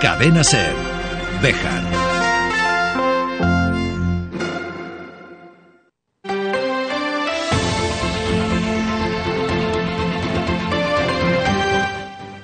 Cadena 0.00 0.44
Ser. 0.44 0.74
Bejar. 1.42 1.82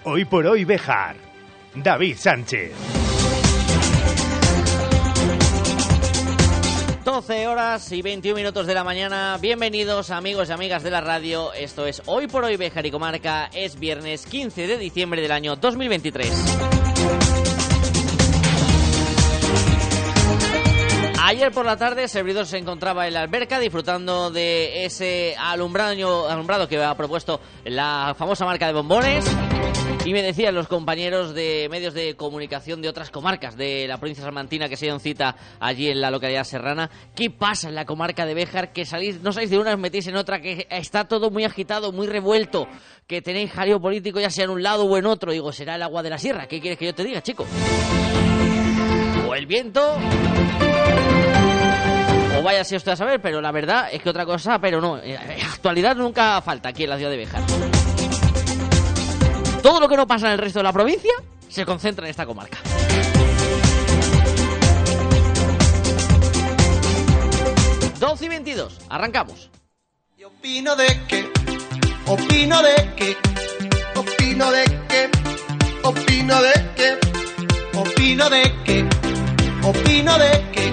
Hoy 0.04 0.24
por 0.24 0.46
hoy 0.46 0.64
Bejar. 0.64 1.16
David 1.74 2.16
Sánchez. 2.16 2.72
12 7.04 7.46
horas 7.46 7.92
y 7.92 8.02
21 8.02 8.36
minutos 8.36 8.66
de 8.66 8.74
la 8.74 8.84
mañana. 8.84 9.38
Bienvenidos 9.40 10.10
amigos 10.10 10.48
y 10.48 10.52
amigas 10.52 10.82
de 10.82 10.90
la 10.90 11.00
radio. 11.00 11.52
Esto 11.52 11.86
es 11.86 12.02
Hoy 12.06 12.26
por 12.26 12.44
Hoy 12.44 12.56
Bejar 12.56 12.86
y 12.86 12.90
Comarca. 12.90 13.50
Es 13.52 13.78
viernes 13.78 14.26
15 14.26 14.66
de 14.66 14.78
diciembre 14.78 15.20
del 15.20 15.32
año 15.32 15.56
2023. 15.56 16.79
Ayer 21.22 21.52
por 21.52 21.66
la 21.66 21.76
tarde, 21.76 22.08
Servidor 22.08 22.46
se 22.46 22.56
encontraba 22.56 23.06
en 23.06 23.12
la 23.12 23.20
alberca 23.20 23.60
disfrutando 23.60 24.30
de 24.30 24.86
ese 24.86 25.36
alumbrado, 25.38 26.28
alumbrado 26.28 26.66
que 26.66 26.82
ha 26.82 26.96
propuesto 26.96 27.40
la 27.64 28.14
famosa 28.16 28.46
marca 28.46 28.66
de 28.66 28.72
bombones. 28.72 29.24
Y 30.06 30.12
me 30.14 30.22
decían 30.22 30.54
los 30.54 30.66
compañeros 30.66 31.34
de 31.34 31.68
medios 31.70 31.92
de 31.92 32.16
comunicación 32.16 32.80
de 32.80 32.88
otras 32.88 33.10
comarcas 33.10 33.54
de 33.54 33.86
la 33.86 33.98
provincia 33.98 34.24
salmantina 34.24 34.66
que 34.68 34.76
se 34.76 34.86
dieron 34.86 34.98
cita 34.98 35.36
allí 35.60 35.90
en 35.90 36.00
la 36.00 36.10
localidad 36.10 36.44
serrana. 36.44 36.90
¿Qué 37.14 37.28
pasa 37.28 37.68
en 37.68 37.74
la 37.74 37.84
comarca 37.84 38.24
de 38.24 38.32
Béjar? 38.32 38.72
Que 38.72 38.86
salís, 38.86 39.20
no 39.20 39.30
salís 39.32 39.50
de 39.50 39.58
una, 39.58 39.74
os 39.74 39.78
metís 39.78 40.06
en 40.06 40.16
otra, 40.16 40.40
que 40.40 40.66
está 40.70 41.04
todo 41.04 41.30
muy 41.30 41.44
agitado, 41.44 41.92
muy 41.92 42.06
revuelto, 42.06 42.66
que 43.06 43.20
tenéis 43.20 43.52
jaleo 43.52 43.78
político 43.78 44.20
ya 44.20 44.30
sea 44.30 44.44
en 44.44 44.50
un 44.50 44.62
lado 44.62 44.84
o 44.84 44.96
en 44.96 45.04
otro. 45.04 45.32
Digo, 45.32 45.52
será 45.52 45.74
el 45.74 45.82
agua 45.82 46.02
de 46.02 46.10
la 46.10 46.18
sierra. 46.18 46.48
¿Qué 46.48 46.60
quieres 46.60 46.78
que 46.78 46.86
yo 46.86 46.94
te 46.94 47.04
diga, 47.04 47.20
chico? 47.20 47.46
O 49.28 49.34
el 49.34 49.46
viento 49.46 49.98
o 52.38 52.42
vaya 52.42 52.64
si 52.64 52.76
usted 52.76 52.92
a 52.92 52.96
saber, 52.96 53.20
pero 53.20 53.40
la 53.40 53.52
verdad 53.52 53.88
es 53.92 54.02
que 54.02 54.08
otra 54.08 54.24
cosa, 54.24 54.58
pero 54.58 54.80
no, 54.80 54.98
eh, 54.98 55.18
actualidad 55.52 55.96
nunca 55.96 56.40
falta 56.40 56.70
aquí 56.70 56.84
en 56.84 56.90
la 56.90 56.96
ciudad 56.96 57.10
de 57.10 57.16
Béjar. 57.16 57.42
Todo 59.62 59.78
lo 59.78 59.88
que 59.88 59.96
no 59.96 60.06
pasa 60.06 60.28
en 60.28 60.32
el 60.32 60.38
resto 60.38 60.60
de 60.60 60.62
la 60.64 60.72
provincia 60.72 61.12
se 61.48 61.66
concentra 61.66 62.06
en 62.06 62.10
esta 62.10 62.26
comarca. 62.26 62.58
...12 68.00 68.22
y 68.22 68.28
22, 68.28 68.78
arrancamos. 68.88 69.50
Opino 70.24 70.74
de 70.74 70.86
que, 71.06 71.30
opino 72.06 72.62
de 72.62 72.94
que, 72.96 73.16
opino 73.94 74.50
de 74.50 74.64
que, 74.88 75.10
opino 75.82 76.40
de 76.40 76.52
que, 76.74 77.78
opino 77.78 78.30
de 78.30 78.54
que, 78.64 78.99
opino 79.62 80.18
de 80.18 80.50
que. 80.52 80.70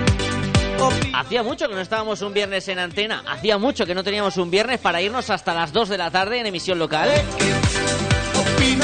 Hacía 1.14 1.42
mucho 1.42 1.68
que 1.68 1.74
no 1.74 1.82
estábamos 1.82 2.22
un 2.22 2.34
viernes 2.34 2.68
en 2.68 2.78
antena, 2.78 3.24
hacía 3.28 3.58
mucho 3.58 3.86
que 3.86 3.96
no 3.96 4.04
teníamos 4.04 4.38
un 4.38 4.52
viernes 4.52 4.80
para 4.80 5.02
irnos 5.02 5.30
hasta 5.32 5.54
las 5.54 5.74
2 5.74 5.90
de 5.90 5.98
la 5.98 6.12
tarde 6.12 6.40
en 6.40 6.46
emisión 6.46 6.78
local. 6.78 7.10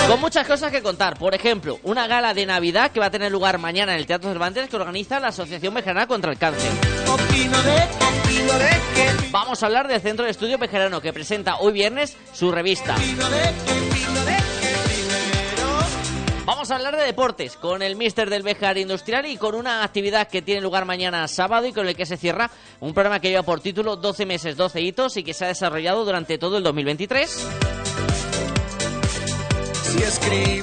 Con 0.07 0.19
muchas 0.19 0.47
cosas 0.47 0.71
que 0.71 0.81
contar. 0.81 1.17
Por 1.17 1.35
ejemplo, 1.35 1.79
una 1.83 2.07
gala 2.07 2.33
de 2.33 2.45
Navidad 2.45 2.91
que 2.91 2.99
va 2.99 3.07
a 3.07 3.11
tener 3.11 3.31
lugar 3.31 3.57
mañana 3.59 3.93
en 3.93 3.99
el 3.99 4.05
Teatro 4.05 4.29
Cervantes 4.29 4.67
que 4.67 4.75
organiza 4.75 5.19
la 5.19 5.27
Asociación 5.27 5.73
Bejarana 5.73 6.07
contra 6.07 6.31
el 6.31 6.37
Cáncer. 6.37 6.71
Vamos 9.31 9.61
a 9.61 9.65
hablar 9.65 9.87
del 9.87 10.01
Centro 10.01 10.25
de 10.25 10.31
Estudio 10.31 10.57
Bejarano 10.57 11.01
que 11.01 11.13
presenta 11.13 11.57
hoy 11.57 11.73
viernes 11.73 12.17
su 12.33 12.51
revista. 12.51 12.95
Vamos 16.45 16.71
a 16.71 16.75
hablar 16.75 16.97
de 16.97 17.05
deportes 17.05 17.55
con 17.55 17.81
el 17.81 17.95
Mister 17.95 18.29
del 18.29 18.43
Bejar 18.43 18.77
Industrial 18.77 19.25
y 19.25 19.37
con 19.37 19.55
una 19.55 19.81
actividad 19.81 20.27
que 20.27 20.41
tiene 20.41 20.59
lugar 20.59 20.83
mañana 20.83 21.25
sábado 21.29 21.67
y 21.67 21.71
con 21.71 21.87
el 21.87 21.95
que 21.95 22.05
se 22.05 22.17
cierra 22.17 22.51
un 22.81 22.93
programa 22.93 23.21
que 23.21 23.29
lleva 23.29 23.43
por 23.43 23.61
título 23.61 23.95
12 23.95 24.25
meses, 24.25 24.57
12 24.57 24.81
hitos 24.81 25.15
y 25.15 25.23
que 25.23 25.33
se 25.33 25.45
ha 25.45 25.47
desarrollado 25.47 26.03
durante 26.03 26.37
todo 26.37 26.57
el 26.57 26.63
2023. 26.63 27.47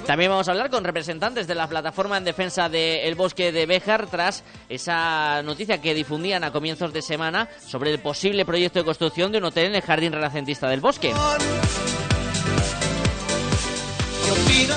También 0.06 0.30
vamos 0.30 0.48
a 0.48 0.50
hablar 0.50 0.68
con 0.68 0.84
representantes 0.84 1.46
de 1.46 1.54
la 1.54 1.66
plataforma 1.66 2.18
en 2.18 2.24
defensa 2.24 2.68
del 2.68 3.14
bosque 3.14 3.50
de 3.50 3.64
Béjar 3.64 4.06
tras 4.08 4.44
esa 4.68 5.42
noticia 5.42 5.80
que 5.80 5.94
difundían 5.94 6.44
a 6.44 6.52
comienzos 6.52 6.92
de 6.92 7.00
semana 7.00 7.48
sobre 7.66 7.90
el 7.90 8.00
posible 8.00 8.44
proyecto 8.44 8.80
de 8.80 8.84
construcción 8.84 9.32
de 9.32 9.38
un 9.38 9.44
hotel 9.44 9.66
en 9.66 9.76
el 9.76 9.82
jardín 9.82 10.12
renacentista 10.12 10.68
del 10.68 10.80
bosque. 10.80 11.14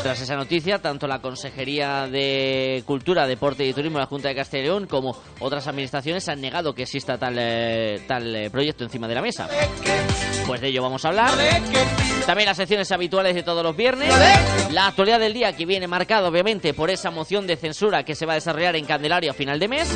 Tras 0.02 0.22
esa 0.22 0.36
noticia, 0.36 0.80
tanto 0.80 1.08
la 1.08 1.19
Consejería 1.19 2.08
de 2.08 2.84
Cultura, 2.86 3.28
Deporte 3.28 3.66
y 3.66 3.74
Turismo 3.74 3.97
de 3.97 4.03
la 4.03 4.08
Junta 4.08 4.30
de 4.30 4.36
Castilla 4.36 4.64
y 4.64 4.66
León 4.66 4.88
como 4.88 5.16
otras 5.40 5.68
administraciones 5.68 6.28
han 6.30 6.41
negado 6.41 6.74
que 6.74 6.84
exista 6.84 7.18
tal, 7.18 7.36
eh, 7.38 8.02
tal 8.08 8.36
eh, 8.36 8.50
proyecto 8.50 8.84
encima 8.84 9.08
de 9.08 9.16
la 9.16 9.22
mesa. 9.22 9.47
Pues 10.47 10.59
de 10.59 10.68
ello 10.68 10.81
vamos 10.81 11.06
a 11.06 11.09
hablar. 11.09 11.31
También 12.25 12.47
las 12.47 12.58
secciones 12.58 12.91
habituales 12.91 13.36
de 13.36 13.44
todos 13.44 13.64
los 13.64 13.75
viernes. 13.75 14.14
La 14.72 14.88
actualidad 14.88 15.19
del 15.19 15.34
día 15.34 15.53
que 15.53 15.66
viene 15.66 15.88
marcada 15.88 16.28
obviamente 16.28 16.74
por 16.74 16.90
esa 16.90 17.12
moción 17.12 17.47
de 17.47 17.56
censura 17.56 18.03
que 18.03 18.16
se 18.16 18.25
va 18.25 18.34
a 18.34 18.35
desarrollar 18.35 18.75
en 18.75 18.85
Candelario 18.85 19.31
a 19.31 19.34
final 19.34 19.59
de 19.59 19.68
mes. 19.68 19.90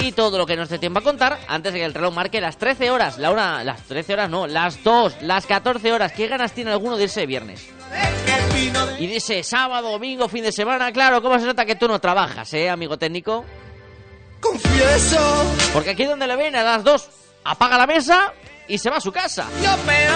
Y 0.00 0.12
todo 0.12 0.38
lo 0.38 0.46
que 0.46 0.56
nos 0.56 0.68
dé 0.68 0.78
tiempo 0.78 0.98
a 0.98 1.02
contar 1.02 1.38
antes 1.48 1.72
de 1.72 1.78
que 1.78 1.84
el 1.84 1.94
reloj 1.94 2.14
marque 2.14 2.40
las 2.40 2.58
13 2.58 2.90
horas. 2.90 3.18
La 3.18 3.30
una, 3.30 3.62
las 3.64 3.82
13 3.84 4.12
horas 4.14 4.30
no, 4.30 4.46
las 4.46 4.82
2, 4.82 5.22
las 5.22 5.46
14 5.46 5.92
horas. 5.92 6.12
¿Qué 6.12 6.26
ganas 6.26 6.52
tiene 6.52 6.72
alguno 6.72 6.96
de 6.96 7.04
ese 7.04 7.26
viernes? 7.26 7.70
Y 8.98 9.06
dice 9.06 9.42
sábado, 9.42 9.92
domingo, 9.92 10.28
fin 10.28 10.44
de 10.44 10.52
semana, 10.52 10.92
claro, 10.92 11.22
¿cómo 11.22 11.38
se 11.38 11.46
nota 11.46 11.64
que 11.64 11.74
tú 11.74 11.88
no 11.88 11.98
trabajas, 11.98 12.52
eh, 12.52 12.68
amigo 12.68 12.98
técnico? 12.98 13.44
Confieso. 14.40 15.44
Porque 15.72 15.90
aquí 15.90 16.04
donde 16.04 16.26
le 16.26 16.36
ven 16.36 16.54
a 16.54 16.62
las 16.62 16.84
dos, 16.84 17.08
apaga 17.44 17.78
la 17.78 17.86
mesa 17.86 18.32
y 18.68 18.76
se 18.78 18.90
va 18.90 18.98
a 18.98 19.00
su 19.00 19.10
casa. 19.10 19.46
Yo 19.62 19.74
peor. 19.86 20.14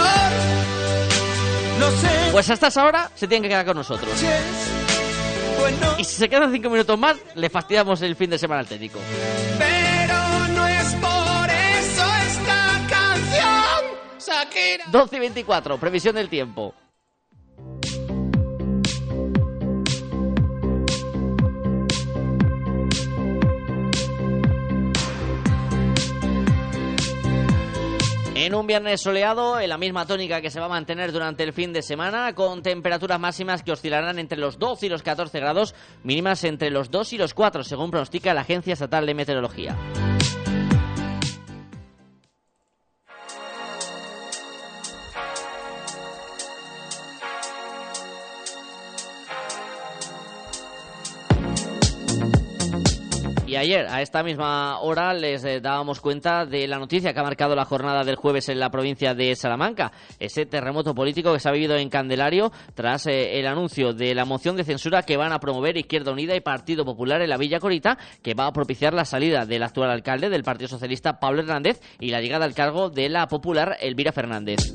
No 1.79 1.91
sé. 1.91 2.29
Pues 2.33 2.51
hasta 2.51 2.67
esa 2.69 2.85
hora 2.85 3.11
se 3.15 3.27
tiene 3.27 3.43
que 3.43 3.49
quedar 3.51 3.65
con 3.65 3.77
nosotros. 3.77 4.11
es 4.23 5.61
bueno, 5.61 5.95
Y 5.99 6.05
si 6.05 6.17
se 6.17 6.29
quedan 6.29 6.53
cinco 6.53 6.69
minutos 6.69 6.99
más, 6.99 7.17
le 7.35 7.49
fastidiamos 7.49 8.03
el 8.03 8.17
fin 8.17 8.31
de 8.31 8.39
semana 8.39 8.61
al 8.61 8.67
técnico. 8.67 8.99
pero 9.59 10.49
no 10.49 10.67
es 10.67 10.95
por 10.95 11.51
eso 11.51 12.05
esta 12.29 12.81
canción. 12.89 13.85
Shakira. 14.19 14.85
12 14.89 15.17
y 15.17 15.21
24, 15.21 15.79
previsión 15.79 16.15
del 16.17 16.29
tiempo. 16.29 16.75
En 28.44 28.55
un 28.55 28.66
viernes 28.66 29.00
soleado, 29.00 29.59
en 29.59 29.71
la 29.71 29.78
misma 29.78 30.05
tónica 30.05 30.43
que 30.43 30.50
se 30.50 30.60
va 30.60 30.66
a 30.66 30.69
mantener 30.69 31.12
durante 31.12 31.43
el 31.44 31.55
fin 31.55 31.72
de 31.72 31.81
semana, 31.81 32.34
con 32.34 32.62
temperaturas 32.62 33.19
máximas 33.19 33.62
que 33.62 33.72
oscilarán 33.72 34.19
entre 34.19 34.37
los 34.37 34.59
12 34.59 34.84
y 34.84 34.88
los 34.91 35.03
14 35.03 35.41
grados, 35.41 35.75
mínimas 36.03 36.44
entre 36.44 36.69
los 36.69 36.91
2 36.91 37.15
y 37.15 37.16
los 37.16 37.32
4, 37.32 37.65
según 37.65 37.91
pronostica 37.91 38.34
la 38.34 38.43
Agencia 38.43 38.75
Estatal 38.75 39.06
de 39.06 39.15
Meteorología. 39.15 39.75
Y 53.54 53.56
ayer, 53.56 53.87
a 53.88 54.03
esta 54.03 54.25
misma 54.25 54.81
hora, 54.81 55.15
les 55.15 55.44
eh, 55.44 55.60
dábamos 55.60 56.00
cuenta 56.00 56.44
de 56.44 56.66
la 56.66 56.76
noticia 56.76 57.15
que 57.15 57.20
ha 57.20 57.22
marcado 57.22 57.54
la 57.54 57.65
jornada 57.65 58.03
del 58.03 58.16
jueves 58.16 58.48
en 58.48 58.59
la 58.59 58.69
provincia 58.69 59.15
de 59.15 59.37
Salamanca. 59.37 59.92
Ese 60.19 60.44
terremoto 60.44 60.92
político 60.92 61.32
que 61.32 61.38
se 61.38 61.48
ha 61.48 61.53
vivido 61.53 61.76
en 61.76 61.88
Candelario 61.88 62.50
tras 62.75 63.06
eh, 63.06 63.38
el 63.38 63.47
anuncio 63.47 63.93
de 63.93 64.12
la 64.12 64.25
moción 64.25 64.56
de 64.56 64.64
censura 64.64 65.05
que 65.05 65.17
van 65.17 65.32
a 65.32 65.38
promover 65.38 65.76
Izquierda 65.76 66.11
Unida 66.11 66.34
y 66.34 66.40
Partido 66.40 66.84
Popular 66.84 67.23
en 67.23 67.31
la 67.31 67.37
Villa 67.37 67.61
Corita, 67.61 67.96
que 68.25 68.34
va 68.34 68.49
a 68.49 68.52
propiciar 68.52 68.93
la 68.93 69.05
salida 69.05 69.46
del 69.46 69.62
actual 69.62 69.93
alcalde 69.93 70.31
del 70.31 70.43
Partido 70.43 70.67
Socialista, 70.67 71.20
Pablo 71.20 71.43
Hernández, 71.43 71.81
y 72.00 72.11
la 72.11 72.20
llegada 72.20 72.46
al 72.46 72.55
cargo 72.55 72.90
de 72.90 73.08
la 73.08 73.29
popular 73.29 73.76
Elvira 73.81 74.11
Fernández. 74.11 74.75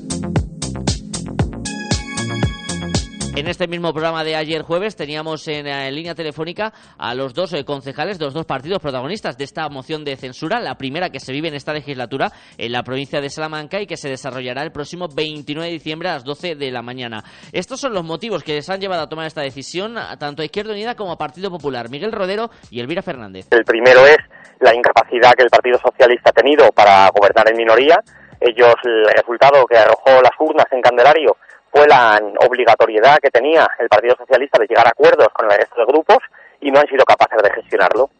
En 3.40 3.48
este 3.48 3.66
mismo 3.66 3.94
programa 3.94 4.22
de 4.22 4.36
ayer 4.36 4.60
jueves 4.60 4.96
teníamos 4.96 5.48
en, 5.48 5.66
eh, 5.66 5.90
línea 5.90 6.14
telefónica 6.14 6.74
a 6.98 7.14
los 7.14 7.32
dos 7.32 7.54
eh, 7.54 7.64
concejales 7.64 8.18
de 8.18 8.26
los 8.26 8.34
dos 8.34 8.44
partidos 8.44 8.80
protagonistas 8.80 9.38
de 9.38 9.44
esta 9.44 9.66
moción 9.70 10.04
de 10.04 10.16
censura, 10.16 10.60
la 10.60 10.74
primera 10.74 11.08
que 11.08 11.20
se 11.20 11.32
vive 11.32 11.48
en 11.48 11.54
esta 11.54 11.72
legislatura 11.72 12.30
en 12.58 12.70
la 12.70 12.82
provincia 12.82 13.18
de 13.22 13.30
Salamanca 13.30 13.80
y 13.80 13.86
que 13.86 13.96
se 13.96 14.10
desarrollará 14.10 14.62
el 14.62 14.72
próximo 14.72 15.08
29 15.08 15.68
de 15.68 15.72
diciembre 15.72 16.10
a 16.10 16.12
las 16.12 16.24
12 16.24 16.54
de 16.54 16.70
la 16.70 16.82
mañana. 16.82 17.24
Estos 17.50 17.80
son 17.80 17.94
los 17.94 18.04
motivos 18.04 18.44
que 18.44 18.52
les 18.52 18.68
han 18.68 18.78
llevado 18.78 19.04
a 19.04 19.08
tomar 19.08 19.26
esta 19.26 19.40
decisión 19.40 19.94
tanto 20.18 20.42
a 20.42 20.44
Izquierda 20.44 20.72
Unida 20.72 20.94
como 20.94 21.12
a 21.12 21.16
Partido 21.16 21.50
Popular, 21.50 21.88
Miguel 21.88 22.12
Rodero 22.12 22.50
y 22.70 22.80
Elvira 22.80 23.00
Fernández. 23.00 23.46
El 23.52 23.64
primero 23.64 24.04
es 24.04 24.18
la 24.58 24.74
incapacidad 24.74 25.32
que 25.32 25.44
el 25.44 25.50
Partido 25.50 25.78
Socialista 25.78 26.28
ha 26.28 26.34
tenido 26.34 26.70
para 26.72 27.08
gobernar 27.08 27.50
en 27.50 27.56
minoría. 27.56 28.00
Ellos, 28.38 28.74
el 28.84 29.14
resultado 29.16 29.64
que 29.64 29.78
arrojó 29.78 30.20
las 30.20 30.32
urnas 30.38 30.66
en 30.72 30.82
Candelario 30.82 31.38
fue 31.72 31.86
la 31.86 32.20
obligatoriedad 32.46 33.18
que 33.18 33.30
tenía 33.30 33.68
el 33.78 33.88
Partido 33.88 34.16
Socialista 34.16 34.58
de 34.58 34.66
llegar 34.66 34.86
a 34.86 34.90
acuerdos 34.90 35.28
con 35.32 35.50
el 35.50 35.58
resto 35.58 35.80
de 35.80 35.86
grupos 35.86 36.18
y 36.60 36.70
no 36.70 36.80
han 36.80 36.88
sido 36.88 37.04
capaces 37.04 37.42
de 37.42 37.50
gestionarlo. 37.50 38.10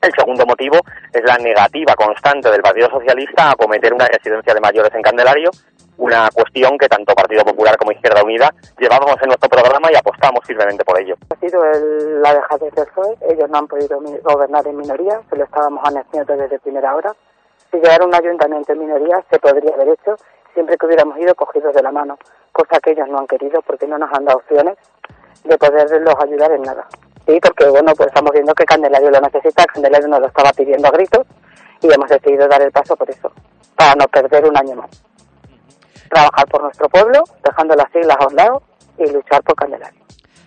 El 0.00 0.12
segundo 0.16 0.44
motivo 0.44 0.78
es 1.12 1.22
la 1.24 1.36
negativa 1.38 1.94
constante 1.94 2.50
del 2.50 2.60
Partido 2.60 2.88
Socialista 2.90 3.44
a 3.44 3.50
acometer 3.52 3.92
una 3.94 4.06
residencia 4.06 4.54
de 4.54 4.60
mayores 4.60 4.94
en 4.94 5.02
Candelario, 5.02 5.50
una 5.96 6.28
cuestión 6.32 6.76
que 6.76 6.88
tanto 6.88 7.14
Partido 7.14 7.42
Popular 7.42 7.76
como 7.76 7.92
Izquierda 7.92 8.22
Unida 8.22 8.52
llevábamos 8.78 9.16
en 9.22 9.28
nuestro 9.28 9.48
programa 9.48 9.88
y 9.90 9.96
apostamos 9.96 10.44
firmemente 10.46 10.84
por 10.84 11.00
ello. 11.00 11.14
Ha 11.30 11.40
sido 11.40 11.64
el, 11.64 12.20
la 12.20 12.34
dejadez 12.34 12.74
del 12.74 12.86
PSOE, 12.86 13.16
ellos 13.30 13.48
no 13.48 13.58
han 13.58 13.66
podido 13.66 13.98
gobernar 14.22 14.66
en 14.66 14.76
minoría, 14.76 15.20
se 15.30 15.36
lo 15.36 15.44
estábamos 15.44 15.80
anunciando 15.84 16.36
desde 16.36 16.58
primera 16.58 16.94
hora. 16.94 17.12
Si 17.70 17.78
llegara 17.78 18.04
un 18.04 18.14
ayuntamiento 18.14 18.72
en 18.74 18.78
minoría, 18.78 19.24
se 19.30 19.38
podría 19.38 19.74
haber 19.74 19.88
hecho 19.88 20.16
siempre 20.56 20.78
que 20.78 20.86
hubiéramos 20.86 21.18
ido 21.18 21.34
cogidos 21.34 21.74
de 21.74 21.82
la 21.82 21.92
mano, 21.92 22.16
cosa 22.50 22.80
que 22.80 22.92
ellos 22.92 23.06
no 23.10 23.18
han 23.18 23.26
querido 23.26 23.60
porque 23.60 23.86
no 23.86 23.98
nos 23.98 24.08
han 24.10 24.24
dado 24.24 24.38
opciones 24.38 24.78
de 25.44 25.58
poderlos 25.58 26.14
ayudar 26.24 26.50
en 26.52 26.62
nada. 26.62 26.88
Sí, 27.26 27.38
porque 27.42 27.68
bueno, 27.68 27.92
pues 27.94 28.08
estamos 28.08 28.32
viendo 28.32 28.54
que 28.54 28.64
Candelario 28.64 29.10
lo 29.10 29.20
necesita, 29.20 29.66
Candelario 29.66 30.08
nos 30.08 30.20
lo 30.20 30.26
estaba 30.28 30.50
pidiendo 30.56 30.88
a 30.88 30.92
gritos 30.92 31.26
y 31.82 31.92
hemos 31.92 32.08
decidido 32.08 32.48
dar 32.48 32.62
el 32.62 32.72
paso 32.72 32.96
por 32.96 33.10
eso, 33.10 33.30
para 33.76 33.94
no 33.96 34.06
perder 34.06 34.48
un 34.48 34.56
año 34.56 34.76
más. 34.76 34.90
Trabajar 36.08 36.46
por 36.48 36.62
nuestro 36.62 36.88
pueblo, 36.88 37.24
dejando 37.44 37.74
las 37.74 37.92
siglas 37.92 38.16
a 38.18 38.26
un 38.28 38.36
lado 38.36 38.62
y 38.96 39.12
luchar 39.12 39.42
por 39.42 39.56
Candelario. 39.56 40.00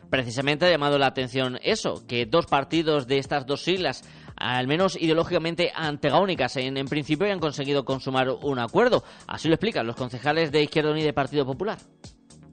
Precisamente 0.10 0.66
ha 0.66 0.72
llamado 0.72 0.98
la 0.98 1.06
atención 1.06 1.60
eso, 1.62 2.02
que 2.08 2.26
dos 2.26 2.48
partidos 2.48 3.06
de 3.06 3.20
estas 3.20 3.46
dos 3.46 3.62
siglas 3.62 4.02
al 4.40 4.68
menos 4.68 4.96
ideológicamente 5.00 5.72
antagónicas 5.76 6.56
en, 6.58 6.78
en 6.78 6.88
principio 6.88 7.28
y 7.28 7.32
han 7.32 7.40
conseguido 7.40 7.86
consumar 7.86 8.30
un 8.30 8.60
acuerdo. 8.60 9.04
Así 9.28 9.48
lo 9.48 9.56
explican 9.56 9.86
los 9.86 9.96
concejales 9.96 10.52
de 10.52 10.64
Izquierda 10.64 10.92
Unida 10.92 11.10
y 11.10 11.14
Partido 11.14 11.46
Popular. 11.46 11.78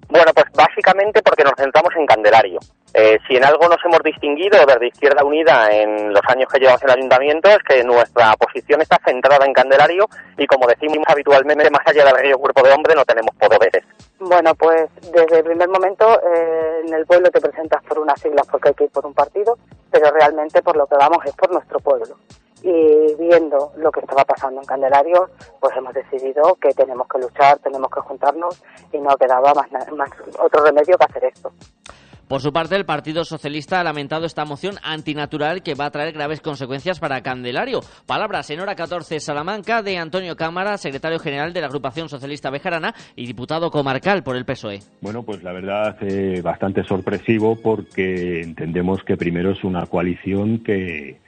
Bueno, 0.08 0.30
pues 0.34 0.46
básicamente 0.54 1.20
porque 1.22 1.42
nos 1.42 1.54
centramos 1.56 1.92
en 1.96 2.06
Candelario. 2.06 2.60
Eh, 2.94 3.18
si 3.26 3.36
en 3.36 3.44
algo 3.44 3.68
nos 3.68 3.84
hemos 3.84 4.00
distinguido 4.04 4.64
desde 4.64 4.86
Izquierda 4.86 5.24
Unida 5.24 5.68
en 5.70 6.14
los 6.14 6.22
años 6.28 6.48
que 6.50 6.60
llevamos 6.60 6.82
en 6.82 6.90
el 6.90 6.96
ayuntamiento 6.96 7.50
es 7.50 7.58
que 7.68 7.82
nuestra 7.82 8.32
posición 8.38 8.80
está 8.80 8.98
centrada 9.04 9.44
en 9.44 9.52
Candelario 9.52 10.06
y 10.38 10.46
como 10.46 10.66
decimos 10.66 11.04
habitualmente, 11.06 11.68
más 11.70 11.82
allá 11.84 12.04
del 12.04 12.18
río 12.18 12.38
cuerpo 12.38 12.62
de 12.62 12.72
hombre 12.72 12.94
no 12.94 13.04
tenemos 13.04 13.34
poderes. 13.34 13.84
Bueno, 14.18 14.54
pues 14.54 14.88
desde 15.12 15.38
el 15.38 15.44
primer 15.44 15.68
momento 15.68 16.20
eh, 16.22 16.82
en 16.86 16.94
el 16.94 17.04
pueblo 17.04 17.28
te 17.30 17.40
presentas 17.40 17.82
por 17.84 17.98
unas 17.98 18.18
siglas 18.20 18.46
porque 18.50 18.68
hay 18.68 18.74
que 18.74 18.84
ir 18.84 18.90
por 18.90 19.04
un 19.04 19.12
partido, 19.12 19.58
pero 19.90 20.10
realmente 20.10 20.62
por 20.62 20.76
lo 20.76 20.86
que 20.86 20.96
vamos 20.96 21.24
es 21.24 21.34
por 21.34 21.50
nuestro 21.52 21.80
pueblo. 21.80 22.16
Y 22.62 23.14
viendo 23.14 23.72
lo 23.76 23.92
que 23.92 24.00
estaba 24.00 24.24
pasando 24.24 24.60
en 24.60 24.66
Candelario, 24.66 25.30
pues 25.60 25.76
hemos 25.76 25.94
decidido 25.94 26.56
que 26.56 26.72
tenemos 26.72 27.06
que 27.06 27.18
luchar, 27.18 27.58
tenemos 27.58 27.90
que 27.90 28.00
juntarnos 28.00 28.62
y 28.92 28.98
no 28.98 29.16
quedaba 29.16 29.54
más, 29.54 29.70
más 29.92 30.10
otro 30.38 30.64
remedio 30.64 30.96
que 30.96 31.04
hacer 31.04 31.24
esto. 31.24 31.52
Por 32.28 32.40
su 32.40 32.52
parte, 32.52 32.74
el 32.74 32.84
Partido 32.84 33.24
Socialista 33.24 33.78
ha 33.78 33.84
lamentado 33.84 34.26
esta 34.26 34.44
moción 34.44 34.74
antinatural 34.82 35.62
que 35.62 35.74
va 35.74 35.86
a 35.86 35.90
traer 35.92 36.12
graves 36.12 36.40
consecuencias 36.40 36.98
para 36.98 37.20
Candelario. 37.20 37.80
Palabras 38.04 38.50
en 38.50 38.58
hora 38.58 38.74
14 38.74 39.20
Salamanca 39.20 39.80
de 39.80 39.96
Antonio 39.96 40.34
Cámara, 40.34 40.76
secretario 40.76 41.20
general 41.20 41.52
de 41.52 41.60
la 41.60 41.68
Agrupación 41.68 42.08
Socialista 42.08 42.50
Bejarana 42.50 42.94
y 43.14 43.26
diputado 43.26 43.70
comarcal 43.70 44.24
por 44.24 44.36
el 44.36 44.44
PSOE. 44.44 44.80
Bueno, 45.00 45.22
pues 45.22 45.44
la 45.44 45.52
verdad 45.52 45.96
eh, 46.00 46.40
bastante 46.42 46.82
sorpresivo 46.82 47.54
porque 47.62 48.40
entendemos 48.42 49.04
que 49.04 49.16
primero 49.16 49.52
es 49.52 49.62
una 49.62 49.86
coalición 49.86 50.64
que, 50.64 51.20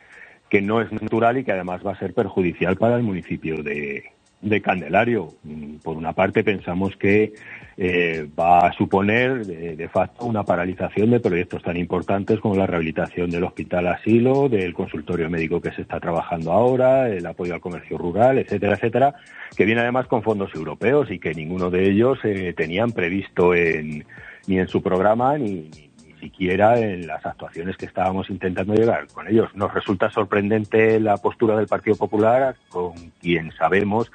que 0.50 0.60
no 0.60 0.80
es 0.80 0.90
natural 0.90 1.38
y 1.38 1.44
que 1.44 1.52
además 1.52 1.80
va 1.86 1.92
a 1.92 1.98
ser 2.00 2.12
perjudicial 2.12 2.76
para 2.76 2.96
el 2.96 3.04
municipio 3.04 3.62
de, 3.62 4.02
de 4.40 4.62
Candelario. 4.62 5.34
Por 5.82 5.96
una 5.96 6.12
parte, 6.12 6.44
pensamos 6.44 6.96
que 6.96 7.32
eh, 7.76 8.28
va 8.38 8.66
a 8.66 8.72
suponer 8.72 9.46
de, 9.46 9.88
facto 9.88 10.24
una 10.26 10.44
paralización 10.44 11.10
de 11.10 11.20
proyectos 11.20 11.62
tan 11.62 11.76
importantes 11.76 12.40
como 12.40 12.56
la 12.56 12.66
rehabilitación 12.66 13.30
del 13.30 13.44
hospital 13.44 13.88
asilo, 13.88 14.48
del 14.48 14.74
consultorio 14.74 15.28
médico 15.30 15.60
que 15.60 15.72
se 15.72 15.82
está 15.82 16.00
trabajando 16.00 16.52
ahora, 16.52 17.08
el 17.08 17.26
apoyo 17.26 17.54
al 17.54 17.60
comercio 17.60 17.98
rural, 17.98 18.38
etcétera, 18.38 18.74
etcétera, 18.74 19.14
que 19.56 19.64
viene 19.64 19.80
además 19.80 20.06
con 20.06 20.22
fondos 20.22 20.54
europeos 20.54 21.10
y 21.10 21.18
que 21.18 21.34
ninguno 21.34 21.70
de 21.70 21.88
ellos 21.90 22.18
eh, 22.24 22.54
tenían 22.56 22.92
previsto 22.92 23.54
en, 23.54 24.04
ni 24.46 24.58
en 24.58 24.68
su 24.68 24.82
programa 24.82 25.36
ni, 25.38 25.70
ni 25.70 25.87
siquiera 26.18 26.78
en 26.78 27.06
las 27.06 27.24
actuaciones 27.24 27.76
que 27.76 27.86
estábamos 27.86 28.30
intentando 28.30 28.74
llegar 28.74 29.06
con 29.08 29.28
ellos. 29.28 29.54
Nos 29.54 29.72
resulta 29.72 30.10
sorprendente 30.10 31.00
la 31.00 31.16
postura 31.16 31.56
del 31.56 31.66
Partido 31.66 31.96
Popular, 31.96 32.56
con 32.68 32.94
quien 33.20 33.52
sabemos 33.52 34.10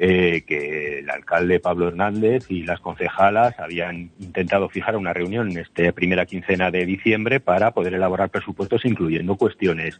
eh, 0.00 0.44
que 0.46 1.00
el 1.00 1.10
alcalde 1.10 1.58
Pablo 1.58 1.88
Hernández 1.88 2.48
y 2.48 2.62
las 2.62 2.78
concejalas 2.78 3.58
habían 3.58 4.10
intentado 4.20 4.68
fijar 4.68 4.96
una 4.96 5.12
reunión 5.12 5.50
en 5.50 5.58
esta 5.58 5.90
primera 5.90 6.24
quincena 6.24 6.70
de 6.70 6.86
diciembre 6.86 7.40
para 7.40 7.72
poder 7.72 7.94
elaborar 7.94 8.30
presupuestos 8.30 8.84
incluyendo 8.84 9.34
cuestiones 9.34 9.98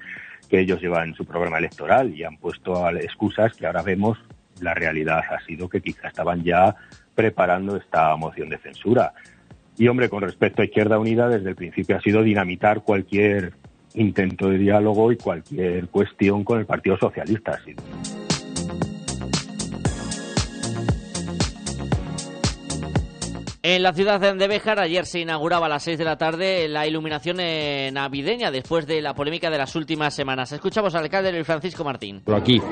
que 0.48 0.60
ellos 0.60 0.80
llevan 0.80 1.08
en 1.08 1.14
su 1.14 1.24
programa 1.24 1.58
electoral 1.58 2.14
y 2.14 2.22
han 2.22 2.36
puesto 2.36 2.88
excusas 2.90 3.54
que 3.54 3.66
ahora 3.66 3.82
vemos 3.82 4.18
la 4.60 4.72
realidad 4.72 5.20
ha 5.30 5.44
sido 5.44 5.68
que 5.68 5.80
quizá 5.80 6.08
estaban 6.08 6.44
ya 6.44 6.76
preparando 7.16 7.76
esta 7.76 8.14
moción 8.14 8.48
de 8.48 8.58
censura. 8.58 9.12
Y 9.78 9.86
hombre, 9.86 10.08
con 10.08 10.22
respecto 10.22 10.60
a 10.60 10.64
Izquierda 10.64 10.98
Unida, 10.98 11.28
desde 11.28 11.50
el 11.50 11.56
principio 11.56 11.96
ha 11.96 12.00
sido 12.00 12.22
dinamitar 12.22 12.82
cualquier 12.82 13.52
intento 13.94 14.50
de 14.50 14.58
diálogo 14.58 15.12
y 15.12 15.16
cualquier 15.16 15.88
cuestión 15.88 16.42
con 16.42 16.58
el 16.58 16.66
Partido 16.66 16.98
Socialista. 16.98 17.60
En 23.70 23.82
la 23.82 23.92
ciudad 23.92 24.18
de 24.18 24.48
Béjar 24.48 24.80
ayer 24.80 25.04
se 25.04 25.20
inauguraba 25.20 25.66
a 25.66 25.68
las 25.68 25.82
6 25.82 25.98
de 25.98 26.04
la 26.06 26.16
tarde 26.16 26.68
la 26.68 26.86
iluminación 26.86 27.36
navideña 27.92 28.50
después 28.50 28.86
de 28.86 29.02
la 29.02 29.12
polémica 29.12 29.50
de 29.50 29.58
las 29.58 29.76
últimas 29.76 30.14
semanas. 30.14 30.50
Escuchamos 30.52 30.94
al 30.94 31.04
alcalde 31.04 31.44
Francisco 31.44 31.84
Martín. 31.84 32.22
Aquí. 32.34 32.62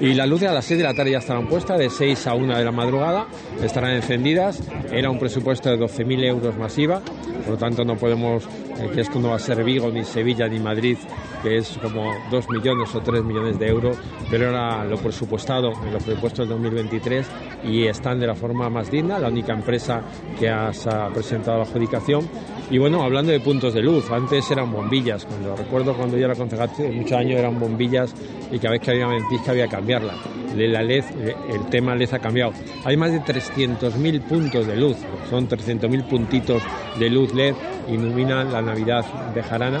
Y 0.00 0.12
las 0.14 0.28
luces 0.28 0.48
a 0.48 0.52
las 0.52 0.64
6 0.64 0.78
de 0.78 0.84
la 0.84 0.92
tarde 0.92 1.12
ya 1.12 1.18
estarán 1.18 1.46
puestas, 1.46 1.78
de 1.78 1.88
6 1.88 2.26
a 2.26 2.34
1 2.34 2.58
de 2.58 2.64
la 2.64 2.72
madrugada, 2.72 3.28
estarán 3.62 3.92
encendidas. 3.92 4.60
Era 4.90 5.08
un 5.08 5.20
presupuesto 5.20 5.70
de 5.70 5.78
12.000 5.78 6.24
euros 6.24 6.58
masiva, 6.58 7.00
por 7.44 7.50
lo 7.50 7.56
tanto 7.56 7.84
no 7.84 7.94
podemos, 7.94 8.44
eh, 8.44 8.90
que 8.92 9.02
esto 9.02 9.20
no 9.20 9.28
va 9.28 9.36
a 9.36 9.38
ser 9.38 9.62
Vigo, 9.62 9.88
ni 9.92 10.02
Sevilla, 10.02 10.48
ni 10.48 10.58
Madrid, 10.58 10.98
que 11.44 11.58
es 11.58 11.78
como 11.82 12.10
2 12.30 12.48
millones 12.48 12.94
o 12.94 13.00
3 13.00 13.22
millones 13.22 13.58
de 13.58 13.68
euros, 13.68 13.98
pero 14.30 14.48
era 14.48 14.82
lo 14.84 14.96
presupuestado 14.96 15.72
en 15.84 15.92
los 15.92 16.02
presupuestos 16.02 16.48
del 16.48 16.56
2023 16.56 17.26
y 17.64 17.84
están 17.84 18.18
de 18.18 18.26
la 18.26 18.34
forma 18.34 18.70
más 18.70 18.90
digna. 18.90 19.18
La 19.18 19.28
única 19.28 19.52
empresa 19.52 20.02
que 20.38 20.48
has 20.48 20.88
presentado 21.12 21.58
la 21.58 21.64
adjudicación. 21.64 22.26
Y 22.70 22.78
bueno, 22.78 23.02
hablando 23.02 23.30
de 23.30 23.40
puntos 23.40 23.74
de 23.74 23.82
luz, 23.82 24.10
antes 24.10 24.50
eran 24.50 24.72
bombillas. 24.72 25.26
Cuando 25.26 25.54
recuerdo 25.54 25.94
cuando 25.94 26.16
yo 26.16 26.24
era 26.24 26.34
concejal, 26.34 26.70
muchos 26.94 27.12
años 27.12 27.38
eran 27.38 27.60
bombillas 27.60 28.14
y 28.50 28.58
cada 28.58 28.72
vez 28.72 28.80
que 28.80 28.92
había 28.92 29.06
una 29.06 29.16
ventisca 29.16 29.50
había 29.50 29.66
que 29.66 29.76
cambiarla. 29.76 30.14
La 30.56 30.82
LED, 30.82 31.04
el 31.50 31.66
tema 31.68 31.94
LED 31.94 32.14
ha 32.14 32.20
cambiado. 32.20 32.52
Hay 32.84 32.96
más 32.96 33.12
de 33.12 33.20
300.000 33.20 34.22
puntos 34.22 34.66
de 34.66 34.76
luz, 34.76 34.96
son 35.28 35.46
300.000 35.46 36.08
puntitos 36.08 36.62
de 36.98 37.10
luz 37.10 37.34
LED, 37.34 37.54
iluminan 37.90 38.50
la 38.50 38.62
Navidad 38.62 39.04
de 39.34 39.42
Jarana 39.42 39.80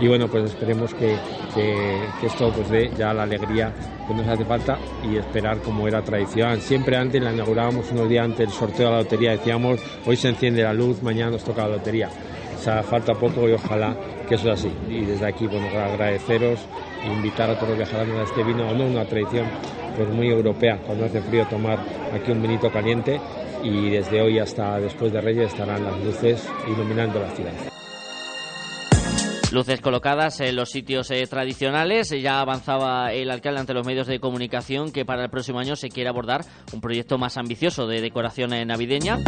y 0.00 0.06
bueno, 0.06 0.28
pues 0.28 0.44
esperemos 0.44 0.94
que, 0.94 1.16
esto 2.22 2.52
pues 2.52 2.70
dé 2.70 2.90
ya 2.96 3.12
la 3.12 3.24
alegría 3.24 3.72
que 4.06 4.14
nos 4.14 4.26
hace 4.26 4.44
falta 4.44 4.78
y 5.02 5.16
esperar 5.16 5.58
como 5.58 5.88
era 5.88 6.02
tradición. 6.02 6.60
Siempre 6.60 6.96
antes 6.96 7.22
la 7.22 7.32
inaugurábamos 7.32 7.90
unos 7.92 8.08
días 8.08 8.24
antes 8.24 8.38
del 8.38 8.50
sorteo 8.50 8.86
de 8.86 8.92
la 8.92 9.02
lotería, 9.02 9.32
decíamos 9.32 9.80
hoy 10.06 10.16
se 10.16 10.28
enciende 10.28 10.62
la 10.62 10.72
luz, 10.72 11.02
mañana 11.02 11.32
nos 11.32 11.44
toca 11.44 11.62
la 11.62 11.76
lotería. 11.76 12.08
O 12.56 12.60
sea, 12.60 12.82
falta 12.82 13.14
poco 13.14 13.48
y 13.48 13.52
ojalá 13.52 13.96
que 14.28 14.34
eso 14.34 14.44
sea 14.44 14.54
así. 14.54 14.70
Y 14.88 15.04
desde 15.04 15.26
aquí, 15.26 15.46
bueno, 15.46 15.66
agradeceros 15.68 16.60
e 17.04 17.06
invitar 17.06 17.50
a 17.50 17.54
todos 17.54 17.70
los 17.70 17.78
viajeros 17.78 18.18
a 18.18 18.22
este 18.22 18.42
vino, 18.42 18.72
no 18.74 18.84
una 18.84 19.04
tradición 19.04 19.46
pues 19.96 20.08
muy 20.10 20.28
europea, 20.28 20.78
cuando 20.84 21.06
hace 21.06 21.20
frío 21.22 21.44
tomar 21.46 21.78
aquí 22.14 22.30
un 22.30 22.42
vinito 22.42 22.70
caliente 22.70 23.20
y 23.64 23.90
desde 23.90 24.20
hoy 24.20 24.38
hasta 24.38 24.78
después 24.78 25.12
de 25.12 25.20
Reyes 25.20 25.52
estarán 25.52 25.84
las 25.84 25.98
luces 26.04 26.48
iluminando 26.68 27.20
la 27.20 27.30
ciudad. 27.30 27.77
Luces 29.50 29.80
colocadas 29.80 30.40
en 30.40 30.56
los 30.56 30.70
sitios 30.70 31.10
eh, 31.10 31.26
tradicionales. 31.26 32.10
Ya 32.10 32.40
avanzaba 32.40 33.12
el 33.12 33.30
alcalde 33.30 33.60
ante 33.60 33.72
los 33.72 33.86
medios 33.86 34.06
de 34.06 34.20
comunicación 34.20 34.92
que 34.92 35.06
para 35.06 35.24
el 35.24 35.30
próximo 35.30 35.58
año 35.58 35.74
se 35.74 35.88
quiere 35.88 36.10
abordar 36.10 36.44
un 36.74 36.82
proyecto 36.82 37.16
más 37.16 37.38
ambicioso 37.38 37.86
de 37.86 38.02
decoración 38.02 38.52
eh, 38.52 38.66
navideña. 38.66 39.18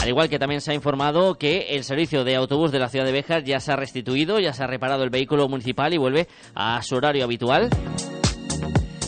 Al 0.00 0.08
igual 0.08 0.28
que 0.28 0.38
también 0.38 0.60
se 0.60 0.70
ha 0.70 0.74
informado 0.74 1.34
que 1.34 1.66
el 1.70 1.82
servicio 1.82 2.22
de 2.22 2.36
autobús 2.36 2.70
de 2.70 2.78
la 2.78 2.88
ciudad 2.88 3.04
de 3.04 3.12
Béjar 3.12 3.42
ya 3.42 3.58
se 3.58 3.72
ha 3.72 3.76
restituido, 3.76 4.38
ya 4.38 4.52
se 4.52 4.62
ha 4.62 4.68
reparado 4.68 5.02
el 5.02 5.10
vehículo 5.10 5.48
municipal 5.48 5.92
y 5.92 5.98
vuelve 5.98 6.28
a 6.54 6.80
su 6.82 6.94
horario 6.94 7.24
habitual 7.24 7.68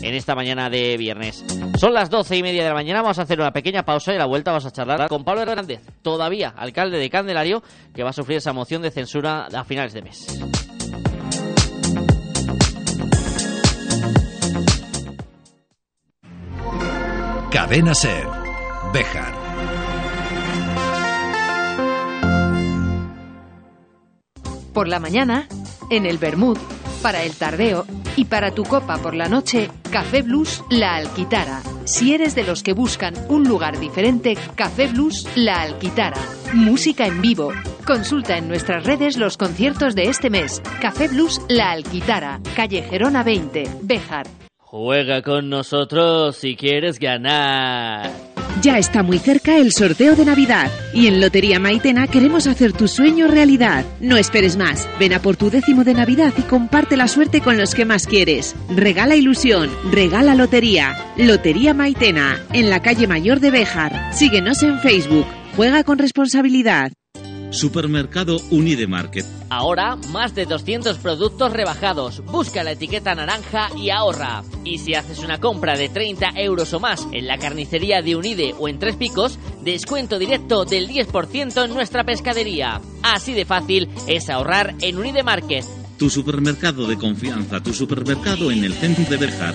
en 0.08 0.14
esta 0.14 0.34
mañana 0.34 0.70
de 0.70 0.96
viernes. 0.96 1.44
Son 1.78 1.92
las 1.92 2.08
doce 2.08 2.36
y 2.36 2.42
media 2.42 2.62
de 2.62 2.68
la 2.70 2.74
mañana, 2.74 3.02
vamos 3.02 3.18
a 3.18 3.22
hacer 3.22 3.38
una 3.38 3.52
pequeña 3.52 3.84
pausa 3.84 4.12
y 4.12 4.16
a 4.16 4.18
la 4.18 4.26
vuelta 4.26 4.50
vamos 4.50 4.66
a 4.66 4.70
charlar 4.70 5.08
con 5.08 5.22
Pablo 5.22 5.42
Hernández, 5.42 5.82
todavía 6.02 6.54
alcalde 6.56 6.98
de 6.98 7.10
Candelario, 7.10 7.62
que 7.94 8.02
va 8.02 8.10
a 8.10 8.12
sufrir 8.14 8.38
esa 8.38 8.52
moción 8.52 8.82
de 8.82 8.90
censura 8.90 9.46
a 9.46 9.64
finales 9.64 9.92
de 9.92 10.02
mes. 10.02 10.26
Cadena 17.50 17.94
Ser, 17.94 18.26
Béjar. 18.92 19.34
Por 24.72 24.86
la 24.88 25.00
mañana, 25.00 25.48
en 25.90 26.06
el 26.06 26.18
Bermud, 26.18 26.58
para 27.02 27.22
el 27.24 27.34
tardeo 27.34 27.84
y 28.18 28.24
para 28.24 28.50
tu 28.50 28.64
copa 28.64 28.98
por 28.98 29.14
la 29.14 29.28
noche, 29.28 29.70
Café 29.92 30.22
Blues 30.22 30.64
La 30.70 30.96
Alquitara. 30.96 31.62
Si 31.84 32.12
eres 32.14 32.34
de 32.34 32.42
los 32.42 32.64
que 32.64 32.72
buscan 32.72 33.14
un 33.28 33.44
lugar 33.44 33.78
diferente, 33.78 34.36
Café 34.56 34.88
Blues 34.88 35.24
La 35.36 35.62
Alquitara. 35.62 36.18
Música 36.52 37.06
en 37.06 37.22
vivo. 37.22 37.52
Consulta 37.86 38.36
en 38.36 38.48
nuestras 38.48 38.82
redes 38.82 39.16
los 39.18 39.36
conciertos 39.36 39.94
de 39.94 40.08
este 40.08 40.30
mes. 40.30 40.60
Café 40.80 41.06
Blues 41.06 41.40
La 41.48 41.70
Alquitara, 41.70 42.40
calle 42.56 42.82
Gerona 42.82 43.22
20, 43.22 43.68
Béjar. 43.82 44.26
Juega 44.58 45.22
con 45.22 45.48
nosotros 45.48 46.36
si 46.36 46.56
quieres 46.56 46.98
ganar. 46.98 48.10
Ya 48.62 48.78
está 48.78 49.02
muy 49.02 49.18
cerca 49.18 49.56
el 49.56 49.72
sorteo 49.72 50.16
de 50.16 50.24
Navidad 50.24 50.70
y 50.92 51.06
en 51.06 51.20
Lotería 51.20 51.60
Maitena 51.60 52.08
queremos 52.08 52.46
hacer 52.46 52.72
tu 52.72 52.88
sueño 52.88 53.28
realidad. 53.28 53.84
No 54.00 54.16
esperes 54.16 54.56
más. 54.56 54.88
Ven 54.98 55.12
a 55.12 55.22
por 55.22 55.36
tu 55.36 55.48
décimo 55.48 55.84
de 55.84 55.94
Navidad 55.94 56.32
y 56.36 56.42
comparte 56.42 56.96
la 56.96 57.06
suerte 57.06 57.40
con 57.40 57.56
los 57.56 57.74
que 57.74 57.84
más 57.84 58.06
quieres. 58.06 58.56
Regala 58.74 59.14
ilusión, 59.14 59.70
regala 59.92 60.34
lotería. 60.34 60.96
Lotería 61.16 61.72
Maitena, 61.72 62.42
en 62.52 62.68
la 62.68 62.82
calle 62.82 63.06
Mayor 63.06 63.38
de 63.38 63.50
Béjar. 63.52 64.12
Síguenos 64.12 64.62
en 64.62 64.80
Facebook. 64.80 65.26
Juega 65.56 65.84
con 65.84 65.98
responsabilidad. 65.98 66.92
Supermercado 67.50 68.40
Unidemarket. 68.50 69.24
Ahora, 69.50 69.96
más 70.12 70.34
de 70.34 70.44
200 70.44 70.98
productos 70.98 71.52
rebajados. 71.52 72.22
Busca 72.26 72.62
la 72.62 72.72
etiqueta 72.72 73.14
naranja 73.14 73.70
y 73.76 73.90
ahorra. 73.90 74.42
Y 74.64 74.78
si 74.78 74.94
haces 74.94 75.20
una 75.20 75.40
compra 75.40 75.76
de 75.76 75.88
30 75.88 76.32
euros 76.36 76.72
o 76.74 76.80
más 76.80 77.06
en 77.12 77.26
la 77.26 77.38
carnicería 77.38 78.02
de 78.02 78.16
Unide 78.16 78.54
o 78.58 78.68
en 78.68 78.78
Tres 78.78 78.96
Picos, 78.96 79.38
descuento 79.62 80.18
directo 80.18 80.64
del 80.64 80.88
10% 80.88 81.64
en 81.64 81.74
nuestra 81.74 82.04
pescadería. 82.04 82.80
Así 83.02 83.32
de 83.32 83.44
fácil 83.44 83.88
es 84.06 84.28
ahorrar 84.28 84.74
en 84.82 84.98
Unidemarket. 84.98 85.64
Tu 85.98 86.10
supermercado 86.10 86.86
de 86.86 86.96
confianza, 86.96 87.60
tu 87.60 87.72
supermercado 87.72 88.50
en 88.50 88.64
el 88.64 88.72
centro 88.74 89.04
de 89.04 89.16
Bejar. 89.16 89.54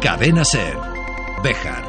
Cadena 0.00 0.44
Ser. 0.44 0.76
Bejar. 1.42 1.87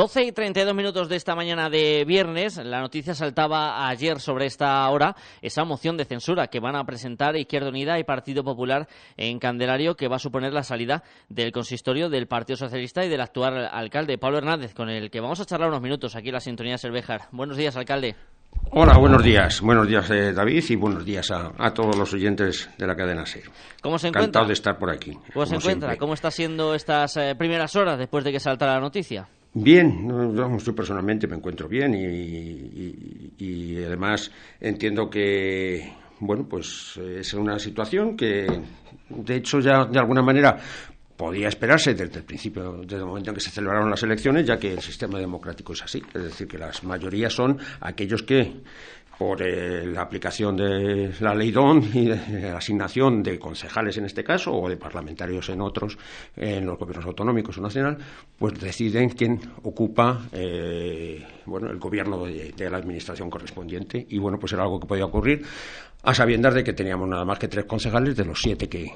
12 0.00 0.24
y 0.24 0.32
32 0.32 0.74
minutos 0.74 1.10
de 1.10 1.16
esta 1.16 1.34
mañana 1.34 1.68
de 1.68 2.06
viernes, 2.06 2.56
la 2.56 2.80
noticia 2.80 3.14
saltaba 3.14 3.86
ayer 3.86 4.18
sobre 4.18 4.46
esta 4.46 4.88
hora, 4.88 5.14
esa 5.42 5.64
moción 5.64 5.98
de 5.98 6.06
censura 6.06 6.46
que 6.46 6.58
van 6.58 6.74
a 6.74 6.84
presentar 6.84 7.36
Izquierda 7.36 7.68
Unida 7.68 7.98
y 7.98 8.04
Partido 8.04 8.42
Popular 8.42 8.88
en 9.18 9.38
Candelario, 9.38 9.96
que 9.96 10.08
va 10.08 10.16
a 10.16 10.18
suponer 10.18 10.54
la 10.54 10.62
salida 10.62 11.02
del 11.28 11.52
consistorio 11.52 12.08
del 12.08 12.28
Partido 12.28 12.56
Socialista 12.56 13.04
y 13.04 13.10
del 13.10 13.20
actual 13.20 13.68
alcalde, 13.70 14.16
Pablo 14.16 14.38
Hernández, 14.38 14.72
con 14.72 14.88
el 14.88 15.10
que 15.10 15.20
vamos 15.20 15.38
a 15.38 15.44
charlar 15.44 15.68
unos 15.68 15.82
minutos 15.82 16.16
aquí 16.16 16.28
en 16.28 16.34
la 16.34 16.40
sintonía 16.40 16.78
Cervejar. 16.78 17.28
Buenos 17.30 17.58
días, 17.58 17.76
alcalde. 17.76 18.16
Hola, 18.70 18.96
buenos 18.96 19.22
días. 19.22 19.60
Buenos 19.60 19.86
días, 19.86 20.10
eh, 20.10 20.32
David, 20.32 20.64
y 20.66 20.76
buenos 20.76 21.04
días 21.04 21.30
a, 21.30 21.52
a, 21.58 21.74
todos 21.74 21.94
los 21.94 22.10
oyentes 22.14 22.70
de 22.78 22.86
la 22.86 22.96
cadena 22.96 23.26
SER. 23.26 23.50
¿Cómo 23.82 23.98
se 23.98 24.08
encuentra? 24.08 24.22
Encantado 24.22 24.46
de 24.46 24.54
estar 24.54 24.78
por 24.78 24.88
aquí. 24.88 25.12
¿Cómo 25.34 25.44
se 25.44 25.56
encuentra? 25.56 25.88
Siempre. 25.90 25.98
¿Cómo 25.98 26.14
está 26.14 26.30
siendo 26.30 26.74
estas 26.74 27.18
eh, 27.18 27.34
primeras 27.36 27.76
horas 27.76 27.98
después 27.98 28.24
de 28.24 28.32
que 28.32 28.40
saltara 28.40 28.72
la 28.72 28.80
noticia? 28.80 29.28
Bien, 29.52 30.08
yo 30.64 30.74
personalmente 30.76 31.26
me 31.26 31.34
encuentro 31.34 31.66
bien 31.66 31.92
y, 31.92 32.04
y, 32.04 33.34
y, 33.38 33.82
además 33.82 34.30
entiendo 34.60 35.10
que, 35.10 35.92
bueno, 36.20 36.46
pues 36.48 36.96
es 36.96 37.34
una 37.34 37.58
situación 37.58 38.16
que, 38.16 38.46
de 39.08 39.34
hecho, 39.34 39.58
ya 39.58 39.86
de 39.86 39.98
alguna 39.98 40.22
manera 40.22 40.56
podía 41.16 41.48
esperarse 41.48 41.94
desde 41.94 42.20
el 42.20 42.24
principio, 42.24 42.80
desde 42.82 42.98
el 42.98 43.04
momento 43.04 43.30
en 43.30 43.34
que 43.34 43.42
se 43.42 43.50
celebraron 43.50 43.90
las 43.90 44.02
elecciones, 44.04 44.46
ya 44.46 44.56
que 44.56 44.72
el 44.72 44.80
sistema 44.80 45.18
democrático 45.18 45.72
es 45.72 45.82
así, 45.82 46.00
es 46.14 46.22
decir, 46.22 46.46
que 46.46 46.56
las 46.56 46.84
mayorías 46.84 47.32
son 47.32 47.58
aquellos 47.80 48.22
que 48.22 48.62
por 49.20 49.42
eh, 49.42 49.84
la 49.84 50.00
aplicación 50.00 50.56
de 50.56 51.12
la 51.20 51.34
ley 51.34 51.50
DON 51.50 51.84
y 51.92 52.06
de 52.06 52.40
la 52.40 52.56
asignación 52.56 53.22
de 53.22 53.38
concejales 53.38 53.98
en 53.98 54.06
este 54.06 54.24
caso 54.24 54.50
o 54.50 54.66
de 54.66 54.78
parlamentarios 54.78 55.50
en 55.50 55.60
otros, 55.60 55.98
en 56.34 56.64
los 56.64 56.78
gobiernos 56.78 57.04
autonómicos 57.04 57.58
o 57.58 57.60
nacional, 57.60 57.98
pues 58.38 58.58
deciden 58.58 59.10
quién 59.10 59.38
ocupa 59.62 60.22
eh, 60.32 61.22
bueno, 61.44 61.68
el 61.70 61.78
gobierno 61.78 62.24
de, 62.24 62.52
de, 62.56 62.70
la 62.70 62.78
administración 62.78 63.28
correspondiente. 63.28 64.06
Y 64.08 64.16
bueno, 64.16 64.38
pues 64.38 64.54
era 64.54 64.62
algo 64.62 64.80
que 64.80 64.86
podía 64.86 65.04
ocurrir 65.04 65.44
a 66.02 66.14
sabiendas 66.14 66.54
de 66.54 66.64
que 66.64 66.72
teníamos 66.72 67.08
nada 67.08 67.24
más 67.24 67.38
que 67.38 67.48
tres 67.48 67.66
concejales 67.66 68.16
de 68.16 68.24
los 68.24 68.40
siete 68.40 68.68
que, 68.68 68.92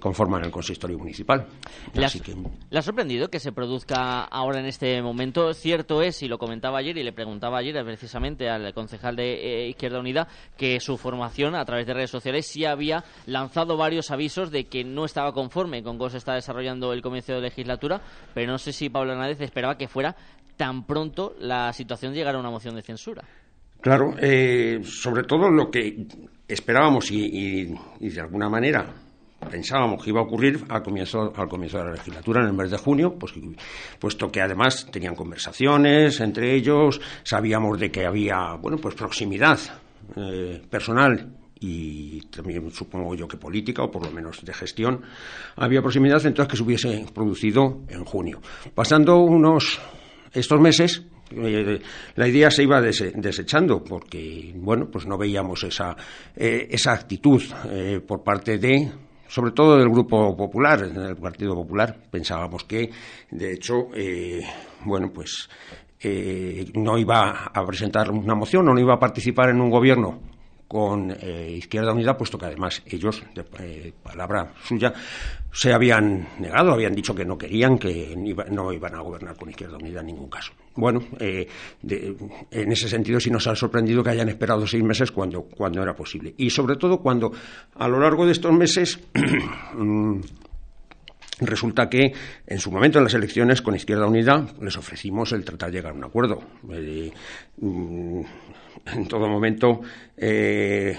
conforman 0.00 0.44
el 0.44 0.50
consistorio 0.50 0.98
municipal. 0.98 1.46
¿Le, 1.92 2.06
Así 2.06 2.20
que... 2.20 2.34
¿Le 2.70 2.78
ha 2.78 2.82
sorprendido 2.82 3.28
que 3.28 3.38
se 3.38 3.52
produzca 3.52 4.24
ahora 4.24 4.60
en 4.60 4.66
este 4.66 5.02
momento? 5.02 5.52
Cierto 5.52 6.02
es, 6.02 6.22
y 6.22 6.28
lo 6.28 6.38
comentaba 6.38 6.78
ayer 6.78 6.96
y 6.96 7.02
le 7.02 7.12
preguntaba 7.12 7.58
ayer 7.58 7.84
precisamente 7.84 8.48
al 8.48 8.72
concejal 8.72 9.16
de 9.16 9.34
eh, 9.34 9.68
Izquierda 9.68 10.00
Unida, 10.00 10.28
que 10.56 10.80
su 10.80 10.96
formación 10.96 11.54
a 11.54 11.64
través 11.64 11.86
de 11.86 11.94
redes 11.94 12.10
sociales 12.10 12.46
sí 12.46 12.64
había 12.64 13.04
lanzado 13.26 13.76
varios 13.76 14.10
avisos 14.10 14.50
de 14.50 14.64
que 14.64 14.82
no 14.82 15.04
estaba 15.04 15.32
conforme 15.32 15.82
con 15.82 15.98
cómo 15.98 16.10
se 16.10 16.18
está 16.18 16.34
desarrollando 16.34 16.92
el 16.92 17.02
comienzo 17.02 17.34
de 17.34 17.40
legislatura, 17.40 18.00
pero 18.32 18.50
no 18.50 18.58
sé 18.58 18.72
si 18.72 18.88
Pablo 18.88 19.12
Hernández 19.12 19.40
esperaba 19.42 19.76
que 19.76 19.88
fuera 19.88 20.16
tan 20.56 20.84
pronto 20.84 21.34
la 21.38 21.72
situación 21.72 22.12
llegara 22.12 22.38
a 22.38 22.40
una 22.40 22.50
moción 22.50 22.74
de 22.74 22.82
censura. 22.82 23.24
Claro, 23.80 24.14
eh, 24.20 24.80
sobre 24.84 25.24
todo 25.24 25.50
lo 25.50 25.70
que 25.70 26.06
esperábamos 26.46 27.10
y, 27.10 27.24
y, 27.24 27.74
y, 28.00 28.08
de 28.10 28.20
alguna 28.20 28.48
manera 28.48 28.86
pensábamos 29.48 30.02
que 30.02 30.10
iba 30.10 30.20
a 30.20 30.24
ocurrir 30.24 30.60
al 30.68 30.82
comienzo, 30.82 31.32
al 31.34 31.48
comienzo 31.48 31.78
de 31.78 31.84
la 31.84 31.92
legislatura, 31.92 32.42
en 32.42 32.48
el 32.48 32.52
mes 32.52 32.70
de 32.70 32.76
junio, 32.76 33.14
pues, 33.18 33.32
puesto 33.98 34.30
que 34.30 34.42
además 34.42 34.86
tenían 34.90 35.14
conversaciones 35.14 36.20
entre 36.20 36.54
ellos, 36.54 37.00
sabíamos 37.22 37.80
de 37.80 37.90
que 37.90 38.04
había 38.04 38.54
bueno, 38.60 38.76
pues 38.76 38.94
proximidad 38.94 39.58
eh, 40.16 40.60
personal 40.68 41.36
y 41.58 42.20
también 42.22 42.70
supongo 42.70 43.14
yo 43.14 43.28
que 43.28 43.36
política 43.36 43.82
o 43.82 43.90
por 43.90 44.04
lo 44.04 44.10
menos 44.10 44.44
de 44.44 44.52
gestión 44.52 45.02
había 45.56 45.82
proximidad 45.82 46.24
entonces 46.24 46.50
que 46.50 46.56
se 46.56 46.62
hubiese 46.62 47.06
producido 47.14 47.80
en 47.88 48.04
junio. 48.04 48.40
Pasando 48.74 49.18
unos 49.18 49.80
estos 50.32 50.60
meses 50.60 51.02
eh, 51.30 51.80
la 52.16 52.28
idea 52.28 52.50
se 52.50 52.62
iba 52.62 52.80
dese, 52.80 53.12
desechando 53.14 53.82
porque 53.82 54.52
bueno 54.56 54.88
pues 54.90 55.06
no 55.06 55.16
veíamos 55.16 55.62
esa 55.64 55.96
eh, 56.36 56.66
esa 56.70 56.92
actitud 56.92 57.42
eh, 57.70 58.00
por 58.06 58.22
parte 58.22 58.58
de 58.58 58.90
sobre 59.28 59.52
todo 59.52 59.76
del 59.76 59.88
grupo 59.88 60.36
popular 60.36 60.92
del 60.92 61.16
partido 61.16 61.54
popular. 61.54 61.96
Pensábamos 62.10 62.64
que 62.64 62.90
de 63.30 63.52
hecho 63.52 63.88
bueno 64.84 65.12
pues 65.12 65.48
no 66.74 66.98
iba 66.98 67.50
a 67.52 67.64
presentar 67.64 68.10
una 68.10 68.34
moción 68.34 68.68
o 68.68 68.74
no 68.74 68.80
iba 68.80 68.94
a 68.94 68.98
participar 68.98 69.50
en 69.50 69.60
un 69.60 69.70
gobierno 69.70 70.18
con 70.70 71.10
eh, 71.10 71.56
Izquierda 71.58 71.92
Unida, 71.92 72.16
puesto 72.16 72.38
que 72.38 72.46
además 72.46 72.80
ellos, 72.86 73.24
de 73.34 73.44
eh, 73.58 73.92
palabra 74.00 74.54
suya, 74.62 74.92
se 75.50 75.72
habían 75.72 76.28
negado, 76.38 76.70
habían 76.70 76.94
dicho 76.94 77.12
que 77.12 77.24
no 77.24 77.36
querían, 77.36 77.76
que 77.76 78.14
no 78.16 78.72
iban 78.72 78.94
a 78.94 79.00
gobernar 79.00 79.36
con 79.36 79.50
Izquierda 79.50 79.78
Unida 79.78 79.98
en 79.98 80.06
ningún 80.06 80.30
caso. 80.30 80.52
Bueno, 80.76 81.02
eh, 81.18 81.48
en 81.82 82.70
ese 82.70 82.88
sentido 82.88 83.18
sí 83.18 83.32
nos 83.32 83.48
ha 83.48 83.56
sorprendido 83.56 84.04
que 84.04 84.10
hayan 84.10 84.28
esperado 84.28 84.64
seis 84.64 84.84
meses 84.84 85.10
cuando, 85.10 85.42
cuando 85.42 85.82
era 85.82 85.92
posible. 85.92 86.34
Y 86.36 86.50
sobre 86.50 86.76
todo 86.76 86.98
cuando 87.00 87.32
a 87.74 87.88
lo 87.88 87.98
largo 87.98 88.24
de 88.24 88.30
estos 88.30 88.52
meses 88.52 89.00
Resulta 91.40 91.88
que 91.88 92.12
en 92.46 92.58
su 92.58 92.70
momento 92.70 92.98
en 92.98 93.04
las 93.04 93.14
elecciones 93.14 93.62
con 93.62 93.74
Izquierda 93.74 94.06
Unida 94.06 94.46
les 94.60 94.76
ofrecimos 94.76 95.32
el 95.32 95.44
tratar 95.44 95.70
de 95.70 95.78
llegar 95.78 95.92
a 95.92 95.96
un 95.96 96.04
acuerdo. 96.04 96.42
Eh, 96.70 97.10
en 98.86 99.06
todo 99.06 99.28
momento 99.28 99.80
eh, 100.16 100.96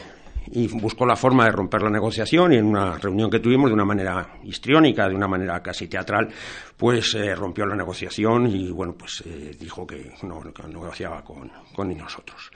y 0.47 0.67
buscó 0.67 1.05
la 1.05 1.15
forma 1.15 1.45
de 1.45 1.51
romper 1.51 1.81
la 1.81 1.89
negociación 1.89 2.53
y 2.53 2.57
en 2.57 2.65
una 2.65 2.97
reunión 2.97 3.29
que 3.29 3.39
tuvimos 3.39 3.69
de 3.69 3.73
una 3.73 3.85
manera 3.85 4.39
histriónica, 4.43 5.07
de 5.07 5.15
una 5.15 5.27
manera 5.27 5.61
casi 5.61 5.87
teatral, 5.87 6.29
pues 6.75 7.15
eh, 7.15 7.35
rompió 7.35 7.65
la 7.65 7.75
negociación 7.75 8.47
y 8.47 8.71
bueno, 8.71 8.93
pues 8.93 9.23
eh, 9.25 9.55
dijo 9.59 9.85
que 9.85 10.11
no, 10.23 10.41
negociaba 10.67 11.23
con, 11.23 11.51
con 11.73 11.95
nosotros. 11.97 12.51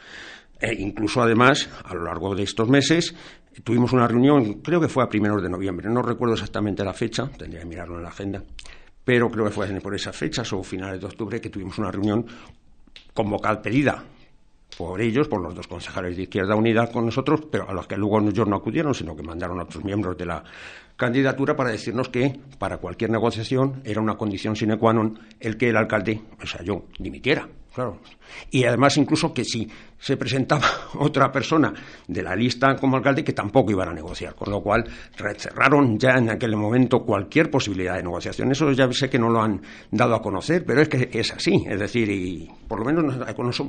E 0.59 0.73
incluso 0.73 1.21
además, 1.21 1.69
a 1.83 1.93
lo 1.93 2.03
largo 2.03 2.33
de 2.33 2.43
estos 2.43 2.67
meses, 2.67 3.13
tuvimos 3.63 3.93
una 3.93 4.07
reunión, 4.07 4.61
creo 4.61 4.81
que 4.81 4.87
fue 4.87 5.03
a 5.03 5.09
primeros 5.09 5.41
de 5.41 5.49
noviembre, 5.49 5.89
no 5.89 6.01
recuerdo 6.01 6.33
exactamente 6.33 6.83
la 6.83 6.93
fecha, 6.93 7.29
tendría 7.37 7.61
que 7.61 7.67
mirarlo 7.67 7.97
en 7.97 8.03
la 8.03 8.09
agenda, 8.09 8.43
pero 9.03 9.29
creo 9.29 9.45
que 9.45 9.51
fue 9.51 9.67
por 9.79 9.95
esas 9.95 10.15
fechas 10.15 10.51
o 10.53 10.63
finales 10.63 10.99
de 10.99 11.05
octubre 11.07 11.39
que 11.39 11.49
tuvimos 11.49 11.77
una 11.77 11.91
reunión 11.91 12.25
convocada, 13.13 13.61
pedida 13.61 14.03
por 14.77 15.01
ellos, 15.01 15.27
por 15.27 15.41
los 15.41 15.55
dos 15.55 15.67
concejales 15.67 16.17
de 16.17 16.23
Izquierda 16.23 16.55
Unida 16.55 16.91
con 16.91 17.05
nosotros, 17.05 17.41
pero 17.49 17.69
a 17.69 17.73
los 17.73 17.87
que 17.87 17.97
luego 17.97 18.19
ellos 18.19 18.47
no 18.47 18.57
acudieron, 18.57 18.93
sino 18.93 19.15
que 19.15 19.23
mandaron 19.23 19.59
a 19.59 19.63
otros 19.63 19.83
miembros 19.83 20.17
de 20.17 20.25
la, 20.25 20.43
candidatura 20.95 21.55
para 21.55 21.71
decirnos 21.71 22.09
que 22.09 22.39
para 22.57 22.77
cualquier 22.77 23.09
negociación 23.09 23.81
era 23.83 24.01
una 24.01 24.15
condición 24.15 24.55
sine 24.55 24.77
qua 24.77 24.93
non 24.93 25.19
el 25.39 25.57
que 25.57 25.69
el 25.69 25.77
alcalde, 25.77 26.21
o 26.41 26.47
sea, 26.47 26.63
yo, 26.63 26.87
dimitiera. 26.99 27.47
Claro. 27.75 27.99
Y 28.51 28.63
además, 28.63 28.95
incluso 28.95 29.33
que 29.33 29.43
si 29.43 29.69
se 29.99 30.15
presentaba 30.15 30.65
otra 30.99 31.29
persona 31.29 31.73
de 32.07 32.23
la 32.23 32.33
lista 32.33 32.73
como 32.77 32.95
alcalde, 32.95 33.21
que 33.21 33.33
tampoco 33.33 33.71
iban 33.71 33.89
a 33.89 33.93
negociar. 33.93 34.33
Con 34.33 34.49
lo 34.49 34.61
cual, 34.61 34.85
cerraron 35.37 35.99
ya 35.99 36.11
en 36.11 36.29
aquel 36.29 36.55
momento 36.55 37.03
cualquier 37.03 37.49
posibilidad 37.49 37.97
de 37.97 38.03
negociación. 38.03 38.49
Eso 38.49 38.71
ya 38.71 38.89
sé 38.93 39.09
que 39.09 39.19
no 39.19 39.29
lo 39.29 39.41
han 39.41 39.61
dado 39.91 40.15
a 40.15 40.21
conocer, 40.21 40.63
pero 40.65 40.81
es 40.81 40.87
que 40.87 41.09
es 41.11 41.33
así. 41.33 41.65
Es 41.67 41.77
decir, 41.77 42.09
y 42.09 42.49
por 42.65 42.79
lo 42.79 42.85
menos, 42.85 43.13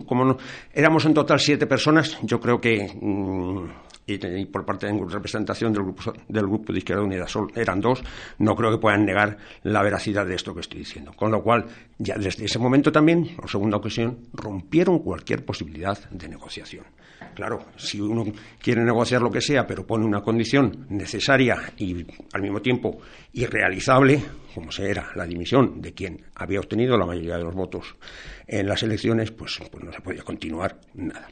como 0.06 0.36
éramos 0.72 1.04
en 1.04 1.12
total 1.12 1.40
siete 1.40 1.66
personas, 1.66 2.16
yo 2.22 2.38
creo 2.38 2.60
que. 2.60 2.88
Mm, 3.00 3.85
y, 4.06 4.46
por 4.46 4.64
parte 4.64 4.86
de 4.86 5.04
representación 5.08 5.72
del 5.72 5.82
grupo, 5.82 6.12
del 6.28 6.46
grupo 6.46 6.72
de 6.72 6.78
Izquierda 6.78 7.02
Unida 7.02 7.26
eran 7.54 7.80
dos, 7.80 8.02
no 8.38 8.54
creo 8.54 8.70
que 8.70 8.78
puedan 8.78 9.04
negar 9.04 9.36
la 9.64 9.82
veracidad 9.82 10.24
de 10.24 10.36
esto 10.36 10.54
que 10.54 10.60
estoy 10.60 10.80
diciendo. 10.80 11.12
Con 11.14 11.32
lo 11.32 11.42
cual, 11.42 11.66
ya 11.98 12.16
desde 12.16 12.44
ese 12.44 12.58
momento 12.58 12.92
también, 12.92 13.36
por 13.36 13.50
segunda 13.50 13.78
ocasión, 13.78 14.28
rompieron 14.32 15.00
cualquier 15.00 15.44
posibilidad 15.44 15.98
de 16.10 16.28
negociación. 16.28 16.84
Claro, 17.34 17.66
si 17.76 18.00
uno 18.00 18.24
quiere 18.62 18.82
negociar 18.84 19.20
lo 19.22 19.30
que 19.30 19.40
sea, 19.40 19.66
pero 19.66 19.86
pone 19.86 20.06
una 20.06 20.22
condición 20.22 20.86
necesaria 20.88 21.56
y 21.76 22.06
al 22.32 22.42
mismo 22.42 22.62
tiempo 22.62 22.98
irrealizable, 23.32 24.22
como 24.54 24.70
se 24.70 24.88
era 24.88 25.10
la 25.16 25.26
dimisión 25.26 25.82
de 25.82 25.92
quien 25.92 26.22
había 26.34 26.60
obtenido 26.60 26.96
la 26.96 27.06
mayoría 27.06 27.36
de 27.36 27.44
los 27.44 27.54
votos 27.54 27.96
en 28.46 28.66
las 28.66 28.82
elecciones, 28.82 29.32
pues, 29.32 29.58
pues 29.70 29.84
no 29.84 29.92
se 29.92 30.00
podía 30.00 30.22
continuar 30.22 30.80
nada. 30.94 31.28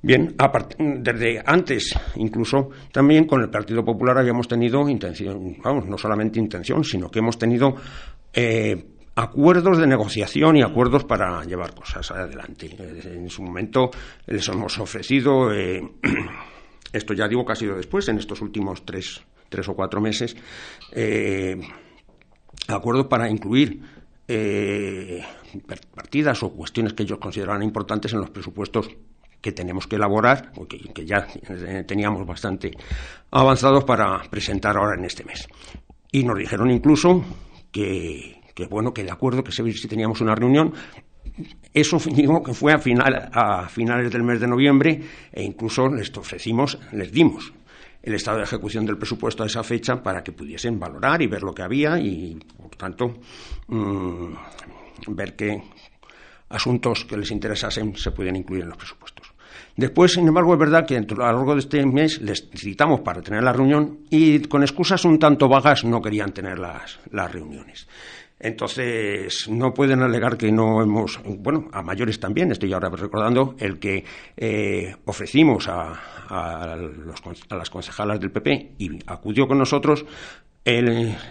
Bien, 0.00 0.36
desde 0.78 1.42
antes, 1.44 1.92
incluso 2.16 2.70
también 2.92 3.26
con 3.26 3.42
el 3.42 3.50
Partido 3.50 3.84
Popular 3.84 4.18
habíamos 4.18 4.46
tenido 4.46 4.88
intención, 4.88 5.56
vamos, 5.62 5.86
no 5.86 5.98
solamente 5.98 6.38
intención, 6.38 6.84
sino 6.84 7.10
que 7.10 7.18
hemos 7.18 7.36
tenido 7.36 7.74
eh, 8.32 8.86
acuerdos 9.16 9.78
de 9.78 9.88
negociación 9.88 10.56
y 10.56 10.62
acuerdos 10.62 11.04
para 11.04 11.42
llevar 11.42 11.74
cosas 11.74 12.12
adelante. 12.12 12.76
En 13.12 13.28
su 13.28 13.42
momento 13.42 13.90
les 14.26 14.46
hemos 14.48 14.78
ofrecido, 14.78 15.52
eh, 15.52 15.82
esto 16.92 17.12
ya 17.14 17.26
digo 17.26 17.44
que 17.44 17.52
ha 17.52 17.56
sido 17.56 17.74
después, 17.76 18.08
en 18.08 18.18
estos 18.18 18.40
últimos 18.40 18.86
tres, 18.86 19.20
tres 19.48 19.68
o 19.68 19.74
cuatro 19.74 20.00
meses, 20.00 20.36
eh, 20.92 21.58
acuerdos 22.68 23.08
para 23.08 23.28
incluir 23.28 23.82
partidas 25.94 26.42
o 26.42 26.50
cuestiones 26.52 26.92
que 26.92 27.02
ellos 27.02 27.18
consideraban 27.18 27.62
importantes 27.62 28.12
en 28.12 28.20
los 28.20 28.30
presupuestos 28.30 28.88
que 29.40 29.52
tenemos 29.52 29.86
que 29.86 29.96
elaborar, 29.96 30.52
que, 30.68 30.78
que 30.92 31.06
ya 31.06 31.26
teníamos 31.86 32.26
bastante 32.26 32.72
avanzados 33.30 33.84
para 33.84 34.22
presentar 34.30 34.76
ahora 34.76 34.98
en 34.98 35.04
este 35.04 35.24
mes. 35.24 35.48
Y 36.10 36.24
nos 36.24 36.38
dijeron 36.38 36.70
incluso 36.70 37.22
que, 37.70 38.40
bueno, 38.70 38.92
que 38.92 39.04
de 39.04 39.10
acuerdo, 39.10 39.44
que 39.44 39.52
si 39.52 39.88
teníamos 39.88 40.20
una 40.20 40.34
reunión, 40.34 40.72
eso 41.72 41.98
que 42.44 42.54
fue 42.54 42.72
a, 42.72 42.78
final, 42.78 43.30
a 43.32 43.68
finales 43.68 44.10
del 44.10 44.22
mes 44.22 44.40
de 44.40 44.48
noviembre 44.48 45.00
e 45.32 45.42
incluso 45.42 45.88
les 45.88 46.16
ofrecimos, 46.16 46.78
les 46.92 47.12
dimos 47.12 47.52
el 48.02 48.14
estado 48.14 48.38
de 48.38 48.44
ejecución 48.44 48.86
del 48.86 48.96
presupuesto 48.96 49.42
a 49.42 49.46
esa 49.46 49.62
fecha 49.62 50.02
para 50.02 50.22
que 50.22 50.32
pudiesen 50.32 50.78
valorar 50.78 51.20
y 51.20 51.26
ver 51.26 51.42
lo 51.42 51.52
que 51.52 51.62
había 51.62 51.98
y, 51.98 52.38
por 52.56 52.76
tanto, 52.76 53.18
mm, 53.66 54.32
ver 55.08 55.36
qué 55.36 55.62
asuntos 56.48 57.04
que 57.04 57.16
les 57.16 57.30
interesasen 57.30 57.94
se 57.96 58.10
pueden 58.12 58.36
incluir 58.36 58.62
en 58.62 58.70
los 58.70 58.78
presupuestos. 58.78 59.17
Después, 59.78 60.14
sin 60.14 60.26
embargo, 60.26 60.54
es 60.54 60.58
verdad 60.58 60.84
que 60.84 60.96
a 60.96 61.00
lo 61.02 61.24
largo 61.24 61.54
de 61.54 61.60
este 61.60 61.86
mes 61.86 62.20
les 62.20 62.50
citamos 62.52 63.02
para 63.02 63.22
tener 63.22 63.44
la 63.44 63.52
reunión 63.52 64.00
y 64.10 64.40
con 64.40 64.62
excusas 64.62 65.04
un 65.04 65.20
tanto 65.20 65.48
vagas 65.48 65.84
no 65.84 66.02
querían 66.02 66.32
tener 66.32 66.58
las, 66.58 66.98
reuniones. 67.30 67.86
Entonces, 68.40 69.48
no 69.48 69.72
pueden 69.72 70.02
alegar 70.02 70.36
que 70.36 70.50
no 70.50 70.82
hemos, 70.82 71.20
bueno, 71.24 71.68
a 71.72 71.80
mayores 71.82 72.18
también, 72.18 72.50
estoy 72.50 72.72
ahora 72.72 72.88
recordando, 72.88 73.54
el 73.60 73.78
que 73.78 74.04
eh, 74.36 74.96
ofrecimos 75.04 75.68
a, 75.68 75.92
a, 76.28 76.76
las 77.56 77.70
concejalas 77.70 78.18
del 78.18 78.32
PP 78.32 78.72
y 78.78 78.98
acudió 79.06 79.46
con 79.46 79.58
nosotros 79.58 80.04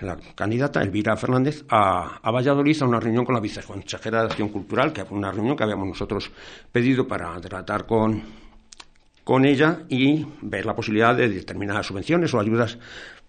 la 0.02 0.18
candidata 0.34 0.82
Elvira 0.82 1.16
Fernández 1.16 1.64
a, 1.70 2.20
a, 2.24 2.32
Valladolid 2.32 2.82
a 2.82 2.86
una 2.86 3.00
reunión 3.00 3.24
con 3.24 3.36
la 3.36 3.42
viceconsejera 3.42 4.22
de 4.22 4.28
Acción 4.30 4.50
Cultural, 4.50 4.92
que 4.92 5.06
fue 5.06 5.16
una 5.18 5.32
reunión 5.32 5.56
que 5.56 5.64
habíamos 5.64 5.88
nosotros 5.88 6.32
pedido 6.72 7.08
para 7.08 7.40
tratar 7.40 7.86
con, 7.86 8.24
con 9.28 9.44
ella 9.44 9.80
y 9.90 10.26
ver 10.42 10.66
la 10.66 10.74
posibilidad 10.74 11.14
de 11.14 11.28
determinadas 11.28 11.86
subvenciones 11.86 12.34
o 12.34 12.40
ayudas 12.40 12.80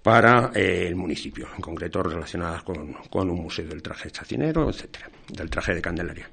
para 0.01 0.53
eh, 0.55 0.87
el 0.87 0.95
municipio, 0.95 1.49
en 1.53 1.61
concreto 1.61 2.05
relacionadas 2.05 2.63
con, 2.63 2.93
con, 3.11 3.29
un 3.29 3.43
museo 3.43 3.67
del 3.67 3.83
traje 3.83 4.09
chacinero, 4.09 4.71
etcétera, 4.71 5.11
del 5.29 5.51
traje 5.51 5.75
de 5.75 5.83
Candelaria. 5.83 6.31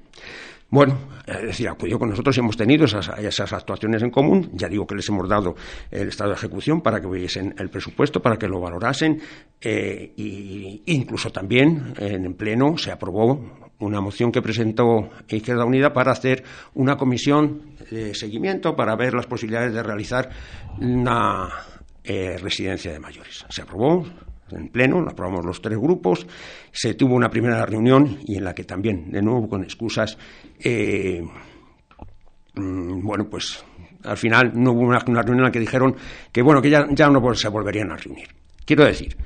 Bueno, 0.70 0.96
es 1.26 1.42
decir, 1.42 1.68
acudió 1.68 1.98
con 1.98 2.10
nosotros 2.10 2.36
y 2.36 2.40
hemos 2.40 2.56
tenido 2.56 2.84
esas, 2.84 3.52
actuaciones 3.52 4.04
en 4.04 4.10
común. 4.10 4.50
Ya 4.52 4.68
digo 4.68 4.86
que 4.86 4.94
les 4.94 5.08
hemos 5.08 5.28
dado 5.28 5.56
el 5.90 6.06
estado 6.06 6.30
de 6.30 6.36
ejecución 6.36 6.80
para 6.80 7.00
que 7.00 7.08
viesen 7.08 7.52
el 7.58 7.68
presupuesto, 7.68 8.22
para 8.22 8.36
que 8.36 8.46
lo 8.46 8.60
valorasen. 8.60 9.20
e 9.60 10.12
incluso 10.86 11.30
también 11.32 11.92
en 11.98 12.34
pleno 12.34 12.78
se 12.78 12.92
aprobó 12.92 13.66
una 13.78 14.00
moción 14.00 14.32
que 14.32 14.42
presentó 14.42 15.10
Izquierda 15.28 15.64
Unida 15.64 15.92
para 15.92 16.12
hacer 16.12 16.44
una 16.74 16.96
comisión 16.96 17.75
de 17.90 18.14
seguimiento 18.14 18.74
para 18.74 18.96
ver 18.96 19.14
las 19.14 19.26
posibilidades 19.26 19.72
de 19.72 19.82
realizar 19.82 20.30
una 20.80 21.48
eh, 22.04 22.36
residencia 22.38 22.92
de 22.92 22.98
mayores. 22.98 23.44
Se 23.48 23.62
aprobó, 23.62 24.06
en 24.50 24.68
pleno, 24.68 25.00
lo 25.00 25.10
aprobamos 25.10 25.44
los 25.44 25.60
tres 25.60 25.78
grupos, 25.78 26.26
se 26.70 26.94
tuvo 26.94 27.14
una 27.14 27.28
primera 27.28 27.64
reunión 27.66 28.18
y 28.24 28.36
en 28.36 28.44
la 28.44 28.54
que 28.54 28.64
también, 28.64 29.10
de 29.10 29.22
nuevo 29.22 29.48
con 29.48 29.64
excusas, 29.64 30.16
eh, 30.60 31.22
mm, 32.54 33.00
bueno, 33.02 33.28
pues 33.28 33.64
al 34.04 34.16
final 34.16 34.52
no 34.54 34.72
hubo 34.72 34.82
una, 34.82 35.00
reunión 35.00 35.38
en 35.38 35.44
la 35.44 35.50
que 35.50 35.60
dijeron 35.60 35.96
que 36.30 36.42
bueno, 36.42 36.62
que 36.62 36.70
ya, 36.70 36.86
ya 36.90 37.08
no 37.08 37.34
se 37.34 37.48
volverían 37.48 37.90
a 37.90 37.96
reunir. 37.96 38.28
Quiero 38.64 38.84
decir, 38.84 39.16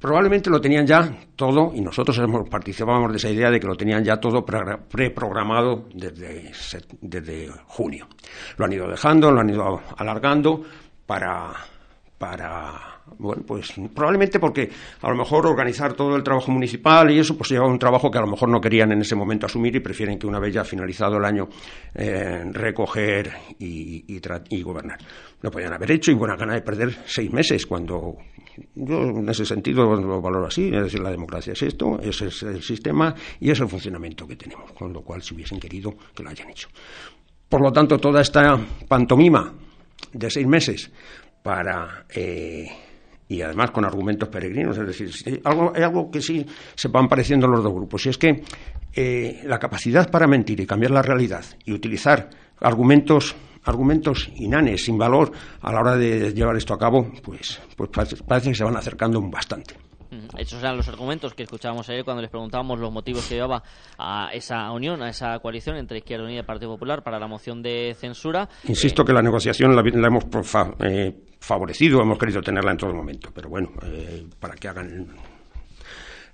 probablemente 0.00 0.50
lo 0.50 0.60
tenían 0.60 0.86
ya 0.86 1.08
todo 1.36 1.72
y 1.74 1.80
nosotros 1.80 2.20
participábamos 2.50 3.12
de 3.12 3.18
esa 3.18 3.30
idea 3.30 3.50
de 3.50 3.60
que 3.60 3.66
lo 3.66 3.76
tenían 3.76 4.02
ya 4.02 4.16
todo 4.16 4.44
preprogramado 4.44 5.88
desde, 5.94 6.50
desde 7.00 7.48
junio. 7.66 8.08
Lo 8.56 8.64
han 8.64 8.72
ido 8.72 8.88
dejando, 8.88 9.30
lo 9.30 9.40
han 9.40 9.50
ido 9.50 9.80
alargando 9.96 10.62
para, 11.06 11.52
para 12.18 12.90
bueno, 13.18 13.42
pues 13.46 13.72
probablemente 13.94 14.38
porque 14.38 14.70
a 15.02 15.10
lo 15.10 15.16
mejor 15.16 15.46
organizar 15.46 15.94
todo 15.94 16.16
el 16.16 16.22
trabajo 16.22 16.50
municipal 16.50 17.10
y 17.10 17.18
eso 17.18 17.36
pues 17.36 17.50
lleva 17.50 17.66
un 17.66 17.78
trabajo 17.78 18.10
que 18.10 18.18
a 18.18 18.22
lo 18.22 18.26
mejor 18.26 18.48
no 18.48 18.60
querían 18.60 18.92
en 18.92 19.00
ese 19.00 19.16
momento 19.16 19.46
asumir 19.46 19.74
y 19.76 19.80
prefieren 19.80 20.18
que 20.18 20.26
una 20.26 20.38
vez 20.38 20.54
ya 20.54 20.64
finalizado 20.64 21.16
el 21.16 21.24
año 21.24 21.48
eh, 21.94 22.44
recoger 22.52 23.32
y, 23.58 24.04
y, 24.06 24.62
gobernar. 24.62 24.98
Lo 25.42 25.50
podían 25.50 25.72
haber 25.72 25.90
hecho 25.92 26.10
y 26.10 26.14
buena 26.14 26.36
gana 26.36 26.54
de 26.54 26.62
perder 26.62 26.98
seis 27.06 27.32
meses 27.32 27.66
cuando 27.66 28.16
yo 28.74 29.02
en 29.02 29.28
ese 29.28 29.44
sentido 29.44 29.94
lo 29.94 30.20
valoro 30.20 30.46
así, 30.46 30.68
es 30.74 30.82
decir, 30.84 31.00
la 31.00 31.10
democracia 31.10 31.52
es 31.52 31.62
esto, 31.62 32.00
ese 32.00 32.26
es 32.28 32.42
el 32.42 32.62
sistema 32.62 33.14
y 33.40 33.50
es 33.50 33.60
el 33.60 33.68
funcionamiento 33.68 34.26
que 34.26 34.36
tenemos, 34.36 34.72
con 34.72 34.92
lo 34.92 35.02
cual 35.02 35.22
si 35.22 35.34
hubiesen 35.34 35.58
querido 35.58 35.94
que 36.14 36.22
lo 36.22 36.30
hayan 36.30 36.50
hecho. 36.50 36.68
Por 37.48 37.60
lo 37.60 37.72
tanto, 37.72 37.98
toda 37.98 38.20
esta 38.20 38.58
pantomima 38.88 39.52
de 40.12 40.30
seis 40.30 40.46
meses 40.46 40.90
para 41.42 42.04
eh, 42.14 42.68
y 43.30 43.42
además 43.42 43.70
con 43.70 43.84
argumentos 43.84 44.28
peregrinos. 44.28 44.76
Es 44.76 44.86
decir, 44.86 45.40
algo, 45.44 45.72
hay 45.74 45.82
algo 45.82 46.10
que 46.10 46.20
sí 46.20 46.44
se 46.74 46.88
van 46.88 47.08
pareciendo 47.08 47.46
los 47.46 47.62
dos 47.62 47.72
grupos, 47.72 48.04
y 48.04 48.08
es 48.08 48.18
que 48.18 48.42
eh, 48.92 49.42
la 49.44 49.58
capacidad 49.58 50.10
para 50.10 50.26
mentir 50.26 50.60
y 50.60 50.66
cambiar 50.66 50.90
la 50.90 51.00
realidad 51.00 51.44
y 51.64 51.72
utilizar 51.72 52.28
argumentos 52.58 53.36
argumentos 53.64 54.30
inanes, 54.36 54.84
sin 54.84 54.98
valor, 54.98 55.32
a 55.60 55.72
la 55.72 55.80
hora 55.80 55.96
de 55.96 56.32
llevar 56.32 56.56
esto 56.56 56.74
a 56.74 56.78
cabo, 56.78 57.10
pues, 57.22 57.60
pues 57.76 57.90
parece 58.26 58.50
que 58.50 58.54
se 58.54 58.64
van 58.64 58.76
acercando 58.76 59.20
bastante. 59.22 59.74
Esos 60.36 60.60
eran 60.60 60.76
los 60.76 60.88
argumentos 60.88 61.34
que 61.34 61.44
escuchábamos 61.44 61.88
ayer 61.88 62.04
cuando 62.04 62.20
les 62.20 62.30
preguntábamos 62.30 62.80
los 62.80 62.92
motivos 62.92 63.26
que 63.28 63.36
llevaba 63.36 63.62
a 63.96 64.30
esa 64.32 64.70
unión, 64.72 65.02
a 65.02 65.08
esa 65.08 65.38
coalición 65.38 65.76
entre 65.76 65.98
Izquierda 65.98 66.24
Unida 66.24 66.40
y 66.40 66.42
Partido 66.42 66.72
Popular 66.72 67.02
para 67.02 67.18
la 67.18 67.28
moción 67.28 67.62
de 67.62 67.94
censura. 67.96 68.48
Insisto 68.66 69.04
que 69.04 69.12
la 69.12 69.22
negociación 69.22 69.74
la, 69.74 69.82
hemos 69.82 70.24
eh, 70.80 71.14
favorecido, 71.38 72.02
hemos 72.02 72.18
querido 72.18 72.42
tenerla 72.42 72.72
en 72.72 72.76
todo 72.76 72.92
momento, 72.92 73.30
pero 73.32 73.48
bueno, 73.48 73.70
eh, 73.84 74.26
para 74.40 74.54
que 74.54 74.68
hagan 74.68 75.14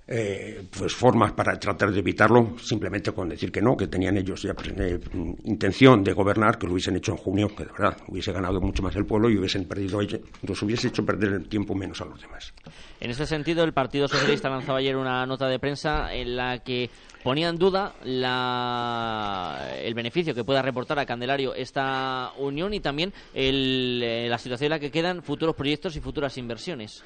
eh, 0.09 0.69
pues 0.79 0.95
formas 0.95 1.33
para 1.33 1.59
tratar 1.59 1.91
de 1.91 1.99
evitarlo, 1.99 2.57
simplemente 2.59 3.13
con 3.13 3.29
decir 3.29 3.51
que 3.51 3.61
no, 3.61 3.77
que 3.77 3.89
tenían 3.89 4.17
ellos 4.17 4.43
ya 4.43 4.55
eh, 4.79 5.01
intención 5.45 6.05
de 6.05 6.13
gobernar, 6.13 6.59
que 6.59 6.67
lo 6.67 6.75
hubiesen 6.75 6.97
hecho 6.97 7.13
en 7.13 7.19
junio, 7.19 7.49
que 7.49 7.65
de 7.65 7.73
verdad 7.73 7.97
hubiese 8.07 8.33
ganado 8.33 8.61
mucho 8.61 8.83
más 8.83 8.95
el 8.95 9.05
pueblo 9.05 9.29
y 9.29 9.37
hubiesen 9.37 9.67
perdido, 9.67 10.01
nos 10.43 10.63
hubiese 10.63 10.89
hecho 10.89 11.05
perder 11.05 11.33
el 11.33 11.49
tiempo 11.49 11.75
menos 11.75 12.01
a 12.01 12.05
los 12.05 12.21
demás. 12.21 12.55
En 13.01 13.11
ese 13.11 13.27
sentido, 13.27 13.65
el 13.65 13.73
Partido 13.73 14.07
Socialista 14.07 14.49
lanzaba 14.49 14.79
ayer 14.79 14.97
una 14.97 15.27
nota 15.27 15.49
de 15.49 15.59
prensa 15.59 16.15
en 16.15 16.37
la 16.37 16.59
que 16.61 16.89
ponía 17.27 17.49
en 17.49 17.59
duda 17.59 17.95
el 18.05 19.95
beneficio 19.95 20.33
que 20.33 20.45
pueda 20.45 20.63
reportar 20.63 21.01
a 21.01 21.07
Candelario 21.07 21.55
esta 21.57 22.31
unión 22.39 22.73
y 22.73 22.79
también 22.79 23.13
eh, 23.35 24.29
la 24.31 24.39
situación 24.39 24.67
en 24.67 24.71
la 24.71 24.79
que 24.79 24.93
quedan 24.93 25.25
futuros 25.25 25.57
proyectos 25.57 25.97
y 25.97 26.01
futuras 26.01 26.39
inversiones. 26.39 27.03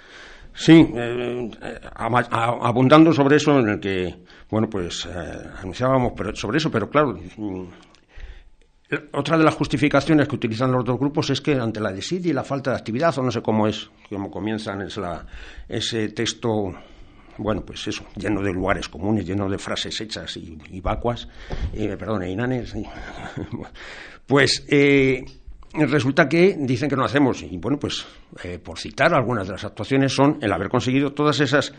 Sí, 0.54 0.86
eh, 0.94 1.50
abundando 1.94 3.12
sobre 3.12 3.36
eso 3.36 3.58
en 3.60 3.68
el 3.68 3.80
que, 3.80 4.14
bueno, 4.50 4.68
pues 4.68 5.06
anunciábamos 5.58 6.12
sobre 6.34 6.58
eso, 6.58 6.70
pero 6.70 6.90
claro, 6.90 7.18
mm, 7.36 7.64
otra 9.12 9.38
de 9.38 9.44
las 9.44 9.54
justificaciones 9.54 10.26
que 10.26 10.34
utilizan 10.34 10.72
los 10.72 10.84
dos 10.84 10.98
grupos 10.98 11.30
es 11.30 11.40
que 11.40 11.54
ante 11.54 11.80
la 11.80 11.92
desidia 11.92 12.30
y 12.30 12.34
la 12.34 12.42
falta 12.42 12.70
de 12.70 12.76
actividad, 12.76 13.16
o 13.18 13.22
no 13.22 13.30
sé 13.30 13.40
cómo 13.40 13.68
es, 13.68 13.88
cómo 14.08 14.30
comienzan 14.30 14.82
es 14.82 14.98
ese 15.68 16.08
texto, 16.08 16.74
bueno, 17.38 17.64
pues 17.64 17.86
eso, 17.86 18.04
lleno 18.16 18.42
de 18.42 18.52
lugares 18.52 18.88
comunes, 18.88 19.24
lleno 19.24 19.48
de 19.48 19.58
frases 19.58 20.00
hechas 20.00 20.36
y, 20.36 20.80
vacuas, 20.80 21.28
eh, 21.72 21.96
perdón, 21.96 22.24
e 22.24 22.30
inanes, 22.30 22.74
pues 24.26 24.64
eh, 24.68 25.24
resulta 25.74 26.28
que 26.28 26.56
dicen 26.58 26.88
que 26.88 26.96
no 26.96 27.04
hacemos. 27.04 27.42
Y 27.42 27.56
bueno, 27.58 27.78
pues 27.78 28.06
eh, 28.42 28.58
por 28.58 28.78
citar 28.78 29.14
algunas 29.14 29.46
de 29.46 29.52
las 29.52 29.64
actuaciones 29.64 30.12
son 30.12 30.38
el 30.40 30.52
haber 30.52 30.68
conseguido 30.68 31.12
todas 31.12 31.40
esas 31.40 31.72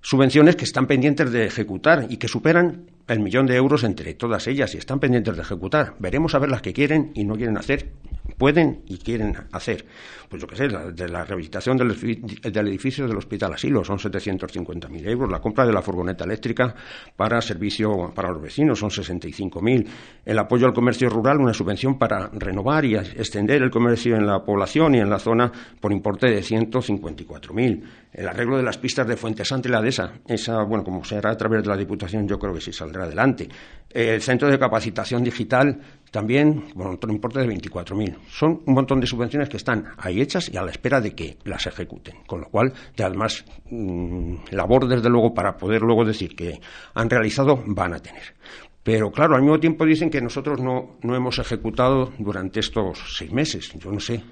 subvenciones 0.00 0.56
que 0.56 0.64
están 0.64 0.86
pendientes 0.86 1.30
de 1.30 1.46
ejecutar 1.46 2.06
y 2.08 2.16
que 2.16 2.28
superan 2.28 2.86
el 3.08 3.20
millón 3.20 3.46
de 3.46 3.56
euros 3.56 3.84
entre 3.84 4.14
todas 4.14 4.46
ellas 4.46 4.74
y 4.74 4.78
están 4.78 5.00
pendientes 5.00 5.36
de 5.36 5.42
ejecutar. 5.42 5.94
Veremos 5.98 6.34
a 6.34 6.38
ver 6.38 6.50
las 6.50 6.62
que 6.62 6.72
quieren 6.72 7.12
y 7.14 7.24
no 7.24 7.34
quieren 7.34 7.56
hacer, 7.56 7.92
pueden 8.38 8.82
y 8.86 8.98
quieren 8.98 9.34
hacer. 9.52 9.84
Pues 10.28 10.40
yo 10.40 10.46
qué 10.46 10.56
sé, 10.56 10.68
de 10.68 11.08
la 11.08 11.24
rehabilitación 11.24 11.76
del, 11.76 11.90
edificio 11.90 13.06
del 13.06 13.16
Hospital 13.16 13.52
Asilo. 13.52 13.84
Son 13.84 13.98
750.000 13.98 15.08
euros, 15.08 15.30
la 15.30 15.40
compra 15.40 15.66
de 15.66 15.72
la 15.72 15.82
furgoneta 15.82 16.24
eléctrica 16.24 16.74
para 17.16 17.40
servicio 17.40 18.12
para 18.14 18.30
los 18.30 18.40
vecinos 18.40 18.78
son 18.78 18.90
65.000, 18.90 19.86
el 20.24 20.38
apoyo 20.38 20.66
al 20.66 20.72
comercio 20.72 21.08
rural, 21.08 21.38
una 21.38 21.52
subvención 21.52 21.98
para 21.98 22.28
renovar 22.32 22.84
y 22.84 22.94
extender 22.94 23.62
el 23.62 23.70
comercio 23.70 24.16
en 24.16 24.26
la 24.26 24.44
población 24.44 24.94
y 24.94 24.98
en 24.98 25.10
la 25.10 25.18
zona 25.18 25.50
por 25.80 25.92
importe 25.92 26.28
de 26.28 26.40
154.000 26.40 27.82
el 28.12 28.28
arreglo 28.28 28.56
de 28.56 28.62
las 28.62 28.78
pistas 28.78 29.06
de 29.06 29.16
Fuente 29.16 29.44
Santa 29.44 29.68
y 29.68 29.72
la 29.72 29.80
Dehesa, 29.80 30.14
esa, 30.26 30.64
bueno, 30.64 30.82
como 30.82 31.04
será 31.04 31.30
a 31.30 31.36
través 31.36 31.62
de 31.62 31.68
la 31.68 31.76
Diputación, 31.76 32.26
yo 32.26 32.38
creo 32.38 32.52
que 32.52 32.60
sí 32.60 32.72
saldrá 32.72 32.99
adelante. 33.00 33.48
El 33.90 34.22
centro 34.22 34.48
de 34.48 34.58
capacitación 34.58 35.24
digital 35.24 35.80
también, 36.10 36.64
bueno, 36.74 36.92
otro 36.92 37.10
importe 37.12 37.40
de 37.40 37.48
24.000. 37.48 38.16
Son 38.28 38.62
un 38.64 38.74
montón 38.74 39.00
de 39.00 39.06
subvenciones 39.06 39.48
que 39.48 39.56
están 39.56 39.84
ahí 39.98 40.20
hechas 40.20 40.48
y 40.52 40.56
a 40.56 40.62
la 40.62 40.70
espera 40.70 41.00
de 41.00 41.14
que 41.14 41.38
las 41.44 41.66
ejecuten. 41.66 42.16
Con 42.26 42.40
lo 42.40 42.48
cual, 42.48 42.72
además, 42.98 43.44
mm, 43.70 44.34
labor, 44.50 44.86
desde 44.88 45.08
luego, 45.08 45.34
para 45.34 45.56
poder 45.56 45.82
luego 45.82 46.04
decir 46.04 46.34
que 46.36 46.60
han 46.94 47.10
realizado, 47.10 47.62
van 47.66 47.94
a 47.94 47.98
tener. 48.00 48.34
Pero 48.82 49.10
claro, 49.10 49.34
al 49.34 49.42
mismo 49.42 49.60
tiempo 49.60 49.84
dicen 49.84 50.10
que 50.10 50.20
nosotros 50.20 50.60
no, 50.60 50.96
no 51.02 51.14
hemos 51.14 51.38
ejecutado 51.38 52.12
durante 52.18 52.60
estos 52.60 53.16
seis 53.16 53.32
meses. 53.32 53.72
Yo 53.74 53.92
no 53.92 54.00
sé. 54.00 54.22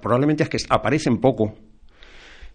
probablemente 0.00 0.42
es 0.42 0.48
que 0.48 0.58
aparecen 0.68 1.18
poco 1.18 1.54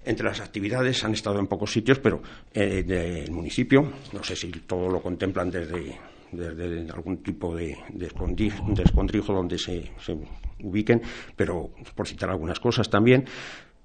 entre 0.09 0.25
las 0.25 0.41
actividades 0.41 1.03
han 1.03 1.13
estado 1.13 1.39
en 1.39 1.45
pocos 1.45 1.71
sitios, 1.71 1.99
pero 1.99 2.21
eh, 2.51 2.83
del 2.83 3.31
municipio, 3.31 3.93
no 4.11 4.23
sé 4.23 4.35
si 4.35 4.49
todo 4.51 4.89
lo 4.89 5.01
contemplan 5.01 5.51
desde, 5.51 5.99
algún 6.91 7.17
tipo 7.17 7.55
de, 7.55 7.77
de, 7.89 8.07
escondrijo 8.07 9.33
donde 9.33 9.57
se, 9.59 9.91
ubiquen, 10.63 11.01
pero 11.35 11.69
por 11.95 12.07
citar 12.07 12.31
algunas 12.31 12.59
cosas 12.59 12.89
también, 12.89 13.23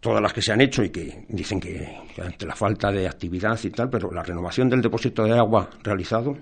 todas 0.01 0.23
las 0.23 0.33
que 0.33 0.41
se 0.41 0.53
han 0.53 0.63
hecho 0.63 0.83
y 0.83 0.89
que 0.89 1.27
dicen 1.29 1.61
que, 1.61 1.95
ante 2.23 2.47
la 2.47 2.57
falta 2.57 2.91
de 2.91 3.07
actividad 3.07 3.59
y 3.63 3.71
tal, 3.71 3.91
pero 3.91 4.11
la 4.11 4.23
renovación 4.23 4.71
del 4.71 4.81
depósito 4.81 5.25
de 5.25 5.33
agua 5.33 5.69
realizado, 5.83 6.39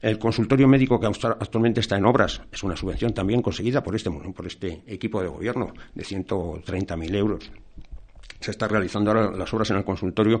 el 0.00 0.18
consultorio 0.18 0.66
médico 0.66 0.98
que 0.98 1.06
actualmente 1.06 1.80
está 1.80 1.96
en 1.96 2.06
obras, 2.06 2.40
es 2.50 2.62
una 2.62 2.76
subvención 2.76 3.12
también 3.12 3.42
conseguida 3.42 3.82
por 3.82 3.94
este, 3.94 4.10
por 4.10 4.46
este 4.46 4.82
equipo 4.86 5.20
de 5.20 5.28
gobierno 5.28 5.74
de 5.94 6.02
130.000 6.02 7.14
euros 7.14 7.50
se 8.40 8.50
está 8.50 8.68
realizando 8.68 9.10
ahora 9.10 9.30
las 9.36 9.52
obras 9.52 9.70
en 9.70 9.78
el 9.78 9.84
consultorio 9.84 10.40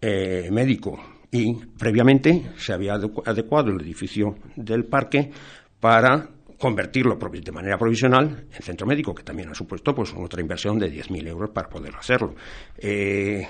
eh, 0.00 0.48
médico 0.50 0.98
y 1.30 1.54
previamente 1.54 2.52
se 2.56 2.72
había 2.72 2.94
adecuado 2.94 3.70
el 3.70 3.80
edificio 3.80 4.36
del 4.56 4.84
parque 4.84 5.30
para 5.78 6.28
convertirlo 6.58 7.16
de 7.16 7.52
manera 7.52 7.78
provisional 7.78 8.46
en 8.52 8.62
centro 8.62 8.86
médico, 8.86 9.14
que 9.14 9.22
también 9.22 9.48
ha 9.48 9.54
supuesto 9.54 9.94
pues 9.94 10.12
otra 10.14 10.40
inversión 10.40 10.78
de 10.78 10.92
10.000 10.92 11.28
euros 11.28 11.50
para 11.50 11.68
poder 11.68 11.94
hacerlo. 11.94 12.34
Eh, 12.76 13.46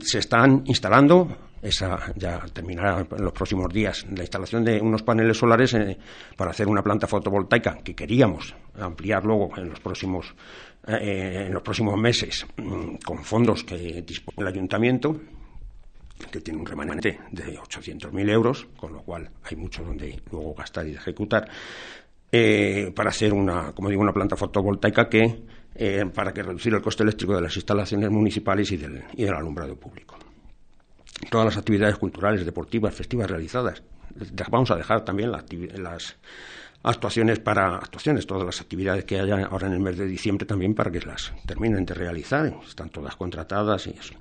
se 0.00 0.18
están 0.18 0.62
instalando, 0.66 1.28
esa 1.62 2.12
ya 2.16 2.40
terminará 2.52 3.00
en 3.00 3.24
los 3.24 3.32
próximos 3.32 3.72
días, 3.72 4.06
la 4.14 4.22
instalación 4.22 4.64
de 4.64 4.80
unos 4.80 5.02
paneles 5.02 5.36
solares 5.36 5.74
eh, 5.74 5.98
para 6.36 6.52
hacer 6.52 6.68
una 6.68 6.82
planta 6.82 7.06
fotovoltaica 7.06 7.78
que 7.84 7.94
queríamos 7.94 8.54
ampliar 8.78 9.24
luego 9.24 9.50
en 9.58 9.68
los 9.68 9.80
próximos 9.80 10.34
eh, 10.86 11.44
en 11.46 11.52
los 11.52 11.62
próximos 11.62 11.98
meses 11.98 12.46
mm, 12.56 12.96
con 13.04 13.22
fondos 13.24 13.64
que 13.64 14.02
dispone 14.02 14.36
el 14.38 14.46
ayuntamiento, 14.46 15.20
que 16.30 16.40
tiene 16.40 16.60
un 16.60 16.66
remanente 16.66 17.18
de 17.30 17.58
800.000 17.58 18.30
euros, 18.30 18.66
con 18.76 18.92
lo 18.92 19.02
cual 19.02 19.30
hay 19.44 19.56
mucho 19.56 19.82
donde 19.82 20.20
luego 20.30 20.54
gastar 20.54 20.86
y 20.86 20.92
ejecutar, 20.92 21.48
eh, 22.32 22.92
para 22.94 23.10
hacer 23.10 23.32
una, 23.32 23.72
como 23.72 23.88
digo, 23.88 24.02
una 24.02 24.12
planta 24.12 24.36
fotovoltaica 24.36 25.08
que 25.08 25.44
eh, 25.74 26.04
para 26.12 26.32
que 26.32 26.42
reducir 26.42 26.74
el 26.74 26.82
coste 26.82 27.02
eléctrico 27.02 27.34
de 27.34 27.42
las 27.42 27.56
instalaciones 27.56 28.10
municipales 28.10 28.70
y 28.72 28.76
del, 28.76 29.04
y 29.14 29.24
del 29.24 29.34
alumbrado 29.34 29.76
público. 29.76 30.16
Todas 31.30 31.46
las 31.46 31.56
actividades 31.56 31.96
culturales, 31.96 32.44
deportivas, 32.44 32.94
festivas 32.94 33.30
realizadas. 33.30 33.82
Vamos 34.50 34.70
a 34.70 34.76
dejar 34.76 35.04
también 35.04 35.30
las 35.30 36.16
actuaciones 36.82 37.38
para 37.40 37.76
actuaciones, 37.76 38.26
todas 38.26 38.44
las 38.44 38.60
actividades 38.60 39.04
que 39.04 39.20
haya 39.20 39.46
ahora 39.46 39.66
en 39.66 39.74
el 39.74 39.80
mes 39.80 39.98
de 39.98 40.06
diciembre 40.06 40.46
también 40.46 40.74
para 40.74 40.90
que 40.90 41.00
las 41.00 41.32
terminen 41.46 41.84
de 41.84 41.94
realizar, 41.94 42.54
están 42.66 42.90
todas 42.90 43.16
contratadas 43.16 43.86
y 43.86 43.90
eso. 43.90 44.14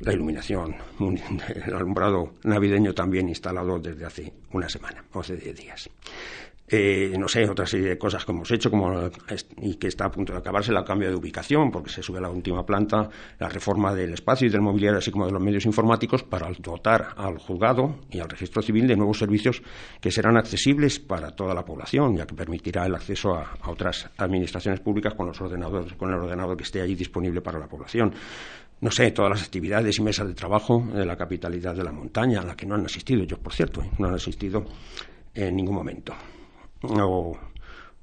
La 0.00 0.12
iluminación, 0.12 0.76
el 1.66 1.74
alumbrado 1.74 2.34
navideño 2.44 2.94
también 2.94 3.28
instalado 3.28 3.80
desde 3.80 4.04
hace 4.04 4.32
una 4.52 4.68
semana, 4.68 5.04
o 5.12 5.20
hace 5.20 5.36
diez 5.36 5.56
días. 5.56 5.90
Eh, 6.70 7.16
no 7.18 7.28
sé, 7.28 7.48
otra 7.48 7.66
serie 7.66 7.88
de 7.88 7.98
cosas 7.98 8.26
que 8.26 8.32
hemos 8.32 8.50
hecho, 8.50 8.70
como 8.70 9.10
y 9.62 9.76
que 9.76 9.88
está 9.88 10.04
a 10.04 10.10
punto 10.10 10.34
de 10.34 10.40
acabarse, 10.40 10.70
el 10.70 10.84
cambio 10.84 11.08
de 11.08 11.16
ubicación, 11.16 11.70
porque 11.70 11.88
se 11.88 12.02
sube 12.02 12.18
a 12.18 12.20
la 12.20 12.28
última 12.28 12.66
planta, 12.66 13.08
la 13.38 13.48
reforma 13.48 13.94
del 13.94 14.12
espacio 14.12 14.46
y 14.46 14.50
del 14.50 14.60
mobiliario, 14.60 14.98
así 14.98 15.10
como 15.10 15.24
de 15.24 15.32
los 15.32 15.40
medios 15.40 15.64
informáticos, 15.64 16.22
para 16.24 16.50
dotar 16.58 17.14
al 17.16 17.38
juzgado 17.38 17.96
y 18.10 18.20
al 18.20 18.28
registro 18.28 18.60
civil 18.60 18.86
de 18.86 18.96
nuevos 18.96 19.18
servicios 19.18 19.62
que 19.98 20.10
serán 20.10 20.36
accesibles 20.36 20.98
para 20.98 21.30
toda 21.30 21.54
la 21.54 21.64
población, 21.64 22.16
ya 22.16 22.26
que 22.26 22.34
permitirá 22.34 22.84
el 22.84 22.94
acceso 22.94 23.34
a, 23.34 23.56
otras 23.66 24.10
administraciones 24.18 24.80
públicas 24.80 25.14
con 25.14 25.26
los 25.26 25.40
ordenadores, 25.40 25.94
con 25.94 26.10
el 26.10 26.16
ordenador 26.16 26.56
que 26.56 26.64
esté 26.64 26.82
allí 26.82 26.94
disponible 26.94 27.40
para 27.40 27.58
la 27.58 27.66
población. 27.66 28.12
No 28.80 28.90
sé, 28.90 29.10
todas 29.10 29.30
las 29.30 29.42
actividades 29.42 29.98
y 29.98 30.02
mesas 30.02 30.28
de 30.28 30.34
trabajo 30.34 30.86
de 30.92 31.06
la 31.06 31.16
capitalidad 31.16 31.74
de 31.74 31.82
la 31.82 31.92
montaña, 31.92 32.40
a 32.40 32.44
la 32.44 32.54
que 32.54 32.66
no 32.66 32.74
han 32.74 32.84
asistido, 32.84 33.24
yo 33.24 33.38
por 33.38 33.54
cierto, 33.54 33.82
no 33.98 34.08
han 34.08 34.14
asistido 34.14 34.66
en 35.34 35.56
ningún 35.56 35.74
momento 35.74 36.14
o 36.82 37.36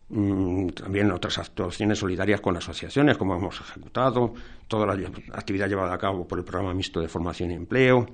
mm, 0.10 0.68
también 0.70 1.12
otras 1.12 1.38
actuaciones 1.38 2.00
solidarias 2.00 2.42
con 2.42 2.58
asociaciones, 2.58 3.18
como 3.18 3.36
hemos 3.36 3.60
ejecutado, 3.60 4.34
toda 4.68 4.86
la 4.86 5.12
actividad 5.34 5.68
llevada 5.68 5.94
a 5.94 5.98
cabo 5.98 6.28
por 6.28 6.40
el 6.40 6.46
programa 6.46 6.74
mixto 6.74 7.00
de 7.00 7.08
formación 7.08 7.52
y 7.52 7.56
empleo, 7.56 8.06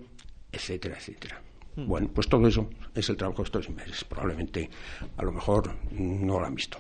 etcétera, 0.52 0.96
etcétera. 0.98 1.42
Hmm. 1.76 1.88
Bueno, 1.88 2.10
pues 2.14 2.28
todo 2.28 2.48
eso 2.48 2.70
es 2.94 3.10
el 3.10 3.18
trabajo 3.18 3.44
de 3.44 3.46
estos 3.46 3.70
meses. 3.70 4.04
Probablemente, 4.04 4.70
a 5.18 5.24
lo 5.24 5.32
mejor, 5.32 5.74
no 5.92 6.40
lo 6.40 6.46
han 6.46 6.56
visto 6.56 6.78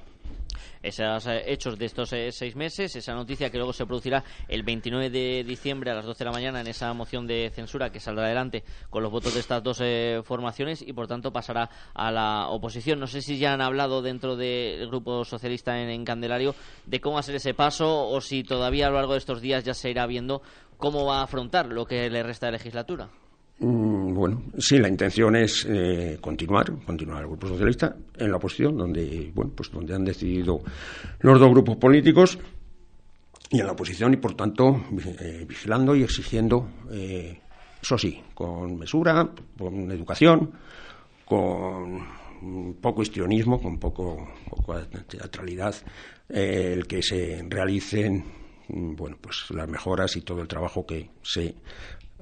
esos 0.82 1.28
eh, 1.28 1.44
hechos 1.48 1.78
de 1.78 1.86
estos 1.86 2.13
eh, 2.13 2.32
seis 2.32 2.56
meses, 2.56 2.96
esa 2.96 3.13
noticia 3.13 3.50
que 3.50 3.58
luego 3.58 3.74
se 3.74 3.86
producirá 3.86 4.24
el 4.48 4.63
29 4.63 5.10
de 5.10 5.44
diciembre 5.44 5.91
a 5.91 5.96
las 5.96 6.06
12 6.06 6.20
de 6.20 6.26
la 6.26 6.32
mañana 6.32 6.62
en 6.62 6.67
esa 6.67 6.94
moción 6.94 7.28
de 7.28 7.52
censura 7.54 7.91
que 7.91 8.00
saldrá 8.00 8.26
adelante 8.26 8.63
con 8.89 9.04
los 9.04 9.12
votos 9.12 9.34
de 9.34 9.39
estas 9.39 9.63
dos 9.63 9.80
eh, 9.82 10.22
formaciones 10.24 10.82
y 10.82 10.94
por 10.94 11.08
tanto 11.08 11.32
pasará 11.32 11.70
a 11.94 12.12
la 12.12 12.48
oposición. 12.50 13.00
No 13.00 13.08
sé 13.08 13.22
si 13.22 13.38
ya 13.38 13.54
han 13.54 13.62
hablado 13.62 14.02
dentro 14.02 14.36
del 14.36 14.88
Grupo 14.88 15.26
Socialista 15.26 15.80
en, 15.80 16.06
Candelario 16.06 16.56
de 16.86 17.00
cómo 17.00 17.22
ser 17.22 17.36
ese 17.36 17.54
paso 17.54 18.08
o 18.08 18.22
si 18.22 18.44
todavía 18.44 18.88
a 18.88 18.89
lo 18.89 18.96
largo 18.96 19.13
de 19.13 19.20
estos 19.20 19.41
días 19.41 19.63
ya 19.63 19.74
se 19.74 19.89
irá 19.89 20.08
viendo 20.08 20.41
cómo 20.78 21.06
va 21.06 21.20
a 21.20 21.24
afrontar 21.24 21.67
lo 21.67 21.86
que 21.86 22.10
le 22.10 22.24
resta 22.24 22.48
de 22.48 22.54
legislatura. 22.54 23.10
Mm, 23.62 24.15
bueno, 24.15 24.41
sí, 24.58 24.80
la 24.80 24.88
intención 24.88 25.36
es 25.36 25.67
eh, 25.69 26.17
continuar, 26.19 26.65
continuar 26.84 27.21
el 27.21 27.28
Grupo 27.28 27.47
Socialista 27.47 27.95
en 28.17 28.32
la 28.32 28.38
oposición, 28.38 28.76
donde, 28.76 29.32
bueno, 29.36 29.52
pues 29.56 29.71
donde 29.71 29.93
han 29.93 30.04
decidido 30.04 30.62
los 31.19 31.39
dos 31.39 31.50
grupos 31.52 31.78
políticos 31.78 32.39
y 33.52 33.60
en 33.60 33.67
la 33.67 33.74
oposición 33.74 34.15
y, 34.15 34.17
por 34.17 34.34
tanto, 34.34 34.84
eh, 35.19 35.45
vigilando 35.47 35.95
y 35.95 36.02
exigiendo, 36.02 36.69
eh, 36.89 37.39
eso 37.80 38.00
sí, 38.00 38.19
con 38.34 38.80
mesura, 38.80 39.30
con 39.56 39.91
educación, 39.91 40.52
con 41.24 42.00
poco 42.82 43.04
histrionismo, 43.04 43.62
con 43.62 43.78
poco, 43.78 44.28
poco 44.50 44.76
teatralidad, 45.08 45.76
el 46.28 46.88
que 46.88 47.04
se 47.04 47.45
realicen 47.47 48.41
bueno, 48.74 49.17
pues 49.19 49.50
las 49.52 49.67
mejoras 49.67 50.15
y 50.15 50.21
todo 50.21 50.41
el 50.41 50.47
trabajo 50.47 50.86
que 50.86 51.10
se 51.21 51.56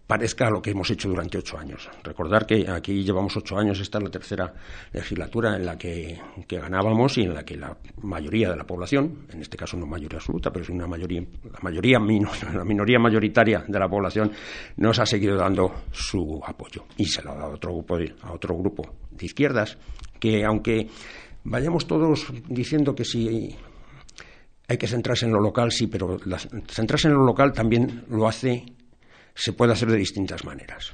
parezca 0.09 0.49
lo 0.49 0.59
que 0.59 0.71
hemos 0.71 0.89
hecho 0.89 1.07
durante 1.07 1.37
ocho 1.37 1.59
años. 1.59 1.87
Recordar 2.03 2.47
que 2.47 2.67
aquí 2.67 3.03
llevamos 3.03 3.37
ocho 3.37 3.59
años, 3.59 3.79
esta 3.79 3.99
es 3.99 4.05
la 4.05 4.09
tercera 4.09 4.51
legislatura 4.91 5.55
en 5.55 5.67
la 5.67 5.77
que, 5.77 6.19
ganábamos 6.49 7.19
y 7.19 7.21
en 7.21 7.35
la 7.35 7.45
que 7.45 7.55
la 7.55 7.77
mayoría 8.01 8.49
de 8.49 8.55
la 8.55 8.63
población, 8.63 9.27
en 9.31 9.39
este 9.39 9.55
caso 9.55 9.77
no 9.77 9.85
mayoría 9.85 10.17
absoluta, 10.17 10.49
pero 10.49 10.63
es 10.63 10.69
una 10.71 10.87
mayoría, 10.87 11.21
la 11.21 11.59
mayoría 11.61 11.99
la 12.55 12.65
minoría 12.65 12.97
mayoritaria 12.97 13.63
de 13.67 13.79
la 13.79 13.87
población, 13.87 14.31
nos 14.77 14.97
ha 14.97 15.05
seguido 15.05 15.35
dando 15.35 15.83
su 15.91 16.41
apoyo 16.43 16.85
y 16.97 17.05
se 17.05 17.21
lo 17.21 17.29
ha 17.29 17.35
dado 17.35 17.51
a 17.51 17.53
otro 17.53 17.71
grupo 17.71 17.95
a 18.23 18.33
otro 18.33 18.57
grupo 18.57 18.91
de 19.11 19.25
izquierdas 19.27 19.77
que 20.19 20.43
aunque 20.43 20.87
vayamos 21.43 21.85
todos 21.85 22.33
diciendo 22.47 22.95
que 22.95 23.05
si 23.05 23.55
hay 24.67 24.77
que 24.77 24.87
centrarse 24.87 25.27
en 25.27 25.33
lo 25.33 25.39
local, 25.39 25.71
sí, 25.71 25.85
pero 25.85 26.17
centrarse 26.67 27.09
en 27.09 27.13
lo 27.13 27.25
local 27.25 27.53
también 27.53 28.05
lo 28.09 28.27
hace 28.27 28.65
se 29.39 29.53
puede 29.53 29.71
hacer 29.71 29.89
de 29.89 29.95
distintas 29.95 30.43
maneras. 30.43 30.93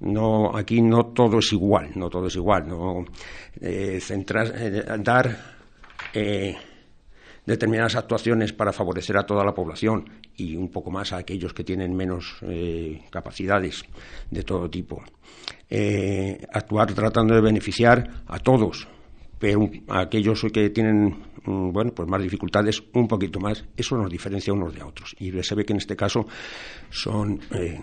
No, 0.00 0.56
aquí 0.56 0.82
no 0.82 1.06
todo 1.06 1.38
es 1.38 1.52
igual, 1.52 1.90
no 1.94 2.10
todo 2.10 2.26
es 2.26 2.34
igual. 2.34 2.66
No, 2.66 3.04
eh, 3.60 4.00
centrar, 4.00 4.52
eh, 4.56 4.84
dar 4.98 5.54
eh, 6.12 6.56
determinadas 7.44 7.94
actuaciones 7.94 8.52
para 8.52 8.72
favorecer 8.72 9.16
a 9.16 9.24
toda 9.24 9.44
la 9.44 9.54
población 9.54 10.04
y 10.34 10.56
un 10.56 10.68
poco 10.68 10.90
más 10.90 11.12
a 11.12 11.18
aquellos 11.18 11.54
que 11.54 11.62
tienen 11.62 11.94
menos 11.94 12.40
capacidades 13.08 13.84
de 14.32 14.42
todo 14.42 14.68
tipo. 14.68 15.04
actuar 16.52 16.92
tratando 16.92 17.36
de 17.36 17.40
beneficiar 17.40 18.24
a 18.26 18.40
todos, 18.40 18.88
pero 19.38 19.70
aquellos 19.88 20.46
que 20.52 20.70
tienen 20.70 21.16
mm, 21.44 21.72
bueno 21.72 21.92
pues 21.94 22.08
más 22.08 22.22
dificultades 22.22 22.82
un 22.94 23.08
poquito 23.08 23.40
más 23.40 23.64
eso 23.76 23.96
nos 23.96 24.10
diferencia 24.10 24.52
unos 24.52 24.74
de 24.74 24.82
otros 24.82 25.14
y 25.18 25.30
se 25.42 25.54
ve 25.54 25.64
que 25.64 25.72
en 25.72 25.78
este 25.78 25.96
caso 25.96 26.26
son 26.90 27.40
eh, 27.52 27.80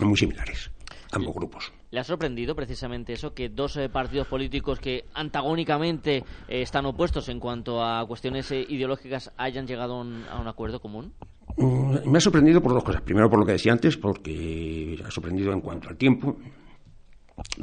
muy 0.00 0.16
similares 0.16 0.70
ambos 1.12 1.34
grupos 1.34 1.72
¿Le 1.90 2.00
ha 2.00 2.04
sorprendido 2.04 2.56
precisamente 2.56 3.12
eso, 3.12 3.34
que 3.34 3.48
dos 3.48 3.76
eh, 3.76 3.88
partidos 3.88 4.26
políticos 4.26 4.80
que 4.80 5.04
antagónicamente 5.14 6.16
eh, 6.16 6.24
están 6.48 6.86
opuestos 6.86 7.28
en 7.28 7.38
cuanto 7.38 7.84
a 7.84 8.04
cuestiones 8.04 8.50
ideológicas 8.50 9.30
hayan 9.36 9.64
llegado 9.64 9.94
a 10.00 10.40
un 10.40 10.48
acuerdo 10.48 10.80
común? 10.80 11.12
Mm, 11.56 12.10
me 12.10 12.18
ha 12.18 12.20
sorprendido 12.20 12.60
por 12.60 12.72
dos 12.72 12.82
cosas. 12.82 13.02
Primero, 13.02 13.30
por 13.30 13.38
lo 13.38 13.46
que 13.46 13.52
decía 13.52 13.72
antes, 13.72 13.96
porque 13.96 14.98
ha 15.04 15.10
sorprendido 15.10 15.52
en 15.52 15.60
cuanto 15.60 15.88
al 15.88 15.96
tiempo. 15.96 16.36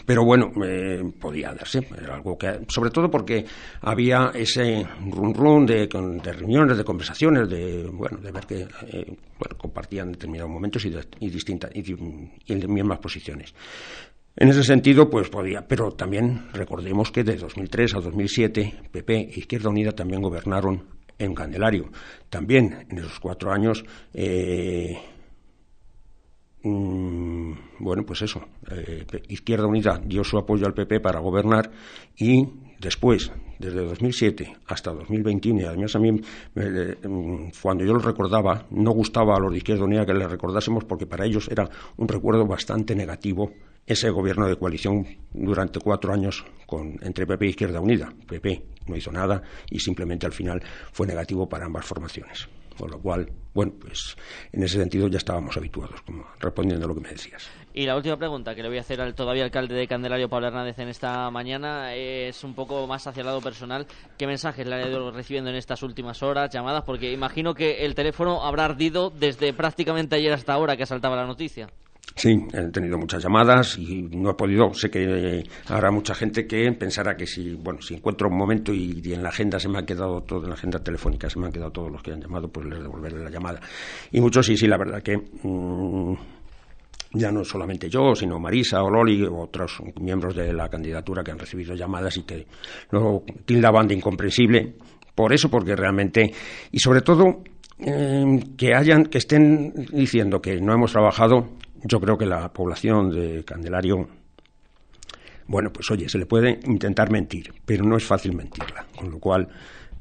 Pero 0.05 0.25
bueno, 0.25 0.51
eh, 0.65 1.01
podía 1.19 1.53
darse, 1.53 1.87
era 1.97 2.15
algo 2.15 2.37
que, 2.37 2.59
sobre 2.67 2.89
todo 2.89 3.09
porque 3.09 3.45
había 3.81 4.31
ese 4.33 4.85
run 5.09 5.33
run 5.33 5.65
de, 5.65 5.87
de 5.87 6.33
reuniones, 6.33 6.77
de 6.77 6.83
conversaciones, 6.83 7.47
de 7.49 7.87
bueno, 7.87 8.17
de 8.17 8.31
ver 8.31 8.45
que 8.45 8.67
eh, 8.87 9.17
compartían 9.57 10.11
determinados 10.11 10.51
momentos 10.51 10.85
y, 10.85 10.93
y 11.19 11.29
distintas 11.29 11.71
y, 11.73 11.93
y 11.93 12.53
en 12.53 12.73
mismas 12.73 12.99
posiciones. 12.99 13.53
En 14.35 14.49
ese 14.49 14.63
sentido, 14.63 15.09
pues 15.09 15.29
podía, 15.29 15.67
pero 15.67 15.91
también 15.91 16.47
recordemos 16.53 17.11
que 17.11 17.23
de 17.23 17.35
2003 17.35 17.95
a 17.95 17.99
2007 17.99 18.73
PP 18.91 19.13
e 19.15 19.39
Izquierda 19.39 19.69
Unida 19.69 19.91
también 19.91 20.21
gobernaron 20.21 20.83
en 21.17 21.35
Candelario. 21.35 21.91
También 22.29 22.87
en 22.89 22.97
esos 22.97 23.19
cuatro 23.19 23.51
años 23.51 23.83
eh, 24.13 24.97
bueno, 26.63 28.03
pues 28.05 28.21
eso, 28.21 28.41
eh, 28.69 29.05
Izquierda 29.29 29.65
Unida 29.65 29.99
dio 30.03 30.23
su 30.23 30.37
apoyo 30.37 30.67
al 30.67 30.73
PP 30.73 30.99
para 30.99 31.19
gobernar 31.19 31.71
y 32.17 32.47
después, 32.79 33.31
desde 33.57 33.83
2007 33.83 34.57
hasta 34.67 34.91
2021, 34.91 35.61
y 35.61 35.65
además 35.65 35.95
a 35.95 35.99
mí, 35.99 36.11
mm, 36.11 37.51
cuando 37.61 37.83
yo 37.83 37.93
lo 37.93 37.99
recordaba, 37.99 38.65
no 38.69 38.91
gustaba 38.91 39.35
a 39.35 39.39
los 39.39 39.51
de 39.51 39.57
Izquierda 39.57 39.85
Unida 39.85 40.05
que 40.05 40.13
les 40.13 40.29
recordásemos 40.29 40.83
porque 40.83 41.07
para 41.07 41.25
ellos 41.25 41.47
era 41.49 41.67
un 41.97 42.07
recuerdo 42.07 42.45
bastante 42.45 42.95
negativo 42.95 43.51
ese 43.85 44.09
gobierno 44.11 44.47
de 44.47 44.55
coalición 44.57 45.05
durante 45.33 45.79
cuatro 45.79 46.13
años 46.13 46.45
con, 46.67 46.97
entre 47.01 47.25
PP 47.25 47.45
e 47.45 47.49
Izquierda 47.49 47.81
Unida. 47.81 48.13
PP 48.27 48.63
no 48.87 48.95
hizo 48.95 49.11
nada 49.11 49.41
y 49.69 49.79
simplemente 49.79 50.27
al 50.27 50.33
final 50.33 50.61
fue 50.91 51.07
negativo 51.07 51.49
para 51.49 51.65
ambas 51.65 51.85
formaciones. 51.85 52.47
Con 52.81 52.89
lo 52.89 52.99
cual, 52.99 53.31
bueno, 53.53 53.73
pues 53.79 54.17
en 54.51 54.63
ese 54.63 54.79
sentido 54.79 55.07
ya 55.07 55.19
estábamos 55.19 55.55
habituados, 55.55 56.01
como 56.01 56.25
respondiendo 56.39 56.85
a 56.85 56.87
lo 56.87 56.95
que 56.95 57.01
me 57.01 57.09
decías. 57.09 57.47
Y 57.75 57.85
la 57.85 57.95
última 57.95 58.17
pregunta 58.17 58.55
que 58.55 58.63
le 58.63 58.69
voy 58.69 58.79
a 58.79 58.81
hacer 58.81 58.99
al 58.99 59.13
todavía 59.13 59.43
alcalde 59.43 59.75
de 59.75 59.87
Candelario, 59.87 60.29
Pablo 60.29 60.47
Hernández, 60.47 60.79
en 60.79 60.87
esta 60.87 61.29
mañana 61.29 61.93
es 61.93 62.43
un 62.43 62.55
poco 62.55 62.87
más 62.87 63.05
hacia 63.05 63.21
el 63.21 63.27
lado 63.27 63.39
personal. 63.39 63.85
¿Qué 64.17 64.25
mensajes 64.25 64.65
le 64.65 64.73
ha 64.73 64.87
ido 64.87 65.11
recibiendo 65.11 65.51
en 65.51 65.57
estas 65.57 65.83
últimas 65.83 66.23
horas, 66.23 66.49
llamadas? 66.51 66.83
Porque 66.83 67.11
imagino 67.11 67.53
que 67.53 67.85
el 67.85 67.93
teléfono 67.93 68.43
habrá 68.43 68.65
ardido 68.65 69.11
desde 69.11 69.53
prácticamente 69.53 70.15
ayer 70.15 70.33
hasta 70.33 70.53
ahora 70.53 70.75
que 70.75 70.87
saltaba 70.87 71.15
la 71.15 71.27
noticia. 71.27 71.67
Sí, 72.15 72.29
he 72.53 72.71
tenido 72.71 72.97
muchas 72.97 73.23
llamadas 73.23 73.77
y 73.77 74.03
no 74.03 74.31
he 74.31 74.33
podido. 74.33 74.73
Sé 74.73 74.89
que 74.89 75.43
habrá 75.67 75.91
mucha 75.91 76.13
gente 76.13 76.45
que 76.45 76.71
pensará 76.73 77.15
que 77.15 77.25
si, 77.25 77.55
bueno, 77.55 77.81
si 77.81 77.95
encuentro 77.95 78.27
un 78.27 78.37
momento 78.37 78.73
y, 78.73 79.01
en 79.13 79.23
la 79.23 79.29
agenda 79.29 79.59
se 79.59 79.69
me 79.69 79.79
han 79.79 79.85
quedado 79.85 80.21
todo, 80.21 80.43
en 80.43 80.49
la 80.49 80.55
agenda 80.55 80.79
telefónica 80.79 81.29
se 81.29 81.39
me 81.39 81.47
han 81.47 81.51
quedado 81.51 81.71
todos 81.71 81.91
los 81.91 82.03
que 82.03 82.11
han 82.11 82.21
llamado, 82.21 82.49
pues 82.49 82.67
les 82.67 82.81
devolveré 82.81 83.23
la 83.23 83.29
llamada. 83.29 83.59
Y 84.11 84.19
muchos 84.19 84.45
sí, 84.45 84.57
sí, 84.57 84.67
la 84.67 84.77
verdad 84.77 85.01
que 85.01 85.17
mm, 85.17 86.13
ya 87.13 87.31
no 87.31 87.43
solamente 87.43 87.89
yo, 87.89 88.13
sino 88.15 88.39
Marisa 88.39 88.83
o 88.83 88.89
Loli 88.89 89.23
u 89.23 89.39
otros 89.39 89.81
miembros 89.99 90.35
de 90.35 90.53
la 90.53 90.69
candidatura 90.69 91.23
que 91.23 91.31
han 91.31 91.39
recibido 91.39 91.75
llamadas 91.75 92.17
y 92.17 92.23
que 92.23 92.45
lo 92.91 93.23
tildaban 93.45 93.87
de 93.87 93.95
incomprensible. 93.95 94.75
Por 95.15 95.33
eso, 95.33 95.49
porque 95.49 95.75
realmente, 95.75 96.31
y 96.71 96.79
sobre 96.79 97.01
todo, 97.01 97.43
eh, 97.79 98.39
que 98.57 98.73
hayan, 98.73 99.05
que 99.05 99.17
estén 99.17 99.73
diciendo 99.91 100.41
que 100.41 100.61
no 100.61 100.73
hemos 100.73 100.91
trabajado 100.91 101.49
yo 101.83 101.99
creo 101.99 102.17
que 102.17 102.25
la 102.25 102.51
población 102.51 103.09
de 103.09 103.43
Candelario, 103.43 104.07
bueno, 105.47 105.71
pues 105.71 105.89
oye, 105.91 106.07
se 106.07 106.17
le 106.17 106.25
puede 106.25 106.59
intentar 106.65 107.11
mentir, 107.11 107.53
pero 107.65 107.83
no 107.83 107.97
es 107.97 108.05
fácil 108.05 108.35
mentirla, 108.35 108.85
con 108.95 109.09
lo 109.09 109.19
cual 109.19 109.47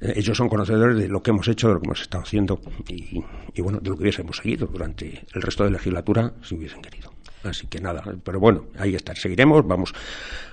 eh, 0.01 0.15
ellos 0.17 0.37
son 0.37 0.49
conocedores 0.49 0.97
de 0.97 1.09
lo 1.09 1.23
que 1.23 1.31
hemos 1.31 1.47
hecho, 1.49 1.69
de 1.69 1.75
lo 1.75 1.81
que 1.81 1.87
hemos 1.87 2.03
estado 2.03 2.23
haciendo 2.23 2.61
y, 2.89 3.61
bueno, 3.61 3.79
de 3.81 3.91
lo 3.91 3.97
que 3.97 4.03
hubiésemos 4.03 4.37
seguido 4.37 4.67
durante 4.67 5.25
el 5.35 5.43
resto 5.43 5.65
de 5.65 5.71
la 5.71 5.77
legislatura 5.77 6.33
si 6.43 6.55
hubiesen 6.55 6.83
querido. 6.83 7.11
Así 7.43 7.67
que 7.69 7.81
nada, 7.81 8.03
pero 8.23 8.39
bueno, 8.39 8.67
ahí 8.79 8.95
está, 8.95 9.15
seguiremos, 9.15 9.67
vamos 9.67 9.95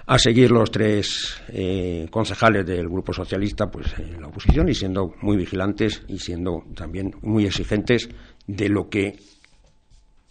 a 0.05 0.17
seguir 0.17 0.51
los 0.51 0.71
tres 0.71 1.41
eh, 1.49 2.07
concejales 2.09 2.65
del 2.65 2.87
Grupo 2.87 3.11
Socialista 3.11 3.69
pues 3.69 3.93
en 3.99 4.21
la 4.21 4.27
oposición 4.27 4.69
y 4.69 4.73
siendo 4.73 5.13
muy 5.21 5.35
vigilantes 5.35 6.03
y 6.07 6.17
siendo 6.17 6.63
también 6.75 7.13
muy 7.21 7.45
exigentes 7.45 8.07
de 8.47 8.69
lo 8.69 8.87
que 8.87 9.17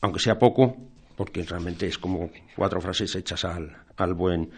aunque 0.01 0.21
sea 0.21 0.39
poco, 0.39 0.77
porque 1.17 1.43
realmente 1.43 1.87
es 1.87 1.99
como 1.99 2.31
cuatro 2.55 2.81
frases 2.81 3.15
hechas 3.17 3.45
al, 3.45 4.15
buen 4.15 4.51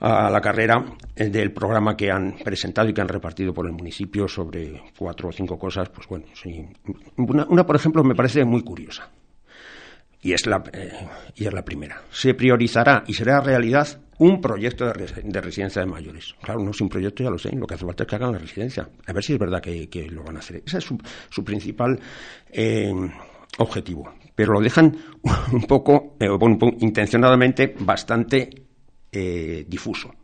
a 0.00 0.30
la 0.30 0.40
carrera 0.40 0.84
eh, 1.16 1.28
del 1.28 1.52
programa 1.52 1.96
que 1.96 2.10
han 2.10 2.36
presentado 2.44 2.88
y 2.88 2.94
que 2.94 3.00
han 3.00 3.08
repartido 3.08 3.52
por 3.52 3.66
el 3.66 3.72
municipio 3.72 4.28
sobre 4.28 4.80
cuatro 4.96 5.28
o 5.28 5.32
cinco 5.32 5.58
cosas, 5.58 5.88
pues 5.88 6.06
bueno, 6.06 6.26
sí. 6.34 6.64
Una, 7.16 7.66
por 7.66 7.74
ejemplo, 7.74 8.04
me 8.04 8.14
parece 8.14 8.44
muy 8.44 8.62
curiosa. 8.62 9.10
Y 10.20 10.32
es, 10.32 10.46
la, 10.46 10.62
eh, 10.72 10.92
y 11.36 11.46
es 11.46 11.52
la 11.52 11.64
primera. 11.64 12.02
Se 12.10 12.34
priorizará 12.34 13.04
y 13.06 13.14
será 13.14 13.40
realidad 13.40 14.00
un 14.18 14.40
proyecto 14.40 14.86
de, 14.86 15.40
residencia 15.40 15.82
de 15.82 15.86
mayores. 15.86 16.34
Claro, 16.42 16.60
no 16.60 16.70
es 16.70 16.80
un 16.80 16.88
proyecto, 16.88 17.22
ya 17.22 17.30
lo 17.30 17.38
sé, 17.38 17.54
lo 17.54 17.66
que 17.66 17.74
hace 17.74 17.86
falta 17.86 18.02
es 18.02 18.08
que 18.08 18.16
hagan 18.16 18.32
la 18.32 18.38
residencia. 18.38 18.88
A 19.06 19.12
ver 19.12 19.22
si 19.22 19.34
es 19.34 19.38
verdad 19.38 19.60
que, 19.60 20.08
lo 20.10 20.24
van 20.24 20.36
a 20.36 20.38
hacer. 20.40 20.62
Ese 20.66 20.78
es 20.78 20.84
su, 20.84 21.44
principal 21.44 21.98
eh, 22.50 22.92
objetivo 23.58 24.12
pero 24.38 24.52
lo 24.52 24.60
dejan 24.60 24.96
un 25.52 25.62
poco, 25.62 26.14
eh, 26.20 26.28
intencionadamente, 26.78 27.74
bastante 27.80 28.48
eh, 29.10 29.64
difuso. 29.66 30.14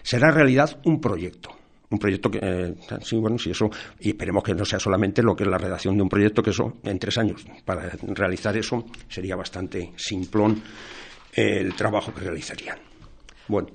Será 0.00 0.28
en 0.28 0.34
realidad 0.36 0.78
un 0.84 1.00
proyecto. 1.00 1.50
Un 1.90 1.98
proyecto 1.98 2.30
que, 2.30 2.38
eh, 2.40 2.74
sí, 3.02 3.16
bueno, 3.16 3.36
sí, 3.36 3.50
eso, 3.50 3.68
y 3.98 4.10
esperemos 4.10 4.44
que 4.44 4.54
no 4.54 4.64
sea 4.64 4.78
solamente 4.78 5.24
lo 5.24 5.34
que 5.34 5.42
es 5.42 5.50
la 5.50 5.58
redacción 5.58 5.96
de 5.96 6.02
un 6.04 6.08
proyecto, 6.08 6.40
que 6.40 6.50
eso, 6.50 6.74
en 6.84 7.00
tres 7.00 7.18
años, 7.18 7.44
para 7.64 7.90
realizar 8.14 8.56
eso, 8.56 8.84
sería 9.08 9.34
bastante 9.34 9.92
simplón 9.96 10.62
el 11.32 11.74
trabajo 11.74 12.14
que 12.14 12.20
realizarían. 12.20 12.78
Bueno, 13.48 13.70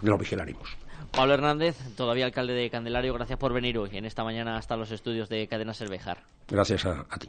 lo 0.00 0.16
vigilaremos. 0.16 0.78
Pablo 1.10 1.34
Hernández, 1.34 1.76
todavía 1.94 2.24
alcalde 2.24 2.54
de 2.54 2.70
Candelario, 2.70 3.12
gracias 3.12 3.38
por 3.38 3.52
venir 3.52 3.76
hoy 3.76 3.90
en 3.98 4.06
esta 4.06 4.24
mañana 4.24 4.56
hasta 4.56 4.78
los 4.78 4.90
estudios 4.92 5.28
de 5.28 5.46
Cadena 5.46 5.74
Cervejar. 5.74 6.22
Gracias 6.48 6.86
a 6.86 7.18
ti. 7.18 7.28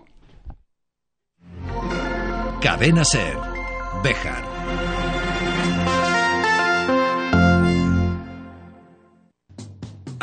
Cadena 2.62 3.04
Ser. 3.04 3.38
Bejar. 4.04 4.44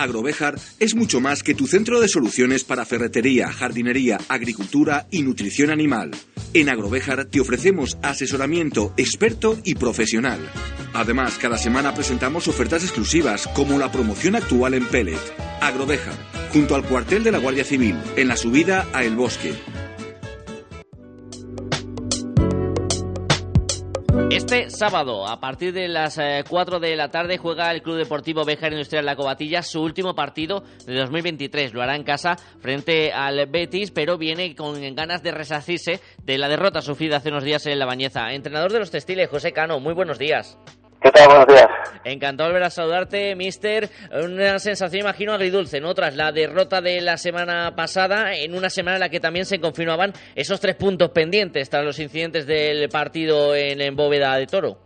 Agrovejar 0.00 0.58
es 0.78 0.94
mucho 0.94 1.20
más 1.20 1.42
que 1.42 1.54
tu 1.54 1.66
centro 1.66 2.00
de 2.00 2.08
soluciones 2.08 2.64
para 2.64 2.86
ferretería, 2.86 3.52
jardinería, 3.52 4.18
agricultura 4.28 5.06
y 5.10 5.22
nutrición 5.22 5.68
animal. 5.68 6.12
En 6.54 6.70
Agrovejar 6.70 7.26
te 7.26 7.38
ofrecemos 7.38 7.98
asesoramiento 8.02 8.94
experto 8.96 9.58
y 9.62 9.74
profesional. 9.74 10.40
Además, 10.94 11.36
cada 11.38 11.58
semana 11.58 11.94
presentamos 11.94 12.48
ofertas 12.48 12.82
exclusivas 12.82 13.46
como 13.48 13.78
la 13.78 13.92
promoción 13.92 14.36
actual 14.36 14.72
en 14.72 14.86
Pellet. 14.86 15.20
Agrovejar, 15.60 16.14
junto 16.50 16.74
al 16.74 16.84
cuartel 16.84 17.22
de 17.22 17.32
la 17.32 17.38
Guardia 17.38 17.64
Civil, 17.64 17.96
en 18.16 18.28
la 18.28 18.36
subida 18.36 18.88
a 18.94 19.04
El 19.04 19.16
Bosque. 19.16 19.52
Este 24.30 24.70
sábado, 24.70 25.26
a 25.26 25.40
partir 25.40 25.72
de 25.72 25.88
las 25.88 26.18
4 26.48 26.76
eh, 26.76 26.80
de 26.80 26.96
la 26.96 27.10
tarde, 27.10 27.38
juega 27.38 27.70
el 27.70 27.82
Club 27.82 27.96
Deportivo 27.96 28.44
Bejar 28.44 28.72
Industrial 28.72 29.04
La 29.04 29.16
Cobatilla 29.16 29.62
su 29.62 29.82
último 29.82 30.14
partido 30.14 30.62
de 30.86 30.94
2023. 30.94 31.74
Lo 31.74 31.82
hará 31.82 31.96
en 31.96 32.04
casa 32.04 32.36
frente 32.60 33.12
al 33.12 33.46
Betis, 33.46 33.90
pero 33.90 34.18
viene 34.18 34.54
con 34.54 34.80
ganas 34.94 35.22
de 35.22 35.32
resacirse 35.32 36.00
de 36.24 36.38
la 36.38 36.48
derrota 36.48 36.80
sufrida 36.80 37.18
hace 37.18 37.28
unos 37.28 37.44
días 37.44 37.66
en 37.66 37.78
La 37.78 37.86
Bañeza. 37.86 38.32
Entrenador 38.32 38.72
de 38.72 38.80
los 38.80 38.90
textiles, 38.90 39.28
José 39.28 39.52
Cano, 39.52 39.80
muy 39.80 39.94
buenos 39.94 40.18
días. 40.18 40.58
¿Qué 41.02 41.10
tal? 41.12 41.28
Buenos 41.28 41.46
días. 41.46 41.68
Encantado 42.04 42.48
de 42.48 42.52
volver 42.52 42.66
a 42.66 42.70
saludarte, 42.70 43.34
mister. 43.34 43.88
Una 44.12 44.58
sensación, 44.58 45.00
imagino, 45.00 45.32
agridulce, 45.32 45.80
¿no? 45.80 45.94
Tras 45.94 46.14
la 46.14 46.30
derrota 46.30 46.82
de 46.82 47.00
la 47.00 47.16
semana 47.16 47.74
pasada, 47.74 48.34
en 48.34 48.54
una 48.54 48.68
semana 48.68 48.96
en 48.96 49.00
la 49.00 49.08
que 49.08 49.18
también 49.18 49.46
se 49.46 49.58
confirmaban 49.60 50.12
esos 50.34 50.60
tres 50.60 50.76
puntos 50.76 51.08
pendientes 51.10 51.70
tras 51.70 51.84
los 51.84 51.98
incidentes 51.98 52.46
del 52.46 52.90
partido 52.90 53.54
en, 53.54 53.80
en 53.80 53.96
Bóveda 53.96 54.36
de 54.36 54.46
Toro. 54.46 54.76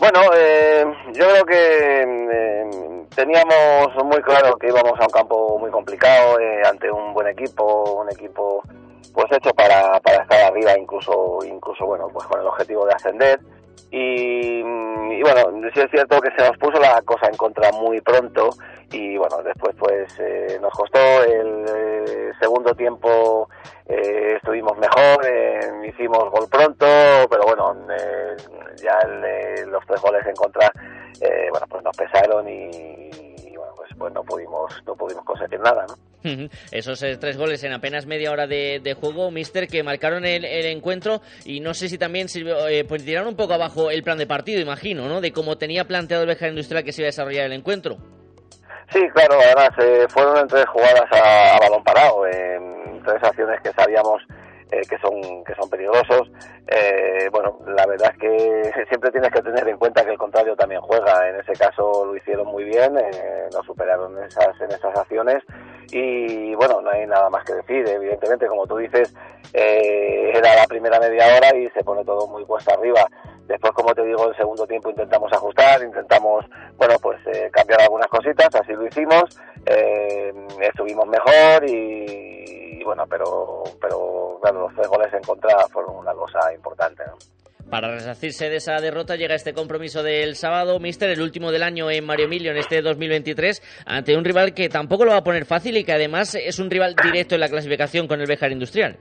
Bueno, 0.00 0.20
eh, 0.36 0.84
yo 1.12 1.28
creo 1.28 1.44
que 1.44 2.02
eh, 2.02 2.70
teníamos 3.14 3.94
muy 4.04 4.20
claro 4.22 4.56
que 4.56 4.66
íbamos 4.66 4.98
a 4.98 5.04
un 5.04 5.10
campo 5.12 5.58
muy 5.60 5.70
complicado 5.70 6.40
eh, 6.40 6.62
ante 6.68 6.90
un 6.90 7.14
buen 7.14 7.28
equipo, 7.28 8.00
un 8.00 8.10
equipo 8.10 8.64
pues 9.14 9.26
hecho 9.30 9.50
para, 9.54 10.00
para 10.00 10.22
estar 10.22 10.40
arriba, 10.42 10.72
incluso, 10.76 11.38
incluso 11.44 11.86
bueno, 11.86 12.08
pues 12.12 12.26
con 12.26 12.40
el 12.40 12.46
objetivo 12.46 12.86
de 12.86 12.94
ascender 12.94 13.38
y, 13.90 14.62
bueno, 14.62 15.70
sí 15.74 15.80
es 15.80 15.90
cierto 15.90 16.20
que 16.20 16.30
se 16.36 16.46
nos 16.46 16.56
puso 16.58 16.80
la 16.80 17.00
cosa 17.02 17.26
en 17.26 17.36
contra 17.36 17.70
muy 17.72 18.00
pronto 18.00 18.50
y 18.92 19.16
bueno, 19.16 19.42
después 19.42 19.74
pues 19.78 20.12
eh, 20.18 20.58
nos 20.60 20.72
costó 20.72 20.98
el 21.24 21.64
eh, 21.68 22.32
segundo 22.40 22.74
tiempo 22.74 23.48
eh, 23.86 24.34
estuvimos 24.36 24.76
mejor, 24.78 25.26
hicimos 25.84 26.30
gol 26.30 26.48
pronto, 26.50 26.86
pero 27.30 27.44
bueno, 27.44 27.76
ya 28.76 28.98
los 29.66 29.84
tres 29.86 30.00
goles 30.00 30.26
en 30.26 30.34
contra, 30.34 30.72
bueno, 31.50 31.66
pues 31.68 31.84
nos 31.84 31.96
pesaron 31.96 32.48
y, 32.48 33.10
bueno, 33.56 33.72
pues, 33.76 33.90
pues 33.98 34.12
no 34.12 34.22
pudimos 34.22 34.82
no 34.86 34.94
pudimos 34.94 35.24
conseguir 35.24 35.60
nada, 35.60 35.86
¿no? 35.88 36.09
Esos 36.70 37.02
eh, 37.02 37.16
tres 37.16 37.36
goles 37.36 37.62
en 37.64 37.72
apenas 37.72 38.06
media 38.06 38.30
hora 38.30 38.46
de, 38.46 38.96
juego, 39.00 39.30
Mister, 39.30 39.66
que 39.66 39.82
marcaron 39.82 40.24
el, 40.24 40.44
encuentro 40.44 41.20
y 41.44 41.60
no 41.60 41.74
sé 41.74 41.88
si 41.88 41.98
también 41.98 42.28
sirvió, 42.28 42.68
eh, 42.68 42.84
pues 42.84 43.04
tiraron 43.04 43.28
un 43.28 43.36
poco 43.36 43.54
abajo 43.54 43.90
el 43.90 44.02
plan 44.02 44.18
de 44.18 44.26
partido, 44.26 44.60
imagino, 44.60 45.08
¿no? 45.08 45.20
De 45.20 45.32
cómo 45.32 45.56
tenía 45.58 45.84
planteado 45.84 46.22
el 46.22 46.28
Bejar 46.28 46.50
Industrial 46.50 46.84
que 46.84 46.92
se 46.92 47.02
iba 47.02 47.06
a 47.06 47.12
desarrollar 47.12 47.46
el 47.46 47.52
encuentro. 47.52 47.96
Sí, 48.92 49.00
claro, 49.14 49.36
además 49.40 49.70
eh, 49.78 50.06
fueron 50.08 50.36
en 50.38 50.48
tres 50.48 50.66
jugadas 50.66 51.06
a, 51.12 51.58
balón 51.60 51.84
parado, 51.84 52.26
en 52.26 53.02
tres 53.04 53.22
acciones 53.22 53.60
que 53.62 53.72
sabíamos 53.72 54.20
eh, 54.72 54.82
que 54.88 54.98
son 54.98 55.44
que 55.44 55.54
son 55.56 55.68
peligrosos. 55.68 56.30
Eh, 56.68 57.28
bueno, 57.32 57.58
la 57.66 57.86
verdad 57.86 58.12
es 58.12 58.18
que 58.18 58.84
siempre 58.88 59.10
tienes 59.10 59.32
que 59.32 59.42
tener 59.42 59.68
en 59.68 59.76
cuenta 59.76 60.04
que 60.04 60.12
el 60.12 60.18
contrario 60.18 60.54
también 60.54 60.80
juega. 60.80 61.28
En 61.28 61.40
ese 61.40 61.54
caso 61.54 62.04
lo 62.04 62.16
hicieron 62.16 62.46
muy 62.46 62.62
bien, 62.62 62.96
eh, 62.96 63.48
nos 63.52 63.66
superaron 63.66 64.16
esas 64.22 64.60
en 64.60 64.70
esas 64.70 64.96
acciones 64.96 65.42
y 65.92 66.54
bueno, 66.54 66.80
no 66.80 66.90
hay 66.90 67.06
nada 67.06 67.28
más 67.30 67.44
que 67.44 67.54
decir. 67.54 67.88
Evidentemente, 67.88 68.46
como 68.46 68.66
tú 68.66 68.76
dices, 68.76 69.14
era 69.52 70.54
la 70.56 70.66
primera 70.66 70.98
media 71.00 71.24
hora 71.36 71.56
y 71.56 71.68
se 71.70 71.82
pone 71.84 72.04
todo 72.04 72.26
muy 72.28 72.44
cuesta 72.44 72.74
arriba. 72.74 73.06
Después, 73.46 73.72
como 73.72 73.94
te 73.94 74.04
digo, 74.04 74.28
el 74.28 74.36
segundo 74.36 74.66
tiempo 74.66 74.90
intentamos 74.90 75.32
ajustar, 75.32 75.82
intentamos, 75.82 76.44
bueno, 76.76 76.94
pues 77.02 77.18
cambiar 77.50 77.80
algunas 77.80 78.06
cositas, 78.06 78.54
así 78.54 78.72
lo 78.72 78.86
hicimos, 78.86 79.24
estuvimos 80.60 81.06
mejor 81.08 81.68
y, 81.68 82.78
y 82.78 82.84
bueno, 82.84 83.04
pero, 83.08 83.64
pero 83.80 84.38
claro, 84.40 84.60
los 84.60 84.74
tres 84.74 84.86
goles 84.86 85.12
en 85.12 85.22
contra 85.22 85.66
fueron 85.72 85.96
una 85.96 86.12
cosa 86.14 86.52
importante. 86.54 87.02
Para 87.70 87.92
resarcirse 87.92 88.50
de 88.50 88.56
esa 88.56 88.80
derrota 88.80 89.14
llega 89.14 89.36
este 89.36 89.54
compromiso 89.54 90.02
del 90.02 90.34
sábado, 90.34 90.80
Mister, 90.80 91.08
el 91.08 91.20
último 91.20 91.52
del 91.52 91.62
año 91.62 91.88
en 91.88 92.04
Mario 92.04 92.24
Emilio 92.24 92.50
en 92.50 92.56
este 92.56 92.82
2023, 92.82 93.84
ante 93.86 94.16
un 94.16 94.24
rival 94.24 94.52
que 94.54 94.68
tampoco 94.68 95.04
lo 95.04 95.12
va 95.12 95.18
a 95.18 95.22
poner 95.22 95.46
fácil 95.46 95.76
y 95.76 95.84
que 95.84 95.92
además 95.92 96.34
es 96.34 96.58
un 96.58 96.68
rival 96.68 96.96
directo 97.00 97.36
en 97.36 97.40
la 97.42 97.48
clasificación 97.48 98.08
con 98.08 98.20
el 98.20 98.26
Bejar 98.26 98.50
Industrial. 98.50 98.98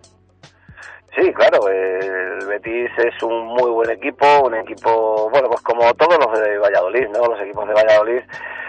Sí, 1.16 1.34
claro, 1.34 1.68
el 1.68 2.46
Betis 2.46 2.92
es 3.00 3.24
un 3.24 3.48
muy 3.48 3.72
buen 3.72 3.90
equipo, 3.90 4.26
un 4.46 4.54
equipo, 4.54 5.30
bueno, 5.32 5.50
pues 5.50 5.62
como 5.62 5.92
todos 5.96 6.20
los 6.20 6.40
de 6.40 6.60
Valladolid, 6.60 7.08
¿no? 7.08 7.26
Los 7.26 7.42
equipos 7.42 7.68
de 7.68 7.74
Valladolid, 7.74 8.22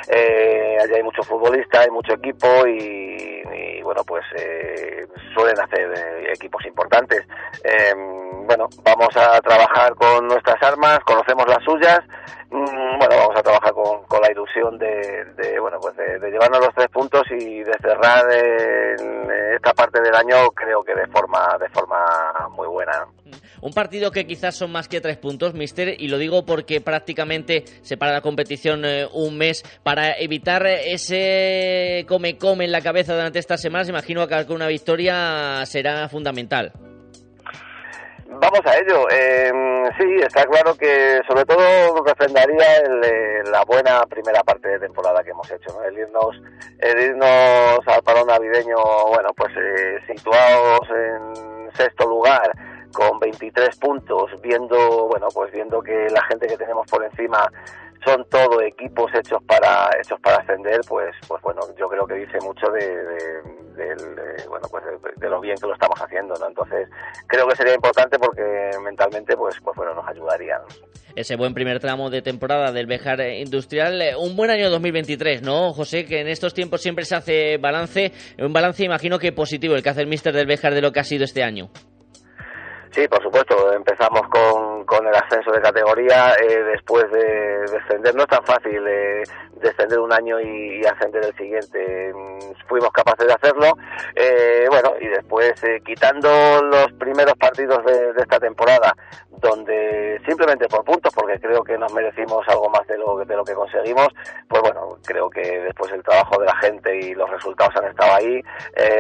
eh, 0.09 0.79
allá 0.83 0.97
hay 0.97 1.03
mucho 1.03 1.23
futbolista, 1.23 1.83
hay 1.83 1.91
mucho 1.91 2.15
equipo 2.15 2.67
y, 2.67 3.83
bueno, 3.83 4.03
pues 4.05 4.25
eh, 4.37 5.07
suelen 5.35 5.61
hacer 5.61 5.93
eh, 5.93 6.33
equipos 6.33 6.65
importantes. 6.65 7.27
Em, 7.63 8.40
bueno, 8.51 8.69
vamos 8.83 9.17
a 9.17 9.41
trabajar 9.43 9.95
con 9.95 10.27
nuestras 10.27 10.61
armas, 10.61 10.99
conocemos 11.07 11.47
las 11.47 11.63
suyas, 11.63 12.01
mm, 12.51 12.99
bueno, 12.99 13.17
vamos 13.17 13.37
a 13.37 13.43
trabajar 13.45 13.73
con, 13.73 14.03
con 14.09 14.21
la 14.21 14.33
ilusión 14.33 14.77
de, 14.77 15.57
bueno, 15.61 15.79
pues 15.81 15.95
de, 15.97 16.19
llevarnos 16.29 16.59
los 16.59 16.75
tres 16.75 16.89
puntos 16.89 17.23
y 17.31 17.63
de 17.63 17.73
cerrar 17.81 18.25
en 18.33 19.31
esta 19.55 19.73
parte 19.73 20.01
del 20.03 20.17
año, 20.17 20.51
creo 20.51 20.83
que 20.83 20.97
de 20.97 21.07
forma, 21.07 21.57
de 21.61 21.69
forma 21.69 22.49
muy 22.51 22.67
buena. 22.67 23.07
Un 23.61 23.73
partido 23.73 24.11
que 24.11 24.27
quizás 24.27 24.57
son 24.57 24.73
más 24.73 24.89
que 24.89 25.01
tres 25.01 25.19
puntos, 25.19 25.55
Mister, 25.55 25.95
y 26.01 26.09
lo 26.09 26.19
digo 26.19 26.45
porque 26.45 26.81
prácticamente 26.81 27.63
se 27.83 27.97
para 27.97 28.11
la 28.11 28.21
competición 28.21 28.85
eh, 28.85 29.07
un 29.13 29.39
mes 29.39 29.63
para 29.85 30.19
evitar 30.19 30.67
ese 30.67 32.05
come-come 32.09 32.65
en 32.65 32.73
la 32.73 32.81
cabeza 32.81 33.15
durante 33.15 33.39
estas 33.39 33.63
semanas. 33.63 33.89
Imagino 33.89 34.27
que 34.27 34.53
una 34.53 34.67
victoria 34.67 35.65
será 35.67 36.09
fundamental. 36.09 36.73
Vamos 38.33 38.61
a 38.65 38.79
ello. 38.79 39.09
Eh, 39.11 39.53
sí, 39.99 40.05
está 40.23 40.45
claro 40.45 40.75
que 40.77 41.21
sobre 41.27 41.45
todo 41.45 42.05
refrendaría 42.05 42.77
el, 42.77 43.05
eh, 43.05 43.43
la 43.51 43.65
buena 43.65 44.07
primera 44.07 44.43
parte 44.45 44.69
de 44.69 44.79
temporada 44.79 45.23
que 45.25 45.31
hemos 45.31 45.51
hecho. 45.51 45.83
El, 45.83 45.99
irnos, 45.99 46.41
el 46.79 47.01
irnos 47.01 47.81
al 47.87 48.03
parón 48.05 48.29
navideño, 48.29 48.77
bueno, 49.09 49.31
pues 49.37 49.51
eh, 49.57 49.99
situados 50.07 50.81
en 50.91 51.71
sexto 51.75 52.07
lugar 52.07 52.53
con 52.93 53.19
23 53.19 53.77
puntos, 53.77 54.31
viendo, 54.41 55.09
bueno, 55.09 55.27
pues 55.35 55.53
viendo 55.53 55.83
que 55.83 56.09
la 56.11 56.23
gente 56.25 56.47
que 56.47 56.57
tenemos 56.57 56.87
por 56.89 57.05
encima 57.05 57.51
son 58.05 58.25
todo 58.31 58.61
equipos 58.63 59.11
hechos 59.15 59.43
para 59.47 59.91
hechos 60.01 60.19
para 60.21 60.37
ascender, 60.37 60.81
pues 60.89 61.15
pues 61.29 61.43
bueno, 61.43 61.61
yo 61.79 61.89
creo 61.89 62.07
que 62.07 62.15
dice 62.15 62.39
mucho 62.43 62.71
de, 62.71 63.43
bueno, 64.49 64.67
pues 64.71 64.85
de, 65.17 65.29
lo 65.29 65.41
bien 65.41 65.57
que 65.61 65.67
lo 65.67 65.75
estamos 65.75 66.01
haciendo, 66.01 66.35
¿no? 66.35 66.47
Entonces, 66.47 66.89
creo 67.27 67.47
que 67.47 67.57
sería 67.57 67.75
importante 67.75 68.19
porque 68.19 68.71
mentalmente 68.83 69.37
pues 69.37 69.57
pues 69.63 69.77
bueno, 69.77 69.95
nos 69.95 70.07
ayudaría. 70.09 70.61
Ese 71.15 71.37
buen 71.37 71.55
primer 71.55 71.81
tramo 71.81 72.09
de 72.09 72.23
temporada 72.23 72.73
del 72.73 72.87
Bejar 72.87 73.21
Industrial, 73.21 74.01
eh, 74.01 74.17
un 74.17 74.37
buen 74.37 74.51
año 74.51 74.71
2023, 74.71 75.43
¿no, 75.43 75.73
José? 75.73 76.05
Que 76.05 76.21
en 76.21 76.29
estos 76.29 76.55
tiempos 76.55 76.81
siempre 76.81 77.05
se 77.05 77.17
hace 77.17 77.59
balance, 77.59 78.13
un 78.39 78.53
balance 78.53 78.85
imagino 78.85 79.19
que 79.19 79.33
positivo 79.33 79.75
el 79.75 79.83
que 79.83 79.91
hace 79.91 80.03
el 80.03 80.07
Mister 80.07 80.33
del 80.33 80.47
Bejar 80.47 80.73
de 80.73 80.83
lo 80.83 80.93
que 80.93 81.01
ha 81.01 81.05
sido 81.05 81.25
este 81.25 81.43
año. 81.43 81.71
Sí, 82.93 83.07
por 83.09 83.23
supuesto. 83.23 83.73
Empezamos 83.73 84.23
con, 84.31 84.70
con 84.91 85.07
el 85.07 85.15
ascenso 85.15 85.53
de 85.53 85.61
categoría. 85.61 86.35
Eh, 86.43 86.65
después 86.65 87.09
de 87.13 87.61
descender, 87.71 88.13
no 88.17 88.23
es 88.23 88.29
tan 88.29 88.45
fácil 88.45 88.85
eh, 88.89 89.23
descender 89.63 90.01
un 90.01 90.13
año 90.13 90.41
y, 90.41 90.85
ascender 90.85 91.25
el 91.25 91.37
siguiente. 91.37 92.13
Mm, 92.13 92.67
fuimos 92.67 92.91
capaces 92.91 93.25
de 93.29 93.33
hacerlo. 93.33 93.73
Eh, 94.17 94.67
bueno, 94.69 94.95
y 95.01 95.07
después, 95.07 95.63
eh, 95.63 95.81
quitando 95.87 96.29
los 96.63 96.93
primeros 96.99 97.35
partidos 97.35 97.85
de, 97.85 98.13
de, 98.15 98.21
esta 98.21 98.41
temporada, 98.41 98.93
donde 99.41 100.21
simplemente 100.27 100.69
por 100.69 100.85
puntos, 100.85 101.13
porque 101.15 101.39
creo 101.41 101.63
que 101.63 101.79
nos 101.79 101.93
merecimos 101.93 102.47
algo 102.49 102.69
más 102.71 102.87
de 102.87 102.99
lo, 102.99 103.25
de 103.25 103.37
lo 103.37 103.45
que 103.45 103.55
conseguimos, 103.55 104.09
pues 104.49 104.63
bueno, 104.63 104.99
creo 105.05 105.31
que 105.31 105.41
después 105.41 105.93
el 105.93 106.03
trabajo 106.03 106.39
de 106.41 106.47
la 106.47 106.57
gente 106.57 106.97
y 106.97 107.15
los 107.15 107.29
resultados 107.31 107.75
han 107.77 107.91
estado 107.91 108.15
ahí. 108.15 108.43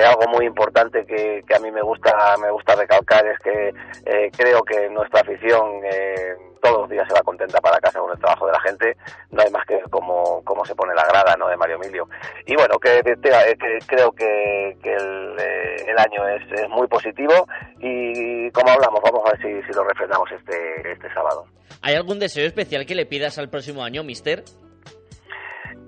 algo 0.06 0.30
muy 0.32 0.46
importante 0.46 1.04
que, 1.06 1.44
que 1.46 1.54
a 1.54 1.58
mí 1.58 1.70
me 1.70 1.82
gusta, 1.82 2.36
me 2.40 2.50
gusta 2.50 2.74
recalcar 2.74 3.26
es 3.26 3.38
que 3.40 3.74
eh, 4.06 4.30
creo 4.36 4.62
que 4.62 4.88
nuestra 4.90 5.20
afición 5.20 5.80
eh, 5.84 6.36
todos 6.60 6.80
los 6.80 6.90
días 6.90 7.06
se 7.08 7.14
va 7.14 7.22
contenta 7.22 7.60
para 7.60 7.78
casa 7.78 7.98
con 7.98 8.10
el 8.10 8.18
trabajo 8.18 8.46
de 8.46 8.52
la 8.52 8.60
gente. 8.60 8.96
No 9.30 9.42
hay 9.42 9.50
más 9.50 9.64
que 9.66 9.80
cómo, 9.90 10.42
cómo 10.44 10.64
se 10.64 10.74
pone 10.74 10.94
la 10.94 11.06
grada 11.06 11.36
¿no? 11.36 11.48
de 11.48 11.56
Mario 11.56 11.76
Emilio. 11.76 12.08
Y 12.46 12.54
bueno, 12.54 12.78
que, 12.78 12.98
eh, 12.98 13.78
creo 13.86 14.12
que, 14.12 14.76
el, 14.82 15.98
año 15.98 16.26
es, 16.28 16.68
muy 16.70 16.86
positivo 16.86 17.46
y 17.78 18.50
como 18.52 18.70
hablamos, 18.70 19.00
vamos 19.02 19.22
a 19.26 19.32
ver 19.32 19.42
si, 19.42 19.66
si 19.66 19.72
lo 19.74 19.84
refrendamos 19.84 20.29
este, 20.32 20.92
este 20.92 21.12
sábado. 21.12 21.46
¿Hay 21.82 21.94
algún 21.94 22.18
deseo 22.18 22.46
especial 22.46 22.86
que 22.86 22.94
le 22.94 23.06
pidas 23.06 23.38
al 23.38 23.48
próximo 23.48 23.82
año, 23.82 24.04
mister? 24.04 24.44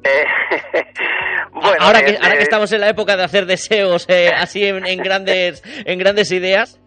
bueno, 1.53 1.77
ahora 1.79 2.03
que, 2.03 2.17
ahora 2.17 2.37
que 2.37 2.43
estamos 2.43 2.73
en 2.73 2.81
la 2.81 2.89
época 2.89 3.17
de 3.17 3.23
hacer 3.23 3.47
deseos 3.47 4.07
así 4.37 4.65
en, 4.65 4.85
en, 4.85 4.99
grandes 4.99 5.63
en 5.85 5.99
grandes 5.99 6.33
ideas 6.33 6.81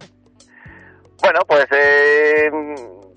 bueno, 1.26 1.40
pues 1.48 1.66
eh, 1.72 2.52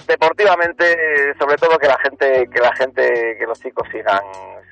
deportivamente, 0.08 1.34
sobre 1.38 1.56
todo 1.56 1.78
que 1.78 1.86
la 1.86 1.98
gente, 1.98 2.48
que 2.52 2.60
la 2.60 2.74
gente, 2.74 3.36
que 3.38 3.46
los 3.46 3.60
chicos 3.60 3.86
sigan, 3.92 4.22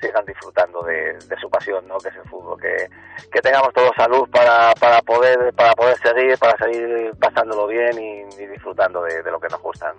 sigan 0.01 0.25
disfrutando 0.25 0.81
de, 0.81 1.15
su 1.39 1.47
pasión, 1.49 1.87
¿no? 1.87 1.97
Que 1.99 2.09
es 2.09 2.15
el 2.15 2.27
fútbol, 2.27 2.59
que, 2.59 2.89
que 3.31 3.39
tengamos 3.41 3.71
todos 3.73 3.91
salud 3.95 4.27
para, 4.31 4.73
para 4.73 4.99
poder, 5.03 5.53
para 5.55 5.73
poder 5.73 5.95
seguir, 5.97 6.37
para 6.39 6.57
seguir 6.57 7.11
pasándolo 7.19 7.67
bien 7.67 7.97
y, 7.99 8.47
disfrutando 8.47 9.03
de, 9.03 9.31
lo 9.31 9.39
que 9.39 9.47
nos 9.49 9.61
gustan. 9.61 9.95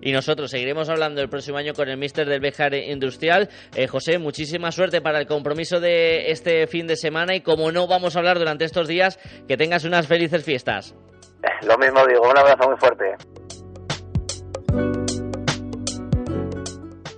y 0.00 0.12
nosotros 0.12 0.50
seguiremos 0.50 0.88
hablando 0.88 1.20
el 1.20 1.28
próximo 1.28 1.58
año 1.58 1.74
con 1.74 1.88
el 1.88 1.96
Mister 1.96 2.28
del 2.28 2.40
Bejar 2.40 2.74
Industrial. 2.74 3.48
Eh, 3.74 3.88
José, 3.88 4.18
muchísima 4.18 4.70
suerte 4.70 5.00
para 5.00 5.18
el 5.18 5.26
compromiso 5.26 5.80
de 5.80 6.30
este 6.30 6.68
fin 6.68 6.86
de 6.86 6.94
semana 6.94 7.34
y 7.34 7.40
como 7.40 7.72
no 7.72 7.88
vamos 7.88 8.14
a 8.14 8.20
hablar 8.20 8.38
durante 8.38 8.64
estos 8.64 8.86
días, 8.86 9.18
que 9.48 9.56
tengas 9.56 9.84
unas 9.84 10.06
felices 10.06 10.44
fiestas. 10.44 10.94
Lo 11.62 11.76
mismo 11.76 12.06
digo, 12.06 12.22
un 12.28 12.38
abrazo 12.38 12.68
muy 12.68 12.78
fuerte. 12.78 13.16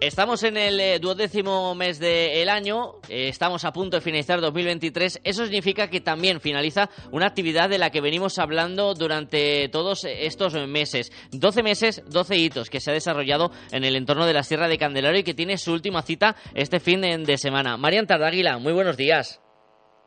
Estamos 0.09 0.43
en 0.43 0.57
el 0.57 0.81
eh, 0.81 0.99
duodécimo 0.99 1.75
mes 1.75 1.99
del 1.99 2.49
año, 2.49 2.95
eh, 3.11 3.29
estamos 3.29 3.67
a 3.67 3.75
punto 3.75 3.99
de 3.99 4.01
finalizar 4.01 4.41
2023. 4.41 5.21
Eso 5.23 5.45
significa 5.45 5.91
que 5.91 6.01
también 6.01 6.41
finaliza 6.41 6.89
una 7.13 7.27
actividad 7.27 7.69
de 7.69 7.77
la 7.77 7.91
que 7.91 8.01
venimos 8.01 8.39
hablando 8.39 8.95
durante 8.95 9.69
todos 9.69 10.05
estos 10.05 10.55
meses. 10.67 11.13
12 11.31 11.63
meses, 11.63 12.03
12 12.07 12.37
hitos 12.37 12.71
que 12.71 12.81
se 12.81 12.91
ha 12.91 12.95
desarrollado 12.95 13.53
en 13.71 13.85
el 13.85 13.97
entorno 13.97 14.25
de 14.25 14.33
la 14.33 14.45
Sierra 14.45 14.67
de 14.67 14.79
Candelario 14.79 15.21
y 15.21 15.25
que 15.25 15.35
tiene 15.35 15.59
su 15.59 15.75
última 15.75 16.01
cita 16.01 16.37
este 16.55 16.81
fin 16.81 17.03
de, 17.03 17.19
de 17.19 17.37
semana. 17.37 17.77
Marian 17.77 18.07
Tardáguila, 18.07 18.57
muy 18.57 18.73
buenos 18.73 18.97
días. 18.97 19.43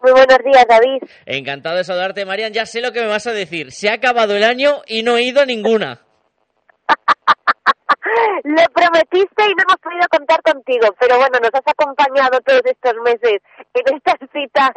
Muy 0.02 0.14
buenos 0.14 0.40
días, 0.44 0.66
David. 0.68 0.98
Encantado 1.28 1.78
de 1.78 1.84
saludarte, 1.84 2.26
Marian. 2.26 2.54
Ya 2.54 2.66
sé 2.66 2.82
lo 2.82 2.92
que 2.92 3.02
me 3.02 3.08
vas 3.08 3.28
a 3.28 3.34
decir. 3.34 3.72
Se 3.72 3.88
ha 3.88 3.94
acabado 3.94 4.36
el 4.36 4.46
año 4.46 4.82
y 4.88 5.04
no 5.04 5.18
he 5.18 5.26
ido 5.26 5.42
a 5.42 5.46
ninguna. 5.46 6.02
Lo 8.44 8.64
prometiste 8.74 9.44
y 9.46 9.54
no 9.56 9.64
hemos 9.64 9.78
podido 9.82 10.08
contar 10.10 10.42
contigo, 10.42 10.94
pero 11.00 11.18
bueno, 11.18 11.40
nos 11.42 11.52
has 11.54 11.66
acompañado 11.66 12.40
todos 12.42 12.62
estos 12.66 12.94
meses 13.04 13.42
en 13.74 13.96
estas 13.96 14.16
citas 14.32 14.72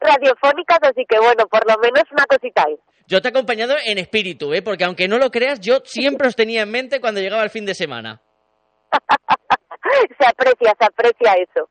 radiofónicas, 0.00 0.78
así 0.82 1.04
que 1.08 1.18
bueno, 1.18 1.46
por 1.46 1.66
lo 1.68 1.76
menos 1.78 2.04
una 2.12 2.24
cosita 2.26 2.64
ahí. 2.66 2.76
Yo 3.08 3.20
te 3.20 3.28
he 3.28 3.30
acompañado 3.30 3.74
en 3.84 3.98
espíritu, 3.98 4.52
¿eh? 4.52 4.62
porque 4.62 4.84
aunque 4.84 5.08
no 5.08 5.18
lo 5.18 5.30
creas, 5.30 5.60
yo 5.60 5.78
siempre 5.84 6.28
os 6.28 6.36
tenía 6.36 6.62
en 6.62 6.70
mente 6.70 7.00
cuando 7.00 7.20
llegaba 7.20 7.44
el 7.44 7.50
fin 7.50 7.66
de 7.66 7.74
semana. 7.74 8.20
se 10.18 10.26
aprecia, 10.26 10.74
se 10.78 10.84
aprecia 10.84 11.32
eso. 11.34 11.68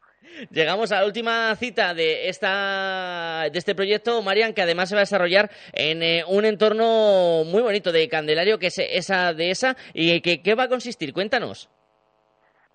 Llegamos 0.52 0.92
a 0.92 1.00
la 1.02 1.06
última 1.06 1.56
cita 1.56 1.94
de 1.94 2.30
esta 2.30 3.50
de 3.52 3.58
este 3.58 3.76
proyecto, 3.76 4.22
Marian, 4.22 4.54
que 4.54 4.62
además 4.62 4.90
se 4.90 4.96
va 4.96 5.02
a 5.02 5.04
desarrollar 5.04 5.50
en 5.74 6.04
eh, 6.04 6.24
un 6.28 6.46
entorno 6.46 7.44
muy 7.46 7.62
bonito 7.62 7.92
de 7.92 8.08
Candelario, 8.10 8.60
que 8.60 8.68
es 8.68 8.78
esa 8.80 9.34
de 9.34 9.52
esa, 9.52 9.76
y 9.94 10.22
que 10.22 10.42
qué 10.42 10.56
va 10.56 10.64
a 10.64 10.70
consistir. 10.70 11.14
Cuéntanos. 11.14 11.70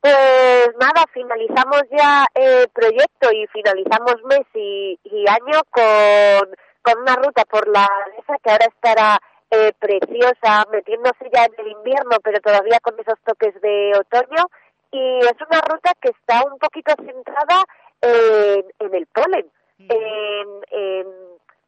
Pues 0.01 0.71
nada, 0.81 1.05
finalizamos 1.13 1.83
ya 1.91 2.25
el 2.35 2.69
proyecto 2.69 3.31
y 3.33 3.47
finalizamos 3.49 4.17
mes 4.25 4.47
y, 4.55 4.99
año 5.29 5.61
con, 5.71 6.49
con 6.81 7.03
una 7.03 7.17
ruta 7.17 7.45
por 7.45 7.69
la 7.69 7.87
esa 8.19 8.35
que 8.43 8.51
ahora 8.51 8.67
estará 8.67 9.21
eh, 9.51 9.73
preciosa, 9.79 10.65
metiéndose 10.73 11.29
ya 11.35 11.45
en 11.45 11.53
el 11.59 11.73
invierno, 11.73 12.17
pero 12.25 12.41
todavía 12.41 12.79
con 12.81 12.95
esos 12.99 13.19
toques 13.27 13.61
de 13.61 13.93
otoño 13.99 14.47
y 14.93 15.19
es 15.19 15.37
una 15.49 15.61
ruta 15.61 15.93
que 16.01 16.11
está 16.11 16.45
un 16.45 16.59
poquito 16.59 16.93
centrada 16.97 17.65
en, 18.01 18.65
en 18.79 18.95
el 18.95 19.07
polen, 19.07 19.47
en, 19.79 21.07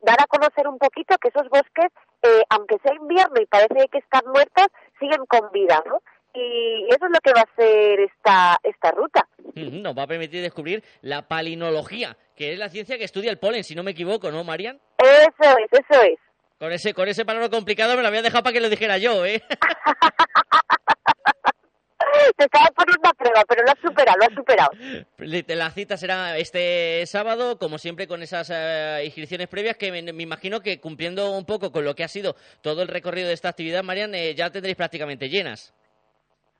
dar 0.02 0.20
a 0.20 0.26
conocer 0.26 0.66
un 0.66 0.78
poquito 0.78 1.16
que 1.18 1.28
esos 1.28 1.48
bosques, 1.48 1.92
eh, 2.22 2.42
aunque 2.50 2.78
sea 2.82 2.94
invierno 2.94 3.40
y 3.40 3.46
parece 3.46 3.88
que 3.88 3.98
están 3.98 4.22
muertos, 4.26 4.66
siguen 4.98 5.24
con 5.26 5.50
vida, 5.52 5.82
¿no? 5.86 6.00
Y 6.34 6.86
eso 6.88 7.06
es 7.06 7.12
lo 7.12 7.20
que 7.22 7.32
va 7.32 7.42
a 7.42 7.56
ser 7.56 8.00
esta, 8.00 8.58
esta 8.62 8.90
ruta. 8.90 9.28
Nos 9.54 9.96
va 9.96 10.04
a 10.04 10.06
permitir 10.06 10.42
descubrir 10.42 10.82
la 11.02 11.28
palinología, 11.28 12.16
que 12.34 12.52
es 12.52 12.58
la 12.58 12.70
ciencia 12.70 12.96
que 12.96 13.04
estudia 13.04 13.30
el 13.30 13.38
polen, 13.38 13.64
si 13.64 13.74
no 13.74 13.82
me 13.82 13.90
equivoco, 13.90 14.30
¿no, 14.30 14.42
Marian? 14.42 14.80
Eso 14.98 15.58
es, 15.58 15.72
eso 15.72 16.02
es. 16.02 16.18
Con 16.58 16.72
ese, 16.72 16.94
con 16.94 17.08
ese 17.08 17.24
palabra 17.24 17.50
complicado 17.50 17.96
me 17.96 18.02
lo 18.02 18.08
había 18.08 18.22
dejado 18.22 18.44
para 18.44 18.54
que 18.54 18.60
lo 18.60 18.68
dijera 18.68 18.96
yo, 18.96 19.26
¿eh? 19.26 19.42
Te 22.36 22.44
estaba 22.44 22.68
poniendo 22.74 23.08
a 23.08 23.12
prueba, 23.14 23.44
pero 23.48 23.62
lo 23.62 23.70
has 23.70 23.78
superado, 23.80 24.18
lo 24.18 24.24
has 24.24 24.34
superado. 24.34 24.70
La 25.56 25.70
cita 25.70 25.96
será 25.96 26.36
este 26.38 27.04
sábado, 27.06 27.58
como 27.58 27.78
siempre, 27.78 28.06
con 28.06 28.22
esas 28.22 28.50
eh, 28.52 29.02
inscripciones 29.04 29.48
previas 29.48 29.76
que 29.76 29.90
me, 29.90 30.22
imagino 30.22 30.60
que 30.60 30.80
cumpliendo 30.80 31.32
un 31.32 31.44
poco 31.44 31.72
con 31.72 31.84
lo 31.84 31.94
que 31.94 32.04
ha 32.04 32.08
sido 32.08 32.34
todo 32.60 32.82
el 32.82 32.88
recorrido 32.88 33.28
de 33.28 33.34
esta 33.34 33.48
actividad, 33.48 33.82
Marian, 33.82 34.14
eh, 34.14 34.34
ya 34.34 34.50
tendréis 34.50 34.76
prácticamente 34.76 35.28
llenas. 35.28 35.74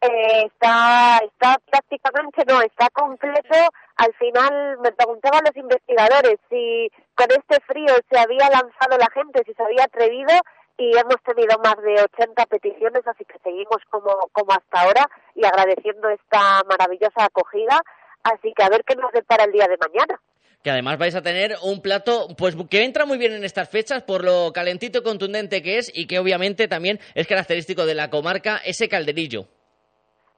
Eh, 0.03 0.47
está, 0.47 1.21
está 1.25 1.57
prácticamente, 1.71 2.45
no, 2.49 2.61
está 2.61 2.91
completo. 2.91 3.55
Al 3.97 4.13
final 4.15 4.79
me 4.83 4.91
preguntaban 4.91 5.45
los 5.45 5.57
investigadores 5.57 6.39
si 6.51 6.91
con 7.15 7.29
este 7.31 7.61
frío 7.67 7.95
se 8.11 8.19
había 8.19 8.51
lanzado 8.51 8.99
la 8.99 9.09
gente, 9.15 9.43
si 9.47 9.55
se 9.55 9.63
había 9.63 9.85
atrevido 9.85 10.33
y 10.83 10.99
hemos 10.99 11.23
tenido 11.23 11.57
más 11.63 11.77
de 11.77 12.03
80 12.03 12.47
peticiones, 12.47 13.07
así 13.07 13.25
que 13.25 13.39
seguimos 13.39 13.79
como, 13.89 14.11
como 14.33 14.53
hasta 14.53 14.81
ahora 14.81 15.09
y 15.35 15.45
agradeciendo 15.45 16.09
esta 16.09 16.63
maravillosa 16.69 17.25
acogida. 17.25 17.81
Así 18.25 18.53
que 18.57 18.65
a 18.65 18.69
ver 18.69 18.83
qué 18.85 18.97
nos 18.97 19.13
depara 19.13 19.45
el 19.45 19.53
día 19.53 19.69
de 19.69 19.79
mañana 19.79 20.21
que 20.63 20.71
además 20.71 20.97
vais 20.97 21.17
a 21.17 21.23
tener 21.23 21.57
un 21.65 21.83
plato 21.83 22.29
pues 22.39 22.55
que 22.71 22.85
entra 22.85 23.05
muy 23.05 23.19
bien 23.19 23.33
en 23.33 23.43
estas 23.43 23.69
fechas 23.69 24.05
por 24.05 24.23
lo 24.23 24.53
calentito 24.53 25.01
y 25.01 25.03
contundente 25.03 25.61
que 25.61 25.79
es 25.79 25.91
y 25.93 26.07
que 26.07 26.21
obviamente 26.21 26.69
también 26.69 27.01
es 27.17 27.27
característico 27.27 27.85
de 27.85 27.97
la 27.97 28.11
comarca 28.11 28.59
ese 28.65 28.89
calderillo. 28.89 29.49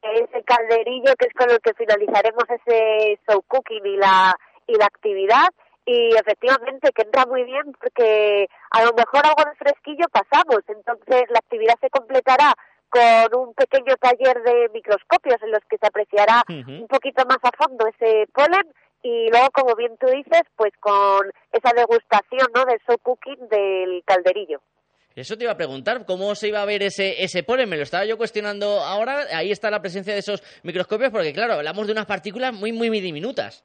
Ese 0.01 0.43
calderillo 0.45 1.13
que 1.19 1.27
es 1.27 1.35
con 1.35 1.51
el 1.51 1.61
que 1.61 1.75
finalizaremos 1.75 2.45
ese 2.49 3.21
show 3.29 3.43
cooking 3.47 3.85
y 3.85 3.97
la 3.99 4.35
y 4.67 4.79
la 4.79 4.87
actividad 4.87 5.49
y 5.87 6.15
efectivamente 6.17 6.93
que 6.93 7.03
entra 7.03 7.27
muy 7.27 7.45
bien 7.45 7.73
porque 7.79 8.49
a 8.71 8.85
lo 8.85 8.93
mejor 8.93 9.27
algo 9.27 9.51
de 9.51 9.57
fresquillo 9.57 10.07
pasamos, 10.11 10.61
entonces 10.69 11.25
la 11.29 11.39
actividad 11.39 11.75
se 11.81 11.91
completará 11.91 12.55
con 12.89 13.41
un 13.41 13.55
pequeño 13.55 13.97
taller 13.97 14.43
de 14.43 14.71
microscopios 14.73 15.43
en 15.43 15.51
los 15.51 15.61
que 15.69 15.79
se 15.79 15.87
apreciará 15.87 16.43
un 16.49 16.87
poquito 16.89 17.25
más 17.27 17.39
a 17.43 17.51
fondo 17.57 17.87
ese 17.89 18.27
polen 18.33 18.73
y 19.03 19.29
luego, 19.31 19.51
como 19.53 19.75
bien 19.75 19.97
tú 19.99 20.07
dices, 20.07 20.43
pues 20.57 20.73
con 20.81 21.31
esa 21.53 21.73
degustación 21.77 22.49
¿no? 22.55 22.65
del 22.65 22.79
show 22.87 22.97
cooking 23.03 23.49
del 23.49 24.03
calderillo. 24.07 24.63
Eso 25.15 25.37
te 25.37 25.45
iba 25.45 25.53
a 25.53 25.57
preguntar, 25.57 26.07
¿cómo 26.07 26.35
se 26.35 26.49
iba 26.49 26.63
a 26.63 26.65
ver 26.65 26.83
ese, 26.83 27.23
ese 27.23 27.43
polen? 27.43 27.69
Me 27.69 27.77
lo 27.77 27.83
estaba 27.83 28.07
yo 28.07 28.17
cuestionando 28.17 28.81
ahora. 28.81 29.27
Ahí 29.33 29.53
está 29.53 29.71
la 29.71 29.81
presencia 29.81 30.15
de 30.15 30.21
esos 30.21 30.43
microscopios, 30.63 31.11
porque 31.13 31.33
claro, 31.33 31.55
hablamos 31.55 31.87
de 31.87 31.93
unas 31.93 32.07
partículas 32.07 32.53
muy, 32.55 32.73
muy, 32.73 32.89
muy 32.89 33.01
diminutas 33.01 33.63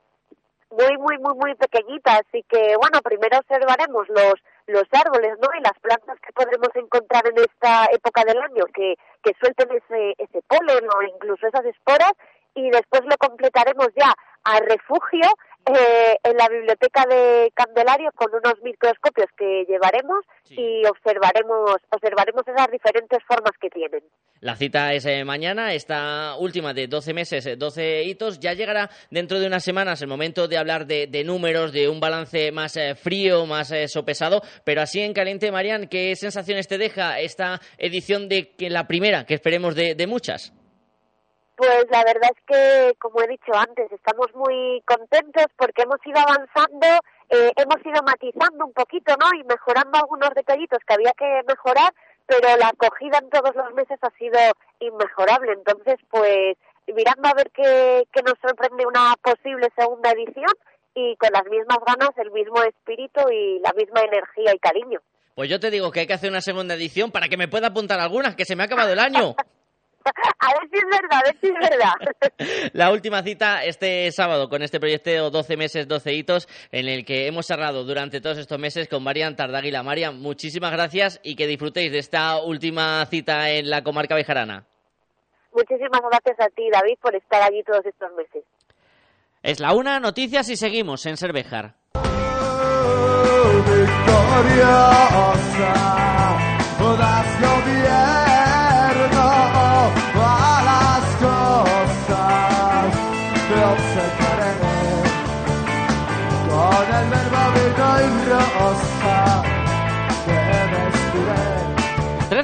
muy, 0.72 0.98
muy, 0.98 1.18
muy, 1.18 1.36
muy 1.36 1.56
pequeñita. 1.56 2.18
Así 2.18 2.44
que, 2.50 2.76
bueno, 2.78 3.02
primero 3.04 3.38
observaremos 3.40 4.08
los, 4.10 4.36
los 4.68 4.86
árboles, 4.92 5.38
¿no? 5.42 5.50
Y 5.58 5.62
las 5.62 5.78
plantas 5.82 6.20
que 6.22 6.34
podremos 6.34 6.70
encontrar 6.76 7.28
en 7.28 7.38
esta 7.38 7.86
época 7.92 8.24
del 8.26 8.42
año 8.42 8.66
que, 8.74 8.96
que 9.24 9.34
suelten 9.40 9.70
ese, 9.72 10.16
ese 10.18 10.42
polen 10.48 10.88
o 10.96 11.02
incluso 11.04 11.48
esas 11.48 11.66
esporas. 11.66 12.14
Y 12.56 12.70
después 12.72 13.02
lo 13.06 13.16
completaremos 13.18 13.88
ya 13.96 14.14
a 14.44 14.60
refugio 14.60 15.28
eh, 15.70 16.18
en 16.24 16.38
la 16.38 16.50
biblioteca 16.50 17.06
de 17.06 17.52
Candelario 17.54 18.12
con 18.16 18.30
unos 18.34 18.62
microscopios 18.64 19.28
que 19.38 19.66
llevaremos 19.68 20.26
y 20.50 20.86
observaremos 20.86 21.80
observaremos 21.92 22.48
esas 22.48 22.72
diferentes 22.72 23.20
formas 23.28 23.52
que 23.62 23.70
tienen. 23.70 24.04
La 24.42 24.56
cita 24.56 24.94
es 24.94 25.06
eh, 25.06 25.24
mañana, 25.24 25.74
esta 25.74 26.36
última 26.38 26.74
de 26.74 26.88
12 26.88 27.14
meses, 27.14 27.50
12 27.58 27.82
eh, 27.84 28.04
hitos. 28.04 28.40
Ya 28.40 28.54
llegará 28.54 28.90
dentro 29.12 29.40
de 29.40 29.48
unas 29.48 29.64
semanas 29.64 30.02
el 30.02 30.08
momento 30.08 30.48
de 30.48 30.58
hablar 30.58 30.88
de, 30.88 31.24
números, 31.24 31.72
de 31.72 31.88
un 31.88 32.00
balance 32.00 32.52
más 32.52 32.78
frío, 33.02 33.46
más 33.46 33.74
sopesado. 33.88 34.42
Pero 34.64 34.82
así 34.82 35.02
en 35.02 35.14
caliente, 35.14 35.52
Marian, 35.52 35.88
¿qué 35.88 36.16
sensaciones 36.16 36.68
te 36.68 36.78
deja 36.78 37.20
esta 37.20 37.60
edición 37.78 38.28
de 38.28 38.56
que 38.56 38.70
la 38.70 38.88
primera, 38.88 39.26
que 39.26 39.36
esperemos 39.36 39.76
de 39.76 40.08
muchas? 40.08 40.54
Pues 41.60 41.88
la 41.92 42.06
verdad 42.06 42.32
es 42.34 42.42
que, 42.48 42.96
como 43.00 43.22
he 43.22 43.28
dicho 43.28 43.52
antes, 43.54 43.92
estamos 43.92 44.34
muy 44.34 44.82
contentos 44.86 45.44
porque 45.58 45.82
hemos 45.82 46.00
ido 46.06 46.18
avanzando, 46.18 46.88
eh, 47.28 47.52
hemos 47.58 47.86
ido 47.86 48.02
matizando 48.02 48.66
un 48.66 48.72
poquito, 48.72 49.14
¿no? 49.20 49.28
Y 49.38 49.44
mejorando 49.44 49.98
algunos 49.98 50.30
detallitos 50.36 50.80
que 50.88 50.94
había 50.94 51.12
que 51.18 51.44
mejorar, 51.46 51.94
pero 52.26 52.48
la 52.56 52.70
acogida 52.70 53.18
en 53.18 53.30
todos 53.30 53.54
los 53.58 53.74
meses 53.74 54.00
ha 54.02 54.10
sido 54.18 54.40
inmejorable. 54.80 55.52
Entonces, 55.52 55.98
pues, 56.10 56.56
mirando 56.88 57.28
a 57.28 57.34
ver 57.34 57.52
qué, 57.52 58.08
qué 58.14 58.22
nos 58.24 58.40
sorprende 58.40 58.88
una 58.88 59.16
posible 59.22 59.68
segunda 59.76 60.12
edición 60.12 60.56
y 60.96 61.18
con 61.18 61.32
las 61.34 61.44
mismas 61.44 61.80
ganas, 61.86 62.18
el 62.20 62.32
mismo 62.32 62.64
espíritu 62.64 63.20
y 63.30 63.60
la 63.60 63.74
misma 63.74 64.00
energía 64.00 64.56
y 64.56 64.60
cariño. 64.60 65.02
Pues 65.36 65.50
yo 65.50 65.60
te 65.60 65.72
digo 65.72 65.92
que 65.92 66.00
hay 66.00 66.08
que 66.08 66.14
hacer 66.14 66.30
una 66.30 66.40
segunda 66.40 66.76
edición 66.76 67.12
para 67.12 67.28
que 67.28 67.36
me 67.36 67.50
pueda 67.50 67.68
apuntar 67.68 68.00
algunas, 68.00 68.38
que 68.38 68.46
se 68.46 68.56
me 68.56 68.64
ha 68.64 68.68
acabado 68.68 68.94
el 68.94 69.00
año. 69.00 69.36
A 70.40 70.54
ver 70.54 70.70
si 70.72 70.78
es 70.78 70.86
verdad, 70.86 71.20
a 71.20 71.24
ver 71.24 71.38
si 71.40 71.48
es 71.48 71.54
verdad. 71.54 72.72
La 72.74 72.92
última 72.92 73.22
cita 73.24 73.64
este 73.64 74.12
sábado 74.12 74.50
con 74.50 74.62
este 74.62 74.80
proyecto 74.80 75.30
12 75.30 75.58
meses, 75.58 75.88
12 75.88 76.14
hitos, 76.14 76.48
en 76.72 76.88
el 76.88 77.06
que 77.06 77.28
hemos 77.28 77.46
cerrado 77.46 77.84
durante 77.84 78.22
todos 78.22 78.38
estos 78.38 78.58
meses 78.60 78.88
con 78.88 79.04
Marian 79.04 79.36
Tardáguila. 79.36 79.84
Marian, 79.84 80.20
muchísimas 80.20 80.72
gracias 80.72 81.20
y 81.24 81.36
que 81.36 81.48
disfrutéis 81.48 81.92
de 81.92 82.00
esta 82.00 82.42
última 82.42 83.06
cita 83.06 83.50
en 83.50 83.70
la 83.70 83.84
comarca 83.84 84.16
bejarana. 84.16 84.66
Muchísimas 85.52 86.02
gracias 86.02 86.40
a 86.40 86.50
ti, 86.50 86.70
David, 86.72 86.98
por 87.02 87.16
estar 87.16 87.42
allí 87.42 87.64
todos 87.64 87.86
estos 87.86 88.12
meses. 88.14 88.44
Es 89.42 89.60
la 89.60 89.74
una, 89.74 90.00
noticias 90.00 90.50
y 90.50 90.56
seguimos 90.56 91.06
en 91.06 91.18
Cervejar. 91.18 91.76
Oh, 96.82 96.96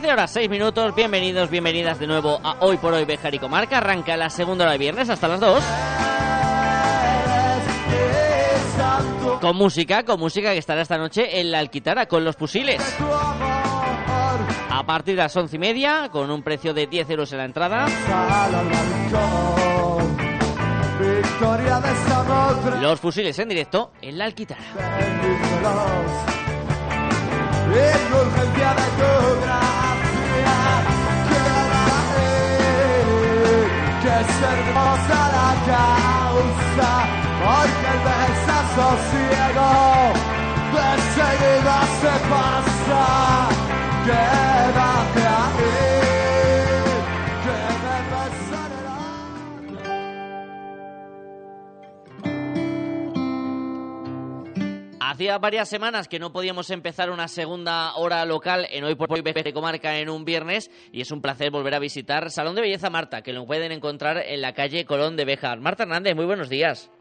13 0.05 0.13
horas 0.13 0.31
6 0.33 0.49
minutos, 0.51 0.93
bienvenidos, 0.93 1.49
bienvenidas 1.49 1.97
de 1.97 2.05
nuevo 2.05 2.39
a 2.43 2.57
Hoy 2.59 2.77
por 2.77 2.93
Hoy 2.93 3.05
Bejar 3.05 3.33
y 3.33 3.39
Comarca. 3.39 3.79
Arranca 3.79 4.15
la 4.15 4.29
segunda 4.29 4.63
hora 4.63 4.73
de 4.73 4.77
viernes 4.77 5.09
hasta 5.09 5.27
las 5.27 5.39
2. 5.39 5.63
Con 9.41 9.55
música, 9.55 10.03
con 10.03 10.19
música 10.19 10.51
que 10.51 10.59
estará 10.59 10.83
esta 10.83 10.99
noche 10.99 11.39
en 11.39 11.49
la 11.49 11.57
Alquitara 11.57 12.05
con 12.05 12.23
los 12.23 12.35
fusiles. 12.35 12.79
A 14.69 14.85
partir 14.85 15.15
de 15.15 15.23
las 15.23 15.35
once 15.35 15.55
y 15.55 15.59
media, 15.59 16.09
con 16.11 16.29
un 16.29 16.43
precio 16.43 16.71
de 16.75 16.85
10 16.85 17.09
euros 17.09 17.31
en 17.31 17.39
la 17.39 17.45
entrada. 17.45 17.87
Los 22.79 22.99
fusiles 22.99 23.39
en 23.39 23.49
directo 23.49 23.91
en 24.03 24.19
la 24.19 24.25
Alquitara. 24.25 24.61
Indulgencia 27.65 28.69
de 28.75 28.83
tu 28.83 29.84
ciego. 39.11 39.71
De 40.73 40.89
seguida 41.15 41.77
se 42.01 42.13
pasa. 42.29 43.03
Quédate 44.05 44.94
Hacía 55.15 55.37
varias 55.37 55.69
semanas 55.69 56.09
que 56.09 56.19
no 56.19 56.33
podíamos 56.33 56.69
empezar 56.71 57.09
una 57.09 57.29
segunda 57.29 57.95
hora 57.95 58.25
local 58.25 58.67
en 58.69 58.83
Hoy 58.83 58.95
por 58.95 59.13
Hoy 59.13 59.21
de 59.21 59.53
Comarca 59.53 59.97
en 59.97 60.09
un 60.09 60.25
viernes 60.25 60.69
y 60.91 60.99
es 60.99 61.09
un 61.09 61.21
placer 61.21 61.51
volver 61.51 61.73
a 61.73 61.79
visitar 61.79 62.29
Salón 62.29 62.53
de 62.53 62.59
Belleza 62.59 62.89
Marta, 62.89 63.21
que 63.21 63.31
lo 63.31 63.45
pueden 63.45 63.71
encontrar 63.71 64.17
en 64.17 64.41
la 64.41 64.51
calle 64.51 64.83
Colón 64.83 65.15
de 65.15 65.23
Béjar. 65.23 65.61
Marta 65.61 65.83
Hernández, 65.83 66.17
muy 66.17 66.25
buenos 66.25 66.49
días. 66.49 66.91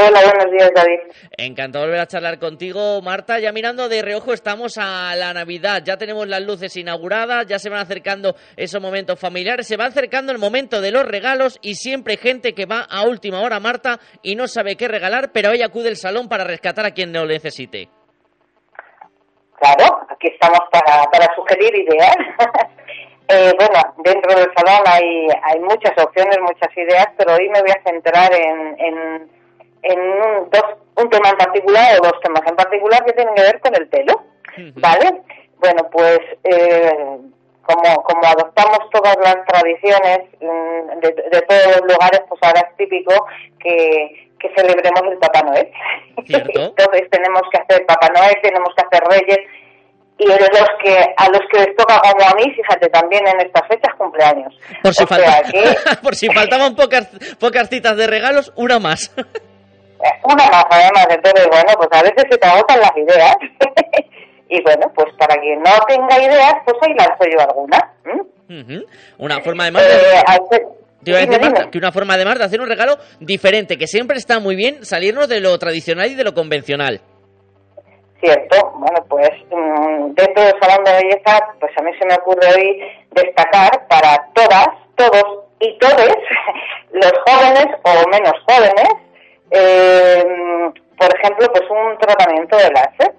Hola, 0.00 0.20
buenos 0.22 0.52
días, 0.52 0.70
David. 0.76 1.00
Encantado 1.36 1.82
de 1.82 1.90
volver 1.90 2.02
a 2.02 2.06
charlar 2.06 2.38
contigo, 2.38 3.02
Marta. 3.02 3.40
Ya 3.40 3.50
mirando 3.50 3.88
de 3.88 4.00
reojo 4.00 4.32
estamos 4.32 4.78
a 4.78 5.12
la 5.16 5.34
Navidad, 5.34 5.82
ya 5.84 5.96
tenemos 5.96 6.28
las 6.28 6.40
luces 6.40 6.76
inauguradas, 6.76 7.46
ya 7.48 7.58
se 7.58 7.68
van 7.68 7.80
acercando 7.80 8.36
esos 8.56 8.80
momentos 8.80 9.18
familiares, 9.18 9.66
se 9.66 9.76
va 9.76 9.86
acercando 9.86 10.30
el 10.30 10.38
momento 10.38 10.80
de 10.80 10.92
los 10.92 11.04
regalos 11.04 11.58
y 11.62 11.74
siempre 11.74 12.12
hay 12.12 12.18
gente 12.18 12.54
que 12.54 12.64
va 12.64 12.86
a 12.88 13.08
última 13.08 13.40
hora, 13.40 13.58
Marta, 13.58 13.98
y 14.22 14.36
no 14.36 14.46
sabe 14.46 14.76
qué 14.76 14.86
regalar, 14.86 15.32
pero 15.32 15.50
ahí 15.50 15.62
acude 15.62 15.88
el 15.88 15.96
salón 15.96 16.28
para 16.28 16.44
rescatar 16.44 16.86
a 16.86 16.92
quien 16.92 17.12
lo 17.12 17.26
necesite. 17.26 17.88
Claro, 19.58 20.06
aquí 20.10 20.28
estamos 20.28 20.60
para, 20.70 21.10
para 21.10 21.34
sugerir 21.34 21.74
ideas. 21.74 22.16
Eh, 23.30 23.52
bueno, 23.58 23.94
dentro 23.98 24.34
del 24.34 24.48
salón 24.56 24.82
hay, 24.86 25.28
hay 25.42 25.60
muchas 25.60 25.92
opciones, 26.02 26.38
muchas 26.40 26.74
ideas, 26.74 27.08
pero 27.18 27.34
hoy 27.34 27.46
me 27.50 27.60
voy 27.60 27.72
a 27.72 27.82
centrar 27.84 28.32
en, 28.32 28.74
en, 28.78 29.37
en 29.82 29.98
un, 30.00 30.50
dos, 30.50 30.64
un 30.96 31.08
tema 31.10 31.30
en 31.30 31.36
particular 31.36 31.98
o 32.00 32.04
dos 32.04 32.20
temas 32.22 32.42
en 32.46 32.56
particular 32.56 33.04
que 33.04 33.12
tienen 33.12 33.34
que 33.34 33.42
ver 33.42 33.60
con 33.60 33.74
el 33.74 33.88
pelo, 33.88 34.22
¿vale? 34.76 35.22
Bueno, 35.58 35.88
pues 35.90 36.18
eh, 36.44 37.18
como, 37.62 38.02
como 38.02 38.22
adoptamos 38.26 38.78
todas 38.92 39.16
las 39.22 39.36
tradiciones 39.46 40.20
mm, 40.40 41.00
de, 41.00 41.08
de 41.30 41.42
todos 41.42 41.66
los 41.76 41.92
lugares, 41.92 42.20
pues 42.28 42.40
ahora 42.42 42.60
es 42.70 42.76
típico 42.76 43.12
que, 43.60 44.30
que 44.40 44.48
celebremos 44.56 45.02
el 45.12 45.18
Papá 45.18 45.42
Noel. 45.42 45.70
Entonces 46.16 47.10
tenemos 47.10 47.42
que 47.52 47.58
hacer 47.58 47.84
Papá 47.86 48.08
Noel, 48.14 48.36
tenemos 48.42 48.70
que 48.76 48.84
hacer 48.84 49.08
Reyes 49.08 49.38
y 50.20 50.26
de 50.26 50.36
los 50.36 50.68
que 50.82 51.14
a 51.16 51.28
los 51.30 51.40
que 51.52 51.58
les 51.60 51.76
toca 51.76 52.00
como 52.00 52.24
a 52.24 52.34
mí, 52.34 52.52
fíjate, 52.52 52.88
también 52.88 53.24
en 53.28 53.40
estas 53.40 53.68
fechas 53.68 53.94
cumpleaños. 53.96 54.52
Por 54.82 54.92
si, 54.92 55.04
O 55.04 55.06
sea 55.06 55.16
falta- 55.16 55.52
que- 55.52 55.96
por 56.02 56.14
si 56.16 56.26
faltaban 56.28 56.74
pocas, 56.74 57.08
pocas 57.38 57.68
citas 57.68 57.96
de 57.96 58.06
regalos, 58.08 58.52
una 58.56 58.78
más. 58.80 59.14
Una 60.24 60.44
más, 60.46 60.64
además, 60.70 61.06
entonces, 61.10 61.46
bueno, 61.50 61.72
pues 61.76 61.88
a 61.92 62.02
veces 62.02 62.24
se 62.30 62.38
te 62.38 62.46
agotan 62.46 62.80
las 62.80 62.96
ideas. 62.96 63.36
y 64.48 64.62
bueno, 64.62 64.90
pues 64.94 65.08
para 65.18 65.40
quien 65.40 65.60
no 65.62 65.70
tenga 65.86 66.18
ideas, 66.22 66.54
pues 66.64 66.76
ahí 66.82 66.94
lanzo 66.94 67.24
yo 67.30 67.40
alguna. 67.40 67.92
¿m? 68.04 68.22
Ujú. 68.60 68.86
Una 69.18 69.40
forma 69.40 69.64
además 69.64 69.82
de... 69.82 69.94
Eh, 69.94 70.22
hacer- 70.26 70.66
Te 71.04 71.10
iba 71.10 71.18
a 71.18 71.22
dime, 71.22 71.32
decir, 71.36 71.40
Marta, 71.50 71.60
dime. 71.60 71.70
que 71.70 71.78
una 71.78 71.92
forma 71.92 72.14
además 72.14 72.38
de 72.38 72.44
hacer 72.44 72.60
un 72.60 72.68
regalo 72.68 72.96
diferente, 73.20 73.76
que 73.76 73.86
siempre 73.86 74.16
está 74.18 74.38
muy 74.40 74.56
bien 74.56 74.84
salirnos 74.84 75.28
de 75.28 75.40
lo 75.40 75.58
tradicional 75.58 76.10
y 76.10 76.14
de 76.14 76.24
lo 76.24 76.34
convencional. 76.34 77.00
Cierto, 78.20 78.72
bueno, 78.74 79.04
pues 79.08 79.30
mm, 79.50 80.12
dentro 80.14 80.42
del 80.44 80.54
salón 80.60 80.84
de 80.84 80.92
belleza, 80.92 81.38
pues 81.60 81.70
a 81.78 81.82
mí 81.82 81.90
se 82.00 82.06
me 82.06 82.14
ocurre 82.14 82.48
hoy 82.56 82.80
destacar 83.12 83.86
para 83.88 84.16
todas, 84.34 84.66
todos 84.96 85.44
y 85.60 85.78
todes, 85.78 86.16
los 86.92 87.12
jóvenes 87.26 87.66
o 87.84 88.08
menos 88.10 88.32
jóvenes, 88.48 88.88
eh, 89.50 90.24
por 90.98 91.16
ejemplo, 91.16 91.46
pues 91.52 91.64
un 91.70 91.98
tratamiento 91.98 92.56
de 92.56 92.70
láser, 92.70 93.14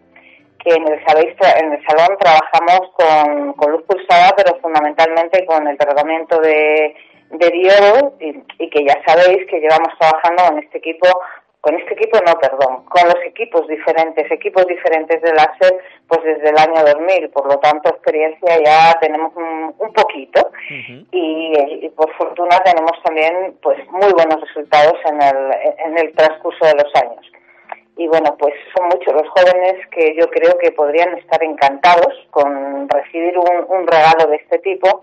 que 0.59 0.75
en 0.75 0.87
el, 0.87 1.05
sabéis, 1.05 1.35
en 1.61 1.73
el 1.73 1.85
salón 1.85 2.17
trabajamos 2.19 2.91
con, 2.93 3.53
con 3.53 3.71
luz 3.71 3.83
pulsada, 3.87 4.33
pero 4.35 4.59
fundamentalmente 4.61 5.45
con 5.45 5.67
el 5.67 5.77
tratamiento 5.77 6.39
de, 6.41 6.95
de 7.31 7.49
diodo 7.49 8.15
y, 8.19 8.43
y 8.59 8.69
que 8.69 8.85
ya 8.85 9.01
sabéis 9.05 9.47
que 9.49 9.59
llevamos 9.59 9.93
trabajando 9.97 10.43
en 10.51 10.63
este 10.63 10.79
equipo 10.79 11.07
con 11.61 11.75
este 11.75 11.93
equipo 11.93 12.19
no, 12.25 12.33
perdón, 12.39 12.85
con 12.85 13.05
los 13.05 13.17
equipos 13.25 13.67
diferentes, 13.67 14.31
equipos 14.31 14.65
diferentes 14.65 15.21
de 15.21 15.33
láser, 15.33 15.77
pues 16.07 16.23
desde 16.23 16.49
el 16.49 16.57
año 16.57 16.83
2000, 16.85 17.29
por 17.31 17.47
lo 17.47 17.59
tanto 17.59 17.89
experiencia 17.89 18.57
ya 18.63 18.97
tenemos 19.01 19.35
un, 19.35 19.73
un 19.77 19.93
poquito. 19.93 20.51
Y, 21.11 21.53
y 21.85 21.89
por 21.89 22.13
fortuna 22.15 22.57
tenemos 22.63 22.91
también 23.03 23.55
pues 23.61 23.77
muy 23.91 24.11
buenos 24.13 24.39
resultados 24.41 24.97
en 25.05 25.21
el, 25.21 25.51
en 25.85 25.97
el 25.97 26.13
transcurso 26.13 26.65
de 26.65 26.75
los 26.75 26.95
años. 26.95 27.25
Y 27.97 28.07
bueno, 28.07 28.37
pues 28.39 28.53
son 28.77 28.87
muchos 28.87 29.13
los 29.13 29.27
jóvenes 29.29 29.85
que 29.91 30.15
yo 30.15 30.29
creo 30.29 30.57
que 30.57 30.71
podrían 30.71 31.17
estar 31.17 31.43
encantados 31.43 32.13
con 32.31 32.87
recibir 32.87 33.37
un, 33.37 33.65
un 33.67 33.85
regalo 33.85 34.27
de 34.29 34.37
este 34.37 34.59
tipo 34.59 35.01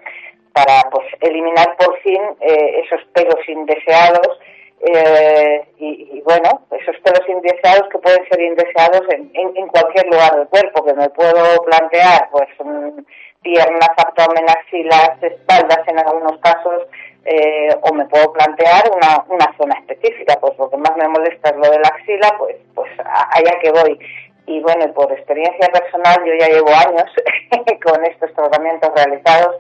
para 0.55 0.89
pues 0.91 1.05
eliminar 1.21 1.77
por 1.77 1.99
fin 2.01 2.23
eh, 2.41 2.81
esos 2.83 3.05
pelos 3.13 3.47
indeseados 3.47 4.39
eh, 4.81 5.69
y, 5.79 6.21
bueno, 6.23 6.67
esos 6.71 6.97
pelos 7.01 7.29
indeseados 7.29 7.89
que 7.91 7.99
pueden 7.99 8.29
ser 8.29 8.41
indeseados 8.41 9.03
en, 9.11 9.31
en, 9.35 9.69
cualquier 9.69 10.07
lugar 10.07 10.37
del 10.37 10.49
cuerpo, 10.49 10.85
que 10.85 10.95
me 10.95 11.09
puedo 11.11 11.63
plantear, 11.65 12.29
pues 12.31 12.49
mm, 12.63 13.01
piernas, 13.43 13.91
abdomen, 13.97 14.45
axilas, 14.49 15.23
espaldas 15.23 15.81
en 15.87 15.99
algunos 15.99 16.39
casos, 16.41 16.83
eh, 17.25 17.75
o 17.83 17.95
me 17.95 18.05
puedo 18.07 18.33
plantear 18.33 18.85
una, 18.95 19.25
una 19.29 19.57
zona 19.57 19.75
específica, 19.81 20.39
pues 20.41 20.57
lo 20.59 20.71
que 20.71 20.77
más 20.77 20.97
me 20.97 21.09
molesta 21.09 21.51
es 21.51 21.57
lo 21.57 21.71
de 21.71 21.79
la 21.79 21.89
axila, 21.89 22.35
pues, 22.39 22.57
pues 22.75 22.91
allá 23.01 23.59
que 23.61 23.71
voy. 23.71 23.99
Y 24.47 24.61
bueno, 24.61 24.93
por 24.93 25.11
experiencia 25.11 25.69
personal, 25.69 26.17
yo 26.25 26.35
ya 26.39 26.49
llevo 26.49 26.69
años 26.69 27.11
con 27.85 28.05
estos 28.05 28.33
tratamientos 28.35 28.91
realizados, 28.95 29.57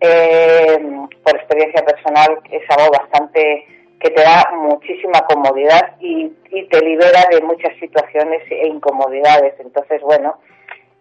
eh, 0.00 0.78
por 1.22 1.36
experiencia 1.36 1.84
personal 1.84 2.40
es 2.50 2.62
algo 2.70 2.90
bastante 2.90 3.66
que 4.06 4.14
te 4.14 4.22
da 4.22 4.44
muchísima 4.54 5.20
comodidad 5.28 5.96
y, 6.00 6.30
y 6.50 6.68
te 6.68 6.80
libera 6.80 7.24
de 7.30 7.40
muchas 7.42 7.72
situaciones 7.80 8.42
e 8.50 8.66
incomodidades. 8.68 9.54
Entonces, 9.58 10.00
bueno, 10.02 10.38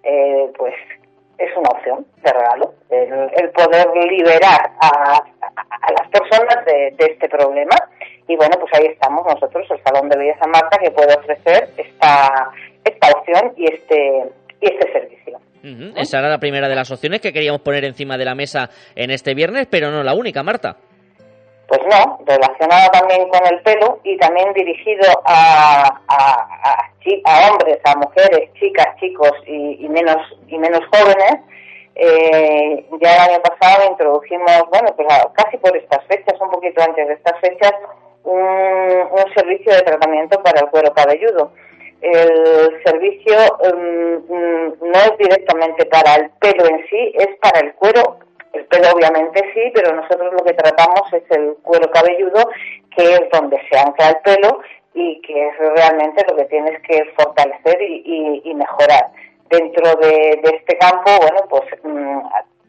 eh, 0.04 0.50
pues 0.58 0.74
es 1.38 1.50
una 1.58 1.70
opción 1.70 2.06
de 2.24 2.32
regalo, 2.32 2.74
el, 2.90 3.12
el 3.44 3.50
poder 3.52 3.88
liberar 4.10 4.72
a, 4.80 4.88
a- 4.88 5.26
a 5.82 5.92
las 5.92 6.10
personas 6.10 6.66
de, 6.66 6.96
de 6.98 7.12
este 7.14 7.28
problema. 7.30 7.76
Y 8.28 8.36
bueno, 8.38 8.56
pues 8.60 8.72
ahí 8.74 8.88
estamos 8.88 9.24
nosotros, 9.26 9.68
el 9.70 9.84
Salón 9.84 10.10
de 10.10 10.18
Belleza 10.18 10.48
Marta, 10.48 10.78
que 10.82 10.90
puede 10.92 11.14
ofrecer 11.14 11.70
esta, 11.78 12.50
esta 12.84 13.08
opción 13.18 13.54
y 13.58 13.66
este, 13.72 14.24
y 14.62 14.66
este 14.66 14.92
servicio. 14.92 15.38
Ujú. 15.64 15.94
Esa 16.00 16.20
era 16.20 16.30
la 16.30 16.40
primera 16.40 16.68
de 16.70 16.76
las 16.76 16.90
opciones 16.92 17.22
que 17.22 17.34
queríamos 17.34 17.62
poner 17.62 17.84
encima 17.86 18.18
de 18.18 18.26
la 18.26 18.34
mesa 18.36 18.70
en 18.96 19.12
este 19.12 19.34
viernes, 19.36 19.68
pero 19.70 19.92
no 19.92 20.02
la 20.04 20.14
única, 20.16 20.42
Marta. 20.42 20.78
Pues 21.68 21.82
no, 21.90 22.20
relacionado 22.26 22.92
también 22.92 23.28
con 23.30 23.46
el 23.48 23.62
pelo 23.64 24.00
y 24.04 24.18
también 24.18 24.54
dirigido 24.54 25.04
a, 25.26 26.00
a, 26.08 26.90
a 27.26 27.50
hombres, 27.50 27.80
a 27.84 27.96
mujeres, 27.96 28.54
chicas, 28.60 28.88
chicos 29.00 29.32
y, 29.48 29.84
y 29.84 29.90
menos 29.90 30.18
y 30.48 30.58
menos 30.60 30.82
jóvenes. 30.92 31.42
Eh, 31.96 32.86
ya 33.02 33.16
el 33.16 33.32
año 33.32 33.42
pasado 33.42 33.90
introdujimos, 33.90 34.64
bueno, 34.70 34.94
pues 34.96 35.08
casi 35.34 35.58
por 35.58 35.76
estas 35.76 36.06
fechas, 36.06 36.40
un 36.40 36.52
poquito 36.52 36.84
antes 36.84 37.08
de 37.08 37.14
estas 37.14 37.40
fechas, 37.40 37.74
un, 38.24 38.42
un 38.42 39.34
servicio 39.34 39.74
de 39.74 39.82
tratamiento 39.82 40.42
para 40.44 40.62
el 40.62 40.70
cuero 40.70 40.94
cabelludo. 40.94 41.52
El 42.02 42.84
servicio 42.84 43.36
mm, 43.64 44.74
no 44.82 45.00
es 45.00 45.18
directamente 45.18 45.86
para 45.86 46.16
el 46.16 46.30
pelo 46.42 46.68
en 46.68 46.86
sí, 46.90 47.14
es 47.18 47.30
para 47.42 47.62
el 47.62 47.74
cuero 47.76 48.20
El 48.56 48.66
pelo 48.68 48.88
obviamente 48.96 49.42
sí, 49.54 49.72
pero 49.74 49.94
nosotros 49.94 50.32
lo 50.32 50.44
que 50.46 50.54
tratamos 50.54 51.12
es 51.12 51.24
el 51.32 51.56
cuero 51.62 51.92
cabelludo, 51.92 52.50
que 52.96 53.04
es 53.04 53.30
donde 53.32 53.60
se 53.70 53.78
ancla 53.78 54.10
el 54.10 54.18
pelo 54.24 54.62
y 54.94 55.22
que 55.22 55.48
es 55.48 55.58
realmente 55.58 56.26
lo 56.30 56.38
que 56.38 56.46
tienes 56.46 56.82
que 56.84 57.04
fortalecer 57.18 57.82
y, 57.82 58.54
mejorar. 58.56 59.08
Dentro 59.50 59.94
de, 59.96 60.40
este 60.42 60.78
campo, 60.78 61.12
bueno, 61.20 61.42
pues 61.50 61.64
mm, 61.84 62.20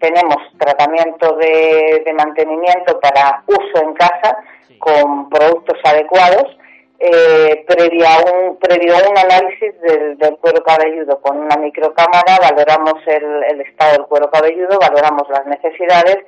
tenemos 0.00 0.36
tratamiento 0.58 1.36
de, 1.36 2.12
mantenimiento 2.16 2.98
para 3.00 3.44
uso 3.46 3.82
en 3.84 3.94
casa 3.94 4.38
con 4.78 5.30
productos 5.30 5.78
adecuados, 5.84 6.58
eh, 6.98 7.64
previo, 7.66 8.06
a 8.06 8.18
un, 8.32 8.56
previo 8.56 8.94
un 9.10 9.18
análisis 9.18 9.74
del, 9.80 10.36
cuero 10.38 10.62
cabelludo 10.64 11.20
con 11.20 11.38
una 11.38 11.56
microcámara, 11.56 12.38
valoramos 12.40 13.02
el, 13.06 13.60
estado 13.60 13.92
del 13.92 14.06
cuero 14.06 14.30
cabelludo, 14.30 14.78
valoramos 14.80 15.28
las 15.28 15.46
necesidades 15.46 16.18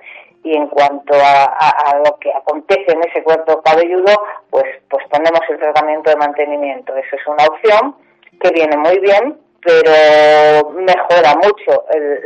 y 0.44 0.54
en 0.56 0.68
cuanto 0.68 1.14
a, 1.14 2.00
lo 2.04 2.16
que 2.18 2.32
acontece 2.32 2.92
en 2.92 3.00
ese 3.08 3.22
cuero 3.22 3.62
cabelludo, 3.62 4.12
pues, 4.50 4.66
pues 4.88 5.04
ponemos 5.10 5.40
el 5.48 5.58
tratamiento 5.58 6.10
de 6.10 6.16
mantenimiento. 6.16 6.94
Eso 6.96 7.16
es 7.16 7.26
una 7.26 7.44
opción 7.44 7.96
que 8.40 8.50
viene 8.50 8.76
muy 8.76 8.98
bien 9.00 9.38
pero 9.60 10.70
mejora 10.70 11.34
mucho 11.34 11.84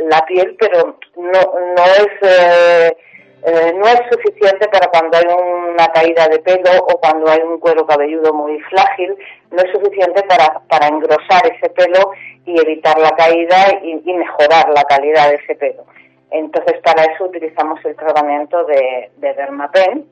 la 0.08 0.20
piel, 0.26 0.56
pero 0.58 0.98
no, 1.16 1.40
no 1.76 1.84
es 1.84 2.08
eh, 2.22 2.96
eh, 3.44 3.72
no 3.74 3.86
es 3.86 4.00
suficiente 4.10 4.68
para 4.68 4.88
cuando 4.88 5.18
hay 5.18 5.24
una 5.24 5.86
caída 5.88 6.28
de 6.28 6.38
pelo 6.40 6.70
o 6.78 7.00
cuando 7.00 7.30
hay 7.30 7.40
un 7.40 7.58
cuero 7.58 7.86
cabelludo 7.86 8.32
muy 8.32 8.60
frágil, 8.70 9.16
no 9.50 9.62
es 9.62 9.72
suficiente 9.72 10.22
para, 10.24 10.60
para 10.68 10.88
engrosar 10.88 11.42
ese 11.52 11.68
pelo 11.70 12.12
y 12.46 12.60
evitar 12.60 12.98
la 12.98 13.10
caída 13.10 13.80
y, 13.82 14.12
mejorar 14.12 14.68
la 14.74 14.84
calidad 14.84 15.30
de 15.30 15.36
ese 15.36 15.54
pelo. 15.56 15.84
Entonces, 16.30 16.80
para 16.82 17.04
eso 17.04 17.24
utilizamos 17.24 17.84
el 17.84 17.96
tratamiento 17.96 18.64
de, 18.64 19.10
de 19.16 19.34
Dermapen 19.34 20.06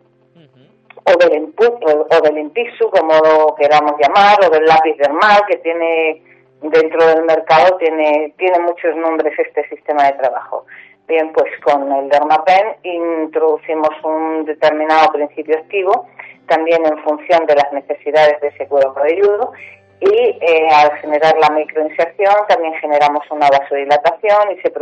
o 1.04 1.16
del, 1.16 1.54
o 1.56 2.20
del 2.20 2.38
Intisu, 2.38 2.90
como 2.90 3.14
lo 3.14 3.54
queramos 3.54 3.94
llamar, 4.00 4.38
o 4.44 4.50
del 4.50 4.64
lápiz 4.64 4.96
dermal, 4.98 5.40
que 5.48 5.56
tiene 5.58 6.22
dentro 6.62 7.06
del 7.06 7.24
mercado 7.24 7.76
tiene, 7.78 8.34
tiene 8.36 8.58
muchos 8.60 8.94
nombres 8.96 9.38
este 9.38 9.68
sistema 9.68 10.04
de 10.04 10.12
trabajo. 10.12 10.66
Bien, 11.10 11.32
pues 11.32 11.50
con 11.64 11.90
el 11.90 12.08
Dermapen 12.08 12.76
introducimos 12.84 13.90
un 14.04 14.44
determinado 14.44 15.10
principio 15.10 15.58
activo, 15.58 16.06
también 16.46 16.86
en 16.86 17.02
función 17.02 17.46
de 17.46 17.56
las 17.56 17.72
necesidades 17.72 18.40
de 18.40 18.46
ese 18.46 18.68
cuero 18.68 18.94
cabelludo, 18.94 19.50
y 19.98 20.06
eh, 20.06 20.68
al 20.72 20.96
generar 21.00 21.36
la 21.36 21.50
microinserción 21.50 22.32
también 22.46 22.74
generamos 22.74 23.28
una 23.28 23.48
vasodilatación 23.48 24.52
y, 24.52 24.60
se 24.60 24.72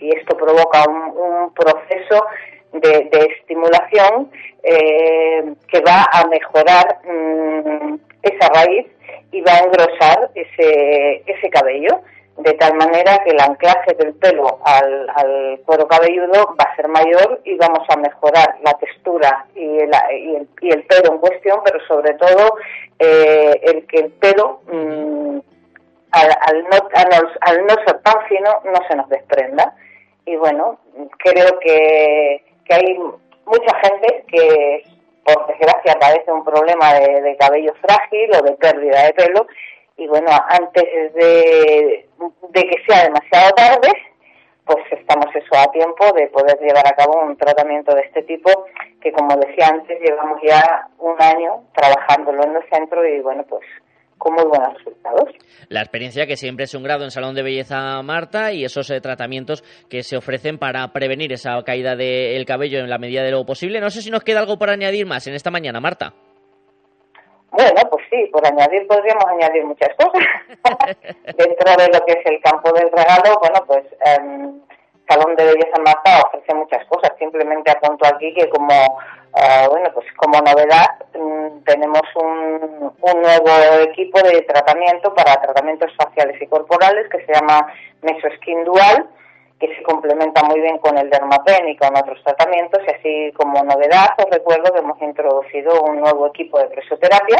y, 0.00 0.10
esto 0.18 0.36
provoca 0.36 0.84
un, 0.86 1.50
proceso 1.54 2.26
de, 2.74 3.08
estimulación 3.38 4.30
eh, 4.62 5.54
que 5.66 5.80
va 5.80 6.04
a 6.12 6.26
mejorar 6.26 6.98
mm, 7.06 7.94
esa 8.20 8.48
raíz 8.52 8.86
y 9.32 9.40
va 9.40 9.52
a 9.52 9.64
engrosar 9.64 10.30
ese, 10.34 11.22
ese 11.26 11.48
cabello 11.48 12.02
de 12.38 12.52
tal 12.54 12.74
manera 12.74 13.18
que 13.24 13.30
el 13.30 13.40
anclaje 13.40 13.94
del 13.94 14.14
pelo 14.14 14.60
al, 14.64 15.10
al, 15.14 15.60
cuero 15.66 15.88
cabelludo 15.88 16.54
va 16.58 16.70
a 16.70 16.76
ser 16.76 16.86
mayor 16.86 17.40
y 17.44 17.56
vamos 17.56 17.84
a 17.88 17.96
mejorar 17.96 18.56
la 18.62 18.72
textura 18.74 19.46
y 19.56 19.78
el, 19.80 19.90
y 20.60 20.70
el, 20.70 20.84
pelo 20.84 21.14
en 21.14 21.18
cuestión, 21.18 21.60
pero 21.64 21.80
sobre 21.86 22.14
todo 22.14 22.56
eh, 23.00 23.60
el 23.62 23.86
que 23.88 23.98
el 23.98 24.12
pelo, 24.12 24.60
mm, 24.70 25.38
al, 26.12 26.62
no, 26.62 26.88
al, 27.40 27.66
no 27.66 27.74
ser 27.84 27.98
tan 28.02 28.22
fino, 28.28 28.50
no 28.64 28.80
se 28.88 28.94
nos 28.94 29.08
desprenda. 29.08 29.74
Y 30.24 30.36
bueno, 30.36 30.78
creo 31.18 31.58
que, 31.58 32.44
que 32.64 32.74
hay 32.74 32.98
mucha 33.46 33.76
gente 33.82 34.24
que 34.28 34.84
por 35.24 35.46
desgracia 35.48 35.98
padece 35.98 36.30
un 36.30 36.44
problema 36.44 36.94
de, 36.94 37.36
cabello 37.38 37.74
frágil 37.80 38.30
o 38.36 38.42
de 38.42 38.52
pérdida 38.52 39.06
de 39.06 39.12
pelo 39.14 39.46
y 39.98 40.06
bueno, 40.06 40.30
antes 40.48 40.84
de, 41.14 42.06
que 42.54 42.84
sea 42.86 43.02
demasiado 43.02 43.50
tarde, 43.50 43.88
pues 44.64 44.78
estamos 44.92 45.26
eso 45.34 45.56
a 45.58 45.70
tiempo 45.72 46.12
de 46.12 46.28
poder 46.28 46.56
llevar 46.60 46.86
a 46.86 46.92
cabo 46.92 47.20
un 47.20 47.36
tratamiento 47.36 47.94
de 47.94 48.02
este 48.02 48.22
tipo 48.22 48.66
que 49.00 49.10
como 49.12 49.34
decía 49.36 49.68
antes 49.68 49.98
llevamos 50.00 50.40
ya 50.42 50.88
un 50.98 51.20
año 51.20 51.64
trabajándolo 51.74 52.44
en 52.44 52.56
el 52.56 52.62
centro 52.70 53.04
y 53.06 53.20
bueno 53.20 53.44
pues 53.48 53.64
con 54.18 54.34
muy 54.34 54.44
buenos 54.44 54.74
resultados. 54.74 55.30
La 55.68 55.80
experiencia 55.80 56.26
que 56.26 56.36
siempre 56.36 56.64
es 56.64 56.74
un 56.74 56.82
grado 56.82 57.04
en 57.04 57.10
Salón 57.10 57.34
de 57.34 57.42
Belleza 57.42 58.02
Marta 58.02 58.52
y 58.52 58.64
esos 58.64 58.90
eh, 58.90 59.00
tratamientos 59.00 59.62
que 59.88 60.02
se 60.02 60.16
ofrecen 60.16 60.58
para 60.58 60.86
prevenir 60.92 61.32
esa 61.32 61.60
caída 61.62 61.96
del 61.96 62.44
cabello 62.44 62.80
en 62.80 62.90
la 62.90 62.98
medida 62.98 63.22
de 63.22 63.30
lo 63.30 63.46
posible. 63.46 63.80
No 63.80 63.90
sé 63.90 64.02
si 64.02 64.10
nos 64.10 64.24
queda 64.24 64.40
algo 64.40 64.58
por 64.58 64.70
añadir 64.70 65.06
más 65.06 65.26
en 65.28 65.34
esta 65.34 65.50
mañana, 65.50 65.80
Marta. 65.80 66.14
Bueno, 67.50 67.80
pues 67.90 68.04
sí, 68.10 68.28
por 68.32 68.46
añadir 68.46 68.86
podríamos 68.86 69.24
añadir 69.24 69.64
muchas 69.64 69.90
cosas. 69.96 70.22
Dentro 71.24 71.76
de 71.76 71.88
lo 71.92 72.04
que 72.04 72.12
es 72.12 72.26
el 72.26 72.40
campo 72.42 72.72
del 72.72 72.90
regalo, 72.92 73.38
bueno, 73.40 73.64
pues 73.66 73.84
em, 74.04 74.60
Salón 75.08 75.34
de 75.36 75.44
Belleza 75.44 75.80
Marta 75.84 76.22
ofrece 76.26 76.54
muchas 76.54 76.84
cosas. 76.86 77.12
Simplemente 77.18 77.70
apunto 77.70 78.06
aquí 78.06 78.34
que 78.34 78.48
como 78.50 78.98
eh, 79.36 79.66
bueno, 79.68 79.90
pues 79.94 80.06
como 80.16 80.40
novedad 80.40 80.86
mm, 81.14 81.64
tenemos 81.64 82.02
un, 82.16 82.92
un, 83.00 83.22
nuevo 83.22 83.82
equipo 83.82 84.20
de 84.22 84.42
tratamiento 84.42 85.14
para 85.14 85.40
tratamientos 85.40 85.92
faciales 85.96 86.40
y 86.40 86.46
corporales 86.46 87.08
que 87.08 87.24
se 87.24 87.32
llama 87.34 87.72
Mesoskin 88.02 88.64
Dual, 88.64 89.06
que 89.58 89.74
se 89.74 89.82
complementa 89.82 90.42
muy 90.44 90.60
bien 90.60 90.78
con 90.78 90.96
el 90.96 91.10
Dermapen 91.10 91.68
y 91.68 91.76
con 91.76 91.96
otros 91.96 92.22
tratamientos. 92.24 92.80
Y 92.86 92.90
así 92.90 93.32
como 93.36 93.62
novedad 93.62 94.10
os 94.18 94.30
recuerdo 94.30 94.72
que 94.72 94.80
hemos 94.80 95.00
introducido 95.02 95.82
un 95.82 96.00
nuevo 96.00 96.26
equipo 96.28 96.58
de 96.58 96.68
presoterapia 96.68 97.38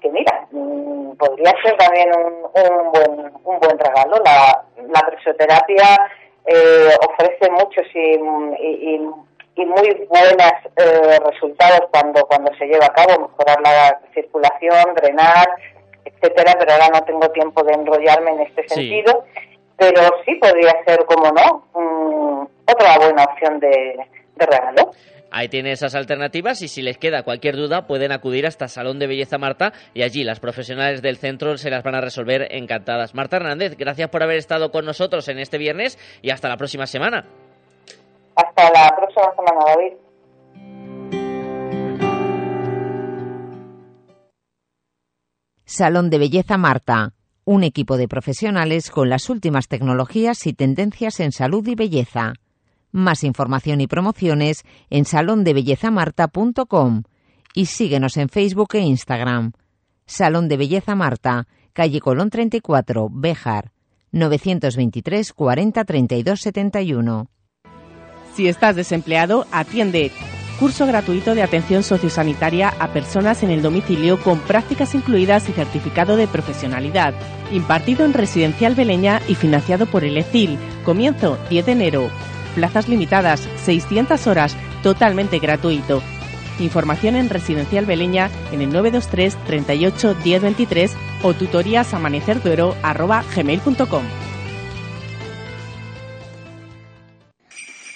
que 0.00 0.10
mira, 0.10 0.46
mm, 0.52 1.16
podría 1.16 1.52
ser 1.62 1.76
también 1.76 2.10
un, 2.14 2.34
un, 2.44 2.92
buen, 2.92 3.32
un 3.44 3.58
buen 3.58 3.78
regalo. 3.78 4.16
La, 4.24 4.64
la 4.76 5.00
presoterapia 5.08 5.98
eh, 6.46 6.90
ofrece 7.08 7.50
muchos 7.50 7.84
y, 7.94 8.14
y 8.60 9.10
y 9.58 9.66
muy 9.66 10.06
buenos 10.08 10.52
eh, 10.76 11.18
resultados 11.26 11.88
cuando, 11.90 12.22
cuando 12.26 12.54
se 12.54 12.66
lleva 12.66 12.86
a 12.86 12.92
cabo, 12.92 13.28
mejorar 13.28 13.60
la 13.60 14.00
circulación, 14.14 14.94
drenar, 14.94 15.48
etcétera, 16.04 16.54
pero 16.58 16.72
ahora 16.72 16.88
no 16.94 17.00
tengo 17.02 17.28
tiempo 17.30 17.64
de 17.64 17.72
enrollarme 17.72 18.30
en 18.30 18.40
este 18.42 18.68
sentido, 18.68 19.24
pero 19.78 20.02
sí 20.26 20.34
podría 20.34 20.74
ser, 20.84 21.04
como 21.06 21.30
no, 21.30 22.48
otra 22.66 22.98
buena 22.98 23.24
opción 23.24 23.60
de, 23.60 23.96
de 24.36 24.46
regalo. 24.46 24.92
Ahí 25.30 25.48
tiene 25.48 25.72
esas 25.72 25.94
alternativas 25.94 26.62
y 26.62 26.68
si 26.68 26.80
les 26.82 26.96
queda 26.96 27.22
cualquier 27.22 27.54
duda 27.54 27.86
pueden 27.86 28.12
acudir 28.12 28.46
hasta 28.46 28.66
Salón 28.66 28.98
de 28.98 29.06
Belleza 29.06 29.36
Marta 29.36 29.72
y 29.92 30.02
allí 30.02 30.24
las 30.24 30.40
profesionales 30.40 31.02
del 31.02 31.18
centro 31.18 31.56
se 31.58 31.70
las 31.70 31.84
van 31.84 31.94
a 31.94 32.00
resolver 32.00 32.48
encantadas. 32.50 33.14
Marta 33.14 33.36
Hernández, 33.36 33.76
gracias 33.76 34.08
por 34.08 34.22
haber 34.22 34.38
estado 34.38 34.70
con 34.70 34.86
nosotros 34.86 35.28
en 35.28 35.38
este 35.38 35.58
viernes 35.58 35.98
y 36.22 36.30
hasta 36.30 36.48
la 36.48 36.56
próxima 36.56 36.86
semana. 36.86 37.26
Hasta 38.34 38.70
la 38.70 38.96
próxima 38.96 39.34
semana, 39.36 39.64
David. 39.66 40.08
Salón 45.64 46.08
de 46.08 46.18
Belleza 46.18 46.56
Marta, 46.56 47.12
un 47.48 47.64
equipo 47.64 47.96
de 47.96 48.08
profesionales 48.08 48.90
con 48.90 49.08
las 49.08 49.30
últimas 49.30 49.68
tecnologías 49.68 50.46
y 50.46 50.52
tendencias 50.52 51.18
en 51.18 51.32
salud 51.32 51.66
y 51.66 51.74
belleza. 51.74 52.34
Más 52.92 53.24
información 53.24 53.80
y 53.80 53.86
promociones 53.86 54.64
en 54.90 55.06
salondebellezamarta.com 55.06 57.04
y 57.54 57.64
síguenos 57.64 58.18
en 58.18 58.28
Facebook 58.28 58.74
e 58.74 58.80
Instagram. 58.80 59.52
Salón 60.04 60.48
de 60.48 60.58
Belleza 60.58 60.94
Marta, 60.94 61.48
calle 61.72 62.00
Colón 62.00 62.28
34, 62.28 63.08
Béjar, 63.10 63.72
923 64.12 65.32
40 65.32 65.84
32 65.86 66.40
71. 66.42 67.30
Si 68.34 68.46
estás 68.46 68.76
desempleado, 68.76 69.46
atiende. 69.52 70.12
Curso 70.58 70.86
gratuito 70.86 71.36
de 71.36 71.42
atención 71.44 71.84
sociosanitaria 71.84 72.74
a 72.80 72.88
personas 72.88 73.44
en 73.44 73.50
el 73.50 73.62
domicilio 73.62 74.18
con 74.18 74.40
prácticas 74.40 74.92
incluidas 74.96 75.48
y 75.48 75.52
certificado 75.52 76.16
de 76.16 76.26
profesionalidad. 76.26 77.14
Impartido 77.52 78.04
en 78.04 78.12
Residencial 78.12 78.74
Beleña 78.74 79.22
y 79.28 79.36
financiado 79.36 79.86
por 79.86 80.02
el 80.02 80.16
ECIL. 80.16 80.58
Comienzo 80.84 81.38
10 81.48 81.66
de 81.66 81.72
enero. 81.72 82.10
Plazas 82.56 82.88
limitadas, 82.88 83.48
600 83.64 84.26
horas, 84.26 84.56
totalmente 84.82 85.38
gratuito. 85.38 86.02
Información 86.58 87.14
en 87.14 87.30
Residencial 87.30 87.86
Beleña 87.86 88.28
en 88.50 88.60
el 88.60 88.72
923 88.72 89.36
38 89.46 90.16
1023 90.24 90.96
o 91.22 91.34
tutorías 91.34 91.94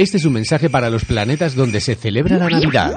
Este 0.03 0.17
es 0.17 0.25
un 0.25 0.33
mensaje 0.33 0.69
para 0.69 0.91
los 0.91 1.05
planetas 1.05 1.55
donde 1.55 1.81
se 1.81 1.95
celebra 1.95 2.37
la 2.37 2.49
Navidad. 2.49 2.93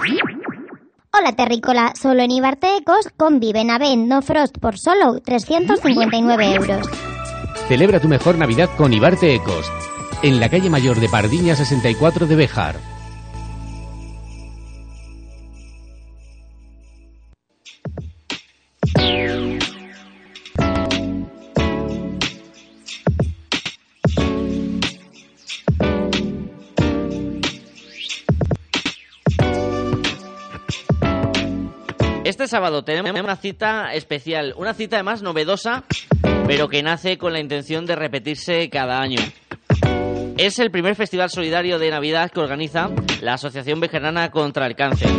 Hola 1.13 1.35
Terrícola, 1.35 1.93
solo 1.93 2.23
en 2.23 2.31
Ibarte 2.31 2.77
Ecos 2.77 3.09
convive 3.15 3.63
Navent 3.63 4.07
No 4.07 4.23
Frost 4.23 4.57
por 4.57 4.79
solo 4.79 5.21
359 5.23 6.55
euros. 6.55 6.87
Celebra 7.67 7.99
tu 7.99 8.07
mejor 8.07 8.39
Navidad 8.39 8.71
con 8.75 8.91
Ibarte 8.91 9.35
Ecos. 9.35 9.71
en 10.23 10.39
la 10.39 10.49
calle 10.49 10.71
mayor 10.71 10.99
de 10.99 11.07
Pardiña 11.07 11.55
64 11.55 12.25
de 12.25 12.35
Béjar. 12.35 12.94
Este 32.25 32.47
sábado 32.47 32.83
tenemos 32.83 33.11
una 33.21 33.35
cita 33.35 33.93
especial, 33.93 34.55
una 34.57 34.73
cita 34.73 34.95
además 34.95 35.21
novedosa, 35.21 35.83
pero 36.47 36.67
que 36.69 36.81
nace 36.81 37.19
con 37.19 37.33
la 37.33 37.39
intención 37.39 37.85
de 37.85 37.95
repetirse 37.95 38.67
cada 38.71 38.99
año. 38.99 39.19
Es 40.35 40.57
el 40.57 40.71
primer 40.71 40.95
festival 40.95 41.29
solidario 41.29 41.77
de 41.77 41.91
Navidad 41.91 42.31
que 42.31 42.39
organiza 42.39 42.89
la 43.21 43.35
Asociación 43.35 43.79
Vejerana 43.79 44.31
contra 44.31 44.65
el 44.65 44.75
Cáncer. 44.75 45.11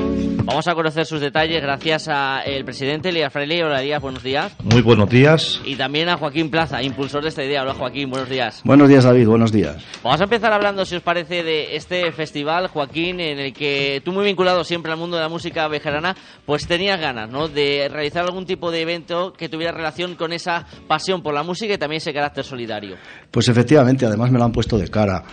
Vamos 0.46 0.68
a 0.68 0.76
conocer 0.76 1.04
sus 1.04 1.20
detalles 1.20 1.60
gracias 1.60 2.06
al 2.06 2.64
presidente 2.64 3.08
Elías 3.08 3.32
Fraile. 3.32 3.64
Hola, 3.64 3.82
Elías, 3.82 4.00
buenos 4.00 4.22
días. 4.22 4.54
Muy 4.62 4.80
buenos 4.80 5.10
días. 5.10 5.60
Y 5.64 5.74
también 5.74 6.08
a 6.08 6.16
Joaquín 6.16 6.52
Plaza, 6.52 6.80
impulsor 6.84 7.24
de 7.24 7.30
esta 7.30 7.42
idea. 7.42 7.62
Hola, 7.62 7.74
Joaquín, 7.74 8.08
buenos 8.10 8.28
días. 8.28 8.60
Buenos 8.62 8.88
días, 8.88 9.02
David, 9.02 9.26
buenos 9.26 9.50
días. 9.50 9.84
Vamos 10.04 10.20
a 10.20 10.22
empezar 10.24 10.52
hablando, 10.52 10.84
si 10.84 10.94
os 10.94 11.02
parece, 11.02 11.42
de 11.42 11.74
este 11.74 12.12
festival, 12.12 12.68
Joaquín, 12.68 13.18
en 13.18 13.40
el 13.40 13.52
que 13.52 14.00
tú, 14.04 14.12
muy 14.12 14.24
vinculado 14.24 14.62
siempre 14.62 14.92
al 14.92 14.98
mundo 14.98 15.16
de 15.16 15.24
la 15.24 15.28
música 15.28 15.66
vejerana, 15.66 16.14
pues 16.44 16.68
tenías 16.68 17.00
ganas, 17.00 17.28
¿no?, 17.28 17.48
de 17.48 17.88
realizar 17.90 18.24
algún 18.24 18.46
tipo 18.46 18.70
de 18.70 18.82
evento 18.82 19.32
que 19.32 19.48
tuviera 19.48 19.72
relación 19.72 20.14
con 20.14 20.32
esa 20.32 20.64
pasión 20.86 21.24
por 21.24 21.34
la 21.34 21.42
música 21.42 21.74
y 21.74 21.78
también 21.78 21.96
ese 21.96 22.14
carácter 22.14 22.44
solidario. 22.44 22.96
Pues 23.32 23.48
efectivamente, 23.48 24.06
además 24.06 24.30
me 24.30 24.38
lo 24.38 24.44
han 24.44 24.52
puesto 24.52 24.78
de 24.78 24.86
cara, 24.86 25.24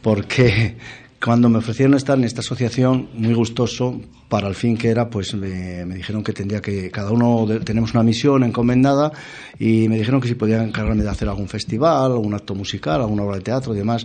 porque 0.00 0.78
cuando 1.24 1.48
me 1.48 1.58
ofrecieron 1.58 1.94
estar 1.94 2.18
en 2.18 2.24
esta 2.24 2.40
asociación, 2.40 3.08
muy 3.14 3.32
gustoso, 3.34 4.00
para 4.28 4.48
el 4.48 4.54
fin 4.54 4.76
que 4.76 4.88
era, 4.88 5.08
pues 5.08 5.34
me, 5.34 5.84
me 5.84 5.94
dijeron 5.96 6.24
que 6.24 6.32
tendría 6.32 6.60
que, 6.60 6.90
cada 6.90 7.10
uno 7.12 7.46
de- 7.46 7.60
tenemos 7.60 7.92
una 7.94 8.02
misión 8.02 8.42
encomendada 8.44 9.12
y 9.58 9.88
me 9.88 9.98
dijeron 9.98 10.20
que 10.20 10.28
si 10.28 10.34
podía 10.34 10.62
encargarme 10.64 11.02
de 11.04 11.10
hacer 11.10 11.28
algún 11.28 11.48
festival, 11.48 12.12
algún 12.12 12.34
acto 12.34 12.54
musical, 12.54 13.00
alguna 13.02 13.22
obra 13.22 13.36
de 13.36 13.42
teatro 13.42 13.74
y 13.74 13.78
demás. 13.78 14.04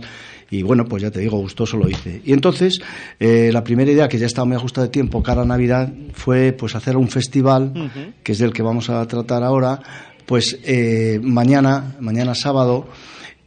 Y 0.50 0.62
bueno, 0.62 0.84
pues 0.84 1.02
ya 1.02 1.10
te 1.10 1.20
digo, 1.20 1.38
gustoso 1.38 1.76
lo 1.76 1.88
hice. 1.88 2.22
Y 2.24 2.32
entonces, 2.32 2.78
eh, 3.18 3.50
la 3.52 3.64
primera 3.64 3.90
idea, 3.90 4.08
que 4.08 4.18
ya 4.18 4.26
estaba 4.26 4.44
muy 4.44 4.56
ajustada 4.56 4.86
de 4.86 4.90
tiempo, 4.92 5.22
cara 5.22 5.42
a 5.42 5.44
Navidad, 5.44 5.92
fue 6.12 6.52
pues 6.52 6.74
hacer 6.74 6.96
un 6.96 7.08
festival, 7.08 7.72
que 8.22 8.32
es 8.32 8.38
del 8.38 8.52
que 8.52 8.62
vamos 8.62 8.90
a 8.90 9.04
tratar 9.08 9.42
ahora, 9.42 9.80
pues 10.24 10.58
eh, 10.64 11.18
mañana, 11.22 11.96
mañana 12.00 12.34
sábado, 12.34 12.86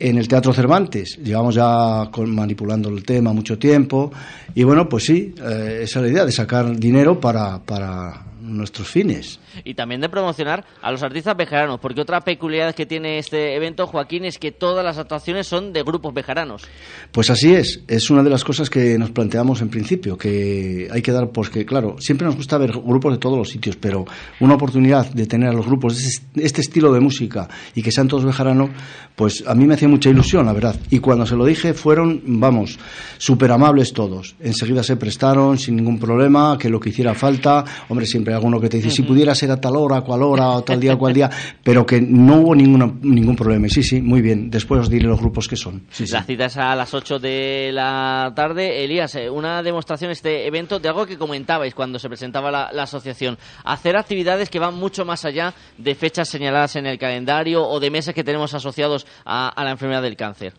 en 0.02 0.18
el 0.18 0.28
Teatro 0.28 0.54
Cervantes. 0.54 1.18
Llevamos 1.24 1.56
ya 1.56 2.10
con- 2.12 2.34
manipulando 2.34 2.90
el 2.90 3.04
tema 3.04 3.34
mucho 3.34 3.58
tiempo 3.60 4.12
y 4.56 4.64
bueno, 4.64 4.90
pues 4.90 5.06
sí, 5.06 5.34
eh, 5.42 5.80
esa 5.84 6.00
es 6.00 6.06
la 6.06 6.12
idea 6.12 6.26
de 6.26 6.32
sacar 6.32 6.76
dinero 6.78 7.20
para, 7.20 7.60
para 7.60 8.26
nuestros 8.42 8.88
fines. 8.88 9.40
Y 9.64 9.74
también 9.76 10.02
de 10.02 10.10
promocionar 10.10 10.66
a 10.82 10.92
los 10.92 11.04
artistas 11.04 11.36
vejeranos, 11.38 11.80
porque 11.80 12.02
otra 12.02 12.22
peculiaridad 12.22 12.76
que 12.76 12.86
tiene 12.86 13.20
este 13.20 13.56
evento, 13.56 13.88
Joaquín, 13.88 14.26
es 14.26 14.38
que 14.40 14.52
todas 14.52 14.84
las 14.84 14.98
actuaciones 14.98 15.48
son 15.48 15.74
de 15.74 15.84
grupos 15.84 16.14
vejeranos. 16.14 16.64
Pues 17.12 17.30
así 17.30 17.54
es, 17.54 17.82
es 17.88 18.10
una 18.10 18.24
de 18.24 18.30
las 18.30 18.44
cosas 18.44 18.70
que 18.70 18.98
nos 18.98 19.12
planteamos 19.12 19.62
en 19.62 19.70
principio, 19.70 20.18
que 20.18 20.88
hay 20.92 21.02
que 21.02 21.12
dar, 21.12 21.30
pues 21.32 21.50
que 21.50 21.66
claro, 21.66 21.96
siempre 22.00 22.26
nos 22.26 22.36
gusta 22.36 22.58
ver 22.58 22.72
grupos 22.72 23.14
de 23.14 23.20
todos 23.20 23.38
los 23.38 23.50
sitios, 23.50 23.76
pero 23.76 24.06
una 24.40 24.56
oportunidad 24.56 25.06
de 25.12 25.26
tener 25.28 25.50
a 25.50 25.54
los 25.54 25.66
grupos 25.66 25.98
de 26.02 26.08
este- 26.08 26.44
este 26.46 26.62
estilo 26.62 26.92
de 26.94 27.00
música 27.00 27.48
y 27.76 27.82
que 27.82 27.92
sean 27.92 28.08
todos 28.08 28.26
bejaranos, 28.26 28.70
pues 29.16 29.44
a 29.46 29.54
mí 29.56 29.66
me 29.66 29.76
hacía 29.76 29.88
mucha 29.88 30.10
ilusión, 30.10 30.46
la 30.46 30.54
verdad. 30.54 30.76
Y 30.90 31.00
cuando 31.00 31.26
se 31.26 31.36
lo 31.36 31.46
dije, 31.46 31.74
fueron, 31.74 32.22
vamos, 32.26 32.80
súper 33.18 33.52
amables 33.52 33.94
todos. 33.94 34.36
Enseguida 34.40 34.84
se 34.84 34.96
prestaron 34.96 35.58
sin 35.58 35.76
ningún 35.76 36.00
problema, 36.00 36.58
que 36.58 36.70
lo 36.70 36.80
que 36.80 36.90
hiciera 36.90 37.14
falta, 37.14 37.64
hombre, 37.90 38.06
siempre 38.06 38.31
hay 38.32 38.38
alguno 38.38 38.60
que 38.60 38.70
te 38.70 38.78
dice, 38.78 38.90
si 38.90 39.04
pudiera 39.04 39.36
ser 39.36 39.52
a 39.52 39.60
tal 39.60 39.76
hora, 39.76 39.98
a 39.98 40.02
cual 40.02 40.24
hora, 40.24 40.50
o 40.50 40.64
tal 40.64 40.80
día, 40.80 40.96
cual 40.96 41.14
día, 41.14 41.30
pero 41.64 41.86
que 41.86 42.02
no 42.02 42.38
hubo 42.38 42.56
ninguna, 42.56 42.92
ningún 43.02 43.36
problema. 43.36 43.68
Y 43.68 43.70
sí, 43.70 43.84
sí, 43.84 44.02
muy 44.02 44.22
bien. 44.22 44.50
Después 44.50 44.82
os 44.82 44.90
diré 44.90 45.06
los 45.06 45.20
grupos 45.20 45.48
que 45.48 45.56
son. 45.56 45.84
Sí, 45.90 46.06
sí. 46.08 46.14
La 46.14 46.24
cita 46.24 46.46
es 46.46 46.58
a 46.58 46.76
las 46.76 46.94
8 46.94 47.20
de 47.20 47.72
la 47.74 48.32
tarde. 48.36 48.84
Elías, 48.84 49.16
eh, 49.16 49.30
una 49.30 49.62
demostración, 49.64 50.12
este 50.12 50.48
evento, 50.48 50.80
de 50.80 50.90
algo 50.90 51.06
que 51.06 51.18
comentabais 51.18 51.74
cuando 51.74 52.00
se 52.00 52.08
presentaba 52.08 52.52
la, 52.52 52.72
la 52.72 52.84
asociación. 52.84 53.38
Hacer 53.64 53.96
actividades 53.96 54.50
que 54.50 54.60
van 54.60 54.76
mucho 54.76 55.06
más 55.06 55.26
allá 55.26 55.54
de 55.78 55.96
fechas 55.96 56.30
señaladas 56.30 56.76
en 56.76 56.86
el 56.86 56.98
calendario 56.98 57.64
o 57.64 57.80
de 57.80 57.92
meses 57.92 58.16
que 58.16 58.24
tenemos 58.24 58.54
asociados 58.54 59.06
a, 59.26 59.50
a 59.50 59.64
la 59.64 59.72
enfermedad 59.72 60.02
del 60.02 60.16
cáncer. 60.16 60.54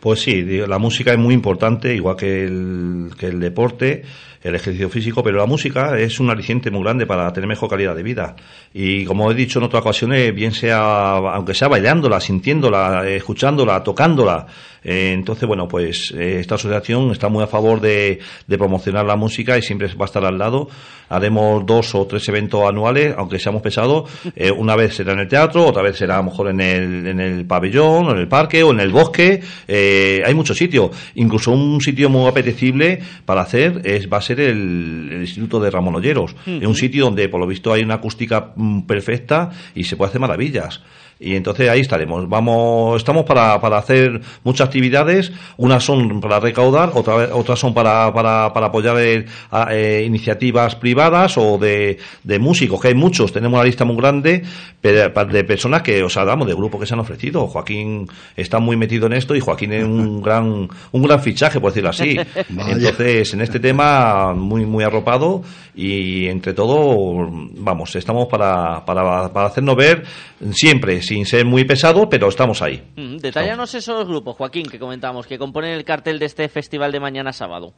Pues 0.00 0.20
sí, 0.20 0.42
digo, 0.42 0.66
la 0.66 0.78
música 0.78 1.12
es 1.12 1.18
muy 1.18 1.34
importante, 1.34 1.94
igual 1.94 2.16
que 2.16 2.44
el, 2.44 3.10
que 3.18 3.26
el 3.26 3.38
deporte, 3.38 4.02
el 4.42 4.54
ejercicio 4.54 4.88
físico, 4.88 5.22
pero 5.22 5.38
la 5.38 5.46
música 5.46 5.98
es 5.98 6.18
un 6.18 6.30
aliciente 6.30 6.70
muy 6.70 6.82
grande 6.82 7.06
para 7.06 7.32
tener 7.32 7.46
mejor 7.46 7.68
calidad 7.68 7.94
de 7.94 8.02
vida. 8.02 8.36
Y 8.72 9.04
como 9.04 9.30
he 9.30 9.34
dicho 9.34 9.58
en 9.58 9.66
otras 9.66 9.82
ocasiones, 9.82 10.34
bien 10.34 10.52
sea, 10.52 11.16
aunque 11.16 11.54
sea 11.54 11.68
bailándola, 11.68 12.20
sintiéndola, 12.20 13.06
escuchándola, 13.08 13.82
tocándola. 13.82 14.46
Eh, 14.82 15.12
entonces, 15.12 15.46
bueno, 15.46 15.68
pues 15.68 16.12
eh, 16.16 16.38
esta 16.40 16.54
asociación 16.54 17.10
está 17.10 17.28
muy 17.28 17.42
a 17.42 17.46
favor 17.46 17.80
de, 17.80 18.18
de 18.46 18.58
promocionar 18.58 19.04
la 19.04 19.16
música 19.16 19.58
y 19.58 19.62
siempre 19.62 19.88
va 19.88 20.04
a 20.04 20.06
estar 20.06 20.24
al 20.24 20.38
lado. 20.38 20.68
Haremos 21.10 21.66
dos 21.66 21.94
o 21.96 22.06
tres 22.06 22.28
eventos 22.28 22.62
anuales, 22.62 23.14
aunque 23.18 23.40
seamos 23.40 23.62
pesados. 23.62 24.08
Eh, 24.36 24.50
una 24.50 24.76
vez 24.76 24.94
será 24.94 25.12
en 25.12 25.18
el 25.18 25.28
teatro, 25.28 25.66
otra 25.66 25.82
vez 25.82 25.96
será 25.96 26.14
a 26.14 26.18
lo 26.18 26.30
mejor 26.30 26.48
en 26.50 26.60
el, 26.60 27.06
en 27.06 27.18
el 27.18 27.44
pabellón, 27.46 28.06
o 28.06 28.12
en 28.12 28.18
el 28.18 28.28
parque, 28.28 28.62
o 28.62 28.70
en 28.70 28.78
el 28.78 28.90
bosque. 28.90 29.42
Eh, 29.66 30.22
hay 30.24 30.34
muchos 30.34 30.56
sitios. 30.56 30.90
Incluso 31.16 31.50
un 31.50 31.80
sitio 31.80 32.08
muy 32.08 32.28
apetecible 32.28 33.00
para 33.24 33.40
hacer 33.40 33.82
es, 33.84 34.08
va 34.10 34.18
a 34.18 34.22
ser 34.22 34.38
el, 34.40 35.10
el 35.12 35.20
Instituto 35.22 35.58
de 35.58 35.70
Ramón 35.70 35.96
Olleros. 35.96 36.36
Es 36.46 36.66
un 36.66 36.76
sitio 36.76 37.06
donde, 37.06 37.28
por 37.28 37.40
lo 37.40 37.46
visto, 37.46 37.72
hay 37.72 37.82
una 37.82 37.94
acústica 37.94 38.52
mm, 38.54 38.82
perfecta 38.82 39.50
y 39.74 39.82
se 39.82 39.96
puede 39.96 40.10
hacer 40.10 40.20
maravillas. 40.20 40.80
Y 41.22 41.36
entonces 41.36 41.68
ahí 41.68 41.80
estaremos. 41.80 42.26
Vamos, 42.30 42.96
estamos 42.96 43.26
para, 43.26 43.60
para 43.60 43.76
hacer 43.76 44.22
muchas 44.42 44.68
actividades. 44.68 45.30
Unas 45.58 45.84
son 45.84 46.18
para 46.18 46.40
recaudar, 46.40 46.92
otra 46.94 47.34
otras 47.34 47.58
son 47.58 47.74
para, 47.74 48.10
para, 48.14 48.50
para 48.54 48.66
apoyar 48.66 48.96
eh, 48.98 49.26
a, 49.50 49.74
eh, 49.74 50.02
iniciativas 50.06 50.76
privadas 50.76 51.36
o 51.36 51.58
de, 51.58 51.98
de 52.24 52.38
músicos, 52.38 52.80
que 52.80 52.88
hay 52.88 52.94
muchos. 52.94 53.34
Tenemos 53.34 53.58
una 53.58 53.64
lista 53.66 53.84
muy 53.84 53.96
grande 53.96 54.42
de 54.82 55.44
personas 55.44 55.82
que, 55.82 56.02
o 56.02 56.08
sea, 56.08 56.24
damos 56.24 56.48
de 56.48 56.54
grupos 56.54 56.80
que 56.80 56.86
se 56.86 56.94
han 56.94 57.00
ofrecido. 57.00 57.46
Joaquín 57.46 58.08
está 58.34 58.58
muy 58.58 58.78
metido 58.78 59.06
en 59.06 59.12
esto 59.12 59.34
y 59.36 59.40
Joaquín 59.40 59.74
es 59.74 59.84
un 59.84 60.22
gran, 60.22 60.68
un 60.92 61.02
gran 61.02 61.20
fichaje, 61.20 61.60
por 61.60 61.70
decirlo 61.70 61.90
así. 61.90 62.16
Entonces, 62.48 63.34
en 63.34 63.42
este 63.42 63.60
tema, 63.60 64.32
muy, 64.32 64.64
muy 64.64 64.84
arropado 64.84 65.42
y 65.74 66.28
entre 66.28 66.54
todo, 66.54 67.28
vamos, 67.56 67.94
estamos 67.94 68.26
para, 68.26 68.84
para, 68.86 69.30
para 69.30 69.46
hacernos 69.48 69.76
ver 69.76 70.04
siempre, 70.52 71.02
sin 71.10 71.26
ser 71.26 71.44
muy 71.44 71.64
pesados, 71.64 72.06
pero 72.08 72.28
estamos 72.28 72.62
ahí. 72.62 72.80
Mm, 72.94 73.16
Detállanos 73.16 73.74
esos 73.74 74.06
grupos, 74.06 74.36
Joaquín, 74.36 74.66
que 74.66 74.78
comentamos, 74.78 75.26
que 75.26 75.38
componen 75.38 75.72
el 75.72 75.84
cartel 75.84 76.20
de 76.20 76.26
este 76.26 76.48
festival 76.48 76.92
de 76.92 77.00
mañana 77.00 77.32
sábado. 77.32 77.74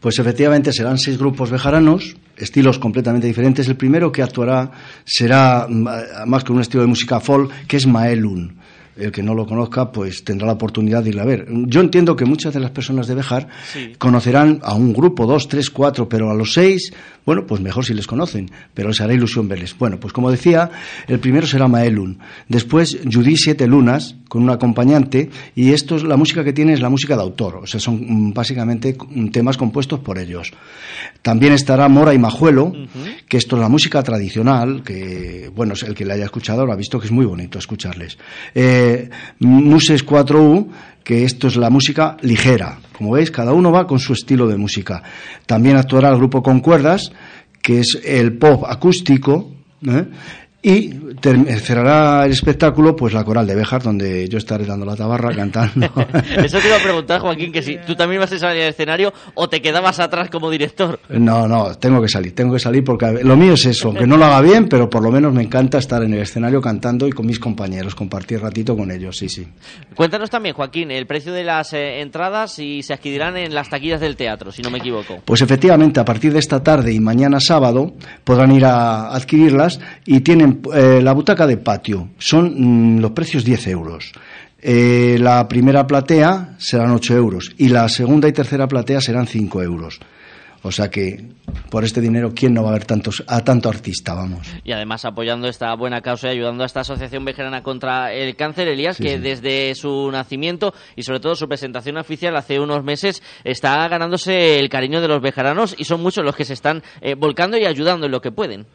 Pues 0.00 0.18
efectivamente 0.18 0.72
serán 0.72 0.98
seis 0.98 1.16
grupos 1.16 1.52
bejaranos, 1.52 2.16
estilos 2.36 2.80
completamente 2.80 3.28
diferentes. 3.28 3.68
El 3.68 3.76
primero 3.76 4.10
que 4.10 4.20
actuará 4.20 4.72
será 5.04 5.68
mm, 5.68 5.86
más 6.26 6.42
con 6.42 6.56
un 6.56 6.62
estilo 6.62 6.82
de 6.82 6.88
música 6.88 7.20
folk, 7.20 7.52
que 7.68 7.76
es 7.76 7.86
Maelun. 7.86 8.58
El 8.96 9.10
que 9.10 9.22
no 9.22 9.34
lo 9.34 9.46
conozca, 9.46 9.90
pues 9.90 10.22
tendrá 10.24 10.46
la 10.46 10.52
oportunidad 10.54 11.02
de 11.02 11.10
ir 11.10 11.20
a 11.20 11.24
ver. 11.24 11.46
Yo 11.66 11.80
entiendo 11.80 12.14
que 12.14 12.24
muchas 12.24 12.52
de 12.52 12.60
las 12.60 12.70
personas 12.70 13.06
de 13.06 13.14
Bejar 13.14 13.48
conocerán 13.98 14.60
a 14.62 14.74
un 14.74 14.92
grupo, 14.92 15.26
dos, 15.26 15.48
tres, 15.48 15.70
cuatro, 15.70 16.08
pero 16.08 16.30
a 16.30 16.34
los 16.34 16.52
seis, 16.52 16.92
bueno, 17.24 17.46
pues 17.46 17.60
mejor 17.60 17.84
si 17.84 17.94
les 17.94 18.06
conocen, 18.06 18.50
pero 18.74 18.88
les 18.88 19.00
hará 19.00 19.14
ilusión 19.14 19.48
verles. 19.48 19.76
Bueno, 19.78 19.98
pues 19.98 20.12
como 20.12 20.30
decía, 20.30 20.70
el 21.06 21.20
primero 21.20 21.46
será 21.46 21.68
Maelun. 21.68 22.18
Después, 22.48 22.98
Judy 23.10 23.36
Siete 23.36 23.66
Lunas, 23.66 24.16
con 24.28 24.42
un 24.42 24.50
acompañante, 24.50 25.30
y 25.54 25.72
esto 25.72 25.96
es 25.96 26.02
la 26.02 26.16
música 26.16 26.42
que 26.42 26.52
tiene 26.52 26.72
es 26.72 26.80
la 26.80 26.88
música 26.88 27.16
de 27.16 27.22
autor, 27.22 27.56
o 27.56 27.66
sea, 27.66 27.80
son 27.80 28.00
mm, 28.00 28.32
básicamente 28.32 28.96
mm, 29.08 29.28
temas 29.28 29.56
compuestos 29.56 30.00
por 30.00 30.18
ellos. 30.18 30.52
También 31.20 31.52
estará 31.52 31.88
Mora 31.88 32.14
y 32.14 32.18
Majuelo, 32.18 32.72
que 33.28 33.36
esto 33.36 33.56
es 33.56 33.62
la 33.62 33.68
música 33.68 34.02
tradicional, 34.02 34.82
que, 34.82 35.50
bueno, 35.54 35.74
el 35.86 35.94
que 35.94 36.04
le 36.04 36.14
haya 36.14 36.24
escuchado 36.24 36.62
habrá 36.62 36.74
visto 36.74 36.98
que 36.98 37.06
es 37.06 37.12
muy 37.12 37.24
bonito 37.24 37.58
escucharles. 37.58 38.18
Eh, 38.54 38.81
Muses 39.38 40.04
4U, 40.04 40.68
que 41.04 41.24
esto 41.24 41.48
es 41.48 41.56
la 41.56 41.70
música 41.70 42.16
ligera. 42.22 42.78
Como 42.96 43.12
veis, 43.12 43.30
cada 43.30 43.52
uno 43.52 43.72
va 43.72 43.86
con 43.86 43.98
su 43.98 44.12
estilo 44.12 44.46
de 44.46 44.56
música. 44.56 45.02
También 45.46 45.76
actuará 45.76 46.10
el 46.10 46.16
grupo 46.16 46.42
Concuerdas, 46.42 47.12
que 47.60 47.80
es 47.80 48.00
el 48.04 48.38
pop 48.38 48.64
acústico, 48.66 49.50
¿eh? 49.86 50.06
Y 50.64 50.94
cerrará 51.20 52.24
el 52.24 52.30
espectáculo 52.30 52.94
pues 52.94 53.12
la 53.12 53.24
coral 53.24 53.48
de 53.48 53.56
Béjar, 53.56 53.82
donde 53.82 54.28
yo 54.28 54.38
estaré 54.38 54.64
dando 54.64 54.86
la 54.86 54.94
tabarra 54.94 55.34
cantando. 55.36 55.86
Eso 56.36 56.58
te 56.60 56.68
iba 56.68 56.76
a 56.76 56.82
preguntar, 56.82 57.20
Joaquín, 57.20 57.50
que 57.50 57.62
si 57.62 57.78
tú 57.78 57.96
también 57.96 58.20
vas 58.20 58.32
a 58.32 58.38
salir 58.38 58.62
al 58.62 58.68
escenario 58.68 59.12
o 59.34 59.48
te 59.48 59.60
quedabas 59.60 59.98
atrás 59.98 60.30
como 60.30 60.50
director. 60.50 61.00
No, 61.08 61.48
no, 61.48 61.74
tengo 61.74 62.00
que 62.00 62.08
salir, 62.08 62.32
tengo 62.32 62.54
que 62.54 62.60
salir 62.60 62.84
porque 62.84 63.24
lo 63.24 63.36
mío 63.36 63.54
es 63.54 63.66
eso, 63.66 63.88
aunque 63.88 64.06
no 64.06 64.16
lo 64.16 64.24
haga 64.24 64.40
bien, 64.40 64.68
pero 64.68 64.88
por 64.88 65.02
lo 65.02 65.10
menos 65.10 65.34
me 65.34 65.42
encanta 65.42 65.78
estar 65.78 66.02
en 66.04 66.14
el 66.14 66.20
escenario 66.20 66.60
cantando 66.60 67.08
y 67.08 67.10
con 67.10 67.26
mis 67.26 67.40
compañeros, 67.40 67.96
compartir 67.96 68.40
ratito 68.40 68.76
con 68.76 68.92
ellos, 68.92 69.16
sí, 69.16 69.28
sí. 69.28 69.44
Cuéntanos 69.96 70.30
también, 70.30 70.54
Joaquín, 70.54 70.92
el 70.92 71.06
precio 71.06 71.32
de 71.32 71.42
las 71.42 71.72
eh, 71.72 72.00
entradas 72.00 72.60
y 72.60 72.84
se 72.84 72.94
adquirirán 72.94 73.36
en 73.36 73.52
las 73.52 73.68
taquillas 73.68 74.00
del 74.00 74.14
teatro, 74.14 74.52
si 74.52 74.62
no 74.62 74.70
me 74.70 74.78
equivoco. 74.78 75.22
Pues 75.24 75.42
efectivamente, 75.42 75.98
a 75.98 76.04
partir 76.04 76.32
de 76.32 76.38
esta 76.38 76.62
tarde 76.62 76.92
y 76.92 77.00
mañana 77.00 77.40
sábado 77.40 77.94
podrán 78.22 78.52
ir 78.52 78.64
a 78.64 79.12
adquirirlas 79.12 79.80
y 80.06 80.20
tienen 80.20 80.51
eh, 80.74 81.00
la 81.02 81.12
butaca 81.12 81.46
de 81.46 81.56
patio. 81.56 82.08
Son 82.18 82.96
mm, 82.96 83.00
los 83.00 83.12
precios 83.12 83.44
10 83.44 83.66
euros. 83.68 84.12
Eh, 84.60 85.16
la 85.18 85.48
primera 85.48 85.86
platea 85.86 86.54
serán 86.58 86.92
8 86.92 87.16
euros 87.16 87.52
y 87.58 87.68
la 87.68 87.88
segunda 87.88 88.28
y 88.28 88.32
tercera 88.32 88.68
platea 88.68 89.00
serán 89.00 89.26
5 89.26 89.62
euros. 89.62 89.98
O 90.64 90.70
sea 90.70 90.88
que 90.88 91.24
por 91.70 91.82
este 91.82 92.00
dinero, 92.00 92.30
¿quién 92.36 92.54
no 92.54 92.62
va 92.62 92.70
a 92.70 92.74
ver 92.74 92.84
tantos, 92.84 93.24
a 93.26 93.40
tanto 93.40 93.68
artista? 93.68 94.14
Vamos. 94.14 94.46
Y 94.62 94.70
además 94.70 95.04
apoyando 95.04 95.48
esta 95.48 95.74
buena 95.74 96.00
causa 96.02 96.28
y 96.28 96.36
ayudando 96.36 96.62
a 96.62 96.66
esta 96.66 96.80
asociación 96.80 97.24
vejerana 97.24 97.64
contra 97.64 98.12
el 98.12 98.36
cáncer, 98.36 98.68
Elías, 98.68 98.96
Sí, 98.96 99.02
que 99.02 99.16
sí. 99.16 99.18
desde 99.18 99.74
su 99.74 100.08
nacimiento 100.12 100.72
y 100.94 101.02
sobre 101.02 101.18
todo 101.18 101.34
su 101.34 101.48
presentación 101.48 101.96
oficial 101.96 102.36
hace 102.36 102.60
unos 102.60 102.84
meses 102.84 103.20
está 103.42 103.88
ganándose 103.88 104.60
el 104.60 104.68
cariño 104.68 105.00
de 105.00 105.08
los 105.08 105.20
vejeranos 105.20 105.74
y 105.76 105.82
son 105.82 106.00
muchos 106.00 106.24
los 106.24 106.36
que 106.36 106.44
se 106.44 106.52
están 106.52 106.84
eh, 107.00 107.16
volcando 107.16 107.58
y 107.58 107.66
ayudando 107.66 108.06
en 108.06 108.12
lo 108.12 108.20
que 108.20 108.30
pueden. 108.30 108.66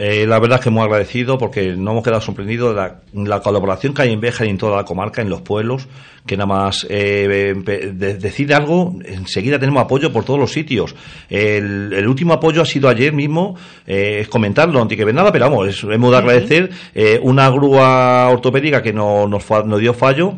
Eh, 0.00 0.26
la 0.28 0.38
verdad 0.38 0.58
es 0.60 0.64
que 0.64 0.70
muy 0.70 0.82
agradecido 0.84 1.38
porque 1.38 1.74
nos 1.76 1.90
hemos 1.92 2.04
quedado 2.04 2.20
sorprendidos 2.20 2.70
de 2.72 2.76
la, 2.80 3.00
la 3.14 3.40
colaboración 3.40 3.92
que 3.92 4.02
hay 4.02 4.12
en 4.12 4.20
Béjar 4.20 4.46
y 4.46 4.50
en 4.50 4.56
toda 4.58 4.76
la 4.76 4.84
comarca, 4.84 5.22
en 5.22 5.28
los 5.28 5.40
pueblos, 5.42 5.88
que 6.24 6.36
nada 6.36 6.46
más 6.46 6.86
eh, 6.88 7.54
de- 7.64 8.14
decide 8.14 8.54
algo, 8.54 8.94
enseguida 9.04 9.58
tenemos 9.58 9.82
apoyo 9.82 10.12
por 10.12 10.24
todos 10.24 10.38
los 10.38 10.52
sitios. 10.52 10.94
El, 11.28 11.92
el 11.92 12.06
último 12.06 12.32
apoyo 12.34 12.62
ha 12.62 12.64
sido 12.64 12.88
ayer 12.88 13.12
mismo, 13.12 13.56
eh, 13.88 14.18
es 14.20 14.28
comentarlo, 14.28 14.80
antes 14.80 14.96
que 14.96 15.04
ver 15.04 15.14
nada, 15.16 15.32
pero 15.32 15.46
vamos, 15.50 15.66
es- 15.68 15.82
hemos 15.82 16.12
de 16.12 16.16
agradecer 16.16 16.70
eh, 16.94 17.18
una 17.20 17.50
grúa 17.50 18.28
ortopédica 18.28 18.80
que 18.82 18.92
no, 18.92 19.26
nos, 19.26 19.44
nos 19.66 19.80
dio 19.80 19.94
fallo, 19.94 20.34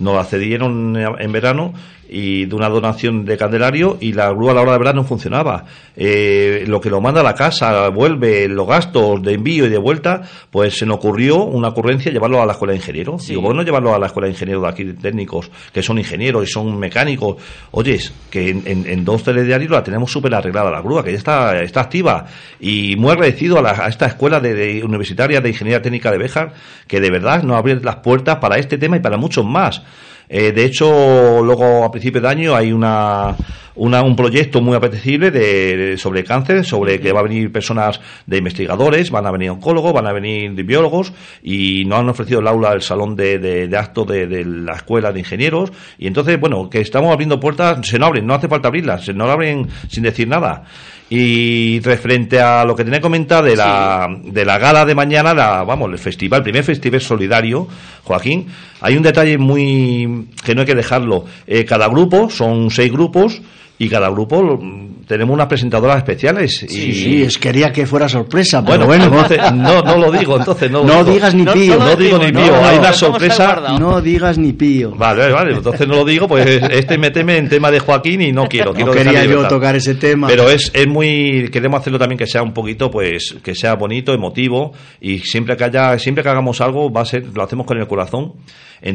nos 0.00 0.16
la 0.16 0.24
cedieron 0.24 0.96
en 0.96 1.30
verano 1.32 1.72
y 2.08 2.46
de 2.46 2.54
una 2.54 2.68
donación 2.68 3.24
de 3.24 3.36
Candelario 3.36 3.96
y 4.00 4.12
la 4.12 4.30
grúa 4.30 4.52
a 4.52 4.54
la 4.54 4.60
hora 4.62 4.72
de 4.72 4.78
verdad 4.78 4.94
no 4.94 5.04
funcionaba. 5.04 5.64
Eh, 5.96 6.64
lo 6.66 6.80
que 6.80 6.90
lo 6.90 7.00
manda 7.00 7.20
a 7.20 7.24
la 7.24 7.34
casa, 7.34 7.88
vuelve 7.88 8.48
los 8.48 8.66
gastos 8.66 9.22
de 9.22 9.34
envío 9.34 9.66
y 9.66 9.68
de 9.68 9.78
vuelta, 9.78 10.22
pues 10.50 10.76
se 10.78 10.86
nos 10.86 10.96
ocurrió 10.96 11.44
una 11.44 11.68
ocurrencia 11.68 12.12
llevarlo 12.12 12.42
a 12.42 12.46
la 12.46 12.52
escuela 12.52 12.72
de 12.72 12.78
ingenieros. 12.78 13.26
Digo, 13.28 13.42
bueno, 13.42 13.62
llevarlo 13.62 13.94
a 13.94 13.98
la 13.98 14.06
escuela 14.06 14.26
de 14.26 14.32
ingenieros 14.32 14.62
de 14.62 14.68
aquí, 14.68 14.84
técnicos, 14.92 15.50
que 15.72 15.82
son 15.82 15.98
ingenieros 15.98 16.44
y 16.44 16.46
son 16.52 16.78
mecánicos. 16.78 17.36
Oyes, 17.70 18.12
que 18.30 18.50
en, 18.50 18.62
en- 18.66 18.86
en 18.86 19.04
dos 19.04 19.22
telediarios 19.22 19.70
la 19.70 19.82
tenemos 19.82 20.10
súper 20.10 20.34
arreglada 20.34 20.70
la 20.70 20.80
grúa, 20.82 21.02
que 21.04 21.12
ya 21.12 21.18
está, 21.18 21.62
está 21.62 21.80
activa. 21.82 22.26
Y 22.60 22.96
muy 22.96 23.10
agradecido 23.12 23.58
a, 23.58 23.62
la- 23.62 23.70
a 23.84 23.88
esta 23.88 24.06
escuela 24.06 24.40
de, 24.40 24.54
de 24.54 24.84
universitaria 24.84 25.40
de 25.40 25.48
ingeniería 25.48 25.80
técnica 25.82 26.10
de 26.10 26.18
Béjar, 26.18 26.52
que 26.86 27.00
de 27.00 27.10
verdad 27.10 27.42
nos 27.42 27.56
abre 27.56 27.76
las 27.80 27.96
puertas 27.96 28.36
para 28.36 28.56
este 28.58 28.78
tema 28.78 28.96
y 28.96 29.00
para 29.00 29.16
muchos 29.16 29.44
más. 29.44 29.82
Eh, 30.28 30.52
de 30.52 30.64
hecho, 30.64 31.42
luego 31.42 31.84
a 31.84 31.90
principios 31.90 32.22
de 32.22 32.28
año 32.28 32.54
hay 32.56 32.72
una, 32.72 33.36
una- 33.76 34.02
un 34.02 34.16
proyecto 34.16 34.60
muy 34.60 34.74
apetecible 34.76 35.30
de, 35.30 35.96
sobre 35.98 36.24
cáncer, 36.24 36.64
sobre 36.64 37.00
que 37.00 37.12
va 37.12 37.20
a 37.20 37.24
venir 37.24 37.52
personas 37.52 38.00
de 38.26 38.38
investigadores, 38.38 39.10
van 39.10 39.26
a 39.26 39.30
venir 39.30 39.50
oncólogos, 39.50 39.92
van 39.92 40.06
a 40.06 40.12
venir 40.12 40.52
biólogos 40.64 41.12
y 41.42 41.84
nos 41.84 42.00
han 42.00 42.08
ofrecido 42.08 42.40
el 42.40 42.46
aula, 42.48 42.72
el 42.72 42.82
salón 42.82 43.16
de, 43.16 43.38
de, 43.38 43.68
de 43.68 43.76
de, 44.06 44.26
de 44.26 44.44
la 44.44 44.74
escuela 44.74 45.12
de 45.12 45.18
ingenieros 45.20 45.70
y 45.98 46.06
entonces, 46.06 46.38
bueno, 46.40 46.68
que 46.70 46.80
estamos 46.80 47.12
abriendo 47.12 47.38
puertas, 47.40 47.86
se 47.86 47.98
nos 47.98 48.08
abren, 48.08 48.26
no 48.26 48.34
hace 48.34 48.48
falta 48.48 48.68
abrirlas, 48.68 49.04
se 49.04 49.12
nos 49.12 49.28
abren 49.28 49.68
sin 49.88 50.02
decir 50.04 50.26
nada. 50.28 50.64
Y 51.10 51.80
referente 51.80 52.40
a 52.40 52.64
lo 52.64 52.74
que 52.74 52.82
tenía 52.82 52.98
que 52.98 53.02
comentar 53.02 53.44
de 53.44 53.54
la, 53.54 54.08
de 54.24 54.44
la 54.44 54.58
gala 54.58 54.84
de 54.84 54.94
mañana, 54.94 55.34
la, 55.34 55.62
vamos, 55.62 55.92
el 55.92 55.98
festival, 55.98 56.38
el 56.38 56.44
primer 56.44 56.64
festival 56.64 57.00
solidario, 57.00 57.68
Joaquín, 58.02 58.46
hay 58.80 58.96
un 58.96 59.02
detalle 59.02 59.36
muy 59.38 60.28
que 60.44 60.54
no 60.54 60.62
hay 60.62 60.66
que 60.66 60.74
dejarlo. 60.74 61.26
Eh, 61.46 61.64
cada 61.64 61.88
grupo, 61.88 62.30
son 62.30 62.70
seis 62.70 62.90
grupos, 62.90 63.42
y 63.78 63.88
cada 63.88 64.08
grupo 64.08 64.58
tenemos 65.06 65.34
unas 65.34 65.46
presentadoras 65.46 65.98
especiales. 65.98 66.62
y, 66.62 66.68
Sí, 66.68 66.92
sí, 66.94 67.22
es 67.22 67.38
quería 67.38 67.72
que 67.72 67.86
fuera 67.86 68.08
sorpresa, 68.08 68.64
pero 68.64 68.86
Bueno, 68.86 69.08
bueno. 69.08 69.22
entonces, 69.24 69.52
no, 69.54 69.82
no 69.82 69.98
lo 69.98 70.12
digo, 70.12 70.36
entonces 70.38 70.70
no 70.70 70.82
lo 70.82 70.84
No 70.94 71.04
digo. 71.04 71.14
digas 71.14 71.34
ni 71.34 71.42
No, 71.44 71.52
pío. 71.52 71.78
no 71.78 71.96
digo 71.96 72.18
ni 72.18 72.32
pío, 72.32 72.64
hay 72.64 72.78
una 72.78 72.92
sorpresa. 72.92 73.76
No 73.78 74.00
digas 74.00 74.38
ni 74.38 74.52
pío. 74.52 74.92
Vale, 74.92 75.20
vale, 75.22 75.32
vale, 75.34 75.52
entonces 75.56 75.86
no 75.88 75.96
lo 75.96 76.04
digo, 76.04 76.26
pues 76.28 76.46
este 76.70 76.98
me 76.98 77.10
teme 77.10 77.36
en 77.36 77.48
tema 77.48 77.70
de 77.70 77.78
Joaquín 77.80 78.22
y 78.22 78.32
no 78.32 78.46
quiero. 78.48 78.70
No 78.70 78.76
quiero 78.76 78.92
quería 78.92 79.22
yo 79.24 79.30
libertad. 79.30 79.48
tocar 79.48 79.76
ese 79.76 79.94
tema. 79.94 80.26
Pero 80.28 80.48
es, 80.50 80.70
es 80.74 80.86
muy, 80.86 81.48
queremos 81.52 81.80
hacerlo 81.80 81.98
también 81.98 82.18
que 82.18 82.26
sea 82.26 82.42
un 82.42 82.52
poquito, 82.52 82.90
pues, 82.90 83.36
que 83.42 83.54
sea 83.54 83.74
bonito, 83.74 84.12
emotivo 84.12 84.72
y 85.00 85.18
siempre 85.20 85.56
que 85.56 85.64
haya, 85.64 85.98
siempre 85.98 86.22
que 86.22 86.30
hagamos 86.30 86.60
algo 86.60 86.92
va 86.92 87.02
a 87.02 87.04
ser, 87.04 87.24
lo 87.34 87.42
hacemos 87.42 87.66
con 87.66 87.78
el 87.78 87.86
corazón. 87.86 88.32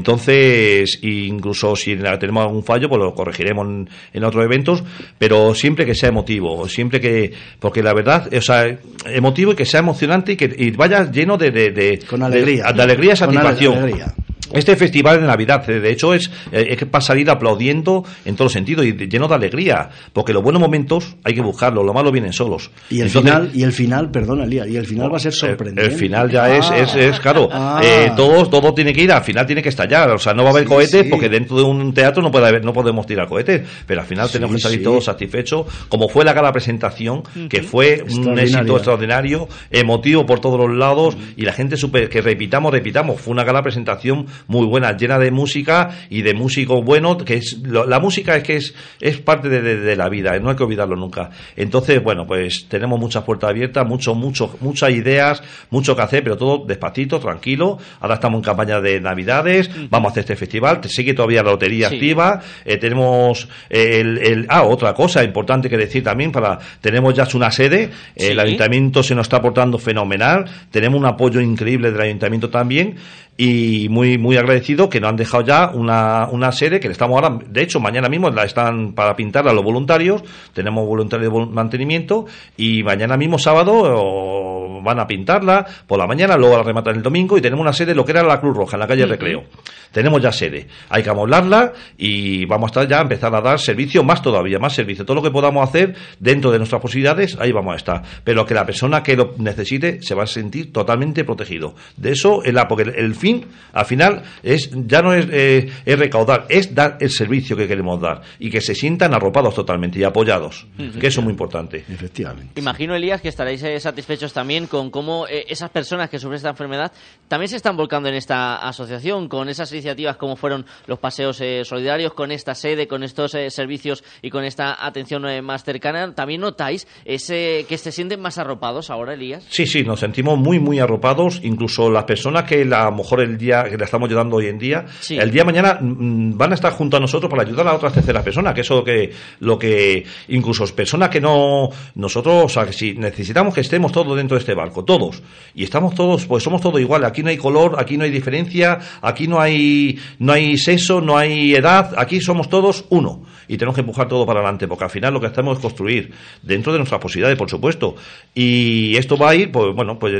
Entonces, 0.03 0.99
incluso 1.01 1.75
si 1.75 1.95
tenemos 1.95 2.43
algún 2.45 2.63
fallo, 2.63 2.87
pues 2.89 2.99
lo 3.01 3.13
corregiremos 3.13 3.67
en, 3.67 3.89
en 4.13 4.23
otros 4.23 4.45
eventos, 4.45 4.83
pero 5.17 5.53
siempre 5.55 5.85
que 5.85 5.95
sea 5.99 6.09
emotivo, 6.09 6.67
siempre 6.67 6.99
que, 6.99 7.31
porque 7.59 7.83
la 7.83 7.93
verdad, 7.93 8.27
o 8.33 8.41
sea, 8.41 8.65
emotivo 9.05 9.51
y 9.51 9.55
que 9.55 9.65
sea 9.65 9.81
emocionante 9.81 10.31
y 10.33 10.35
que 10.37 10.53
y 10.57 10.71
vaya 10.71 11.09
lleno 11.11 11.37
de, 11.37 11.51
de, 11.51 11.69
de- 11.71 11.99
Con 12.09 12.23
alegría. 12.23 12.65
de, 12.67 12.73
de 12.73 12.81
alegría 12.81 13.13
y 13.13 13.17
Con 13.17 13.33
satisfacción. 13.33 13.77
alegría. 13.77 14.13
Este 14.53 14.75
festival 14.75 15.21
de 15.21 15.27
Navidad, 15.27 15.67
eh, 15.69 15.79
de 15.79 15.91
hecho, 15.91 16.13
es, 16.13 16.29
eh, 16.51 16.67
es 16.79 16.85
para 16.85 17.01
salir 17.01 17.29
aplaudiendo 17.29 18.03
en 18.25 18.35
todos 18.35 18.47
los 18.47 18.53
sentidos 18.53 18.85
y 18.85 18.91
de- 18.93 19.07
lleno 19.07 19.27
de 19.27 19.35
alegría, 19.35 19.89
porque 20.13 20.33
los 20.33 20.41
buenos 20.43 20.61
momentos 20.61 21.15
hay 21.23 21.33
que 21.35 21.41
buscarlos, 21.41 21.85
los 21.85 21.93
malos 21.93 22.11
vienen 22.11 22.33
solos. 22.33 22.71
Y 22.89 23.01
el 23.01 23.07
Entonces, 23.07 23.31
final, 23.31 23.51
y 23.53 23.63
el 23.63 23.71
final, 23.73 24.11
perdona, 24.11 24.45
Lía, 24.45 24.67
y 24.67 24.75
el 24.77 24.85
final 24.85 25.11
va 25.13 25.17
a 25.17 25.19
ser 25.19 25.33
sorprendente. 25.33 25.91
el 25.91 25.97
final 25.97 26.29
ya 26.31 26.55
es, 26.55 26.65
Ah. 26.69 26.77
es, 26.79 26.95
es, 26.95 27.19
claro, 27.19 27.49
Ah. 27.51 27.81
eh, 27.83 28.11
todo, 28.15 28.47
todo 28.49 28.73
tiene 28.73 28.93
que 28.93 29.03
ir, 29.03 29.11
al 29.11 29.23
final 29.23 29.45
tiene 29.45 29.61
que 29.61 29.69
estallar, 29.69 30.09
o 30.11 30.17
sea, 30.19 30.33
no 30.33 30.43
va 30.43 30.49
a 30.49 30.51
haber 30.53 30.63
Sí, 30.63 30.69
cohetes 30.69 31.03
sí. 31.03 31.09
porque 31.09 31.29
dentro 31.29 31.57
de 31.57 31.63
un 31.63 31.93
teatro 31.93 32.21
no 32.23 32.31
puede 32.31 32.47
haber, 32.47 32.63
no 32.65 32.73
podemos 32.73 33.05
tirar 33.05 33.27
cohetes, 33.27 33.61
pero 33.85 34.01
al 34.01 34.07
final 34.07 34.27
Sí, 34.27 34.33
tenemos 34.33 34.55
que 34.55 34.61
salir 34.61 34.79
sí. 34.79 34.83
todos 34.83 35.05
satisfechos, 35.05 35.65
como 35.89 36.09
fue 36.09 36.25
la 36.25 36.33
gala 36.33 36.51
presentación, 36.51 37.23
que 37.49 37.61
fue 37.63 38.03
un 38.09 38.37
éxito 38.39 38.75
extraordinario, 38.75 39.47
emotivo 39.71 40.25
por 40.25 40.39
todos 40.39 40.59
los 40.59 40.75
lados 40.77 41.15
y 41.37 41.43
la 41.43 41.53
gente 41.53 41.77
super, 41.77 42.09
que 42.09 42.21
repitamos, 42.21 42.71
repitamos, 42.71 43.21
fue 43.21 43.31
una 43.31 43.43
gala 43.43 43.61
presentación 43.61 44.25
muy 44.47 44.65
buena, 44.65 44.95
llena 44.97 45.17
de 45.19 45.31
música 45.31 45.89
y 46.09 46.21
de 46.21 46.33
músicos 46.33 46.83
buenos, 46.83 47.23
que 47.23 47.35
es 47.35 47.59
lo- 47.63 47.85
la 47.85 47.99
música 47.99 48.35
es 48.35 48.43
que 48.43 48.55
es, 48.57 48.73
es 48.99 49.17
parte 49.19 49.49
de, 49.49 49.61
de- 49.61 49.77
de 49.79 49.95
la 49.95 50.09
vida, 50.09 50.37
no 50.39 50.49
hay 50.49 50.55
que 50.55 50.63
olvidarlo 50.63 50.95
nunca. 50.95 51.29
Entonces, 51.55 52.03
bueno, 52.03 52.25
pues 52.27 52.67
tenemos 52.67 52.99
muchas 52.99 53.23
puertas 53.23 53.49
abiertas, 53.49 53.87
mucho, 53.87 54.15
mucho, 54.15 54.55
muchas 54.61 54.91
ideas, 54.91 55.41
mucho 55.69 55.95
que 55.95 56.01
hacer, 56.01 56.23
pero 56.23 56.37
todo 56.37 56.65
despacito, 56.65 57.19
tranquilo. 57.19 57.77
Ahora 57.99 58.15
estamos 58.15 58.39
en 58.39 58.43
campaña 58.43 58.81
de 58.81 58.99
Navidades, 59.01 59.69
vamos 59.89 60.09
a 60.09 60.11
hacer 60.11 60.21
este 60.21 60.35
festival, 60.35 60.81
sigue 60.89 61.13
todavía 61.13 61.43
la 61.43 61.51
lotería 61.51 61.89
Sí. 61.89 61.95
activa, 61.95 62.41
eh, 62.65 62.77
tenemos 62.77 63.47
eh, 63.69 63.99
el, 64.01 64.17
el- 64.17 64.45
ah, 64.49 64.63
otra 64.63 64.93
cosa 64.93 65.23
importante 65.23 65.69
que 65.69 65.77
decir 65.77 66.03
también 66.03 66.31
para, 66.31 66.59
tenemos 66.81 67.13
ya 67.13 67.27
una 67.33 67.51
sede, 67.51 67.89
Sí. 68.17 68.27
el 68.27 68.39
ayuntamiento 68.39 69.03
se 69.03 69.13
nos 69.15 69.25
está 69.27 69.41
portando 69.41 69.77
fenomenal, 69.77 70.45
tenemos 70.71 70.99
un 70.99 71.05
apoyo 71.05 71.39
increíble 71.41 71.91
del 71.91 72.01
ayuntamiento 72.01 72.49
también 72.49 72.95
y 73.41 73.87
muy 73.87 74.17
muy 74.17 74.35
agradecido 74.35 74.89
que 74.89 74.99
nos 74.99 75.11
han 75.11 75.15
dejado 75.15 75.45
ya 75.45 75.71
una, 75.73 76.27
una 76.29 76.51
sede 76.51 76.81
que 76.81 76.89
le 76.89 76.91
estamos 76.91 77.15
ahora, 77.15 77.39
de 77.47 77.61
hecho 77.61 77.79
mañana 77.79 78.09
mismo 78.09 78.29
la 78.29 78.43
están 78.43 78.91
para 78.91 79.15
pintarla 79.15 79.53
los 79.53 79.63
voluntarios, 79.63 80.21
tenemos 80.51 80.85
voluntarios 80.85 81.31
de 81.31 81.45
mantenimiento 81.45 82.25
y 82.57 82.83
mañana 82.83 83.15
mismo 83.15 83.39
sábado 83.39 83.71
o, 83.75 84.58
van 84.83 84.99
a 84.99 85.07
pintarla 85.07 85.65
por 85.87 85.97
la 85.97 86.07
mañana, 86.07 86.37
luego 86.37 86.57
la 86.57 86.63
rematan 86.63 86.95
el 86.95 87.01
domingo 87.01 87.37
y 87.37 87.41
tenemos 87.41 87.61
una 87.61 87.73
sede 87.73 87.95
lo 87.95 88.05
que 88.05 88.11
era 88.11 88.23
la 88.23 88.39
Cruz 88.39 88.55
Roja 88.55 88.75
en 88.75 88.79
la 88.79 88.87
calle. 88.87 89.05
Recreo. 89.05 89.43
Tenemos 89.91 90.21
ya 90.21 90.31
sede, 90.31 90.67
hay 90.89 91.01
que 91.01 91.09
amoblarla 91.09 91.73
y 91.97 92.45
vamos 92.45 92.67
a 92.67 92.69
estar 92.69 92.87
ya 92.87 92.99
a 92.99 93.01
empezar 93.01 93.33
a 93.33 93.41
dar 93.41 93.59
servicio 93.59 94.03
más 94.03 94.21
todavía, 94.21 94.59
más 94.59 94.73
servicio, 94.73 95.03
todo 95.03 95.15
lo 95.15 95.23
que 95.23 95.31
podamos 95.31 95.67
hacer 95.67 95.95
dentro 96.19 96.51
de 96.51 96.59
nuestras 96.59 96.81
posibilidades, 96.81 97.37
ahí 97.39 97.51
vamos 97.51 97.73
a 97.73 97.77
estar, 97.77 98.03
pero 98.23 98.45
que 98.45 98.53
la 98.53 98.65
persona 98.65 99.01
que 99.01 99.15
lo 99.15 99.33
necesite 99.39 100.01
se 100.03 100.13
va 100.13 100.23
a 100.23 100.27
sentir 100.27 100.71
totalmente 100.71 101.23
protegido. 101.23 101.73
De 101.97 102.11
eso 102.11 102.43
es 102.43 102.53
la 102.53 102.67
porque 102.67 102.83
el, 102.83 103.15
fin 103.15 103.45
al 103.73 103.85
final 103.85 104.23
es 104.43 104.69
ya 104.71 105.01
no 105.01 105.13
es, 105.13 105.27
eh, 105.31 105.69
es 105.85 105.99
recaudar, 105.99 106.45
es 106.49 106.75
dar 106.75 106.97
el 106.99 107.09
servicio 107.09 107.57
que 107.57 107.67
queremos 107.67 107.99
dar 107.99 108.21
y 108.37 108.49
que 108.51 108.61
se 108.61 108.75
sientan 108.75 109.13
arropados 109.15 109.55
totalmente 109.55 109.99
y 109.99 110.03
apoyados, 110.03 110.67
que 110.99 111.07
eso 111.07 111.21
es 111.21 111.23
muy 111.23 111.31
importante. 111.31 111.83
Efectivamente. 111.89 112.59
Imagino, 112.59 112.95
Elías, 112.95 113.21
que 113.21 113.29
estaréis 113.29 113.63
eh, 113.63 113.79
satisfechos 113.79 114.33
también 114.33 114.67
con 114.69 114.89
cómo 114.89 115.27
eh, 115.27 115.45
esas 115.49 115.69
personas 115.69 116.09
que 116.09 116.19
sufren 116.19 116.37
esta 116.37 116.49
enfermedad 116.49 116.91
también 117.27 117.49
se 117.49 117.57
están 117.57 117.75
volcando 117.75 118.09
en 118.09 118.15
esta 118.15 118.55
asociación, 118.57 119.27
con 119.27 119.49
esas 119.49 119.71
iniciativas 119.71 120.17
como 120.17 120.35
fueron 120.35 120.65
los 120.87 120.99
paseos 120.99 121.41
eh, 121.41 121.63
solidarios, 121.65 122.13
con 122.13 122.31
esta 122.31 122.55
sede, 122.55 122.87
con 122.87 123.03
estos 123.03 123.35
eh, 123.35 123.49
servicios 123.49 124.03
y 124.21 124.29
con 124.29 124.43
esta 124.43 124.85
atención 124.85 125.23
más 125.43 125.63
cercana. 125.63 126.13
¿También 126.15 126.41
notáis 126.41 126.87
ese 127.05 127.65
que 127.67 127.77
se 127.77 127.91
sienten 127.91 128.21
más 128.21 128.37
arropados 128.37 128.89
ahora, 128.89 129.13
Elías? 129.13 129.45
Sí, 129.49 129.65
sí, 129.65 129.83
nos 129.83 129.99
sentimos 129.99 130.39
muy, 130.39 130.59
muy 130.59 130.79
arropados. 130.79 131.41
Incluso 131.43 131.89
las 131.89 132.05
personas 132.05 132.43
que 132.43 132.61
a 132.61 132.85
lo 132.85 132.91
mejor 132.91 133.21
el 133.21 133.37
día 133.37 133.63
que 133.63 133.77
le 133.77 133.83
estamos 133.83 134.07
ayudando 134.07 134.37
hoy 134.37 134.47
en 134.47 134.57
día, 134.57 134.85
el 135.09 135.31
día 135.31 135.41
de 135.41 135.45
mañana 135.45 135.77
mm, 135.79 136.37
van 136.37 136.51
a 136.51 136.55
estar 136.55 136.73
junto 136.73 136.97
a 136.97 136.99
nosotros 136.99 137.29
para 137.29 137.43
ayudar 137.43 137.67
a 137.67 137.73
otras 137.73 137.93
terceras 137.93 138.23
personas, 138.23 138.53
que 138.53 138.61
eso 138.61 138.75
lo 138.75 138.83
que, 138.83 139.11
lo 139.39 139.59
que 139.59 140.05
incluso 140.29 140.65
personas 140.73 141.09
que 141.09 141.21
no, 141.21 141.69
nosotros, 141.95 142.45
o 142.45 142.49
sea, 142.49 142.65
que 142.65 142.73
si 142.73 142.93
necesitamos 142.93 143.53
que 143.53 143.61
estemos 143.61 143.91
todos 143.91 144.15
dentro 144.15 144.35
de 144.35 144.39
este 144.39 144.55
barco, 144.59 144.85
todos, 144.85 145.21
y 145.53 145.63
estamos 145.63 145.95
todos, 145.95 146.25
pues 146.25 146.43
somos 146.43 146.61
todos 146.61 146.79
iguales, 146.79 147.09
aquí 147.09 147.23
no 147.23 147.29
hay 147.29 147.37
color, 147.37 147.75
aquí 147.77 147.97
no 147.97 148.03
hay 148.03 148.11
diferencia, 148.11 148.79
aquí 149.01 149.27
no 149.27 149.39
hay, 149.39 149.99
no 150.19 150.33
hay 150.33 150.57
sexo, 150.57 151.01
no 151.01 151.17
hay 151.17 151.55
edad, 151.55 151.93
aquí 151.97 152.21
somos 152.21 152.49
todos 152.49 152.85
uno, 152.89 153.23
y 153.47 153.57
tenemos 153.57 153.75
que 153.75 153.81
empujar 153.81 154.07
todo 154.07 154.25
para 154.25 154.39
adelante, 154.39 154.67
porque 154.67 154.85
al 154.85 154.89
final 154.89 155.13
lo 155.13 155.19
que 155.19 155.27
hacemos 155.27 155.57
es 155.57 155.61
construir, 155.61 156.13
dentro 156.41 156.71
de 156.71 156.79
nuestras 156.79 157.01
posibilidades, 157.01 157.37
por 157.37 157.49
supuesto, 157.49 157.95
y 158.33 158.95
esto 158.95 159.17
va 159.17 159.31
a 159.31 159.35
ir, 159.35 159.51
pues 159.51 159.75
bueno, 159.75 159.99
pues 159.99 160.13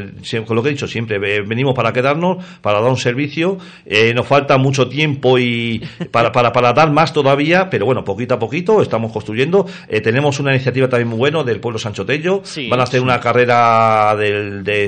con 0.46 0.56
lo 0.56 0.64
que 0.64 0.70
he 0.70 0.72
dicho 0.74 0.88
siempre, 0.88 1.20
venimos 1.20 1.74
para 1.74 1.94
quedarnos, 1.94 2.44
para 2.62 2.82
dar 2.82 2.90
un 2.90 2.98
servicio, 2.98 3.58
eh, 3.86 4.14
nos 4.14 4.28
falta 4.28 4.58
mucho 4.58 4.90
tiempo 4.90 5.40
y 5.40 5.82
para, 6.12 6.32
para, 6.32 6.52
para 6.52 6.74
dar 6.74 6.92
más 6.92 7.14
todavía, 7.14 7.70
pero 7.70 7.86
bueno, 7.86 8.04
poquito 8.04 8.36
a 8.36 8.40
poquito 8.40 8.82
estamos 8.82 9.12
construyendo, 9.12 9.66
eh, 9.88 10.02
tenemos 10.02 10.40
una 10.40 10.52
iniciativa 10.52 10.90
también 10.90 11.08
muy 11.08 11.18
buena 11.18 11.30
del 11.44 11.60
pueblo 11.60 11.80
Sancho 11.80 12.06
Tello, 12.06 12.42
van 12.70 12.80
a 12.80 12.84
hacer 12.84 13.02
una 13.02 13.20
carrera 13.20 14.16
de 14.18 14.29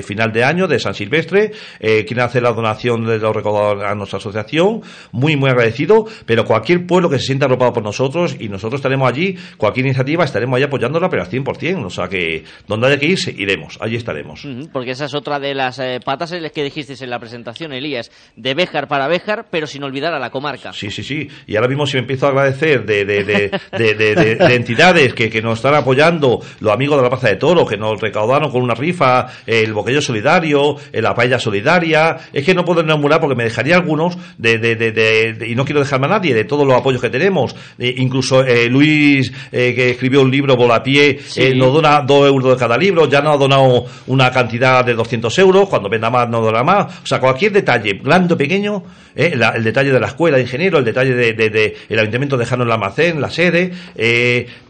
final 0.04 0.32
de 0.32 0.44
año 0.44 0.66
de 0.66 0.78
San 0.78 0.94
Silvestre, 0.94 1.52
eh, 1.80 2.04
quieren 2.04 2.24
hacer 2.24 2.42
la 2.42 2.52
donación 2.52 3.04
de 3.04 3.18
los 3.18 3.34
recaudados 3.34 3.82
a 3.84 3.94
nuestra 3.94 4.18
asociación, 4.18 4.82
muy 5.12 5.36
muy 5.36 5.50
agradecido, 5.50 6.06
pero 6.26 6.44
cualquier 6.44 6.86
pueblo 6.86 7.08
que 7.08 7.18
se 7.18 7.26
sienta 7.26 7.46
arropado 7.46 7.72
por 7.72 7.82
nosotros 7.82 8.36
y 8.38 8.48
nosotros 8.48 8.78
estaremos 8.78 9.08
allí, 9.08 9.36
cualquier 9.56 9.86
iniciativa 9.86 10.24
estaremos 10.24 10.56
allí 10.56 10.64
apoyándola, 10.64 11.08
pero 11.08 11.22
al 11.22 11.28
100%, 11.28 11.84
o 11.84 11.90
sea 11.90 12.08
que 12.08 12.44
donde 12.66 12.86
haya 12.88 12.98
que 12.98 13.06
ir, 13.06 13.18
iremos, 13.36 13.78
allí 13.80 13.96
estaremos. 13.96 14.46
Porque 14.72 14.92
esa 14.92 15.06
es 15.06 15.14
otra 15.14 15.38
de 15.38 15.54
las 15.54 15.78
eh, 15.78 16.00
patas 16.04 16.32
que 16.54 16.62
dijisteis 16.64 17.02
en 17.02 17.10
la 17.10 17.18
presentación, 17.18 17.72
Elías, 17.72 18.10
de 18.36 18.54
Béjar 18.54 18.88
para 18.88 19.08
Béjar, 19.08 19.46
pero 19.50 19.66
sin 19.66 19.82
olvidar 19.82 20.14
a 20.14 20.18
la 20.18 20.30
comarca. 20.30 20.72
Sí, 20.72 20.90
sí, 20.90 21.02
sí, 21.02 21.28
y 21.46 21.56
ahora 21.56 21.68
mismo 21.68 21.86
si 21.86 21.96
me 21.96 22.00
empiezo 22.00 22.26
a 22.26 22.30
agradecer 22.30 22.84
de, 22.84 23.04
de, 23.04 23.24
de, 23.24 24.54
entidades 24.54 25.14
que, 25.14 25.30
que 25.30 25.42
nos 25.42 25.58
están 25.58 25.74
apoyando, 25.74 26.40
los 26.60 26.72
amigos 26.72 26.96
de 26.96 27.02
la 27.02 27.10
Plaza 27.10 27.28
de 27.28 27.36
Toro, 27.36 27.66
que 27.66 27.76
nos 27.76 28.00
recaudaron 28.00 28.50
con 28.50 28.62
una 28.62 28.74
rifa, 28.74 29.26
el 29.46 29.72
boquillo 29.72 30.00
solidario, 30.00 30.76
la 30.92 31.14
paella 31.14 31.38
solidaria, 31.38 32.18
es 32.32 32.44
que 32.44 32.54
no 32.54 32.64
puedo 32.64 32.80
enumerar 32.80 33.20
porque 33.20 33.36
me 33.36 33.44
dejaría 33.44 33.76
algunos 33.76 34.16
de, 34.38 34.58
de, 34.58 34.74
de, 34.76 35.46
y 35.46 35.54
no 35.54 35.64
quiero 35.64 35.80
dejarme 35.80 36.06
a 36.06 36.10
nadie 36.10 36.34
de 36.34 36.44
todos 36.44 36.66
los 36.66 36.76
apoyos 36.76 37.00
que 37.00 37.10
tenemos. 37.10 37.54
Eh, 37.78 37.94
incluso 37.98 38.44
eh, 38.44 38.68
Luis, 38.68 39.32
eh, 39.50 39.74
que 39.74 39.90
escribió 39.90 40.22
un 40.22 40.30
libro 40.30 40.56
Volapié, 40.56 41.18
sí. 41.24 41.54
nos 41.54 41.72
dona 41.72 42.02
dos 42.02 42.26
euros 42.26 42.52
de 42.52 42.56
cada 42.58 42.76
libro, 42.76 43.08
ya 43.08 43.20
nos 43.20 43.34
ha 43.34 43.38
donado 43.38 43.86
una 44.06 44.30
cantidad 44.30 44.84
de 44.84 44.94
200 44.94 45.38
euros, 45.38 45.68
cuando 45.68 45.88
venda 45.88 46.10
más 46.10 46.28
no 46.28 46.40
dona 46.40 46.62
más. 46.62 47.02
O 47.02 47.06
sea, 47.06 47.20
cualquier 47.20 47.52
detalle, 47.52 48.00
grande 48.02 48.34
o 48.34 48.36
pequeño, 48.36 48.82
el 49.14 49.64
detalle 49.64 49.92
de 49.92 50.00
la 50.00 50.06
escuela 50.08 50.36
de 50.36 50.44
ingeniero, 50.44 50.78
el 50.78 50.84
detalle 50.84 51.14
de, 51.14 51.34
de, 51.34 51.76
el 51.88 51.98
ayuntamiento 51.98 52.36
dejarnos 52.36 52.66
el 52.66 52.72
almacén, 52.72 53.20
la 53.20 53.30
sede, 53.30 53.72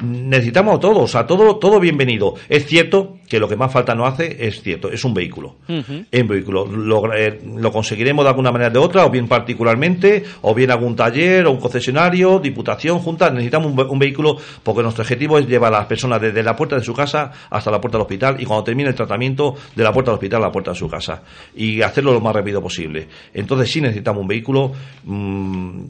necesitamos 0.00 0.80
todos, 0.80 1.02
o 1.04 1.08
sea, 1.08 1.26
todo, 1.26 1.56
todo 1.56 1.78
bienvenido. 1.78 2.34
Es 2.48 2.66
cierto 2.66 3.18
que 3.28 3.38
lo 3.38 3.48
que 3.48 3.56
más 3.56 3.72
falta 3.72 3.94
no 3.94 4.06
hace 4.06 4.36
es 4.40 4.51
cierto, 4.60 4.90
es 4.90 5.04
un 5.04 5.14
vehículo. 5.14 5.56
En 5.68 6.28
vehículo. 6.28 6.66
Lo, 6.66 7.12
eh, 7.14 7.40
lo, 7.56 7.72
conseguiremos 7.72 8.24
de 8.24 8.28
alguna 8.28 8.50
manera 8.50 8.70
o 8.70 8.72
de 8.72 8.78
otra, 8.78 9.06
o 9.06 9.10
bien 9.10 9.28
particularmente, 9.28 10.24
o 10.42 10.54
bien 10.54 10.70
algún 10.70 10.96
taller, 10.96 11.46
o 11.46 11.52
un 11.52 11.60
concesionario, 11.60 12.38
diputación, 12.38 12.98
junta. 12.98 13.30
Necesitamos 13.30 13.72
un, 13.72 13.98
vehículo 13.98 14.36
porque 14.62 14.82
nuestro 14.82 15.02
objetivo 15.02 15.38
es 15.38 15.46
llevar 15.46 15.72
a 15.74 15.78
las 15.78 15.86
personas 15.86 16.20
desde 16.20 16.42
la 16.42 16.56
puerta 16.56 16.76
de 16.76 16.82
su 16.82 16.92
casa 16.92 17.30
hasta 17.50 17.70
la 17.70 17.80
puerta 17.80 17.98
del 17.98 18.02
hospital 18.02 18.36
y 18.40 18.44
cuando 18.44 18.64
termine 18.64 18.88
el 18.88 18.94
tratamiento 18.94 19.54
de 19.74 19.84
la 19.84 19.92
puerta 19.92 20.10
del 20.10 20.16
hospital 20.16 20.42
a 20.42 20.46
la 20.46 20.52
puerta 20.52 20.72
de 20.72 20.76
su 20.76 20.88
casa. 20.88 21.22
Y 21.54 21.80
hacerlo 21.82 22.12
lo 22.12 22.20
más 22.20 22.34
rápido 22.34 22.60
posible. 22.60 23.06
Entonces 23.32 23.70
sí 23.70 23.80
necesitamos 23.80 24.22
un 24.22 24.28
vehículo, 24.28 24.72
mmm, 25.04 25.80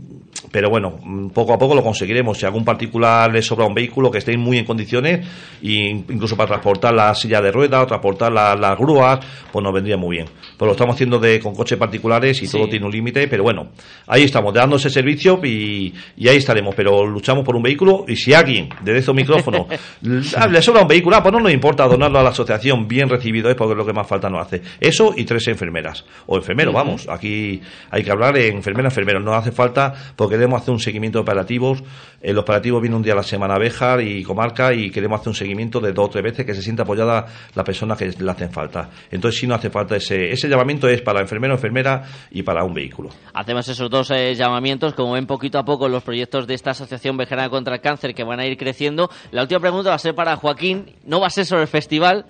pero 0.51 0.71
bueno, 0.71 0.99
mm, 1.03 1.29
poco 1.29 1.55
a 1.55 1.59
poco 1.59 1.75
lo 1.75 1.83
conseguiremos. 1.83 2.39
Si 2.39 2.45
a 2.45 2.49
algún 2.49 2.65
particular 2.65 3.33
le 3.33 3.43
sobra 3.43 3.67
un 3.67 3.75
vehículo 3.75 4.11
que 4.11 4.19
esté 4.19 4.37
muy 4.37 4.59
en 4.59 4.65
condiciones, 4.65 5.27
e 5.63 5.89
incluso 5.89 6.37
para 6.37 6.49
transportar 6.49 6.95
la 6.95 7.15
silla 7.15 7.41
de 7.41 7.51
ruedas 7.51 7.83
o 7.83 7.87
transportar 7.87 8.33
las 8.59 8.79
grúas, 8.79 9.21
pues 9.51 9.63
nos 9.63 9.73
vendría 9.73 9.97
muy 9.97 10.17
bien. 10.17 10.29
Pues 10.57 10.67
lo 10.67 10.73
estamos 10.73 10.95
haciendo 10.95 11.19
de, 11.19 11.41
con 11.41 11.55
coches 11.55 11.79
particulares 11.79 12.43
y 12.43 12.49
todo 12.49 12.69
tiene 12.69 12.87
un 12.87 12.93
límite, 12.93 13.29
pero 13.29 13.43
bueno, 13.43 13.69
ahí 14.07 14.25
estamos, 14.25 14.55
dando 14.55 14.77
ese 14.77 14.91
servicio 14.91 15.41
y, 15.45 15.93
ahí 16.21 16.37
estaremos, 16.37 16.75
pero 16.75 17.07
luchamos 17.07 17.45
por 17.45 17.57
un 17.57 17.63
vehículo 17.63 18.05
y 18.07 18.17
si 18.17 18.33
alguien 18.33 18.69
desde 18.83 19.01
estos 19.01 19.15
micrófonos 19.15 19.67
le 20.03 20.63
sobra 20.63 20.83
un 20.83 20.89
vehículo, 20.89 21.17
ah, 21.17 21.23
pues 21.23 21.33
no 21.33 21.41
nos 21.41 21.53
importa 21.53 21.87
donarlo 21.87 22.19
a 22.19 22.23
la 22.23 22.31
asociación, 22.31 22.87
bien 22.87 23.09
recibido 23.09 23.51
es 23.51 23.57
porque 23.57 23.73
es 23.73 23.79
lo 23.79 23.87
que 23.87 23.93
más 23.93 24.07
falta 24.07 24.29
nos 24.29 24.47
hace. 24.47 24.63
Eso 24.81 25.15
y 25.17 25.25
tres 25.25 25.47
enfermeras, 25.49 26.05
o 26.27 26.37
enfermeros, 26.37 26.75
vamos, 26.75 27.09
aquí 27.09 27.61
hay 27.91 28.03
que 28.03 28.11
hablar 28.11 28.35
de 28.35 28.49
enfermera, 28.49 28.89
enfermero, 28.89 29.21
no 29.21 29.35
hace 29.35 29.53
falta 29.53 29.93
porque 30.17 30.37
queremos 30.37 30.63
hacer 30.63 30.73
un 30.73 30.81
seguimiento 30.81 31.19
de 31.19 31.23
operativos, 31.23 31.83
el 32.21 32.39
operativo 32.39 32.81
viene 32.81 32.97
un 32.97 33.03
día 33.03 33.15
a 33.15 33.17
la 33.17 33.23
semana 33.23 33.55
a 33.55 33.59
Béjar 33.59 34.01
y 34.01 34.23
comarca 34.23 34.73
y 34.73 34.91
queremos 34.91 35.21
hacer 35.21 35.31
un 35.31 35.35
seguimiento 35.35 35.81
de 35.81 35.93
dos 35.93 36.07
o 36.07 36.11
tres 36.11 36.25
veces 36.25 36.47
que 36.47 36.55
se 36.55 36.63
sienta 36.63 36.85
apoyada 36.85 37.27
la 37.55 37.65
persona 37.65 37.97
que 37.97 38.07
le 38.07 38.31
falta. 38.49 38.91
Entonces, 39.11 39.41
si 39.41 39.47
no 39.47 39.55
hace 39.55 39.71
falta 39.71 39.97
ese, 39.97 40.31
ese 40.31 40.49
llamamiento 40.49 40.89
es 40.89 41.03
para 41.03 41.21
enfermero, 41.21 41.55
enfermera 41.55 42.03
y 42.31 42.43
para 42.43 42.65
un 42.65 42.75
vehículo. 42.75 43.11
Hacemos 43.35 43.69
esos 43.69 43.91
dos 43.91 44.11
eh, 44.11 44.35
llamamientos, 44.35 44.95
como 44.95 45.13
ven 45.13 45.27
poquito 45.27 45.59
a 45.59 45.65
poco 45.65 45.89
los 45.89 46.03
proyectos 46.03 46.47
de 46.47 46.55
esta 46.55 46.71
Asociación 46.71 47.17
Vejerana 47.17 47.51
contra 47.51 47.77
el 47.77 47.81
Cáncer 47.81 48.15
que 48.15 48.25
van 48.25 48.41
a 48.41 48.47
ir 48.47 48.57
creciendo. 48.57 49.11
La 49.31 49.43
última 49.43 49.61
pregunta 49.61 49.91
va 49.91 49.97
a 49.97 49.99
ser 49.99 50.15
para 50.15 50.37
Joaquín, 50.37 50.97
no 51.05 51.21
va 51.21 51.27
a 51.27 51.31
ser 51.31 51.47
sobre 51.47 51.63
el 51.63 51.69
festival, 51.69 52.27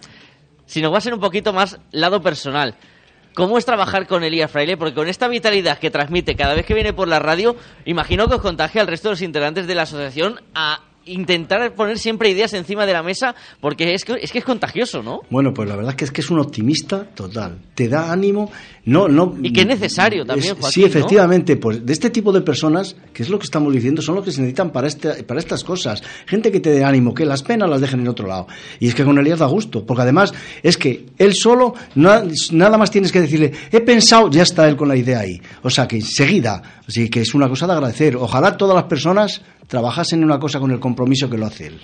sino 0.66 0.90
va 0.90 0.98
a 0.98 1.00
ser 1.00 1.14
un 1.14 1.20
poquito 1.20 1.52
más 1.52 1.80
lado 1.90 2.20
personal. 2.20 2.74
¿Cómo 3.34 3.56
es 3.56 3.64
trabajar 3.64 4.06
con 4.06 4.24
Elías 4.24 4.50
Fraile? 4.50 4.76
Porque 4.76 4.94
con 4.94 5.08
esta 5.08 5.26
vitalidad 5.26 5.78
que 5.78 5.90
transmite 5.90 6.34
cada 6.34 6.54
vez 6.54 6.66
que 6.66 6.74
viene 6.74 6.92
por 6.92 7.08
la 7.08 7.18
radio, 7.18 7.56
imagino 7.86 8.28
que 8.28 8.34
os 8.34 8.42
contagia 8.42 8.82
al 8.82 8.86
resto 8.86 9.08
de 9.08 9.12
los 9.12 9.22
integrantes 9.22 9.66
de 9.66 9.74
la 9.74 9.82
asociación 9.82 10.40
a 10.54 10.80
intentar 11.07 11.74
poner 11.74 11.98
siempre 11.98 12.30
ideas 12.30 12.53
encima 12.55 12.86
de 12.86 12.92
la 12.92 13.03
mesa 13.03 13.34
porque 13.61 13.94
es 13.94 14.05
que, 14.05 14.14
es 14.20 14.32
que 14.32 14.38
es 14.38 14.44
contagioso, 14.44 15.03
¿no? 15.03 15.20
Bueno, 15.30 15.53
pues 15.53 15.68
la 15.68 15.76
verdad 15.76 15.90
es 15.92 15.96
que 15.96 16.05
es 16.05 16.11
que 16.11 16.20
es 16.20 16.30
un 16.30 16.38
optimista 16.38 17.05
total. 17.05 17.59
Te 17.74 17.88
da 17.88 18.12
ánimo, 18.12 18.50
no, 18.84 19.09
no. 19.09 19.36
Y 19.42 19.53
que 19.53 19.62
es 19.62 19.66
necesario 19.66 20.24
también, 20.24 20.57
Sí, 20.70 20.84
efectivamente, 20.84 21.57
pues 21.57 21.84
de 21.84 21.92
este 21.92 22.11
tipo 22.11 22.32
de 22.32 22.40
personas, 22.40 22.96
que 23.12 23.22
es 23.22 23.28
lo 23.28 23.38
que 23.38 23.44
estamos 23.44 23.72
diciendo, 23.72 24.03
son 24.03 24.16
los 24.16 24.24
que 24.24 24.32
se 24.32 24.40
necesitan 24.40 24.70
para 24.70 24.88
este, 24.88 25.22
para 25.24 25.40
estas 25.40 25.64
cosas. 25.64 26.03
Gente 26.26 26.50
que 26.50 26.61
te 26.61 26.70
dé 26.70 26.84
ánimo, 26.84 27.14
que 27.14 27.24
las 27.24 27.42
penas 27.42 27.68
las 27.68 27.80
dejen 27.80 28.00
en 28.00 28.09
otro 28.09 28.26
lado. 28.26 28.46
Y 28.80 28.88
es 28.88 28.94
que 28.94 29.05
con 29.05 29.18
Elías 29.18 29.38
da 29.38 29.46
gusto, 29.46 29.84
porque 29.84 30.03
además 30.03 30.32
es 30.62 30.76
que 30.76 31.07
él 31.18 31.34
solo, 31.34 31.74
nada 31.94 32.78
más 32.78 32.90
tienes 32.90 33.12
que 33.12 33.20
decirle, 33.20 33.53
he 33.70 33.80
pensado, 33.80 34.30
ya 34.30 34.42
está 34.42 34.68
él 34.68 34.76
con 34.76 34.88
la 34.88 34.96
idea 34.96 35.20
ahí. 35.20 35.40
O 35.62 35.70
sea 35.70 35.86
que 35.86 35.96
enseguida, 35.96 36.62
así 36.86 37.09
que 37.09 37.20
es 37.20 37.34
una 37.34 37.48
cosa 37.48 37.66
de 37.66 37.72
agradecer. 37.72 38.16
Ojalá 38.16 38.57
todas 38.57 38.74
las 38.74 38.84
personas 38.84 39.42
trabajas 39.66 40.12
en 40.12 40.24
una 40.24 40.38
cosa 40.38 40.60
con 40.60 40.70
el 40.70 40.80
compromiso 40.80 41.30
que 41.30 41.38
lo 41.38 41.46
hace 41.46 41.68
él. 41.68 41.80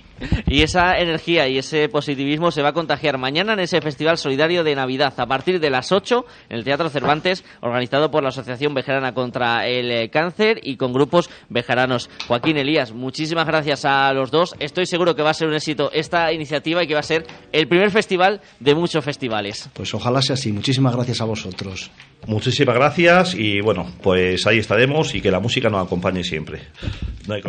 Y 0.46 0.62
esa 0.62 0.98
energía 0.98 1.48
y 1.48 1.58
ese 1.58 1.88
positivismo 1.88 2.50
se 2.50 2.62
va 2.62 2.70
a 2.70 2.72
contagiar 2.72 3.18
mañana 3.18 3.52
en 3.52 3.60
ese 3.60 3.80
Festival 3.80 4.18
Solidario 4.18 4.64
de 4.64 4.74
Navidad 4.74 5.14
a 5.16 5.26
partir 5.26 5.60
de 5.60 5.70
las 5.70 5.92
8 5.92 6.24
en 6.50 6.58
el 6.58 6.64
Teatro 6.64 6.88
Cervantes, 6.88 7.44
organizado 7.60 8.10
por 8.10 8.22
la 8.22 8.30
Asociación 8.30 8.74
Bejarana 8.74 9.14
contra 9.14 9.66
el 9.66 9.90
eh, 9.90 10.10
Cáncer 10.10 10.60
y 10.62 10.76
con 10.76 10.92
grupos 10.92 11.30
bejaranos. 11.48 12.10
Joaquín 12.26 12.56
Elías, 12.56 12.92
muchísimas 12.92 13.46
gracias 13.46 13.84
a 13.84 14.12
los 14.12 14.30
dos. 14.30 14.54
Estoy 14.58 14.86
seguro 14.86 15.14
que 15.14 15.22
va 15.22 15.30
a 15.30 15.34
ser 15.34 15.48
un 15.48 15.54
éxito 15.54 15.90
esta 15.92 16.32
iniciativa 16.32 16.82
y 16.82 16.86
que 16.86 16.94
va 16.94 17.00
a 17.00 17.04
ser 17.04 17.26
el 17.52 17.68
primer 17.68 17.90
festival 17.90 18.40
de 18.60 18.74
muchos 18.74 19.04
festivales. 19.04 19.68
Pues 19.74 19.94
ojalá 19.94 20.22
sea 20.22 20.34
así. 20.34 20.52
Muchísimas 20.52 20.94
gracias 20.94 21.20
a 21.20 21.24
vosotros. 21.24 21.90
Muchísimas 22.26 22.74
gracias 22.74 23.34
y 23.34 23.60
bueno, 23.60 23.86
pues 24.02 24.46
ahí 24.46 24.58
estaremos 24.58 25.14
y 25.14 25.20
que 25.20 25.30
la 25.30 25.40
música 25.40 25.70
nos 25.70 25.86
acompañe 25.86 26.24
siempre. 26.24 26.62
No 27.26 27.34
hay 27.34 27.42
que 27.42 27.48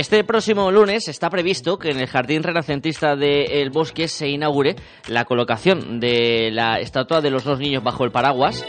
Este 0.00 0.24
próximo 0.24 0.70
lunes 0.70 1.08
está 1.08 1.28
previsto 1.28 1.78
que 1.78 1.90
en 1.90 2.00
el 2.00 2.06
Jardín 2.06 2.42
Renacentista 2.42 3.16
del 3.16 3.68
Bosque 3.68 4.08
se 4.08 4.30
inaugure 4.30 4.76
la 5.08 5.26
colocación 5.26 6.00
de 6.00 6.48
la 6.50 6.80
estatua 6.80 7.20
de 7.20 7.28
los 7.28 7.44
dos 7.44 7.58
niños 7.58 7.84
bajo 7.84 8.04
el 8.04 8.10
paraguas 8.10 8.64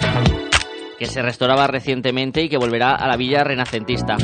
que 1.02 1.08
se 1.08 1.24
restauraba 1.24 1.66
recientemente 1.66 2.44
y 2.44 2.48
que 2.48 2.60
volverá 2.60 2.94
a 2.94 3.08
la 3.08 3.18
villa 3.18 3.44
renacentista. 3.44 4.18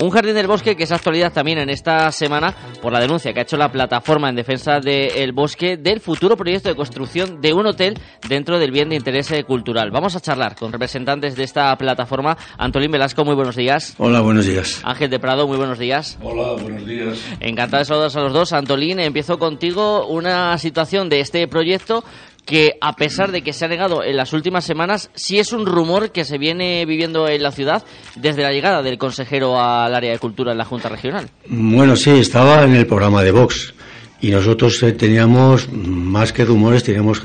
Un 0.00 0.10
jardín 0.10 0.36
del 0.36 0.46
bosque 0.46 0.76
que 0.76 0.84
es 0.84 0.92
actualidad 0.92 1.32
también 1.32 1.58
en 1.58 1.68
esta 1.68 2.12
semana 2.12 2.54
por 2.80 2.92
la 2.92 3.00
denuncia 3.00 3.32
que 3.32 3.40
ha 3.40 3.42
hecho 3.42 3.56
la 3.56 3.72
plataforma 3.72 4.28
en 4.28 4.36
defensa 4.36 4.78
del 4.78 5.32
bosque 5.32 5.76
del 5.76 5.98
futuro 5.98 6.36
proyecto 6.36 6.68
de 6.68 6.76
construcción 6.76 7.40
de 7.40 7.52
un 7.52 7.66
hotel 7.66 7.98
dentro 8.28 8.60
del 8.60 8.70
bien 8.70 8.90
de 8.90 8.94
interés 8.94 9.34
cultural. 9.44 9.90
Vamos 9.90 10.14
a 10.14 10.20
charlar 10.20 10.54
con 10.54 10.70
representantes 10.70 11.34
de 11.34 11.42
esta 11.42 11.76
plataforma. 11.76 12.38
Antolín 12.56 12.92
Velasco, 12.92 13.24
muy 13.24 13.34
buenos 13.34 13.56
días. 13.56 13.96
Hola, 13.98 14.20
buenos 14.20 14.46
días. 14.46 14.80
Ángel 14.84 15.10
de 15.10 15.18
Prado, 15.18 15.48
muy 15.48 15.56
buenos 15.56 15.80
días. 15.80 16.20
Hola, 16.22 16.52
buenos 16.52 16.86
días. 16.86 17.18
Encantado 17.40 17.80
de 17.80 17.84
saludar 17.84 18.10
a 18.16 18.20
los 18.20 18.32
dos. 18.32 18.52
Antolín, 18.52 19.00
empiezo 19.00 19.40
contigo 19.40 20.06
una 20.06 20.56
situación 20.58 21.08
de 21.08 21.18
este 21.18 21.48
proyecto 21.48 22.04
que 22.44 22.72
a 22.80 22.96
pesar 22.96 23.30
de 23.30 23.42
que 23.42 23.52
se 23.52 23.64
ha 23.64 23.68
negado 23.68 24.02
en 24.02 24.16
las 24.16 24.32
últimas 24.32 24.64
semanas, 24.64 25.10
sí 25.14 25.38
es 25.38 25.52
un 25.52 25.64
rumor 25.64 26.10
que 26.10 26.24
se 26.24 26.38
viene 26.38 26.84
viviendo 26.86 27.28
en 27.28 27.42
la 27.42 27.52
ciudad 27.52 27.84
desde 28.16 28.42
la 28.42 28.52
llegada 28.52 28.82
del 28.82 28.98
consejero 28.98 29.60
al 29.60 29.94
área 29.94 30.10
de 30.12 30.18
cultura 30.18 30.52
en 30.52 30.58
la 30.58 30.64
Junta 30.64 30.88
Regional. 30.88 31.28
Bueno, 31.46 31.94
sí, 31.96 32.10
estaba 32.10 32.64
en 32.64 32.74
el 32.74 32.86
programa 32.86 33.22
de 33.22 33.30
Vox 33.30 33.74
y 34.20 34.30
nosotros 34.30 34.82
eh, 34.82 34.92
teníamos, 34.92 35.70
más 35.72 36.32
que 36.32 36.44
rumores, 36.44 36.82
teníamos 36.82 37.22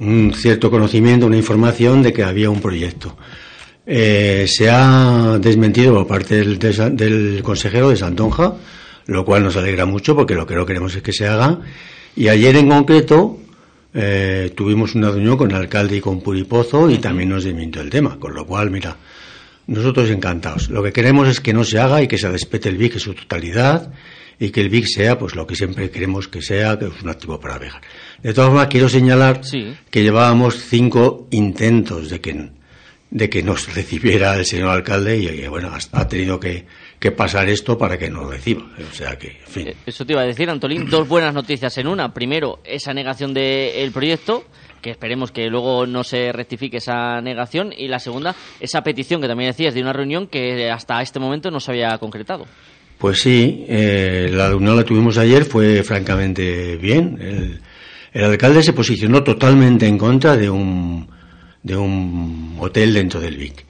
un 0.00 0.32
cierto 0.34 0.70
conocimiento, 0.70 1.26
una 1.26 1.36
información 1.36 2.02
de 2.02 2.12
que 2.12 2.24
había 2.24 2.50
un 2.50 2.60
proyecto. 2.60 3.16
Eh, 3.86 4.46
se 4.48 4.70
ha 4.70 5.38
desmentido 5.40 5.94
por 5.94 6.06
parte 6.06 6.36
del, 6.36 6.58
del 6.58 7.42
consejero 7.42 7.90
de 7.90 7.96
Santonja, 7.96 8.54
lo 9.06 9.24
cual 9.24 9.42
nos 9.42 9.56
alegra 9.56 9.86
mucho 9.86 10.14
porque 10.14 10.34
lo 10.34 10.46
que 10.46 10.54
no 10.54 10.66
queremos 10.66 10.94
es 10.94 11.02
que 11.02 11.12
se 11.12 11.26
haga. 11.26 11.60
Y 12.14 12.28
ayer 12.28 12.56
en 12.56 12.68
concreto 12.68 13.38
eh, 13.94 14.52
tuvimos 14.56 14.94
una 14.94 15.10
reunión 15.10 15.36
con 15.36 15.50
el 15.50 15.56
alcalde 15.56 15.96
y 15.96 16.00
con 16.00 16.20
Puripozo 16.20 16.88
y 16.90 16.98
también 16.98 17.28
nos 17.28 17.44
desmintió 17.44 17.82
el 17.82 17.90
tema, 17.90 18.18
con 18.18 18.34
lo 18.34 18.46
cual, 18.46 18.70
mira, 18.70 18.96
nosotros 19.66 20.10
encantados. 20.10 20.70
Lo 20.70 20.82
que 20.82 20.92
queremos 20.92 21.28
es 21.28 21.40
que 21.40 21.52
no 21.52 21.64
se 21.64 21.78
haga 21.78 22.02
y 22.02 22.08
que 22.08 22.18
se 22.18 22.30
respete 22.30 22.68
el 22.68 22.78
BIC 22.78 22.94
en 22.94 23.00
su 23.00 23.14
totalidad 23.14 23.92
y 24.38 24.50
que 24.50 24.60
el 24.60 24.70
BIC 24.70 24.86
sea 24.86 25.18
pues 25.18 25.34
lo 25.34 25.46
que 25.46 25.54
siempre 25.54 25.90
queremos 25.90 26.26
que 26.28 26.42
sea, 26.42 26.78
que 26.78 26.86
es 26.86 27.02
un 27.02 27.08
activo 27.10 27.38
para 27.38 27.58
Vegar. 27.58 27.80
De 28.22 28.32
todas 28.32 28.50
formas, 28.50 28.68
quiero 28.68 28.88
señalar 28.88 29.40
que 29.90 30.02
llevábamos 30.02 30.56
cinco 30.64 31.28
intentos 31.30 32.10
de 32.10 32.20
que, 32.20 32.50
de 33.10 33.30
que 33.30 33.42
nos 33.42 33.74
recibiera 33.74 34.34
el 34.36 34.46
señor 34.46 34.70
alcalde 34.70 35.18
y, 35.18 35.46
bueno, 35.48 35.70
ha 35.92 36.08
tenido 36.08 36.40
que 36.40 36.64
que 37.02 37.10
pasar 37.10 37.48
esto 37.48 37.76
para 37.76 37.98
que 37.98 38.08
nos 38.08 38.30
reciba. 38.30 38.62
O 38.88 38.94
sea 38.94 39.18
que, 39.18 39.40
en 39.40 39.46
fin. 39.48 39.68
Eh, 39.68 39.76
eso 39.84 40.06
te 40.06 40.12
iba 40.12 40.22
a 40.22 40.24
decir, 40.24 40.48
Antolín, 40.48 40.88
dos 40.88 41.08
buenas 41.08 41.34
noticias 41.34 41.76
en 41.78 41.88
una. 41.88 42.14
Primero, 42.14 42.60
esa 42.64 42.94
negación 42.94 43.34
del 43.34 43.90
proyecto, 43.90 44.44
que 44.80 44.90
esperemos 44.90 45.32
que 45.32 45.48
luego 45.48 45.84
no 45.84 46.04
se 46.04 46.30
rectifique 46.30 46.76
esa 46.76 47.20
negación. 47.20 47.72
Y 47.76 47.88
la 47.88 47.98
segunda, 47.98 48.36
esa 48.60 48.82
petición 48.82 49.20
que 49.20 49.26
también 49.26 49.50
decías 49.50 49.74
de 49.74 49.82
una 49.82 49.92
reunión 49.92 50.28
que 50.28 50.70
hasta 50.70 51.02
este 51.02 51.18
momento 51.18 51.50
no 51.50 51.58
se 51.58 51.72
había 51.72 51.98
concretado. 51.98 52.46
Pues 52.98 53.20
sí, 53.20 53.64
eh, 53.66 54.30
la 54.32 54.48
reunión 54.48 54.76
la 54.76 54.84
tuvimos 54.84 55.18
ayer, 55.18 55.44
fue 55.44 55.82
francamente 55.82 56.76
bien. 56.76 57.18
El, 57.20 57.60
el 58.12 58.24
alcalde 58.24 58.62
se 58.62 58.72
posicionó 58.72 59.24
totalmente 59.24 59.88
en 59.88 59.98
contra 59.98 60.36
de 60.36 60.48
un, 60.48 61.08
de 61.64 61.76
un 61.76 62.56
hotel 62.60 62.94
dentro 62.94 63.18
del 63.18 63.36
VIC. 63.36 63.66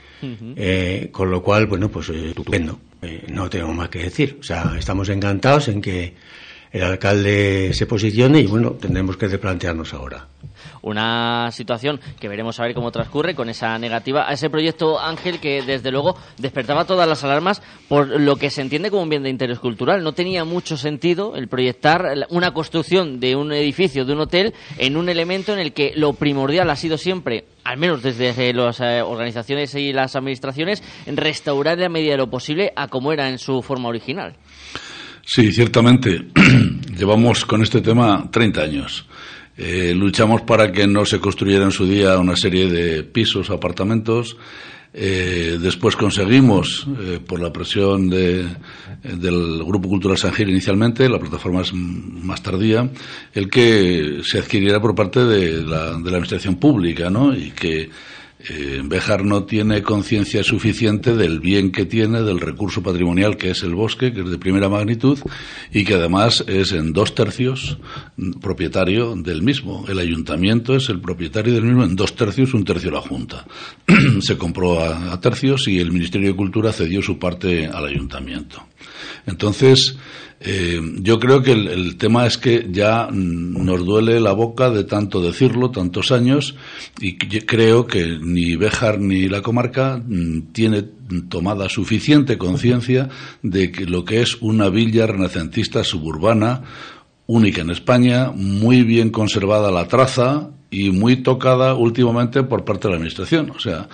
Eh, 0.55 1.09
con 1.11 1.31
lo 1.31 1.43
cual, 1.43 1.67
bueno, 1.67 1.89
pues 1.89 2.11
eh, 2.11 2.29
estupendo. 2.29 2.75
Eh, 2.75 2.92
no 3.29 3.51
tengo 3.51 3.73
más 3.73 3.89
que 3.89 4.01
decir. 4.01 4.37
O 4.41 4.43
sea, 4.43 4.75
estamos 4.79 5.09
encantados 5.09 5.69
en 5.69 5.81
que 5.81 6.15
el 6.73 6.83
alcalde 6.83 7.73
se 7.75 7.87
posicione 7.87 8.41
y 8.41 8.47
bueno, 8.47 8.73
tendremos 8.73 9.17
que 9.17 9.29
replantearnos 9.29 9.93
ahora. 9.93 10.27
Una 10.81 11.51
situación 11.53 12.01
que 12.19 12.29
veremos 12.29 12.59
a 12.59 12.65
ver 12.65 12.75
cómo 12.75 12.91
transcurre 12.91 13.35
con 13.35 13.49
esa 13.49 13.79
negativa 13.79 14.29
a 14.29 14.33
ese 14.33 14.51
proyecto 14.51 14.99
Ángel 14.99 15.39
que 15.39 15.63
desde 15.63 15.91
luego 15.91 16.17
despertaba 16.39 16.85
todas 16.85 17.09
las 17.09 17.23
alarmas 17.25 17.63
por 17.89 18.09
lo 18.21 18.37
que 18.37 18.51
se 18.51 18.63
entiende 18.63 18.91
como 18.91 19.03
un 19.03 19.09
bien 19.09 19.23
de 19.23 19.31
interés 19.31 19.59
cultural. 19.59 20.03
No 20.03 20.13
tenía 20.13 20.45
mucho 20.45 20.77
sentido 20.77 21.37
el 21.37 21.49
proyectar 21.49 22.27
una 22.31 22.53
construcción 22.53 23.21
de 23.21 23.37
un 23.37 23.53
edificio, 23.53 24.05
de 24.05 24.13
un 24.15 24.21
hotel, 24.21 24.55
en 24.79 24.97
un 24.97 25.09
elemento 25.09 25.53
en 25.53 25.59
el 25.59 25.73
que 25.73 25.93
lo 25.95 26.15
primordial 26.15 26.71
ha 26.71 26.77
sido 26.77 26.97
siempre 26.97 27.45
al 27.65 27.77
menos 27.77 28.03
desde 28.03 28.53
las 28.53 28.81
eh, 28.81 29.03
organizaciones 29.03 29.73
y 29.77 29.93
las 29.93 30.17
administraciones, 30.17 30.83
restaurar 31.07 31.81
a 31.81 31.89
medida 31.89 32.13
de 32.13 32.17
lo 32.17 32.29
posible 32.29 32.73
a 32.75 32.89
como 32.89 33.13
era 33.13 33.29
en 33.29 33.39
su 33.39 33.63
forma 33.63 33.89
original. 33.89 34.35
Sí, 35.25 35.53
ciertamente. 35.53 36.27
Llevamos 36.99 37.47
con 37.47 37.63
este 37.63 37.81
tema 37.81 38.29
30 38.31 38.61
años. 38.61 39.07
Eh, 39.57 39.95
luchamos 39.95 40.43
para 40.43 40.73
que 40.73 40.87
no 40.87 41.05
se 41.05 41.21
construyera 41.21 41.65
en 41.65 41.71
su 41.71 41.87
día 41.87 42.19
una 42.19 42.37
serie 42.37 42.69
de 42.71 43.03
pisos, 43.05 43.51
apartamentos. 43.51 44.37
Eh, 44.95 45.59
después 45.61 45.97
conseguimos, 45.97 46.87
eh, 47.01 47.19
por 47.27 47.41
la 47.41 47.51
presión 47.51 48.11
de, 48.11 48.47
del 49.03 49.65
Grupo 49.65 49.89
Cultural 49.89 50.19
San 50.19 50.35
Gil 50.35 50.51
inicialmente, 50.51 51.09
la 51.09 51.19
plataforma 51.19 51.63
es 51.63 51.73
más 51.73 52.43
tardía, 52.43 52.91
el 53.33 53.49
que 53.49 54.21
se 54.23 54.39
adquiriera 54.39 54.81
por 54.81 54.95
parte 54.95 55.25
de 55.25 55.63
la, 55.63 55.93
de 55.93 56.11
la 56.11 56.17
Administración 56.19 56.57
Pública, 56.57 57.09
¿no? 57.09 57.35
Y 57.35 57.53
que 57.53 57.89
eh, 58.49 58.81
Béjar 58.85 59.25
no 59.25 59.45
tiene 59.45 59.83
conciencia 59.83 60.43
suficiente 60.43 61.15
del 61.15 61.41
bien 61.41 61.71
que 61.71 61.85
tiene, 61.85 62.23
del 62.23 62.41
recurso 62.41 62.83
patrimonial 62.83 63.37
que 63.37 63.51
es 63.51 63.63
el 63.63 63.75
bosque, 63.75 64.13
que 64.13 64.23
es 64.23 64.31
de 64.31 64.39
primera 64.39 64.69
magnitud, 64.69 65.19
y 65.73 65.85
que 65.85 65.95
además 65.95 66.45
es 66.47 66.73
en 66.73 66.93
dos 66.93 67.15
tercios 67.15 67.79
propietario 68.41 69.15
del 69.15 69.43
mismo. 69.43 69.85
El 69.89 69.99
ayuntamiento 69.99 70.75
es 70.75 70.89
el 70.89 71.01
propietario 71.01 71.55
del 71.55 71.65
mismo 71.65 71.85
en 71.85 71.97
dos 71.97 72.15
tercios, 72.15 72.55
un 72.55 72.65
tercio 72.65 72.91
la 72.91 73.01
Junta. 73.01 73.47
Se 74.21 74.37
compró 74.37 74.81
a 74.81 75.21
tercios 75.21 75.69
y 75.69 75.79
el 75.79 75.93
Ministerio 75.93 76.31
de 76.31 76.37
Cultura 76.37 76.73
cedió 76.73 77.03
su 77.03 77.19
parte 77.19 77.67
al 77.67 77.85
ayuntamiento. 77.87 78.67
Entonces, 79.27 79.97
eh, 80.45 80.81
yo 80.99 81.21
creo 81.21 81.43
que 81.43 81.53
el, 81.53 81.97
tema 81.97 82.27
es 82.27 82.37
que 82.37 82.67
ya 82.71 83.09
nos 83.13 83.85
duele 83.85 84.19
la 84.21 84.33
boca 84.33 84.71
de 84.71 84.85
tanto 84.85 85.23
decirlo, 85.23 85.71
tantos 85.71 86.11
años, 86.11 86.57
y 87.01 87.17
creo 87.17 87.87
que 87.87 88.19
ni 88.21 88.57
Béjar 88.57 88.99
ni 88.99 89.29
la 89.29 89.41
comarca 89.41 90.03
mm, 90.05 90.53
tiene 90.53 90.83
tomada 91.29 91.69
suficiente 91.69 92.39
conciencia 92.39 93.09
de 93.43 93.71
que 93.71 93.85
lo 93.87 94.05
que 94.05 94.23
es 94.23 94.41
una 94.41 94.69
villa 94.69 95.07
renacentista 95.07 95.85
suburbana 95.85 96.63
única 97.27 97.63
en 97.63 97.71
España, 97.71 98.33
muy 98.35 98.83
bien 98.83 99.11
conservada 99.11 99.71
la 99.71 99.87
traza 99.87 100.51
y 100.71 100.91
muy 100.91 101.17
tocada 101.17 101.75
últimamente 101.75 102.43
por 102.43 102.65
parte 102.65 102.89
de 102.89 102.91
la 102.91 102.97
Administración. 102.97 103.51
O 103.51 103.61
sea, 103.61 103.89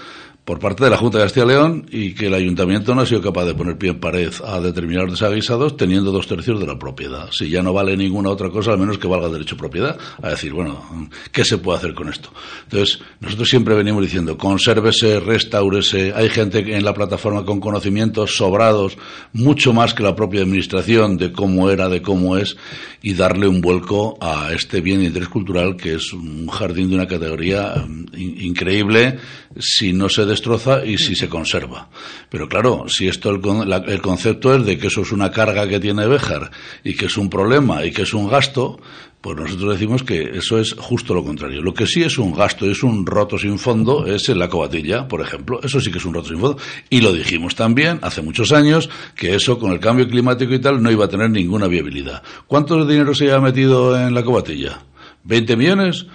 por 0.48 0.60
parte 0.60 0.82
de 0.82 0.88
la 0.88 0.96
Junta 0.96 1.18
de 1.18 1.24
Castilla 1.24 1.44
y 1.44 1.48
León 1.48 1.86
y 1.92 2.14
que 2.14 2.28
el 2.28 2.32
ayuntamiento 2.32 2.94
no 2.94 3.02
ha 3.02 3.06
sido 3.06 3.20
capaz 3.20 3.44
de 3.44 3.52
poner 3.52 3.76
pie 3.76 3.90
en 3.90 4.00
pared 4.00 4.32
a 4.46 4.58
determinados 4.60 5.10
desaguisados 5.10 5.76
teniendo 5.76 6.10
dos 6.10 6.26
tercios 6.26 6.58
de 6.58 6.66
la 6.66 6.78
propiedad. 6.78 7.28
Si 7.32 7.50
ya 7.50 7.62
no 7.62 7.74
vale 7.74 7.94
ninguna 7.98 8.30
otra 8.30 8.48
cosa, 8.48 8.72
al 8.72 8.78
menos 8.78 8.96
que 8.96 9.06
valga 9.06 9.28
derecho 9.28 9.56
de 9.56 9.58
propiedad, 9.58 9.98
a 10.22 10.30
decir, 10.30 10.54
bueno, 10.54 11.10
¿qué 11.32 11.44
se 11.44 11.58
puede 11.58 11.76
hacer 11.76 11.92
con 11.92 12.08
esto? 12.08 12.30
Entonces, 12.64 12.98
nosotros 13.20 13.46
siempre 13.46 13.74
venimos 13.74 14.02
diciendo, 14.02 14.38
consérvese, 14.38 15.20
restaurese, 15.20 16.14
hay 16.16 16.30
gente 16.30 16.60
en 16.60 16.82
la 16.82 16.94
plataforma 16.94 17.44
con 17.44 17.60
conocimientos 17.60 18.34
sobrados, 18.34 18.96
mucho 19.34 19.74
más 19.74 19.92
que 19.92 20.02
la 20.02 20.16
propia 20.16 20.40
administración 20.40 21.18
de 21.18 21.30
cómo 21.30 21.68
era, 21.68 21.90
de 21.90 22.00
cómo 22.00 22.38
es, 22.38 22.56
y 23.02 23.12
darle 23.12 23.48
un 23.48 23.60
vuelco 23.60 24.16
a 24.22 24.50
este 24.54 24.80
bien 24.80 25.00
de 25.00 25.08
interés 25.08 25.28
cultural 25.28 25.76
que 25.76 25.96
es 25.96 26.10
un 26.14 26.48
jardín 26.48 26.88
de 26.88 26.94
una 26.94 27.06
categoría 27.06 27.74
increíble 28.18 29.18
si 29.58 29.92
no 29.92 30.08
se 30.08 30.24
destroza 30.24 30.84
y 30.84 30.98
si 30.98 31.14
se 31.14 31.28
conserva. 31.28 31.88
Pero 32.28 32.48
claro, 32.48 32.84
si 32.88 33.08
esto 33.08 33.30
el, 33.30 33.72
el 33.86 34.00
concepto 34.00 34.54
es 34.54 34.64
de 34.64 34.78
que 34.78 34.88
eso 34.88 35.02
es 35.02 35.12
una 35.12 35.30
carga 35.30 35.68
que 35.68 35.80
tiene 35.80 36.06
Béjar 36.06 36.50
y 36.84 36.94
que 36.94 37.06
es 37.06 37.16
un 37.16 37.30
problema 37.30 37.84
y 37.84 37.92
que 37.92 38.02
es 38.02 38.14
un 38.14 38.28
gasto, 38.28 38.80
pues 39.20 39.36
nosotros 39.36 39.72
decimos 39.72 40.04
que 40.04 40.30
eso 40.34 40.60
es 40.60 40.74
justo 40.74 41.12
lo 41.12 41.24
contrario. 41.24 41.60
Lo 41.60 41.74
que 41.74 41.86
sí 41.86 42.02
es 42.02 42.18
un 42.18 42.32
gasto, 42.32 42.70
es 42.70 42.84
un 42.84 43.04
roto 43.04 43.36
sin 43.36 43.58
fondo, 43.58 44.06
es 44.06 44.28
en 44.28 44.38
la 44.38 44.48
cobatilla, 44.48 45.08
por 45.08 45.20
ejemplo. 45.20 45.60
Eso 45.62 45.80
sí 45.80 45.90
que 45.90 45.98
es 45.98 46.04
un 46.04 46.14
roto 46.14 46.28
sin 46.28 46.38
fondo. 46.38 46.58
Y 46.88 47.00
lo 47.00 47.12
dijimos 47.12 47.56
también 47.56 47.98
hace 48.02 48.22
muchos 48.22 48.52
años 48.52 48.88
que 49.16 49.34
eso 49.34 49.58
con 49.58 49.72
el 49.72 49.80
cambio 49.80 50.08
climático 50.08 50.54
y 50.54 50.60
tal 50.60 50.82
no 50.82 50.90
iba 50.90 51.06
a 51.06 51.08
tener 51.08 51.30
ninguna 51.30 51.66
viabilidad. 51.66 52.22
¿Cuánto 52.46 52.86
dinero 52.86 53.12
se 53.12 53.32
ha 53.32 53.40
metido 53.40 53.98
en 53.98 54.14
la 54.14 54.22
cobatilla? 54.22 54.82
¿20 55.26 55.56
millones? 55.56 56.06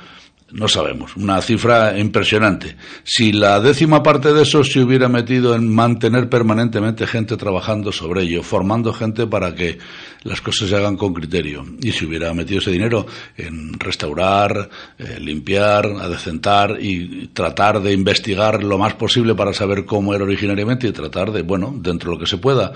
No 0.53 0.67
sabemos, 0.67 1.17
una 1.17 1.41
cifra 1.41 1.97
impresionante. 1.97 2.75
Si 3.03 3.31
la 3.31 3.59
décima 3.59 4.03
parte 4.03 4.33
de 4.33 4.43
eso 4.43 4.63
se 4.63 4.81
hubiera 4.81 5.09
metido 5.09 5.55
en 5.55 5.67
mantener 5.67 6.29
permanentemente 6.29 7.07
gente 7.07 7.37
trabajando 7.37 7.91
sobre 7.91 8.21
ello, 8.21 8.43
formando 8.43 8.93
gente 8.93 9.25
para 9.25 9.55
que 9.55 9.79
las 10.21 10.41
cosas 10.41 10.69
se 10.69 10.75
hagan 10.75 10.95
con 10.95 11.11
criterio, 11.11 11.65
y 11.81 11.91
si 11.91 12.05
hubiera 12.05 12.31
metido 12.35 12.59
ese 12.59 12.69
dinero 12.69 13.07
en 13.35 13.79
restaurar, 13.79 14.69
eh, 14.99 15.19
limpiar, 15.19 15.87
adecentar 15.87 16.77
y 16.79 17.29
tratar 17.33 17.81
de 17.81 17.91
investigar 17.91 18.63
lo 18.63 18.77
más 18.77 18.93
posible 18.93 19.33
para 19.33 19.53
saber 19.53 19.85
cómo 19.85 20.13
era 20.13 20.23
originariamente 20.23 20.87
y 20.87 20.91
tratar 20.91 21.31
de, 21.31 21.41
bueno, 21.41 21.73
dentro 21.75 22.11
de 22.11 22.15
lo 22.17 22.19
que 22.19 22.29
se 22.29 22.37
pueda, 22.37 22.73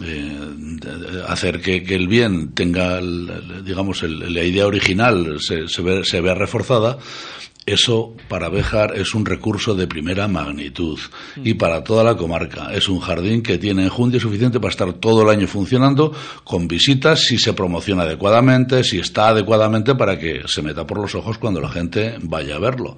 eh, 0.00 0.32
hacer 1.26 1.60
que, 1.60 1.78
el 1.96 2.06
bien 2.06 2.54
tenga, 2.54 3.00
digamos, 3.64 4.04
la 4.04 4.44
idea 4.44 4.66
original 4.66 5.40
se, 5.40 5.66
se 5.68 6.20
vea 6.20 6.34
reforzada, 6.34 6.98
eso 7.66 8.14
para 8.28 8.48
Béjar 8.48 8.96
es 8.96 9.12
un 9.12 9.26
recurso 9.26 9.74
de 9.74 9.88
primera 9.88 10.28
magnitud. 10.28 11.00
Y 11.42 11.54
para 11.54 11.82
toda 11.82 12.04
la 12.04 12.16
comarca. 12.16 12.72
Es 12.72 12.88
un 12.88 13.00
jardín 13.00 13.42
que 13.42 13.58
tiene 13.58 13.82
enjundia 13.82 14.20
suficiente 14.20 14.60
para 14.60 14.70
estar 14.70 14.92
todo 14.94 15.22
el 15.22 15.30
año 15.30 15.48
funcionando 15.48 16.12
con 16.44 16.68
visitas 16.68 17.20
si 17.22 17.38
se 17.38 17.54
promociona 17.54 18.04
adecuadamente, 18.04 18.84
si 18.84 19.00
está 19.00 19.28
adecuadamente 19.28 19.96
para 19.96 20.16
que 20.16 20.42
se 20.46 20.62
meta 20.62 20.86
por 20.86 21.00
los 21.00 21.16
ojos 21.16 21.38
cuando 21.38 21.60
la 21.60 21.68
gente 21.68 22.16
vaya 22.22 22.54
a 22.54 22.60
verlo 22.60 22.96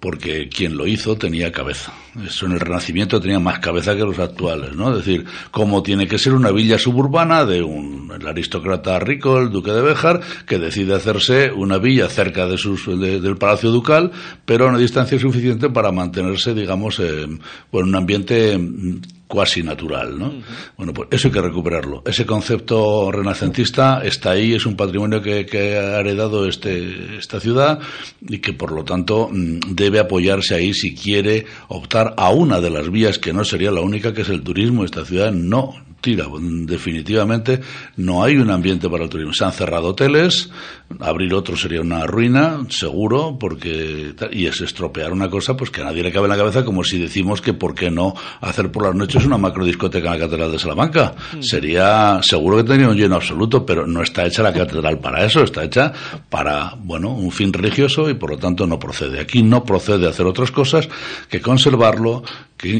porque 0.00 0.48
quien 0.48 0.76
lo 0.76 0.86
hizo 0.86 1.16
tenía 1.16 1.50
cabeza. 1.52 1.92
Eso 2.24 2.46
en 2.46 2.52
el 2.52 2.60
Renacimiento 2.60 3.20
tenía 3.20 3.38
más 3.38 3.58
cabeza 3.58 3.94
que 3.96 4.02
los 4.02 4.18
actuales, 4.18 4.74
¿no? 4.76 4.90
Es 4.90 5.04
decir, 5.04 5.24
cómo 5.50 5.82
tiene 5.82 6.06
que 6.06 6.18
ser 6.18 6.34
una 6.34 6.50
villa 6.50 6.78
suburbana 6.78 7.44
de 7.44 7.62
un 7.62 8.12
aristócrata 8.26 8.98
rico, 8.98 9.38
el 9.38 9.50
duque 9.50 9.72
de 9.72 9.82
Béjar, 9.82 10.20
que 10.46 10.58
decide 10.58 10.94
hacerse 10.94 11.50
una 11.52 11.78
villa 11.78 12.08
cerca 12.08 12.46
de 12.46 12.58
sus, 12.58 12.86
del 12.86 13.36
palacio 13.36 13.70
ducal, 13.70 14.12
pero 14.44 14.66
a 14.66 14.68
una 14.68 14.78
distancia 14.78 15.18
suficiente 15.18 15.70
para 15.70 15.90
mantenerse, 15.90 16.54
digamos, 16.54 17.00
en 17.00 17.40
un 17.72 17.94
ambiente 17.94 18.58
cuasi 19.26 19.62
natural, 19.62 20.18
¿no? 20.18 20.32
Bueno, 20.76 20.92
pues 20.92 21.08
eso 21.10 21.28
hay 21.28 21.34
que 21.34 21.40
recuperarlo. 21.40 22.02
Ese 22.06 22.26
concepto 22.26 23.10
renacentista 23.10 24.02
está 24.04 24.32
ahí, 24.32 24.54
es 24.54 24.66
un 24.66 24.76
patrimonio 24.76 25.22
que, 25.22 25.46
que, 25.46 25.76
ha 25.76 26.00
heredado 26.00 26.46
este, 26.46 27.16
esta 27.18 27.40
ciudad 27.40 27.80
y 28.20 28.38
que 28.38 28.52
por 28.52 28.72
lo 28.72 28.84
tanto 28.84 29.28
mm, 29.30 29.74
debe 29.74 29.98
apoyarse 29.98 30.54
ahí 30.54 30.74
si 30.74 30.94
quiere 30.94 31.46
optar 31.68 32.14
a 32.16 32.30
una 32.30 32.60
de 32.60 32.70
las 32.70 32.90
vías 32.90 33.18
que 33.18 33.32
no 33.32 33.44
sería 33.44 33.70
la 33.70 33.80
única, 33.80 34.12
que 34.12 34.22
es 34.22 34.28
el 34.28 34.42
turismo. 34.42 34.84
Esta 34.84 35.04
ciudad 35.04 35.32
no 35.32 35.74
Definitivamente 36.06 37.60
no 37.96 38.22
hay 38.22 38.36
un 38.36 38.50
ambiente 38.50 38.88
para 38.88 39.04
el 39.04 39.10
turismo. 39.10 39.32
Se 39.32 39.44
han 39.44 39.52
cerrado 39.52 39.88
hoteles, 39.88 40.50
abrir 41.00 41.32
otro 41.34 41.56
sería 41.56 41.80
una 41.80 42.06
ruina, 42.06 42.60
seguro, 42.68 43.36
porque 43.38 44.14
y 44.32 44.46
es 44.46 44.60
estropear 44.60 45.12
una 45.12 45.30
cosa 45.30 45.56
pues 45.56 45.70
que 45.70 45.80
a 45.80 45.84
nadie 45.84 46.02
le 46.02 46.12
cabe 46.12 46.26
en 46.26 46.30
la 46.30 46.36
cabeza 46.36 46.64
como 46.64 46.84
si 46.84 46.98
decimos 46.98 47.40
que 47.40 47.54
por 47.54 47.74
qué 47.74 47.90
no 47.90 48.14
hacer 48.40 48.70
por 48.70 48.84
las 48.84 48.94
noches 48.94 49.24
una 49.24 49.38
macrodiscoteca 49.38 50.08
en 50.08 50.20
la 50.20 50.26
Catedral 50.26 50.52
de 50.52 50.58
Salamanca. 50.58 51.14
Mm. 51.36 51.42
Sería 51.42 52.20
seguro 52.22 52.58
que 52.58 52.64
tendría 52.64 52.88
un 52.88 52.96
lleno 52.96 53.16
absoluto, 53.16 53.64
pero 53.64 53.86
no 53.86 54.02
está 54.02 54.26
hecha 54.26 54.42
la 54.42 54.52
catedral 54.52 54.98
para 54.98 55.24
eso, 55.24 55.42
está 55.42 55.64
hecha 55.64 55.92
para, 56.28 56.74
bueno, 56.78 57.10
un 57.10 57.30
fin 57.30 57.52
religioso 57.52 58.08
y 58.08 58.14
por 58.14 58.30
lo 58.30 58.38
tanto 58.38 58.66
no 58.66 58.78
procede. 58.78 59.20
Aquí 59.20 59.42
no 59.42 59.64
procede 59.64 60.08
hacer 60.08 60.26
otras 60.26 60.50
cosas 60.50 60.88
que 61.28 61.40
conservarlo, 61.40 62.22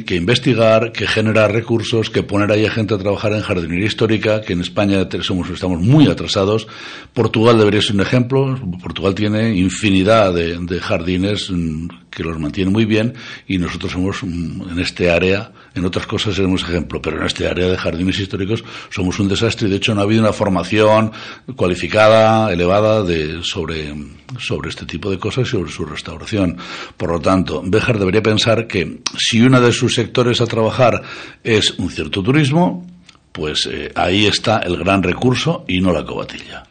que, 0.06 0.16
investigar, 0.16 0.92
que 0.92 1.06
generar 1.06 1.52
recursos, 1.52 2.08
que 2.08 2.22
poner 2.22 2.50
ahí 2.50 2.64
a 2.64 2.70
gente 2.70 2.94
a 2.94 2.98
trabajar 2.98 3.32
en 3.32 3.42
jardinería 3.42 3.86
histórica, 3.86 4.40
que 4.40 4.54
en 4.54 4.62
España 4.62 5.06
somos, 5.20 5.50
estamos 5.50 5.80
muy 5.80 6.06
atrasados. 6.06 6.66
Portugal 7.12 7.58
debería 7.58 7.82
ser 7.82 7.96
un 7.96 8.00
ejemplo. 8.00 8.58
Portugal 8.82 9.14
tiene 9.14 9.54
infinidad 9.54 10.32
de, 10.32 10.58
de 10.58 10.80
jardines 10.80 11.50
mm, 11.50 11.88
que 12.10 12.22
los 12.22 12.38
mantienen 12.38 12.72
muy 12.72 12.86
bien 12.86 13.12
y 13.46 13.58
nosotros 13.58 13.92
somos 13.92 14.22
mm, 14.22 14.70
en 14.70 14.78
este 14.78 15.10
área 15.10 15.52
en 15.74 15.84
otras 15.84 16.06
cosas 16.06 16.34
seremos 16.34 16.62
ejemplo, 16.62 17.02
pero 17.02 17.18
en 17.18 17.26
este 17.26 17.48
área 17.48 17.68
de 17.68 17.76
jardines 17.76 18.18
históricos 18.18 18.64
somos 18.90 19.18
un 19.18 19.28
desastre 19.28 19.66
y 19.66 19.70
de 19.70 19.76
hecho 19.76 19.94
no 19.94 20.00
ha 20.00 20.04
habido 20.04 20.22
una 20.22 20.32
formación 20.32 21.12
cualificada, 21.56 22.52
elevada 22.52 23.02
de, 23.02 23.42
sobre, 23.42 23.94
sobre 24.38 24.70
este 24.70 24.86
tipo 24.86 25.10
de 25.10 25.18
cosas 25.18 25.48
y 25.48 25.50
sobre 25.50 25.70
su 25.70 25.84
restauración. 25.84 26.56
Por 26.96 27.10
lo 27.10 27.20
tanto, 27.20 27.62
Béjar 27.64 27.98
debería 27.98 28.22
pensar 28.22 28.66
que 28.66 29.00
si 29.18 29.40
uno 29.40 29.60
de 29.60 29.72
sus 29.72 29.94
sectores 29.94 30.40
a 30.40 30.46
trabajar 30.46 31.02
es 31.42 31.72
un 31.78 31.90
cierto 31.90 32.22
turismo, 32.22 32.86
pues 33.32 33.66
eh, 33.66 33.90
ahí 33.96 34.26
está 34.26 34.58
el 34.58 34.76
gran 34.76 35.02
recurso 35.02 35.64
y 35.66 35.80
no 35.80 35.92
la 35.92 36.04
cobatilla. 36.04 36.64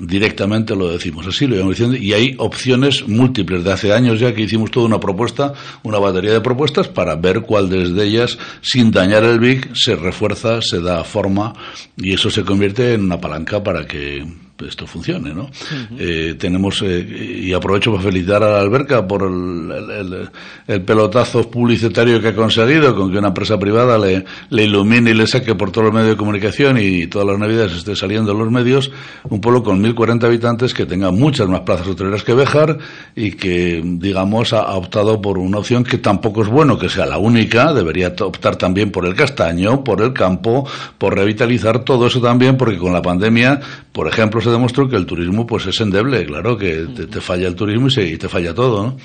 Directamente 0.00 0.76
lo 0.76 0.90
decimos 0.90 1.26
así, 1.26 1.46
lo 1.46 1.68
diciendo, 1.68 1.96
y 1.96 2.12
hay 2.12 2.34
opciones 2.38 3.06
múltiples. 3.08 3.64
De 3.64 3.72
hace 3.72 3.92
años 3.92 4.20
ya 4.20 4.34
que 4.34 4.42
hicimos 4.42 4.70
toda 4.70 4.86
una 4.86 5.00
propuesta, 5.00 5.52
una 5.82 5.98
batería 5.98 6.32
de 6.32 6.40
propuestas 6.40 6.88
para 6.88 7.16
ver 7.16 7.42
cuál 7.42 7.68
de 7.68 8.04
ellas, 8.04 8.38
sin 8.60 8.90
dañar 8.90 9.24
el 9.24 9.38
BIC, 9.38 9.74
se 9.74 9.96
refuerza, 9.96 10.60
se 10.60 10.80
da 10.80 11.04
forma 11.04 11.54
y 11.96 12.12
eso 12.12 12.30
se 12.30 12.44
convierte 12.44 12.94
en 12.94 13.04
una 13.04 13.20
palanca 13.20 13.62
para 13.62 13.86
que 13.86 14.26
esto 14.64 14.86
funcione, 14.86 15.34
¿no? 15.34 15.50
Eh, 15.98 16.36
tenemos, 16.38 16.82
eh, 16.82 17.42
y 17.42 17.52
aprovecho 17.52 17.90
para 17.90 18.04
felicitar 18.04 18.42
a 18.42 18.52
la 18.52 18.60
alberca 18.60 19.06
por 19.06 19.22
el, 19.24 20.30
el, 20.66 20.82
pelotazo 20.82 21.50
publicitario 21.50 22.20
que 22.20 22.28
ha 22.28 22.34
conseguido 22.34 22.94
con 22.94 23.10
que 23.12 23.18
una 23.18 23.28
empresa 23.28 23.58
privada 23.58 23.98
le, 23.98 24.24
le, 24.50 24.64
ilumine 24.64 25.10
y 25.10 25.14
le 25.14 25.26
saque 25.26 25.54
por 25.54 25.70
todos 25.70 25.86
los 25.86 25.94
medios 25.94 26.10
de 26.10 26.16
comunicación 26.16 26.78
y 26.78 27.06
todas 27.06 27.28
las 27.28 27.38
navidades 27.38 27.72
esté 27.72 27.94
saliendo 27.96 28.32
en 28.32 28.38
los 28.38 28.50
medios, 28.50 28.90
un 29.24 29.40
pueblo 29.40 29.62
con 29.62 29.82
1.040 29.82 30.24
habitantes 30.24 30.72
que 30.72 30.86
tenga 30.86 31.10
muchas 31.10 31.48
más 31.48 31.60
plazas 31.60 31.88
hoteleras 31.88 32.22
que 32.22 32.34
Bejar 32.34 32.78
y 33.14 33.32
que, 33.32 33.82
digamos, 33.84 34.52
ha, 34.52 34.74
optado 34.76 35.20
por 35.20 35.38
una 35.38 35.58
opción 35.58 35.84
que 35.84 35.98
tampoco 35.98 36.42
es 36.42 36.48
bueno 36.48 36.78
que 36.78 36.88
sea 36.88 37.06
la 37.06 37.18
única, 37.18 37.72
debería 37.72 38.14
optar 38.20 38.56
también 38.56 38.90
por 38.90 39.06
el 39.06 39.14
castaño, 39.14 39.82
por 39.82 40.02
el 40.02 40.12
campo, 40.12 40.68
por 40.98 41.14
revitalizar 41.14 41.80
todo 41.80 42.06
eso 42.06 42.20
también, 42.20 42.56
porque 42.56 42.78
con 42.78 42.92
la 42.92 43.02
pandemia, 43.02 43.60
por 43.92 44.06
ejemplo, 44.06 44.40
se 44.46 44.52
demostró 44.52 44.88
que 44.88 44.94
el 44.94 45.06
turismo 45.06 45.44
pues 45.44 45.66
es 45.66 45.80
endeble, 45.80 46.24
claro, 46.24 46.56
que 46.56 46.86
te, 47.10 47.20
falla 47.20 47.48
el 47.48 47.56
turismo 47.56 47.88
y, 47.88 48.16
te 48.16 48.28
falla 48.28 48.54
todo. 48.54 48.86
¿no? 48.86 48.96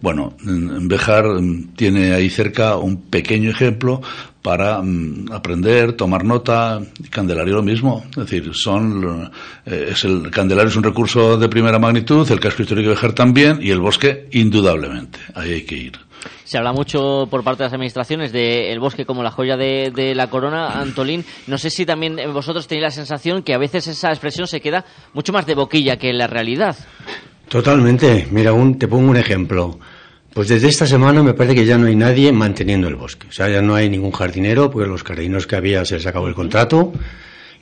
Bueno, 0.00 0.36
Bejar 0.40 1.26
mm, 1.26 1.74
tiene 1.74 2.12
ahí 2.12 2.30
cerca 2.30 2.76
un 2.76 3.02
pequeño 3.10 3.50
ejemplo 3.50 4.00
para 4.40 4.80
mm, 4.80 5.32
aprender, 5.32 5.94
tomar 5.94 6.24
nota, 6.24 6.80
Candelario 7.10 7.56
lo 7.56 7.62
mismo, 7.64 8.04
es 8.10 8.16
decir, 8.16 8.54
son 8.54 9.32
eh, 9.66 9.88
es 9.90 10.04
el 10.04 10.30
Candelario 10.30 10.70
es 10.70 10.76
un 10.76 10.84
recurso 10.84 11.36
de 11.36 11.48
primera 11.48 11.80
magnitud, 11.80 12.30
el 12.30 12.38
casco 12.38 12.62
histórico 12.62 12.90
de 12.90 12.94
Bejar 12.94 13.14
también 13.14 13.58
y 13.60 13.70
el 13.70 13.80
bosque 13.80 14.28
indudablemente, 14.30 15.18
ahí 15.34 15.54
hay 15.54 15.62
que 15.62 15.76
ir. 15.76 15.98
Se 16.44 16.58
habla 16.58 16.72
mucho 16.72 17.26
por 17.30 17.42
parte 17.42 17.62
de 17.62 17.66
las 17.66 17.72
administraciones 17.72 18.32
del 18.32 18.78
bosque 18.80 19.04
como 19.04 19.22
la 19.22 19.30
joya 19.30 19.56
de, 19.56 20.12
la 20.14 20.28
corona, 20.28 20.80
Antolín. 20.80 21.24
No 21.46 21.58
sé 21.58 21.70
si 21.70 21.86
también 21.86 22.16
vosotros 22.32 22.66
tenéis 22.66 22.82
la 22.82 22.90
sensación 22.90 23.42
que 23.42 23.54
a 23.54 23.58
veces 23.58 23.86
esa 23.86 24.10
expresión 24.10 24.46
se 24.46 24.60
queda 24.60 24.84
mucho 25.12 25.32
más 25.32 25.46
de 25.46 25.54
boquilla 25.54 25.96
que 25.96 26.10
en 26.10 26.18
la 26.18 26.26
realidad. 26.26 26.76
Totalmente. 27.48 28.26
Mira, 28.30 28.52
un, 28.52 28.78
te 28.78 28.88
pongo 28.88 29.10
un 29.10 29.16
ejemplo. 29.16 29.78
Pues 30.32 30.48
desde 30.48 30.68
esta 30.68 30.86
semana 30.86 31.22
me 31.22 31.34
parece 31.34 31.54
que 31.54 31.64
ya 31.64 31.78
no 31.78 31.86
hay 31.86 31.94
nadie 31.94 32.32
manteniendo 32.32 32.88
el 32.88 32.96
bosque. 32.96 33.28
O 33.28 33.32
sea, 33.32 33.48
ya 33.48 33.62
no 33.62 33.76
hay 33.76 33.88
ningún 33.88 34.10
jardinero, 34.10 34.70
porque 34.70 34.88
los 34.88 35.04
jardineros 35.04 35.46
que 35.46 35.54
había 35.54 35.84
se 35.84 35.94
les 35.94 36.06
acabó 36.06 36.26
el 36.26 36.34
contrato. 36.34 36.92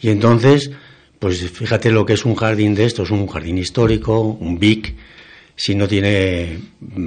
Y 0.01 0.09
entonces, 0.09 0.71
pues 1.19 1.51
fíjate 1.51 1.91
lo 1.91 2.07
que 2.07 2.15
es 2.15 2.25
un 2.25 2.35
jardín 2.35 2.75
de 2.75 2.87
estos, 2.87 3.11
un 3.11 3.27
jardín 3.27 3.59
histórico, 3.59 4.21
un 4.21 4.59
BIC, 4.59 4.95
si 5.57 5.75
no 5.75 5.87
tiene 5.87 6.59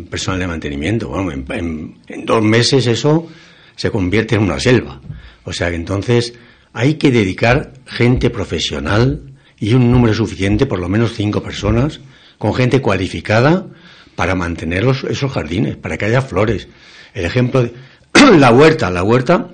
personal 0.10 0.40
de 0.40 0.48
mantenimiento. 0.48 1.10
Bueno, 1.10 1.32
en, 1.50 2.26
dos 2.26 2.44
meses 2.44 2.88
eso 2.88 3.28
se 3.76 3.92
convierte 3.92 4.36
en 4.36 4.44
una 4.44 4.60
selva. 4.60 5.02
O 5.44 5.54
sea 5.54 5.70
que 5.70 5.76
entonces 5.76 6.34
hay 6.74 6.96
que 6.96 7.12
dedicar 7.12 7.74
gente 7.86 8.30
profesional 8.30 9.34
y 9.60 9.74
un 9.74 9.92
número 9.92 10.14
suficiente, 10.14 10.66
por 10.66 10.80
lo 10.80 10.90
menos 10.90 11.14
cinco 11.14 11.42
personas, 11.42 12.00
con 12.38 12.54
gente 12.54 12.82
cualificada 12.82 13.68
para 14.16 14.36
mantener 14.36 14.86
esos 15.10 15.32
jardines, 15.32 15.76
para 15.76 15.98
que 15.98 16.06
haya 16.06 16.22
flores. 16.22 16.68
El 17.14 17.26
ejemplo 17.26 17.64
de 17.64 17.74
la 18.38 18.52
huerta, 18.52 18.90
la 18.90 19.04
huerta, 19.04 19.50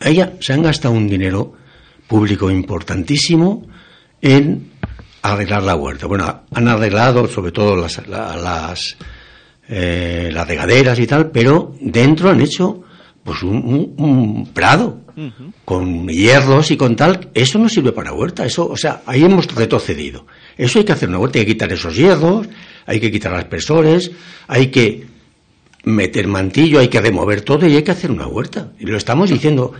ella 0.00 0.34
se 0.40 0.52
han 0.52 0.62
gastado 0.62 0.94
un 0.94 1.08
dinero 1.08 1.54
público 2.06 2.50
importantísimo 2.50 3.66
en 4.20 4.71
arreglar 5.22 5.62
la 5.62 5.74
huerta. 5.76 6.06
Bueno, 6.06 6.42
han 6.52 6.68
arreglado 6.68 7.26
sobre 7.28 7.52
todo 7.52 7.76
las, 7.76 8.06
las 8.08 8.96
eh, 9.68 10.30
las 10.32 10.46
regaderas 10.48 10.98
y 10.98 11.06
tal, 11.06 11.30
pero 11.30 11.74
dentro 11.80 12.30
han 12.30 12.40
hecho 12.40 12.82
pues 13.24 13.42
un, 13.42 13.56
un- 13.56 13.94
un 14.04 14.46
prado 14.52 15.00
con 15.64 16.08
hierros 16.08 16.70
y 16.72 16.76
con 16.76 16.96
tal. 16.96 17.30
Eso 17.34 17.58
no 17.58 17.68
sirve 17.68 17.92
para 17.92 18.12
huerta. 18.12 18.44
Eso, 18.44 18.66
o 18.68 18.76
sea, 18.76 19.02
ahí 19.06 19.22
hemos 19.24 19.46
retrocedido. 19.54 20.26
Eso 20.56 20.78
hay 20.80 20.84
que 20.84 20.92
hacer 20.92 21.08
una 21.08 21.18
huerta, 21.18 21.38
hay 21.38 21.44
que 21.44 21.52
quitar 21.52 21.72
esos 21.72 21.94
hierros, 21.94 22.48
hay 22.86 22.98
que 22.98 23.10
quitar 23.12 23.32
aspersores, 23.34 24.10
hay 24.48 24.68
que 24.68 25.06
meter 25.84 26.26
mantillo, 26.26 26.80
hay 26.80 26.88
que 26.88 27.00
remover 27.00 27.42
todo 27.42 27.66
y 27.66 27.76
hay 27.76 27.82
que 27.82 27.90
hacer 27.92 28.10
una 28.10 28.26
huerta. 28.26 28.72
Y 28.80 28.86
lo 28.86 28.96
estamos 28.96 29.30
diciendo. 29.30 29.72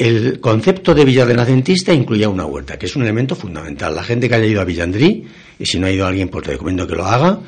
El 0.00 0.40
concepto 0.40 0.94
de 0.94 1.04
Villa 1.04 1.26
Renacentista 1.26 1.92
incluía 1.92 2.30
una 2.30 2.46
huerta, 2.46 2.78
que 2.78 2.86
es 2.86 2.96
un 2.96 3.02
elemento 3.02 3.36
fundamental. 3.36 3.94
La 3.94 4.02
gente 4.02 4.30
que 4.30 4.34
haya 4.34 4.46
ido 4.46 4.62
a 4.62 4.64
Villandrí, 4.64 5.26
y 5.58 5.66
si 5.66 5.78
no 5.78 5.86
ha 5.86 5.90
ido 5.90 6.06
alguien, 6.06 6.30
pues 6.30 6.46
te 6.46 6.52
recomiendo 6.52 6.86
que 6.86 6.94
lo 6.94 7.04
haga. 7.04 7.38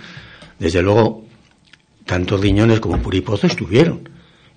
Desde 0.59 0.83
luego, 0.83 1.25
tanto 2.05 2.37
Riñones 2.37 2.79
como 2.79 3.01
Puripozo 3.01 3.47
estuvieron. 3.47 4.07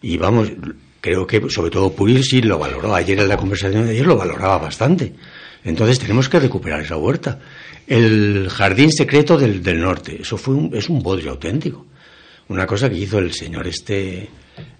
Y 0.02 0.18
vamos, 0.18 0.52
creo 1.00 1.26
que 1.26 1.50
sobre 1.50 1.72
todo 1.72 1.94
Puril 1.94 2.26
sí 2.26 2.42
lo 2.42 2.60
valoró. 2.60 2.94
Ayer 2.94 3.18
en 3.18 3.30
la 3.30 3.38
conversación 3.38 3.86
de 3.86 3.92
ayer 3.92 4.06
lo 4.06 4.18
valoraba 4.18 4.58
bastante. 4.58 5.14
Entonces 5.64 5.98
tenemos 5.98 6.28
que 6.28 6.42
recuperar 6.42 6.82
esa 6.82 6.98
huerta. 6.98 7.40
El 7.88 8.50
jardín 8.50 8.92
secreto 8.92 9.38
del, 9.38 9.64
del 9.64 9.80
norte, 9.80 10.22
eso 10.22 10.36
fue 10.36 10.54
un, 10.54 10.76
es 10.76 10.90
un 10.90 11.02
bodrio 11.02 11.32
auténtico. 11.32 11.86
Una 12.50 12.68
cosa 12.68 12.90
que 12.90 12.98
hizo 12.98 13.20
el 13.20 13.32
señor 13.32 13.66
este, 13.68 14.28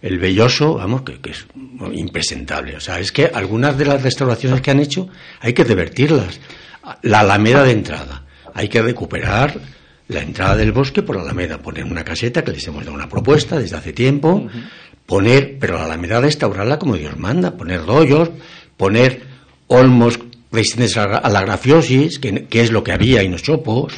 el 0.02 0.20
Belloso, 0.20 0.76
vamos, 0.76 1.02
que, 1.04 1.20
que 1.20 1.32
es 1.32 1.46
impresentable. 1.94 2.76
O 2.76 2.80
sea, 2.80 3.00
es 3.00 3.12
que 3.12 3.26
algunas 3.26 3.78
de 3.78 3.86
las 3.86 4.02
restauraciones 4.02 4.62
que 4.62 4.72
han 4.72 4.80
hecho 4.80 5.10
hay 5.40 5.54
que 5.54 5.64
revertirlas. 5.64 6.40
La 7.02 7.22
alameda 7.22 7.64
de 7.64 7.72
entrada, 7.72 8.24
hay 8.54 8.68
que 8.70 8.82
recuperar 8.82 9.60
la 10.08 10.22
entrada 10.22 10.56
del 10.56 10.72
bosque 10.72 11.02
por 11.02 11.16
la 11.16 11.24
alameda, 11.24 11.58
poner 11.58 11.84
una 11.84 12.04
caseta 12.04 12.44
que 12.44 12.52
les 12.52 12.68
hemos 12.68 12.86
dado 12.86 12.96
una 12.96 13.10
propuesta 13.10 13.58
desde 13.58 13.76
hace 13.76 13.92
tiempo, 13.92 14.48
poner, 15.08 15.58
pero 15.60 15.78
la 15.80 15.86
alameda 15.86 16.22
restaurarla 16.22 16.78
como 16.78 16.96
Dios 16.96 17.18
manda, 17.18 17.58
poner 17.58 17.84
rollos, 17.86 18.30
poner 18.78 19.24
olmos 19.68 20.20
resistentes 20.52 20.96
a 20.98 21.28
la- 21.28 21.42
grafiosis, 21.42 22.20
que, 22.20 22.46
que 22.46 22.62
es 22.62 22.72
lo 22.72 22.84
que 22.84 22.92
había 22.92 23.22
en 23.24 23.32
los 23.32 23.42
chopos. 23.42 23.94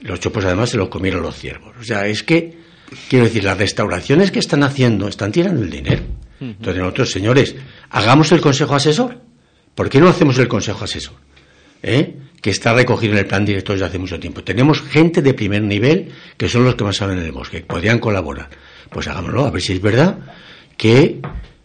Los 0.00 0.20
chopos 0.20 0.44
además 0.44 0.70
se 0.70 0.76
los 0.76 0.88
comieron 0.88 1.22
los 1.22 1.34
ciervos. 1.36 1.74
O 1.80 1.82
sea, 1.82 2.06
es 2.06 2.22
que, 2.22 2.58
quiero 3.08 3.24
decir, 3.24 3.44
las 3.44 3.58
restauraciones 3.58 4.30
que 4.30 4.38
están 4.38 4.62
haciendo 4.62 5.08
están 5.08 5.32
tirando 5.32 5.62
el 5.62 5.70
dinero. 5.70 6.02
Entonces 6.40 6.82
nosotros, 6.82 7.10
señores, 7.10 7.56
hagamos 7.90 8.30
el 8.32 8.40
consejo 8.40 8.74
asesor. 8.74 9.20
¿Por 9.74 9.88
qué 9.88 10.00
no 10.00 10.08
hacemos 10.08 10.38
el 10.38 10.48
consejo 10.48 10.84
asesor? 10.84 11.14
¿Eh? 11.82 12.16
Que 12.40 12.50
está 12.50 12.74
recogido 12.74 13.12
en 13.14 13.20
el 13.20 13.26
plan 13.26 13.44
director 13.44 13.74
desde 13.74 13.86
hace 13.86 13.98
mucho 13.98 14.18
tiempo. 14.18 14.42
Tenemos 14.42 14.82
gente 14.82 15.22
de 15.22 15.34
primer 15.34 15.62
nivel 15.62 16.12
que 16.36 16.48
son 16.48 16.64
los 16.64 16.74
que 16.74 16.84
más 16.84 16.96
saben 16.96 17.18
en 17.18 17.24
el 17.24 17.32
bosque, 17.32 17.60
que 17.60 17.66
podrían 17.66 17.98
colaborar. 17.98 18.48
Pues 18.90 19.08
hagámoslo, 19.08 19.46
a 19.46 19.50
ver 19.50 19.62
si 19.62 19.72
es 19.74 19.80
verdad 19.82 20.18
que, 20.76 21.20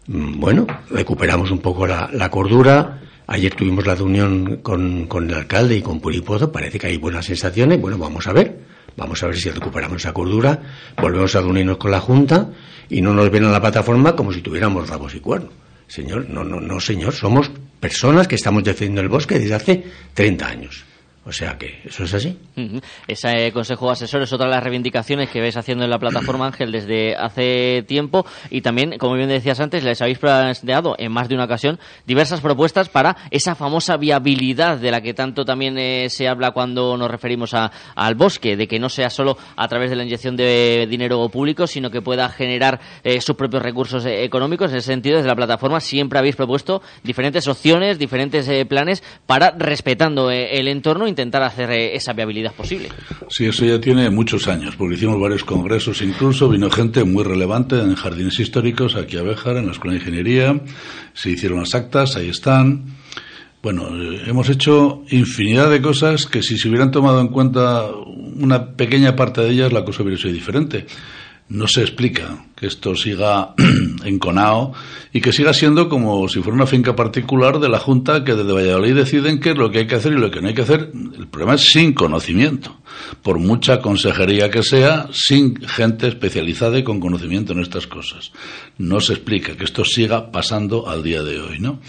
mm, 0.08 0.40
bueno, 0.40 0.68
recuperamos 0.90 1.52
un 1.52 1.60
poco 1.60 1.86
la, 1.86 2.10
la 2.14 2.30
cordura. 2.30 3.02
Ayer 3.28 3.54
tuvimos 3.54 3.86
la 3.86 3.96
reunión 3.96 4.58
con, 4.58 5.08
con 5.08 5.30
el 5.30 5.36
alcalde 5.36 5.76
y 5.76 5.82
con 5.82 6.00
Puripozo, 6.00 6.52
parece 6.52 6.80
que 6.80 6.88
hay 6.88 6.98
buenas 6.98 7.26
sensaciones. 7.26 7.80
Bueno, 7.80 7.98
vamos 7.98 8.28
a 8.28 8.34
ver, 8.34 8.58
vamos 8.98 9.22
a 9.24 9.28
ver 9.28 9.38
si 9.38 9.50
recuperamos 9.50 9.98
esa 9.98 10.14
cordura, 10.14 10.60
volvemos 11.02 11.36
a 11.36 11.42
reunirnos 11.42 11.78
con 11.78 11.92
la 11.92 12.00
Junta 12.00 12.50
y 12.90 13.02
no 13.02 13.14
nos 13.14 13.30
ven 13.30 13.46
a 13.46 13.52
la 13.52 13.62
plataforma 13.62 14.16
como 14.16 14.34
si 14.34 14.42
tuviéramos 14.42 14.90
rabos 14.90 15.16
y 15.16 15.20
cuernos. 15.20 15.54
Señor, 15.88 16.30
no, 16.30 16.44
no, 16.44 16.62
no, 16.62 16.80
señor, 16.80 17.14
somos 17.14 17.52
personas 17.80 18.28
que 18.28 18.36
estamos 18.36 18.64
defendiendo 18.64 19.02
el 19.02 19.10
bosque 19.10 19.40
desde 19.40 19.56
hace 19.56 19.84
30 20.14 20.48
años. 20.48 20.86
O 21.24 21.32
sea 21.32 21.56
que 21.56 21.82
eso 21.86 22.04
es 22.04 22.14
así. 22.16 22.36
Ese 23.08 23.52
consejo 23.52 23.92
asesor 23.92 24.24
es 24.24 24.34
otra 24.34 24.48
de 24.48 24.54
las 24.54 24.64
reivindicaciones 24.64 25.30
que 25.30 25.40
ves 25.40 25.56
haciendo 25.56 25.84
en 25.84 25.92
la 25.92 26.00
plataforma 26.00 26.48
Ángel 26.48 26.72
desde 26.72 27.16
hace 27.16 27.84
tiempo 27.88 28.26
y 28.50 28.62
también, 28.62 28.98
como 28.98 29.14
bien 29.16 29.30
decías 29.30 29.60
antes, 29.60 29.84
les 29.84 30.02
habéis 30.02 30.18
planteado 30.18 30.96
en 30.98 31.12
más 31.12 31.30
de 31.30 31.36
una 31.36 31.44
ocasión 31.46 31.80
diversas 32.08 32.42
propuestas 32.42 32.90
para 32.90 33.16
esa 33.30 33.54
famosa 33.54 33.98
viabilidad 33.98 34.78
de 34.80 34.90
la 34.90 35.02
que 35.02 35.14
tanto 35.14 35.46
también 35.46 35.78
eh, 35.78 36.08
se 36.10 36.28
habla 36.28 36.52
cuando 36.52 36.98
nos 36.98 37.12
referimos 37.12 37.54
a- 37.54 37.72
al 37.96 38.16
bosque, 38.16 38.58
de 38.58 38.68
que 38.68 38.80
no 38.80 38.90
sea 38.90 39.12
solo 39.12 39.38
a 39.56 39.68
través 39.68 39.92
de 39.92 39.98
la 39.98 40.04
inyección 40.04 40.36
de 40.36 40.88
dinero 40.90 41.30
público, 41.30 41.68
sino 41.68 41.92
que 41.92 42.02
pueda 42.02 42.30
generar 42.30 42.80
eh, 43.04 43.22
sus 43.22 43.36
propios 43.36 43.62
recursos 43.62 44.04
eh, 44.06 44.24
económicos. 44.24 44.72
En 44.72 44.78
ese 44.78 44.88
sentido, 44.88 45.18
desde 45.18 45.30
la 45.30 45.36
plataforma 45.36 45.80
siempre 45.82 46.18
habéis 46.18 46.36
propuesto 46.36 46.82
diferentes 47.04 47.48
opciones, 47.48 48.00
diferentes 48.00 48.48
eh, 48.50 48.66
planes 48.66 49.04
para, 49.28 49.52
respetando 49.52 50.32
eh, 50.32 50.58
el 50.60 50.68
entorno, 50.68 51.08
intentar 51.12 51.44
hacer 51.44 51.72
eh, 51.72 51.96
esa 51.96 52.14
viabilidad 52.14 52.54
posible. 52.54 52.90
Sí, 53.30 53.46
eso 53.46 53.66
ya 53.66 53.80
tiene 53.80 54.10
muchos 54.10 54.48
años, 54.48 54.76
porque 54.76 54.96
hicimos 54.96 55.20
varios 55.20 55.44
congresos, 55.44 56.02
incluso 56.02 56.50
vino 56.50 56.70
gente 56.70 57.04
muy 57.04 57.24
relevante 57.24 57.80
en 57.80 57.96
jardines 57.96 58.40
históricos, 58.40 58.96
aquí 58.96 59.18
a 59.18 59.24
Béjar, 59.24 59.58
en 59.58 59.68
la 59.68 59.72
Escuela 59.72 59.94
de 59.94 60.00
Ingeniería, 60.00 60.60
se 61.14 61.30
hicieron 61.30 61.60
las 61.60 61.76
actas, 61.76 62.16
ahí 62.16 62.30
están. 62.30 62.86
Bueno, 63.62 63.90
eh, 63.90 64.24
hemos 64.26 64.50
hecho 64.50 65.04
infinidad 65.10 65.70
de 65.70 65.82
cosas 65.82 66.26
que 66.26 66.42
si 66.42 66.58
se 66.58 66.68
hubieran 66.68 66.90
tomado 66.90 67.22
en 67.22 67.28
cuenta 67.28 67.86
una 67.92 68.72
pequeña 68.76 69.16
parte 69.16 69.42
de 69.42 69.52
ellas, 69.52 69.72
la 69.72 69.86
cosa 69.86 70.02
hubiera 70.02 70.20
sido 70.20 70.34
diferente. 70.34 70.88
No 71.50 71.68
se 71.68 71.82
explica 71.82 72.46
que 72.62 72.68
esto 72.68 72.96
siga 72.96 73.56
enconado 74.06 74.74
y 75.12 75.20
que 75.20 75.34
siga 75.34 75.52
siendo 75.52 75.90
como 75.90 76.30
si 76.30 76.42
fuera 76.42 76.56
una 76.56 76.68
finca 76.68 76.96
particular 76.96 77.60
de 77.60 77.68
la 77.68 77.80
Junta 77.80 78.24
que 78.24 78.36
desde 78.36 78.54
Valladolid 78.54 78.94
deciden 78.94 79.40
qué 79.40 79.50
es 79.50 79.58
lo 79.58 79.72
que 79.72 79.80
hay 79.80 79.88
que 79.88 79.96
hacer 79.96 80.14
y 80.14 80.18
lo 80.18 80.30
que 80.30 80.42
no 80.42 80.48
hay 80.48 80.54
que 80.54 80.62
hacer. 80.62 80.92
El 80.94 81.28
problema 81.28 81.56
es 81.56 81.62
sin 81.62 81.94
conocimiento. 81.94 82.78
Por 83.24 83.40
mucha 83.40 83.80
consejería 83.80 84.52
que 84.52 84.62
sea, 84.62 85.08
sin 85.12 85.56
gente 85.68 86.08
especializada 86.08 86.78
y 86.78 86.84
con 86.84 87.00
conocimiento 87.00 87.54
en 87.54 87.62
estas 87.62 87.88
cosas. 87.88 88.32
No 88.78 89.00
se 89.00 89.14
explica 89.14 89.58
que 89.58 89.64
esto 89.64 89.84
siga 89.84 90.32
pasando 90.32 90.88
al 90.88 91.02
día 91.02 91.24
de 91.24 91.40
hoy, 91.40 91.60
¿no? 91.60 91.80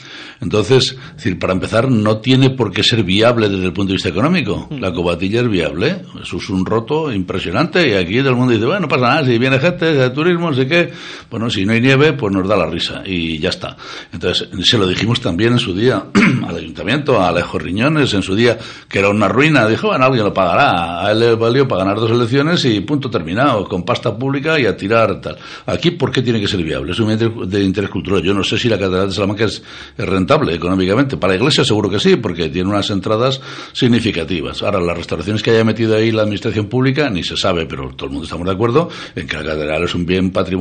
Entonces, 0.41 0.97
es 1.11 1.17
decir, 1.17 1.39
para 1.39 1.53
empezar, 1.53 1.91
no 1.91 2.19
tiene 2.19 2.51
por 2.51 2.73
qué 2.73 2.83
ser 2.83 3.03
viable 3.03 3.51
desde 3.51 3.67
el 3.67 3.73
punto 3.73 3.89
de 3.89 3.97
vista 3.97 4.09
económico. 4.09 4.69
La 4.71 4.93
cobatilla 4.93 5.43
es 5.43 5.49
viable. 5.49 6.03
Eso 6.23 6.39
es 6.39 6.49
un 6.49 6.65
roto 6.65 7.13
impresionante 7.13 7.89
y 7.91 7.93
aquí 7.93 8.19
todo 8.19 8.31
el 8.31 8.37
mundo 8.37 8.55
dice, 8.55 8.65
bueno, 8.65 8.81
no 8.81 8.89
pasa 8.89 9.09
nada, 9.09 9.27
si 9.27 9.39
viene 9.39 9.59
gente 9.59 9.93
de 9.93 10.11
turismo, 10.11 10.51
no 10.51 10.62
sé. 10.69 10.93
Bueno, 11.31 11.51
si 11.51 11.65
no 11.65 11.73
hay 11.73 11.81
nieve, 11.81 12.13
pues 12.13 12.33
nos 12.33 12.47
da 12.49 12.57
la 12.57 12.67
risa 12.67 13.03
y 13.05 13.39
ya 13.39 13.51
está. 13.51 13.77
Entonces, 14.13 14.49
se 14.63 14.79
lo 14.79 14.87
dijimos 14.87 15.21
también 15.21 15.53
en 15.53 15.59
su 15.59 15.75
día 15.75 16.05
al 16.47 16.57
ayuntamiento, 16.57 17.21
a 17.21 17.29
Alejo 17.29 17.59
Riñones, 17.59 18.13
en 18.15 18.23
su 18.23 18.35
día, 18.35 18.59
que 18.89 18.99
era 18.99 19.09
una 19.09 19.29
ruina. 19.29 19.67
Dijo, 19.67 19.89
bueno, 19.89 20.05
alguien 20.05 20.25
lo 20.25 20.33
pagará. 20.33 21.07
A 21.07 21.13
él 21.13 21.21
le 21.21 21.35
valió 21.35 21.67
para 21.67 21.85
ganar 21.85 21.99
dos 21.99 22.11
elecciones 22.11 22.65
y 22.65 22.81
punto 22.81 23.11
terminado, 23.11 23.65
con 23.69 23.85
pasta 23.85 24.17
pública 24.17 24.59
y 24.59 24.67
a 24.67 24.77
tirar 24.77 25.21
tal. 25.21 25.37
Aquí, 25.67 25.93
¿por 25.93 26.11
qué 26.11 26.23
tiene 26.23 26.41
que 26.41 26.49
ser 26.49 26.63
viable? 26.63 26.93
Es 26.93 27.01
un 27.01 27.13
de 27.49 27.63
interés 27.63 27.91
cultural. 27.91 28.23
Yo 28.23 28.35
no 28.35 28.45
sé 28.45 28.59
si 28.59 28.69
la 28.69 28.79
Catedral 28.79 29.09
de 29.09 29.15
Salamanca 29.15 29.45
es 29.45 29.63
rentable 29.97 30.55
económicamente. 30.55 31.17
Para 31.17 31.35
la 31.35 31.39
Iglesia 31.39 31.65
seguro 31.65 31.91
que 31.91 31.99
sí, 31.99 32.17
porque 32.17 32.49
tiene 32.49 32.71
unas 32.71 32.91
entradas 32.91 33.41
significativas. 33.73 34.63
Ahora, 34.63 34.81
las 34.81 34.97
restauraciones 34.97 35.43
que 35.43 35.51
haya 35.51 35.65
metido 35.65 35.97
ahí 35.97 36.11
la 36.11 36.23
Administración 36.23 36.67
Pública, 36.67 37.11
ni 37.11 37.23
se 37.23 37.37
sabe, 37.37 37.67
pero 37.67 37.91
todo 37.95 38.07
el 38.07 38.13
mundo 38.13 38.25
estamos 38.25 38.47
de 38.47 38.53
acuerdo 38.53 38.89
en 39.15 39.27
que 39.27 39.37
la 39.37 39.45
Catedral 39.45 39.85
es 39.85 39.95
un 39.95 40.07
bien 40.07 40.31
patrimonial 40.31 40.52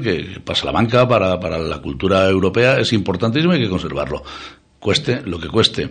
que 0.00 0.40
para 0.44 0.58
Salamanca, 0.58 1.08
para, 1.08 1.38
para 1.38 1.58
la 1.58 1.80
cultura 1.80 2.28
europea, 2.28 2.78
es 2.78 2.92
importantísimo 2.92 3.52
y 3.52 3.56
hay 3.56 3.62
que 3.64 3.70
conservarlo 3.70 4.22
cueste 4.80 5.20
lo 5.26 5.38
que 5.38 5.46
cueste. 5.48 5.90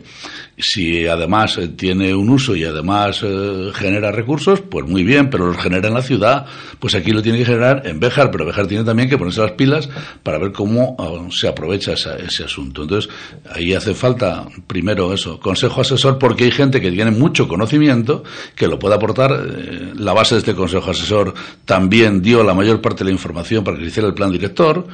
Si 0.58 1.06
además 1.08 1.58
eh, 1.58 1.70
tiene 1.70 2.14
un 2.14 2.30
uso 2.30 2.56
y 2.56 2.66
además 2.66 3.22
eh, 3.24 3.70
genera 3.74 4.12
recursos, 4.12 4.60
pues 4.62 4.86
muy 4.88 5.04
bien, 5.04 5.30
pero 5.30 5.46
los 5.48 5.58
genera 5.58 5.88
en 5.88 5.94
la 5.94 6.02
ciudad, 6.02 6.46
pues 6.80 6.96
aquí 6.96 7.12
lo 7.12 7.22
tiene 7.22 7.38
que 7.38 7.46
generar 7.46 7.84
en 7.86 8.00
Béjar, 8.00 8.32
pero 8.32 8.46
Béjar 8.46 8.68
tiene 8.68 8.84
también 8.84 9.08
que 9.08 9.18
ponerse 9.18 9.42
las 9.42 9.52
pilas 9.52 9.88
para 10.24 10.38
ver 10.40 10.52
cómo 10.52 10.96
ah, 11.00 11.28
se 11.32 11.48
aprovecha 11.48 11.94
esa- 11.94 12.18
ese 12.18 12.44
asunto. 12.44 12.82
Entonces, 12.84 13.10
ahí 13.54 13.74
hace 13.74 13.94
falta, 13.94 14.46
primero 14.68 15.14
eso, 15.14 15.40
consejo 15.40 15.82
asesor, 15.82 16.18
porque 16.18 16.46
hay 16.46 16.52
gente 16.52 16.82
que 16.82 16.92
tiene 16.92 17.12
mucho 17.12 17.48
conocimiento 17.48 18.24
que 18.56 18.68
lo 18.68 18.80
puede 18.80 18.96
aportar. 18.96 19.32
Eh, 19.32 19.94
la 19.96 20.14
base 20.14 20.36
de 20.36 20.40
este 20.40 20.56
consejo 20.56 20.92
asesor 20.92 21.34
también 21.64 22.22
dio 22.22 22.44
la 22.44 22.54
mayor 22.56 22.82
parte 22.82 23.00
de 23.00 23.06
la 23.06 23.12
información 23.12 23.64
para 23.64 23.78
que 23.78 23.84
se 23.84 23.90
hiciera 23.90 24.08
el 24.10 24.16
plan 24.16 24.32
director, 24.32 24.88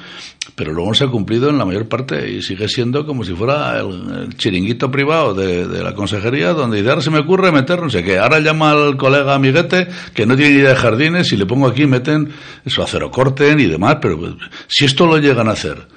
pero 0.53 0.73
luego 0.73 0.89
no 0.89 0.95
se 0.95 1.05
ha 1.05 1.07
cumplido 1.07 1.49
en 1.49 1.57
la 1.57 1.65
mayor 1.65 1.87
parte 1.87 2.29
y 2.29 2.41
sigue 2.41 2.67
siendo 2.67 3.05
como 3.05 3.23
si 3.23 3.33
fuera 3.33 3.84
el, 3.89 4.35
chiringuito 4.37 4.89
privado 4.91 5.33
de, 5.33 5.65
la 5.83 5.93
consejería 5.93 6.53
donde 6.53 6.77
dice, 6.77 6.89
ahora 6.89 7.01
se 7.01 7.11
me 7.11 7.19
ocurre 7.19 7.51
meter 7.51 7.81
no 7.81 7.89
sé 7.89 8.03
qué, 8.03 8.17
ahora 8.17 8.39
llama 8.39 8.71
al 8.71 8.97
colega 8.97 9.35
amiguete 9.35 9.87
que 10.13 10.25
no 10.25 10.35
tiene 10.35 10.55
idea 10.55 10.69
de 10.69 10.75
jardines 10.75 11.31
y 11.31 11.37
le 11.37 11.45
pongo 11.45 11.67
aquí, 11.67 11.85
meten 11.85 12.31
su 12.65 12.81
acero 12.81 13.11
corten 13.11 13.59
y 13.59 13.65
demás, 13.65 13.97
pero 14.01 14.37
si 14.67 14.85
esto 14.85 15.05
lo 15.05 15.17
llegan 15.17 15.47
a 15.47 15.51
hacer 15.51 15.87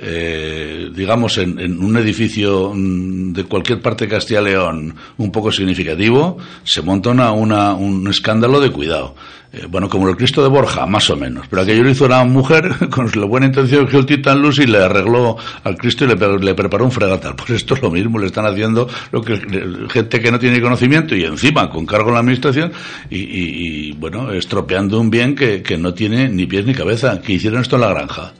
eh, 0.00 0.90
digamos, 0.94 1.38
en, 1.38 1.58
en, 1.58 1.82
un 1.82 1.96
edificio 1.96 2.72
mm, 2.72 3.32
de 3.32 3.44
cualquier 3.44 3.82
parte 3.82 4.04
de 4.04 4.12
Castilla 4.12 4.40
y 4.40 4.44
León 4.44 4.94
un 5.16 5.32
poco 5.32 5.50
significativo, 5.50 6.38
se 6.62 6.82
monta 6.82 7.10
una, 7.10 7.32
una, 7.32 7.74
un 7.74 8.06
escándalo 8.08 8.60
de 8.60 8.70
cuidado. 8.70 9.16
Eh, 9.50 9.66
bueno, 9.68 9.88
como 9.88 10.08
el 10.08 10.16
Cristo 10.16 10.42
de 10.42 10.48
Borja, 10.50 10.86
más 10.86 11.08
o 11.10 11.16
menos. 11.16 11.48
Pero 11.48 11.62
aquello 11.62 11.82
lo 11.82 11.90
hizo 11.90 12.04
una 12.04 12.22
mujer 12.22 12.70
con 12.90 13.10
la 13.12 13.24
buena 13.24 13.46
intención 13.46 13.88
que 13.88 13.96
el 13.96 14.06
Titan 14.06 14.40
Luz 14.40 14.58
y 14.60 14.66
le 14.66 14.78
arregló 14.78 15.36
al 15.64 15.76
Cristo 15.76 16.04
y 16.04 16.08
le, 16.08 16.38
le, 16.38 16.54
preparó 16.54 16.84
un 16.84 16.92
fregatal. 16.92 17.34
Pues 17.34 17.50
esto 17.50 17.74
es 17.74 17.82
lo 17.82 17.90
mismo, 17.90 18.20
le 18.20 18.26
están 18.26 18.46
haciendo 18.46 18.88
lo 19.10 19.22
que 19.22 19.40
gente 19.88 20.20
que 20.20 20.30
no 20.30 20.38
tiene 20.38 20.60
conocimiento 20.60 21.16
y 21.16 21.24
encima 21.24 21.70
con 21.70 21.86
cargo 21.86 22.08
en 22.08 22.14
la 22.14 22.20
administración 22.20 22.72
y, 23.10 23.18
y, 23.18 23.88
y 23.88 23.92
bueno, 23.92 24.30
estropeando 24.32 25.00
un 25.00 25.10
bien 25.10 25.34
que, 25.34 25.62
que 25.62 25.76
no 25.76 25.92
tiene 25.92 26.28
ni 26.28 26.46
pies 26.46 26.66
ni 26.66 26.74
cabeza, 26.74 27.20
que 27.20 27.32
hicieron 27.32 27.62
esto 27.62 27.76
en 27.76 27.82
la 27.82 27.88
granja 27.88 28.34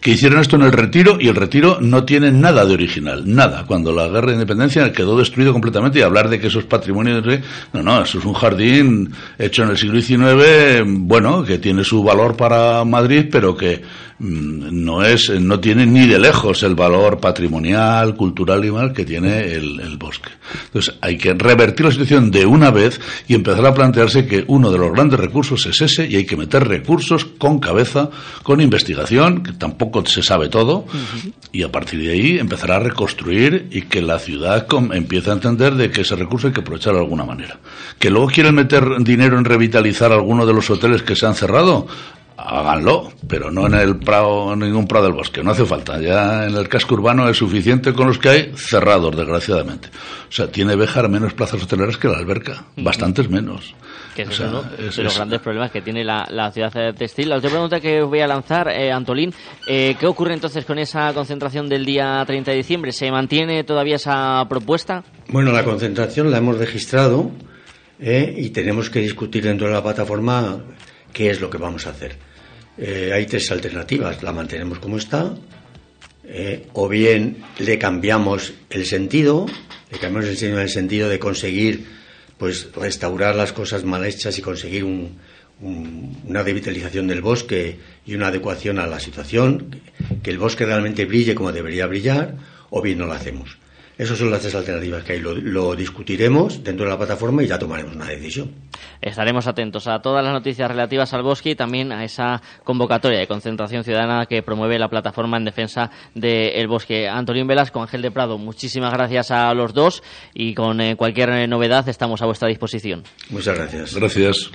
que 0.00 0.12
hicieron 0.12 0.40
esto 0.40 0.56
en 0.56 0.62
el 0.62 0.72
retiro 0.72 1.18
y 1.20 1.28
el 1.28 1.36
retiro 1.36 1.78
no 1.80 2.04
tiene 2.04 2.32
nada 2.32 2.64
de 2.64 2.72
original, 2.72 3.22
nada. 3.26 3.64
Cuando 3.66 3.92
la 3.92 4.08
guerra 4.08 4.28
de 4.28 4.34
independencia 4.34 4.90
quedó 4.92 5.16
destruido 5.16 5.52
completamente 5.52 5.98
y 5.98 6.02
hablar 6.02 6.30
de 6.30 6.40
que 6.40 6.46
eso 6.46 6.58
es 6.58 6.64
patrimonio 6.64 7.20
de... 7.20 7.42
No, 7.74 7.82
no, 7.82 8.02
eso 8.02 8.18
es 8.18 8.24
un 8.24 8.32
jardín 8.32 9.12
hecho 9.38 9.62
en 9.62 9.70
el 9.70 9.76
siglo 9.76 10.00
XIX, 10.00 10.84
bueno, 10.86 11.44
que 11.44 11.58
tiene 11.58 11.84
su 11.84 12.02
valor 12.02 12.34
para 12.34 12.82
Madrid, 12.84 13.26
pero 13.30 13.54
que 13.54 13.82
mm, 14.18 14.84
no 14.84 15.02
es, 15.02 15.28
no 15.38 15.60
tiene 15.60 15.84
ni 15.84 16.06
de 16.06 16.18
lejos 16.18 16.62
el 16.62 16.74
valor 16.74 17.20
patrimonial, 17.20 18.16
cultural 18.16 18.64
y 18.64 18.70
mal 18.70 18.94
que 18.94 19.04
tiene 19.04 19.52
el, 19.52 19.80
el 19.80 19.98
bosque. 19.98 20.30
Entonces 20.64 20.94
hay 21.02 21.18
que 21.18 21.34
revertir 21.34 21.84
la 21.84 21.92
situación 21.92 22.30
de 22.30 22.46
una 22.46 22.70
vez 22.70 22.98
y 23.28 23.34
empezar 23.34 23.66
a 23.66 23.74
plantearse 23.74 24.26
que 24.26 24.44
uno 24.46 24.70
de 24.70 24.78
los 24.78 24.92
grandes 24.92 25.20
recursos 25.20 25.66
es 25.66 25.80
ese 25.82 26.06
y 26.06 26.16
hay 26.16 26.24
que 26.24 26.38
meter 26.38 26.66
recursos 26.66 27.26
con 27.26 27.58
cabeza, 27.58 28.08
con 28.42 28.62
investigación, 28.62 29.42
que 29.42 29.52
tampoco 29.52 29.89
se 30.06 30.22
sabe 30.22 30.48
todo, 30.48 30.84
y 31.52 31.62
a 31.62 31.72
partir 31.72 32.00
de 32.02 32.12
ahí 32.12 32.38
empezará 32.38 32.76
a 32.76 32.80
reconstruir 32.80 33.68
y 33.70 33.82
que 33.82 34.02
la 34.02 34.18
ciudad 34.18 34.66
empiece 34.92 35.30
a 35.30 35.34
entender 35.34 35.74
de 35.74 35.90
que 35.90 36.02
ese 36.02 36.16
recurso 36.16 36.46
hay 36.46 36.52
que 36.52 36.60
aprovechar 36.60 36.94
de 36.94 37.00
alguna 37.00 37.24
manera. 37.24 37.58
Que 37.98 38.10
luego 38.10 38.28
quieren 38.28 38.54
meter 38.54 38.84
dinero 39.00 39.38
en 39.38 39.44
revitalizar 39.44 40.12
alguno 40.12 40.46
de 40.46 40.52
los 40.52 40.70
hoteles 40.70 41.02
que 41.02 41.16
se 41.16 41.26
han 41.26 41.34
cerrado, 41.34 41.86
háganlo, 42.46 43.12
pero 43.28 43.50
no 43.50 43.66
en 43.66 43.74
el 43.74 43.96
prado, 43.96 44.52
en 44.52 44.60
ningún 44.60 44.86
prado 44.86 45.06
del 45.06 45.14
bosque, 45.14 45.42
no 45.42 45.50
hace 45.50 45.64
falta. 45.64 46.00
Ya 46.00 46.46
en 46.46 46.56
el 46.56 46.68
casco 46.68 46.94
urbano 46.94 47.28
es 47.28 47.36
suficiente 47.36 47.92
con 47.92 48.08
los 48.08 48.18
que 48.18 48.28
hay 48.28 48.52
cerrados, 48.56 49.16
desgraciadamente. 49.16 49.88
O 50.28 50.32
sea, 50.32 50.48
tiene 50.48 50.76
Béjar 50.76 51.08
menos 51.08 51.34
plazas 51.34 51.62
hoteleras 51.62 51.96
que 51.96 52.08
la 52.08 52.18
alberca, 52.18 52.64
bastantes 52.76 53.28
menos. 53.28 53.74
Que 54.14 54.22
es 54.22 54.40
uno 54.40 54.62
de 54.62 55.02
los 55.02 55.16
grandes 55.16 55.40
problemas 55.40 55.70
que 55.70 55.82
tiene 55.82 56.04
la, 56.04 56.26
la, 56.30 56.50
ciudad 56.50 56.94
textil. 56.94 57.28
La 57.28 57.36
otra 57.36 57.50
pregunta 57.50 57.80
que 57.80 58.02
os 58.02 58.08
voy 58.08 58.20
a 58.20 58.26
lanzar, 58.26 58.68
eh, 58.68 58.90
Antolín, 58.90 59.32
eh, 59.66 59.94
¿qué 59.98 60.06
ocurre 60.06 60.34
entonces 60.34 60.64
con 60.64 60.78
esa 60.78 61.12
concentración 61.12 61.68
del 61.68 61.84
día 61.84 62.22
30 62.26 62.50
de 62.50 62.56
diciembre? 62.56 62.92
¿Se 62.92 63.10
mantiene 63.10 63.62
todavía 63.64 63.96
esa 63.96 64.44
propuesta? 64.48 65.04
Bueno, 65.28 65.52
la 65.52 65.64
concentración 65.64 66.30
la 66.30 66.38
hemos 66.38 66.58
registrado 66.58 67.30
eh, 68.00 68.34
y 68.36 68.50
tenemos 68.50 68.90
que 68.90 69.00
discutir 69.00 69.44
dentro 69.44 69.68
de 69.68 69.74
la 69.74 69.82
plataforma 69.82 70.58
qué 71.12 71.30
es 71.30 71.40
lo 71.40 71.50
que 71.50 71.58
vamos 71.58 71.86
a 71.86 71.90
hacer. 71.90 72.29
Eh, 72.82 73.12
hay 73.12 73.26
tres 73.26 73.50
alternativas. 73.50 74.22
La 74.22 74.32
mantenemos 74.32 74.78
como 74.78 74.96
está, 74.96 75.34
eh, 76.24 76.66
o 76.72 76.88
bien 76.88 77.36
le 77.58 77.78
cambiamos 77.78 78.54
el 78.70 78.86
sentido, 78.86 79.46
le 79.92 79.98
cambiamos 79.98 80.30
el 80.30 80.38
sentido 80.38 80.58
en 80.58 80.62
el 80.62 80.70
sentido 80.70 81.08
de 81.10 81.18
conseguir 81.18 81.84
pues 82.38 82.68
restaurar 82.74 83.36
las 83.36 83.52
cosas 83.52 83.84
mal 83.84 84.02
hechas 84.06 84.38
y 84.38 84.40
conseguir 84.40 84.84
un, 84.84 85.18
un, 85.60 86.22
una 86.26 86.42
revitalización 86.42 87.06
del 87.06 87.20
bosque 87.20 87.76
y 88.06 88.14
una 88.14 88.28
adecuación 88.28 88.78
a 88.78 88.86
la 88.86 88.98
situación, 88.98 89.78
que 90.22 90.30
el 90.30 90.38
bosque 90.38 90.64
realmente 90.64 91.04
brille 91.04 91.34
como 91.34 91.52
debería 91.52 91.86
brillar, 91.86 92.34
o 92.70 92.80
bien 92.80 92.96
no 92.96 93.04
lo 93.04 93.12
hacemos. 93.12 93.58
Esas 94.00 94.16
son 94.16 94.30
las 94.30 94.40
tres 94.40 94.54
alternativas 94.54 95.04
que 95.04 95.12
hay. 95.12 95.20
Lo, 95.20 95.34
lo, 95.34 95.76
discutiremos 95.76 96.64
dentro 96.64 96.86
de 96.86 96.90
la 96.90 96.96
plataforma 96.96 97.42
y 97.42 97.46
ya 97.46 97.58
tomaremos 97.58 97.94
una 97.94 98.06
decisión. 98.06 98.50
Estaremos 98.98 99.46
atentos 99.46 99.86
a 99.88 100.00
todas 100.00 100.24
las 100.24 100.32
noticias 100.32 100.70
relativas 100.70 101.12
al 101.12 101.22
bosque 101.22 101.50
y 101.50 101.54
también 101.54 101.92
a 101.92 102.02
esa 102.02 102.40
convocatoria 102.64 103.18
de 103.18 103.26
concentración 103.26 103.84
ciudadana 103.84 104.24
que 104.24 104.42
promueve 104.42 104.78
la 104.78 104.88
plataforma 104.88 105.36
en 105.36 105.44
defensa 105.44 105.90
del 106.14 106.66
bosque. 106.66 107.10
Antolín 107.10 107.46
Velasco, 107.46 107.82
Ángel 107.82 108.00
de 108.00 108.10
Prado, 108.10 108.38
muchísimas 108.38 108.90
gracias 108.94 109.30
a 109.32 109.52
los 109.52 109.74
dos 109.74 110.02
y 110.32 110.54
con 110.54 110.80
eh, 110.80 110.96
cualquier 110.96 111.46
novedad 111.46 111.86
estamos 111.86 112.22
a 112.22 112.24
vuestra 112.24 112.48
disposición. 112.48 113.02
Muchas 113.28 113.54
gracias. 113.54 113.94
Gracias. 113.94 114.50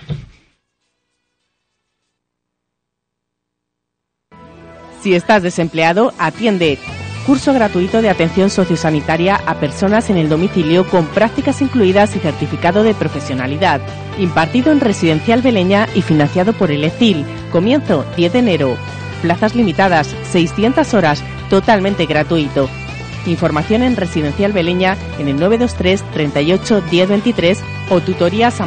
Si 5.01 5.13
estás 5.13 5.43
desempleado, 5.43 6.13
atiende 6.17 6.79
curso 7.25 7.53
gratuito 7.53 8.01
de 8.01 8.09
atención 8.09 8.49
sociosanitaria 8.49 9.35
a 9.45 9.55
personas 9.55 10.09
en 10.09 10.17
el 10.17 10.29
domicilio 10.29 10.87
con 10.87 11.07
prácticas 11.07 11.61
incluidas 11.61 12.15
y 12.15 12.19
certificado 12.19 12.83
de 12.83 12.93
profesionalidad, 12.93 13.81
impartido 14.19 14.71
en 14.71 14.79
Residencial 14.79 15.41
Beleña 15.41 15.87
y 15.95 16.01
financiado 16.01 16.53
por 16.53 16.71
el 16.71 16.83
ECIL. 16.83 17.25
Comienzo 17.51 18.05
10 18.15 18.33
de 18.33 18.39
enero. 18.39 18.77
Plazas 19.21 19.55
limitadas, 19.55 20.15
600 20.31 20.93
horas, 20.93 21.23
totalmente 21.49 22.05
gratuito. 22.05 22.69
Información 23.25 23.81
en 23.81 23.95
Residencial 23.95 24.53
Beleña 24.53 24.95
en 25.17 25.27
el 25.27 25.37
923 25.37 26.03
38 26.11 26.83
1023 26.91 27.59
o 27.89 28.01
tutorías 28.01 28.61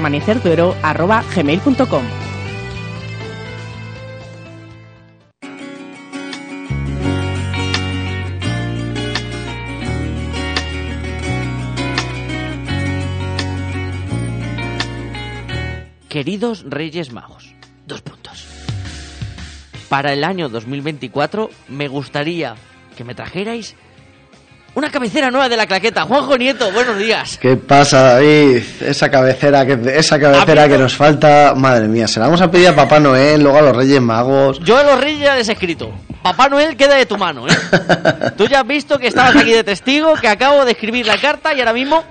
Queridos 16.39 16.65
Reyes 16.69 17.13
Magos, 17.13 17.53
dos 17.85 18.01
puntos. 18.01 18.47
Para 19.89 20.13
el 20.13 20.23
año 20.23 20.49
2024 20.49 21.51
me 21.67 21.89
gustaría 21.89 22.55
que 22.97 23.03
me 23.03 23.17
trajerais 23.17 23.75
una 24.79 24.91
cabecera 24.91 25.29
nueva 25.29 25.49
de 25.49 25.57
la 25.57 25.67
claqueta. 25.67 26.03
Juanjo 26.03 26.39
Nieto, 26.39 26.71
buenos 26.71 26.97
días. 26.99 27.37
¿Qué 27.39 27.57
pasa, 27.57 28.15
David? 28.15 28.63
Esa 28.81 29.11
cabecera 29.11 29.67
que, 29.67 29.77
esa 29.99 30.21
cabecera 30.21 30.69
que 30.69 30.79
nos 30.79 30.95
falta, 30.95 31.53
madre 31.57 31.89
mía, 31.89 32.07
se 32.07 32.21
la 32.21 32.27
vamos 32.27 32.41
a 32.41 32.49
pedir 32.49 32.69
a 32.69 32.77
Papá 32.77 33.01
Noel, 33.01 33.43
luego 33.43 33.59
a 33.59 33.63
los 33.63 33.77
Reyes 33.77 34.01
Magos. 34.01 34.61
Yo 34.61 34.77
a 34.77 34.85
los 34.85 35.01
Reyes 35.01 35.21
ya 35.21 35.35
les 35.35 35.49
he 35.49 35.53
escrito. 35.53 35.93
Papá 36.23 36.49
Noel 36.49 36.77
queda 36.77 36.95
de 36.95 37.07
tu 37.07 37.19
mano, 37.19 37.49
¿eh? 37.49 37.53
Tú 38.37 38.47
ya 38.47 38.61
has 38.61 38.67
visto 38.69 39.01
que 39.01 39.09
estabas 39.09 39.35
aquí 39.35 39.51
de 39.51 39.65
testigo, 39.65 40.15
que 40.15 40.29
acabo 40.29 40.65
de 40.65 40.73
escribir 40.73 41.07
la 41.07 41.19
carta 41.19 41.53
y 41.53 41.59
ahora 41.59 41.73
mismo 41.73 42.05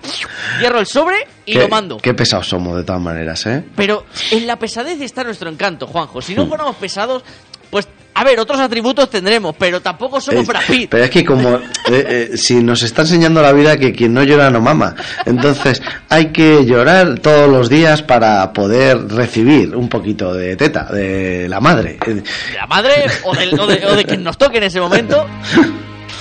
hierro 0.59 0.81
el 0.81 0.87
sobre 0.87 1.25
y 1.45 1.53
qué, 1.53 1.59
lo 1.59 1.69
mando. 1.69 1.97
Qué 1.99 2.13
pesados 2.13 2.49
somos, 2.49 2.75
de 2.75 2.83
todas 2.83 3.01
maneras, 3.01 3.45
¿eh? 3.45 3.63
Pero 3.77 4.05
en 4.31 4.45
la 4.45 4.57
pesadez 4.57 4.99
está 4.99 5.23
nuestro 5.23 5.49
encanto, 5.49 5.87
Juanjo. 5.87 6.21
Si 6.21 6.35
no 6.35 6.45
fuéramos 6.47 6.75
pesados, 6.75 7.23
pues 7.69 7.87
a 8.17 8.23
ver, 8.23 8.39
otros 8.39 8.59
atributos 8.59 9.11
tendremos, 9.11 9.55
pero 9.59 9.79
tampoco 9.79 10.19
somos 10.19 10.41
es, 10.41 10.47
Brad 10.47 10.63
Pitt. 10.67 10.89
Pero 10.89 11.03
es 11.03 11.09
que 11.11 11.23
como 11.23 11.57
eh, 11.57 11.61
eh, 11.87 12.29
si 12.35 12.55
nos 12.63 12.81
está 12.81 13.03
enseñando 13.03 13.43
la 13.43 13.53
vida 13.53 13.77
que 13.77 13.93
quien 13.93 14.11
no 14.11 14.23
llora 14.23 14.49
no 14.49 14.59
mama. 14.59 14.95
Entonces 15.27 15.83
hay 16.09 16.31
que 16.31 16.65
llorar 16.65 17.19
todos 17.19 17.47
los 17.47 17.69
días 17.69 18.01
para 18.01 18.51
poder 18.53 19.07
recibir 19.07 19.75
un 19.75 19.87
poquito 19.87 20.33
de 20.33 20.55
teta 20.55 20.85
de 20.85 21.47
la 21.47 21.59
madre. 21.59 21.99
De 22.03 22.23
la 22.55 22.65
madre 22.65 23.05
o 23.23 23.35
de, 23.35 23.49
o 23.49 23.67
de, 23.67 23.85
o 23.85 23.95
de 23.95 24.05
quien 24.05 24.23
nos 24.23 24.35
toque 24.35 24.57
en 24.57 24.63
ese 24.63 24.81
momento. 24.81 25.23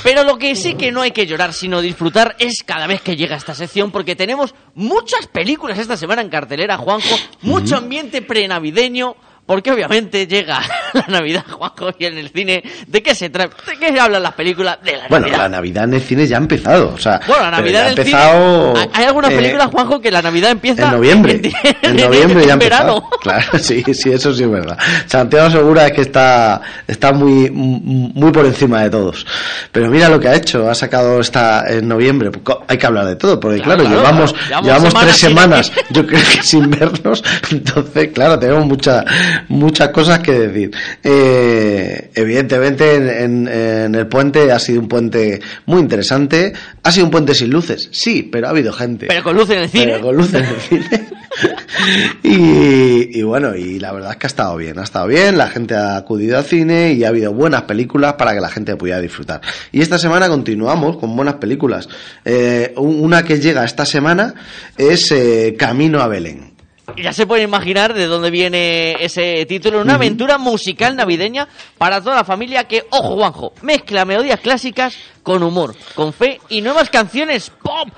Pero 0.02 0.23
lo 0.23 0.36
que 0.36 0.55
sí 0.55 0.74
que 0.74 0.93
no 0.93 1.01
hay 1.01 1.12
que 1.12 1.27
llorar, 1.27 1.55
sino 1.55 1.81
disfrutar 1.81 2.36
es 2.39 2.62
cada 2.62 2.86
vez 2.86 3.01
que 3.01 3.16
llega 3.16 3.36
esta 3.36 3.55
sección, 3.55 3.90
porque 3.90 4.14
tenemos 4.14 4.55
muchas 4.74 5.27
películas 5.28 5.78
esta 5.78 5.97
semana 5.97 6.20
en 6.20 6.28
cartelera, 6.28 6.77
Juanjo, 6.77 7.16
mucho 7.40 7.77
ambiente 7.78 8.20
prenavideño, 8.20 9.16
porque 9.47 9.70
obviamente 9.70 10.27
llega 10.27 10.60
la 10.93 11.05
Navidad, 11.09 11.44
Juanjo, 11.48 11.90
y 11.98 12.05
en 12.06 12.18
el 12.18 12.31
cine, 12.31 12.62
¿de 12.86 13.02
qué 13.02 13.14
se 13.14 13.31
trata? 13.31 13.55
¿De 13.66 13.78
qué 13.78 13.93
se 13.93 14.01
hablan 14.01 14.23
las 14.23 14.32
películas? 14.35 14.78
De 14.82 14.93
la 14.97 15.06
bueno, 15.09 15.27
Navidad. 15.27 15.39
la 15.44 15.48
Navidad 15.48 15.85
en 15.85 15.94
el 15.94 16.01
cine 16.02 16.27
ya 16.27 16.36
ha 16.36 16.40
empezado, 16.40 16.93
o 16.94 16.98
sea, 16.98 17.20
Bueno, 17.27 17.44
la 17.44 17.51
Navidad 17.52 17.73
ya 17.73 17.78
ha 17.78 17.86
en 17.86 17.93
el 17.93 17.98
empezado, 17.98 18.74
cine. 18.77 18.90
Hay 18.93 19.05
algunas 19.05 19.31
eh, 19.31 19.36
películas, 19.36 19.68
Juanjo, 19.70 20.01
que 20.01 20.10
la 20.10 20.23
Navidad 20.23 20.51
empieza 20.51 20.82
en 20.85 20.90
noviembre. 20.90 21.40
En, 21.82 21.90
En 21.90 21.97
noviembre 21.97 22.44
ya 22.44 22.51
ha 22.51 22.52
en 22.55 22.59
verano. 22.59 22.94
empezado. 22.97 23.10
Claro, 23.27 23.59
sí, 23.59 23.82
sí, 23.93 24.12
eso 24.12 24.32
sí 24.32 24.44
es 24.44 24.51
verdad. 24.51 24.78
Santiago 25.06 25.51
Segura 25.51 25.86
es 25.86 25.93
que 25.93 26.02
está, 26.02 26.60
está 26.86 27.12
muy, 27.12 27.51
muy 27.51 28.31
por 28.31 28.47
encima 28.47 28.82
de 28.82 28.90
todos. 28.90 29.27
Pero 29.73 29.90
mira 29.90 30.09
lo 30.09 30.20
que 30.20 30.28
ha 30.28 30.35
hecho, 30.36 30.70
ha 30.70 30.74
sacado 30.77 31.20
esta 31.20 31.64
en 31.68 31.89
noviembre. 31.89 32.31
Hay 32.68 32.78
que 32.78 32.86
hablar 32.86 33.06
de 33.06 33.16
todo, 33.16 33.40
porque 33.40 33.60
claro, 33.60 33.82
claro, 33.82 33.97
llevamos, 33.97 34.32
claro. 34.32 34.62
Llevamos 34.64 34.93
llevamos 34.93 34.93
semanas 34.93 35.05
tres 35.06 35.16
sin 35.16 35.28
semanas, 35.28 35.73
yo 35.90 36.06
creo 36.06 36.20
que 36.20 36.43
sin 36.43 36.70
vernos. 36.70 37.24
Entonces, 37.51 38.10
claro, 38.14 38.39
tenemos 38.39 38.66
mucha, 38.66 39.05
muchas 39.49 39.89
cosas 39.91 40.21
que 40.21 40.33
decir. 40.33 40.71
Eh, 41.03 42.11
evidentemente, 42.15 42.95
en, 42.97 43.09
en- 43.09 43.49
en 43.49 43.95
el 43.95 44.07
puente 44.07 44.51
ha 44.53 44.59
sido 44.59 44.81
un 44.81 44.89
puente 44.89 45.41
muy 45.67 45.81
interesante. 45.81 46.53
Ha 46.83 46.93
sido 46.93 47.07
un 47.07 47.11
puente 47.11 47.35
sin 47.35 47.51
luces, 47.51 47.89
sí, 47.93 48.23
pero 48.23 48.47
ha 48.47 48.51
habido 48.51 48.73
gente. 48.73 49.07
Pero 49.07 49.23
con 49.23 49.37
luz 49.37 49.51
en 49.51 49.59
el 49.59 49.69
cine. 49.69 49.87
Pero 49.87 50.01
con 50.03 50.17
luces 50.17 50.35
en 50.35 50.47
el 50.47 50.61
cine. 50.61 51.09
y, 52.23 53.19
y 53.19 53.23
bueno, 53.23 53.55
y 53.55 53.79
la 53.79 53.93
verdad 53.93 54.13
es 54.13 54.17
que 54.17 54.27
ha 54.27 54.29
estado 54.29 54.57
bien, 54.57 54.79
ha 54.79 54.83
estado 54.85 55.07
bien, 55.07 55.37
la 55.39 55.49
gente 55.49 55.75
ha 55.75 55.97
acudido 55.97 56.39
al 56.39 56.45
cine 56.45 56.93
y 56.93 57.05
ha 57.05 57.09
habido 57.09 57.33
buenas 57.33 57.63
películas 57.63 58.15
para 58.15 58.33
que 58.35 58.41
la 58.41 58.49
gente 58.49 58.77
pudiera 58.77 59.01
disfrutar. 59.01 59.41
Y 59.73 59.81
esta 59.81 59.99
semana 59.99 60.29
continuamos 60.29 60.97
con 60.99 61.15
buenas 61.17 61.35
películas. 61.35 61.89
Eh, 62.25 62.73
un- 62.77 63.01
una 63.01 63.23
que 63.23 63.39
llega 63.41 63.65
esta 63.65 63.85
semana 63.85 64.35
es 64.77 65.11
eh, 65.13 65.55
Camino 65.59 66.01
a 66.01 66.09
Belén. 66.09 66.56
Ya 67.02 67.12
se 67.12 67.27
puede 67.27 67.43
imaginar 67.43 67.93
de 67.94 68.06
dónde 68.06 68.31
viene 68.31 68.97
ese 69.01 69.44
título, 69.47 69.81
una 69.82 69.94
aventura 69.97 70.39
musical 70.39 70.97
navideña 70.97 71.47
para 71.77 72.01
toda 72.01 72.16
la 72.16 72.24
familia 72.24 72.64
que, 72.64 72.85
ojo 72.90 73.16
Juanjo, 73.16 73.52
mezcla 73.62 74.05
melodías 74.05 74.40
clásicas 74.40 74.97
con 75.23 75.43
humor, 75.43 75.74
con 75.94 76.12
fe 76.12 76.40
y 76.48 76.60
nuevas 76.62 76.89
canciones 76.89 77.51
pop. 77.62 77.89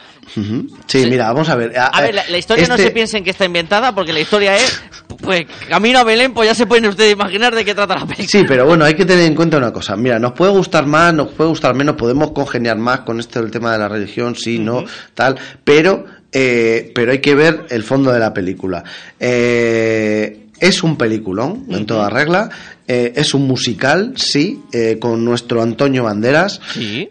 Sí, 0.86 1.06
mira, 1.08 1.32
vamos 1.32 1.48
a 1.48 1.54
ver. 1.56 1.72
A 1.78 2.00
ver, 2.02 2.14
la, 2.14 2.24
la 2.28 2.38
historia 2.38 2.66
no 2.66 2.74
este- 2.74 2.88
se 2.88 2.90
piensen 2.90 3.24
que 3.24 3.30
está 3.30 3.44
inventada 3.44 3.94
porque 3.94 4.12
la 4.12 4.20
historia 4.20 4.56
es, 4.56 4.82
pues, 5.22 5.46
Camino 5.68 5.98
a 6.00 6.04
Belén, 6.04 6.34
pues 6.34 6.48
ya 6.48 6.54
se 6.54 6.66
pueden 6.66 6.86
ustedes 6.86 7.12
imaginar 7.12 7.54
de 7.54 7.64
qué 7.64 7.74
trata 7.74 7.94
la 7.94 8.00
película. 8.06 8.28
Sí, 8.28 8.44
pero 8.46 8.66
bueno, 8.66 8.84
hay 8.84 8.94
que 8.94 9.04
tener 9.06 9.24
en 9.24 9.34
cuenta 9.34 9.56
una 9.58 9.72
cosa. 9.72 9.96
Mira, 9.96 10.18
nos 10.18 10.32
puede 10.32 10.52
gustar 10.52 10.86
más, 10.86 11.14
nos 11.14 11.28
puede 11.28 11.48
gustar 11.50 11.74
menos, 11.74 11.96
podemos 11.96 12.32
congeniar 12.32 12.76
más 12.76 13.00
con 13.00 13.20
esto 13.20 13.40
del 13.40 13.50
tema 13.50 13.72
de 13.72 13.78
la 13.78 13.88
religión, 13.88 14.34
sí, 14.36 14.58
no, 14.58 14.84
tal, 15.14 15.36
pero, 15.64 16.04
eh, 16.32 16.92
pero 16.94 17.12
hay 17.12 17.18
que 17.20 17.34
ver 17.34 17.66
el 17.70 17.82
fondo 17.82 18.12
de 18.12 18.18
la 18.20 18.32
película. 18.34 18.84
Eh, 19.20 20.44
es 20.60 20.82
un 20.82 20.96
peliculón, 20.98 21.66
en 21.68 21.86
toda 21.86 22.10
regla. 22.10 22.50
eh, 22.88 23.12
es 23.16 23.32
un 23.34 23.46
musical, 23.46 24.14
sí, 24.16 24.62
eh, 24.72 24.96
con 24.98 25.24
nuestro 25.24 25.62
Antonio 25.62 26.04
Banderas, 26.04 26.60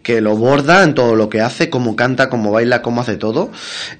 que 0.02 0.20
lo 0.20 0.36
borda 0.36 0.82
en 0.82 0.92
todo 0.94 1.14
lo 1.14 1.28
que 1.30 1.40
hace, 1.40 1.70
cómo 1.70 1.94
canta, 1.96 2.28
cómo 2.28 2.50
baila, 2.50 2.82
cómo 2.82 3.00
hace 3.00 3.16
todo. 3.16 3.50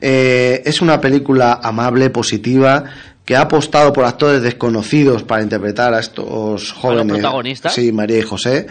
Eh, 0.01 0.63
es 0.67 0.83
una 0.83 1.01
película 1.01 1.61
amable, 1.63 2.11
positiva, 2.11 2.85
que 3.29 3.37
ha 3.37 3.43
apostado 3.43 3.93
por 3.93 4.07
actores 4.07 4.41
desconocidos 4.41 5.23
para 5.23 5.43
interpretar 5.43 5.93
a 5.93 6.01
estos 6.01 6.73
jóvenes. 6.73 7.13
protagonistas. 7.19 7.75
Sí, 7.75 7.93
María 7.93 8.21
y 8.21 8.23
José. 8.23 8.67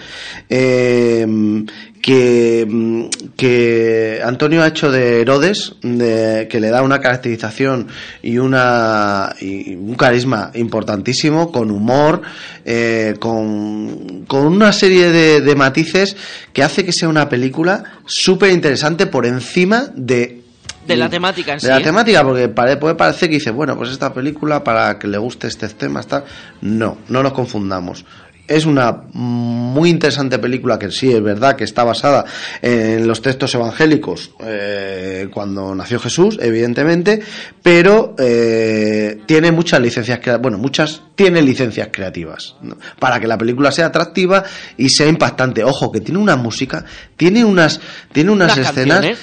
Eh, 0.49 1.63
que, 2.01 3.09
que 3.35 4.19
Antonio 4.23 4.63
ha 4.63 4.67
hecho 4.67 4.89
de 4.91 5.21
Herodes, 5.21 5.75
de- 5.83 6.47
que 6.49 6.59
le 6.59 6.69
da 6.69 6.81
una 6.81 6.99
caracterización 7.01 7.87
y, 8.23 8.39
una, 8.39 9.35
y 9.39 9.75
un 9.75 9.93
carisma 9.93 10.49
importantísimo, 10.55 11.51
con 11.51 11.69
humor, 11.69 12.23
eh, 12.65 13.13
con, 13.19 14.25
con 14.27 14.45
una 14.47 14.73
serie 14.73 15.11
de, 15.11 15.41
de 15.41 15.55
matices 15.55 16.17
que 16.51 16.63
hace 16.63 16.83
que 16.83 16.93
sea 16.93 17.09
una 17.09 17.29
película 17.29 17.83
súper 18.07 18.51
interesante 18.53 19.05
por 19.05 19.27
encima 19.27 19.91
de 19.93 20.41
De 20.87 20.97
la 20.97 21.09
temática 21.09 21.51
en 21.53 21.57
de 21.57 21.61
sí. 21.61 21.67
la 21.67 21.79
¿eh? 21.79 21.83
temática, 21.83 22.23
porque 22.23 22.47
puede 22.49 22.95
parecer 22.95 23.29
que 23.29 23.35
dice, 23.35 23.51
bueno, 23.51 23.77
pues 23.77 23.91
esta 23.91 24.13
película 24.13 24.63
para 24.63 24.97
que 24.97 25.07
le 25.07 25.17
guste 25.17 25.47
este 25.47 25.67
tema, 25.69 25.99
está. 25.99 26.23
No, 26.61 26.97
no 27.09 27.21
nos 27.23 27.33
confundamos. 27.33 28.05
Es 28.47 28.65
una 28.65 29.01
muy 29.11 29.89
interesante 29.89 30.39
película 30.39 30.79
que 30.79 30.89
sí 30.89 31.11
es 31.11 31.21
verdad 31.21 31.57
que 31.57 31.65
está 31.65 31.83
basada 31.83 32.23
en 32.61 33.05
los 33.05 33.21
textos 33.21 33.53
evangélicos 33.55 34.31
eh, 34.39 35.27
cuando 35.33 35.75
nació 35.75 35.99
Jesús, 35.99 36.39
evidentemente, 36.41 37.21
pero 37.61 38.15
eh, 38.17 39.19
tiene 39.25 39.51
muchas 39.51 39.81
licencias, 39.81 40.19
crea- 40.19 40.37
bueno, 40.37 40.57
muchas 40.57 41.01
tiene 41.15 41.41
licencias 41.41 41.89
creativas 41.91 42.55
¿no? 42.61 42.77
para 42.99 43.19
que 43.19 43.27
la 43.27 43.37
película 43.37 43.69
sea 43.69 43.87
atractiva 43.87 44.45
y 44.77 44.87
sea 44.87 45.07
impactante. 45.07 45.65
Ojo, 45.65 45.91
que 45.91 45.99
tiene 45.99 46.21
una 46.21 46.37
música, 46.37 46.85
tiene 47.17 47.43
unas, 47.43 47.81
tiene 48.13 48.31
unas, 48.31 48.57
escenas 48.57 48.75
canciones. 48.75 49.19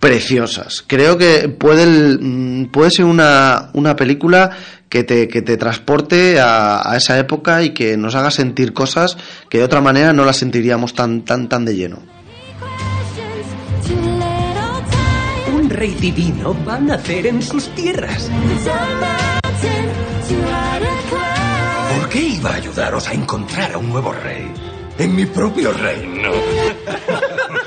Preciosas. 0.00 0.84
Creo 0.86 1.18
que 1.18 1.48
puede, 1.48 2.18
mm, 2.20 2.66
puede 2.70 2.90
ser 2.90 3.04
una, 3.04 3.70
una 3.74 3.96
película 3.96 4.50
que 4.88 5.04
te, 5.04 5.28
que 5.28 5.42
te 5.42 5.56
transporte 5.56 6.40
a, 6.40 6.90
a 6.90 6.96
esa 6.96 7.18
época 7.18 7.62
y 7.62 7.70
que 7.70 7.96
nos 7.96 8.14
haga 8.14 8.30
sentir 8.30 8.72
cosas 8.72 9.16
que 9.48 9.58
de 9.58 9.64
otra 9.64 9.80
manera 9.80 10.12
no 10.12 10.24
las 10.24 10.36
sentiríamos 10.36 10.94
tan, 10.94 11.22
tan, 11.22 11.48
tan 11.48 11.64
de 11.64 11.76
lleno. 11.76 11.98
Un 15.54 15.68
rey 15.68 15.94
divino 15.94 16.56
va 16.66 16.76
a 16.76 16.80
nacer 16.80 17.26
en 17.26 17.42
sus 17.42 17.68
tierras. 17.74 18.30
¿Por 21.98 22.08
qué 22.08 22.20
iba 22.20 22.50
a 22.50 22.54
ayudaros 22.54 23.08
a 23.08 23.12
encontrar 23.12 23.72
a 23.72 23.78
un 23.78 23.88
nuevo 23.90 24.12
rey? 24.12 24.50
En 24.98 25.14
mi 25.14 25.26
propio 25.26 25.72
reino. 25.72 26.32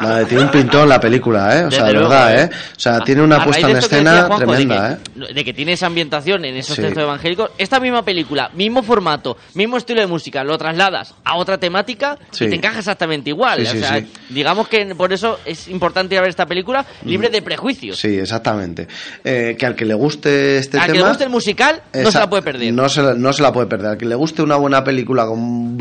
Madre, 0.00 0.24
tiene 0.26 0.44
un 0.44 0.50
pintón 0.50 0.88
la 0.88 1.00
película, 1.00 1.58
¿eh? 1.58 1.64
O 1.64 1.70
sea, 1.70 1.84
de 1.84 1.92
verdad, 1.94 2.34
¿eh? 2.38 2.42
¿eh? 2.44 2.50
O 2.76 2.80
sea, 2.80 3.00
tiene 3.00 3.22
una 3.22 3.44
puesta 3.44 3.66
de 3.66 3.72
en 3.72 3.78
escena 3.78 4.22
Juanjo, 4.26 4.38
de 4.40 4.46
tremenda, 4.46 4.92
¿eh? 4.92 4.98
que- 5.28 5.34
De 5.34 5.44
que 5.44 5.52
tiene 5.52 5.72
esa 5.72 5.86
ambientación 5.86 6.44
en 6.44 6.56
esos 6.56 6.76
Sí. 6.76 6.82
textos 6.82 7.02
evangélicos. 7.02 7.50
Esta 7.58 7.80
misma 7.80 8.04
película, 8.04 8.50
mismo 8.54 8.82
formato, 8.82 9.36
mismo 9.54 9.76
estilo 9.76 10.00
de 10.00 10.06
música, 10.06 10.44
lo 10.44 10.56
trasladas 10.58 11.14
a 11.24 11.36
otra 11.36 11.58
temática 11.58 12.18
Sí. 12.30 12.44
y 12.44 12.48
te 12.50 12.56
encaja 12.56 12.78
exactamente 12.78 13.30
igual. 13.30 13.66
Sí, 13.66 13.76
o 13.78 13.80
sea, 13.80 14.02
digamos 14.28 14.68
que 14.68 14.94
por 14.94 15.12
eso 15.12 15.38
es 15.44 15.68
importante 15.68 16.14
ir 16.14 16.18
a 16.18 16.22
ver 16.22 16.30
esta 16.30 16.46
película 16.46 16.84
libre 17.04 17.28
de 17.28 17.42
prejuicios. 17.42 17.98
Sí, 17.98 18.18
exactamente. 18.18 18.88
Eh, 19.24 19.56
que 19.58 19.66
al 19.66 19.74
que 19.74 19.84
le 19.84 19.94
guste 19.94 20.58
este 20.58 20.78
Al 20.78 20.86
que 20.86 20.92
tema... 20.92 21.04
le 21.04 21.08
guste 21.10 21.24
el 21.24 21.30
musical, 21.30 21.82
no 21.94 22.10
se 22.10 22.18
la 22.18 22.28
puede 22.30 22.42
perder. 22.42 22.72
No 22.72 22.88
se, 22.88 23.02
la- 23.02 23.14
no 23.14 23.32
se 23.32 23.42
la 23.42 23.52
puede 23.52 23.66
perder. 23.66 23.90
Al 23.92 23.98
que 23.98 24.06
le 24.06 24.14
guste 24.14 24.42
una 24.42 24.56
buena 24.56 24.82
película 24.84 25.26
con 25.26 25.76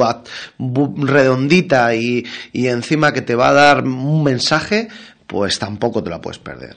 redondita 0.97 1.93
y, 1.95 2.25
y 2.53 2.67
encima 2.67 3.11
que 3.13 3.21
te 3.21 3.35
va 3.35 3.49
a 3.49 3.53
dar 3.53 3.83
un 3.93 4.23
mensaje, 4.23 4.87
pues 5.27 5.59
tampoco 5.59 6.01
te 6.03 6.09
la 6.09 6.19
puedes 6.19 6.39
perder. 6.39 6.75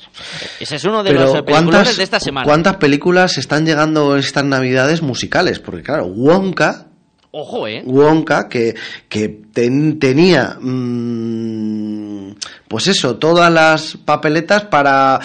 Ese 0.61 0.77
es 0.77 0.85
uno 0.85 1.03
de 1.03 1.11
Pero 1.11 1.33
los 1.33 1.43
peliculones 1.43 1.97
de 1.97 2.03
esta 2.03 2.21
semana. 2.21 2.45
¿cuántas 2.47 2.77
películas 2.77 3.39
están 3.39 3.65
llegando 3.65 4.17
estas 4.17 4.45
navidades 4.45 5.01
musicales? 5.03 5.59
Porque 5.59 5.83
claro, 5.83 6.07
Wonka, 6.07 6.87
Ojo, 7.35 7.67
¿eh? 7.67 7.83
Wonka, 7.87 8.47
que, 8.51 8.75
que 9.09 9.29
ten- 9.55 9.99
tenía, 9.99 10.59
mm, 10.61 12.35
pues 12.69 12.89
eso, 12.89 13.17
todas 13.17 13.51
las 13.53 13.97
papeletas 14.05 14.65
para, 14.65 15.19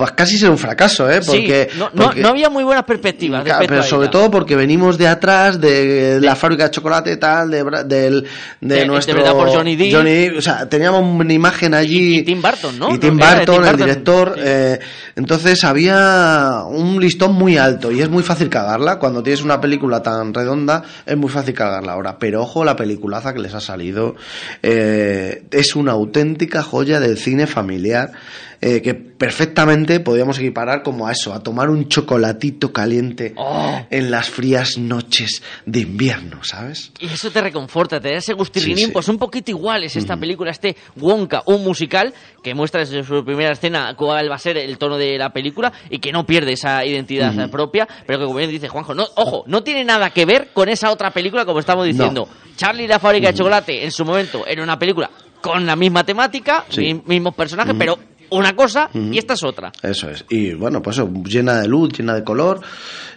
pues 0.00 0.12
casi 0.12 0.38
ser 0.38 0.48
un 0.48 0.56
fracaso, 0.56 1.10
¿eh? 1.10 1.20
Porque, 1.26 1.68
sí, 1.70 1.78
no, 1.78 1.90
no- 1.92 2.04
porque- 2.06 2.22
no 2.22 2.28
había 2.30 2.48
muy 2.48 2.64
buenas 2.64 2.84
perspectivas. 2.84 3.44
Claro, 3.44 3.66
pero 3.68 3.82
sobre 3.82 4.08
todo 4.08 4.30
porque 4.30 4.56
venimos 4.56 4.96
de 4.96 5.06
atrás 5.06 5.60
de 5.60 6.18
la 6.22 6.34
fábrica 6.34 6.64
de 6.64 6.70
chocolate 6.70 7.18
tal 7.18 7.50
de 7.50 7.62
de, 7.84 8.22
De- 8.62 8.86
nuestro 8.86 9.12
interpretada 9.12 9.34
por 9.34 9.48
Johnny 9.54 9.76
Depp. 9.76 10.02
Depp, 10.02 10.38
o 10.38 10.40
sea 10.40 10.66
teníamos 10.70 11.02
una 11.02 11.34
imagen 11.34 11.74
allí 11.74 12.20
Y 12.20 12.22
Tim 12.22 12.40
Burton, 12.40 12.78
¿no? 12.78 12.94
y 12.94 12.98
Tim 12.98 13.18
de 13.18 13.26
Burton, 13.26 13.56
Tim 13.56 13.64
el 13.66 13.76
director 13.76 14.34
eh, 14.38 14.78
entonces 15.16 15.62
había 15.64 16.62
un 16.66 16.98
listón 16.98 17.34
muy 17.34 17.58
alto 17.58 17.92
y 17.92 18.00
es 18.00 18.08
muy 18.08 18.22
fácil 18.22 18.48
cagarla 18.48 18.98
cuando 18.98 19.22
tienes 19.22 19.42
una 19.42 19.60
película 19.60 20.02
tan 20.02 20.32
redonda 20.32 20.82
es 21.04 21.16
muy 21.18 21.28
fácil 21.28 21.52
cagarla 21.52 21.92
ahora 21.92 22.18
pero 22.18 22.40
ojo 22.40 22.64
la 22.64 22.74
peliculaza 22.74 23.34
que 23.34 23.40
les 23.40 23.52
ha 23.52 23.60
salido 23.60 24.14
eh, 24.62 25.42
es 25.50 25.76
una 25.76 25.92
auténtica 25.92 26.62
joya 26.62 27.00
del 27.00 27.18
cine 27.18 27.46
familiar 27.46 28.12
eh, 28.62 28.82
que 28.82 28.94
perfectamente 28.94 30.00
podríamos 30.00 30.38
equiparar 30.38 30.82
como 30.82 31.06
a 31.06 31.12
eso, 31.12 31.32
a 31.32 31.42
tomar 31.42 31.70
un 31.70 31.88
chocolatito 31.88 32.72
caliente 32.72 33.32
Oh. 33.36 33.80
en 33.90 34.10
las 34.10 34.28
frías 34.28 34.76
noches 34.76 35.42
de 35.64 35.80
invierno, 35.80 36.42
¿sabes? 36.44 36.92
Y 37.00 37.06
eso 37.06 37.30
te 37.30 37.40
reconforta, 37.40 38.00
te 38.00 38.10
da 38.10 38.18
ese 38.18 38.34
gustirrinín, 38.34 38.76
Sí, 38.78 38.84
sí. 38.86 38.90
pues 38.92 39.08
un 39.08 39.18
poquito 39.18 39.50
igual 39.50 39.84
es 39.84 39.96
esta 39.96 40.16
película, 40.16 40.50
este 40.50 40.76
Wonka, 40.96 41.42
un 41.46 41.64
musical 41.64 42.12
que 42.42 42.54
muestra 42.54 42.80
desde 42.80 43.02
su 43.04 43.24
primera 43.24 43.52
escena 43.52 43.94
cuál 43.96 44.30
va 44.30 44.34
a 44.34 44.38
ser 44.38 44.58
el 44.58 44.76
tono 44.78 44.98
de 44.98 45.16
la 45.16 45.30
película 45.32 45.72
y 45.88 45.98
que 45.98 46.12
no 46.12 46.26
pierde 46.26 46.52
esa 46.52 46.84
identidad 46.84 47.48
propia, 47.50 47.88
pero 48.06 48.18
que 48.18 48.24
como 48.26 48.38
bien 48.38 48.50
dice 48.50 48.68
Juanjo, 48.68 48.94
no, 48.94 49.06
ojo, 49.16 49.44
no 49.46 49.62
tiene 49.62 49.84
nada 49.84 50.10
que 50.10 50.26
ver 50.26 50.50
con 50.52 50.68
esa 50.68 50.90
otra 50.90 51.10
película 51.12 51.44
como 51.46 51.60
estamos 51.60 51.86
diciendo. 51.86 52.28
Charlie 52.56 52.84
y 52.84 52.88
la 52.88 52.98
fábrica 52.98 53.28
de 53.28 53.34
chocolate 53.38 53.84
en 53.84 53.90
su 53.90 54.04
momento 54.04 54.46
era 54.46 54.62
una 54.62 54.78
película 54.78 55.10
con 55.40 55.64
la 55.64 55.76
misma 55.76 56.04
temática, 56.04 56.64
Sí. 56.68 56.80
mi- 56.82 57.02
mismos 57.06 57.34
personajes, 57.34 57.74
pero 57.78 57.98
una 58.30 58.54
cosa 58.54 58.90
y 58.94 59.18
esta 59.18 59.34
es 59.34 59.44
otra. 59.44 59.72
Eso 59.82 60.08
es. 60.10 60.24
Y 60.28 60.54
bueno, 60.54 60.82
pues 60.82 60.96
eso, 60.96 61.10
llena 61.24 61.60
de 61.60 61.68
luz, 61.68 61.92
llena 61.92 62.14
de 62.14 62.24
color. 62.24 62.60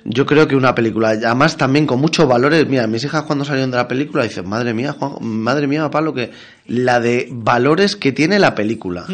Yo 0.06 0.26
creo 0.26 0.48
que 0.48 0.56
una 0.56 0.76
película, 0.76 1.10
además 1.10 1.56
también 1.56 1.86
con 1.86 2.00
muchos 2.00 2.28
valores. 2.28 2.68
Mira, 2.68 2.88
mis 2.88 3.04
hijas 3.04 3.24
cuando 3.24 3.46
salieron 3.46 3.72
de 3.72 3.78
la 3.78 3.88
película 3.88 4.24
dicen, 4.24 4.48
madre 4.48 4.74
mía, 4.74 4.94
Juan, 4.98 5.16
madre 5.22 5.68
mía, 5.68 5.84
papá, 5.84 6.02
lo 6.02 6.14
que, 6.14 6.32
la 6.68 7.00
de 7.00 7.30
valores 7.32 7.96
que 7.96 8.12
tiene 8.12 8.40
la 8.40 8.54
película. 8.54 9.06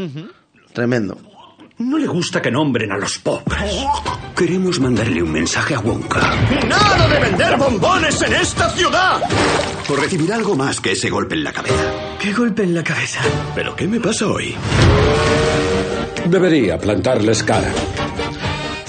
Tremendo. 0.73 1.17
No 1.79 1.97
le 1.97 2.07
gusta 2.07 2.41
que 2.41 2.51
nombren 2.51 2.91
a 2.91 2.97
los 2.97 3.19
pobres. 3.19 3.85
Queremos 4.35 4.81
mandarle 4.81 5.23
un 5.23 5.31
mensaje 5.31 5.75
a 5.75 5.79
Wonka. 5.79 6.19
¡Nada 6.67 7.07
de 7.07 7.19
vender 7.21 7.57
bombones 7.57 8.21
en 8.21 8.33
esta 8.33 8.69
ciudad! 8.71 9.21
O 9.89 9.95
recibirá 9.95 10.35
algo 10.35 10.57
más 10.57 10.81
que 10.81 10.91
ese 10.91 11.09
golpe 11.09 11.35
en 11.35 11.43
la 11.45 11.53
cabeza. 11.53 12.17
¿Qué 12.19 12.33
golpe 12.33 12.63
en 12.63 12.75
la 12.75 12.83
cabeza? 12.83 13.21
¿Pero 13.55 13.77
qué 13.77 13.87
me 13.87 14.01
pasa 14.01 14.27
hoy? 14.27 14.55
Debería 16.25 16.77
plantarles 16.77 17.43
cara. 17.43 17.69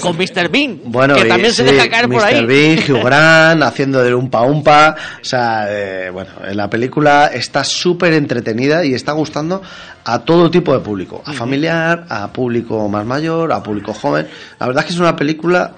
con 0.01 0.17
Mr. 0.17 0.49
Bean, 0.49 0.79
Bueno, 0.85 1.13
que 1.15 1.25
y 1.25 1.27
también 1.27 1.53
se 1.53 1.63
sí, 1.67 1.71
deja 1.75 1.87
caer 1.87 2.05
por 2.09 2.21
Mr. 2.23 2.25
ahí. 2.25 2.45
Bean, 2.45 2.79
Hugh 2.79 3.03
Grant, 3.05 3.61
haciendo 3.63 4.01
de 4.03 4.13
umpa 4.15 4.41
umpa. 4.41 4.95
O 5.21 5.23
sea, 5.25 5.65
eh, 5.69 6.09
bueno, 6.09 6.31
la 6.53 6.69
película 6.69 7.27
está 7.27 7.63
súper 7.63 8.13
entretenida 8.13 8.83
y 8.83 8.93
está 8.95 9.11
gustando 9.11 9.61
a 10.03 10.19
todo 10.19 10.49
tipo 10.49 10.73
de 10.73 10.79
público. 10.79 11.21
A 11.25 11.33
familiar, 11.33 12.05
a 12.09 12.31
público 12.33 12.89
más 12.89 13.05
mayor, 13.05 13.51
a 13.53 13.61
público 13.61 13.93
joven. 13.93 14.27
La 14.59 14.65
verdad 14.65 14.81
es 14.83 14.87
que 14.87 14.93
es 14.93 14.99
una 14.99 15.15
película 15.15 15.71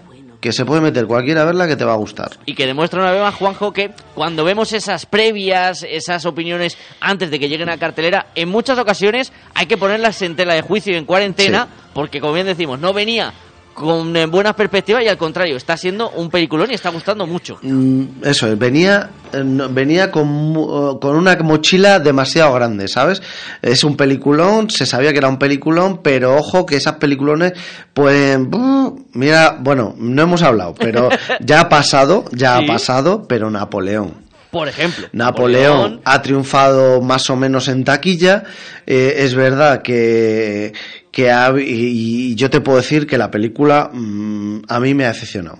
que 0.43 0.51
se 0.51 0.65
puede 0.65 0.81
meter 0.81 1.07
cualquiera 1.07 1.43
a 1.43 1.45
verla 1.45 1.69
que 1.69 1.77
te 1.77 1.85
va 1.85 1.93
a 1.93 1.95
gustar. 1.95 2.31
Y 2.45 2.53
que 2.53 2.67
demuestra 2.67 2.99
una 2.99 3.13
vez 3.13 3.21
más, 3.21 3.33
Juanjo, 3.33 3.71
que 3.71 3.91
cuando 4.13 4.43
vemos 4.43 4.73
esas 4.73 5.05
previas, 5.05 5.85
esas 5.89 6.25
opiniones 6.25 6.77
antes 6.99 7.31
de 7.31 7.39
que 7.39 7.47
lleguen 7.47 7.69
a 7.69 7.77
cartelera, 7.77 8.27
en 8.35 8.49
muchas 8.49 8.77
ocasiones 8.77 9.31
hay 9.53 9.67
que 9.67 9.77
ponerlas 9.77 10.21
en 10.21 10.35
tela 10.35 10.53
de 10.53 10.61
juicio 10.61 10.91
y 10.91 10.97
en 10.97 11.05
cuarentena, 11.05 11.69
porque 11.93 12.19
como 12.19 12.33
bien 12.33 12.45
decimos, 12.45 12.77
no 12.77 12.91
venía 12.91 13.31
con 13.73 14.15
eh, 14.15 14.25
buenas 14.27 14.53
perspectivas 14.53 15.03
y 15.03 15.07
al 15.07 15.17
contrario, 15.17 15.57
está 15.57 15.75
siendo 15.77 16.09
un 16.11 16.29
peliculón 16.29 16.71
y 16.71 16.75
está 16.75 16.89
gustando 16.89 17.25
mucho. 17.27 17.57
Mm, 17.61 18.03
Eso, 18.23 18.55
venía, 18.57 19.09
eh, 19.33 19.41
venía 19.71 20.11
con, 20.11 20.27
mu- 20.27 20.99
con 20.99 21.15
una 21.15 21.35
mochila 21.37 21.99
demasiado 21.99 22.53
grande, 22.53 22.87
¿sabes? 22.87 23.21
Es 23.61 23.83
un 23.83 23.97
peliculón, 23.97 24.69
se 24.69 24.85
sabía 24.85 25.11
que 25.11 25.17
era 25.17 25.27
un 25.29 25.37
peliculón, 25.39 25.99
pero 26.03 26.35
ojo 26.37 26.65
que 26.65 26.75
esas 26.75 26.93
peliculones 26.95 27.53
pueden... 27.93 28.49
¡buh! 28.49 29.05
Mira, 29.13 29.57
bueno, 29.59 29.93
no 29.97 30.21
hemos 30.23 30.41
hablado, 30.41 30.73
pero 30.75 31.09
ya 31.39 31.61
ha 31.61 31.69
pasado, 31.69 32.25
ya 32.31 32.57
Sí. 32.57 32.63
ha 32.63 32.67
pasado, 32.67 33.25
pero 33.27 33.49
Napoleón. 33.49 34.22
Por 34.53 34.69
ejemplo, 34.69 35.07
Napoleón 35.11 35.99
ha 36.05 36.21
triunfado 36.21 37.01
más 37.01 37.29
o 37.29 37.35
menos 37.35 37.67
en 37.67 37.83
taquilla. 37.83 38.43
Eh, 38.87 39.15
es 39.17 39.33
verdad 39.35 39.81
que, 39.81 40.71
que 41.11 41.29
ha- 41.31 41.51
y, 41.59 42.31
y 42.31 42.35
yo 42.35 42.49
te 42.49 42.61
puedo 42.61 42.77
decir 42.77 43.05
que 43.05 43.17
la 43.17 43.29
película 43.29 43.89
mm, 43.91 44.61
a 44.69 44.79
mí 44.79 44.93
me 44.93 45.05
ha 45.05 45.09
decepcionado. 45.09 45.59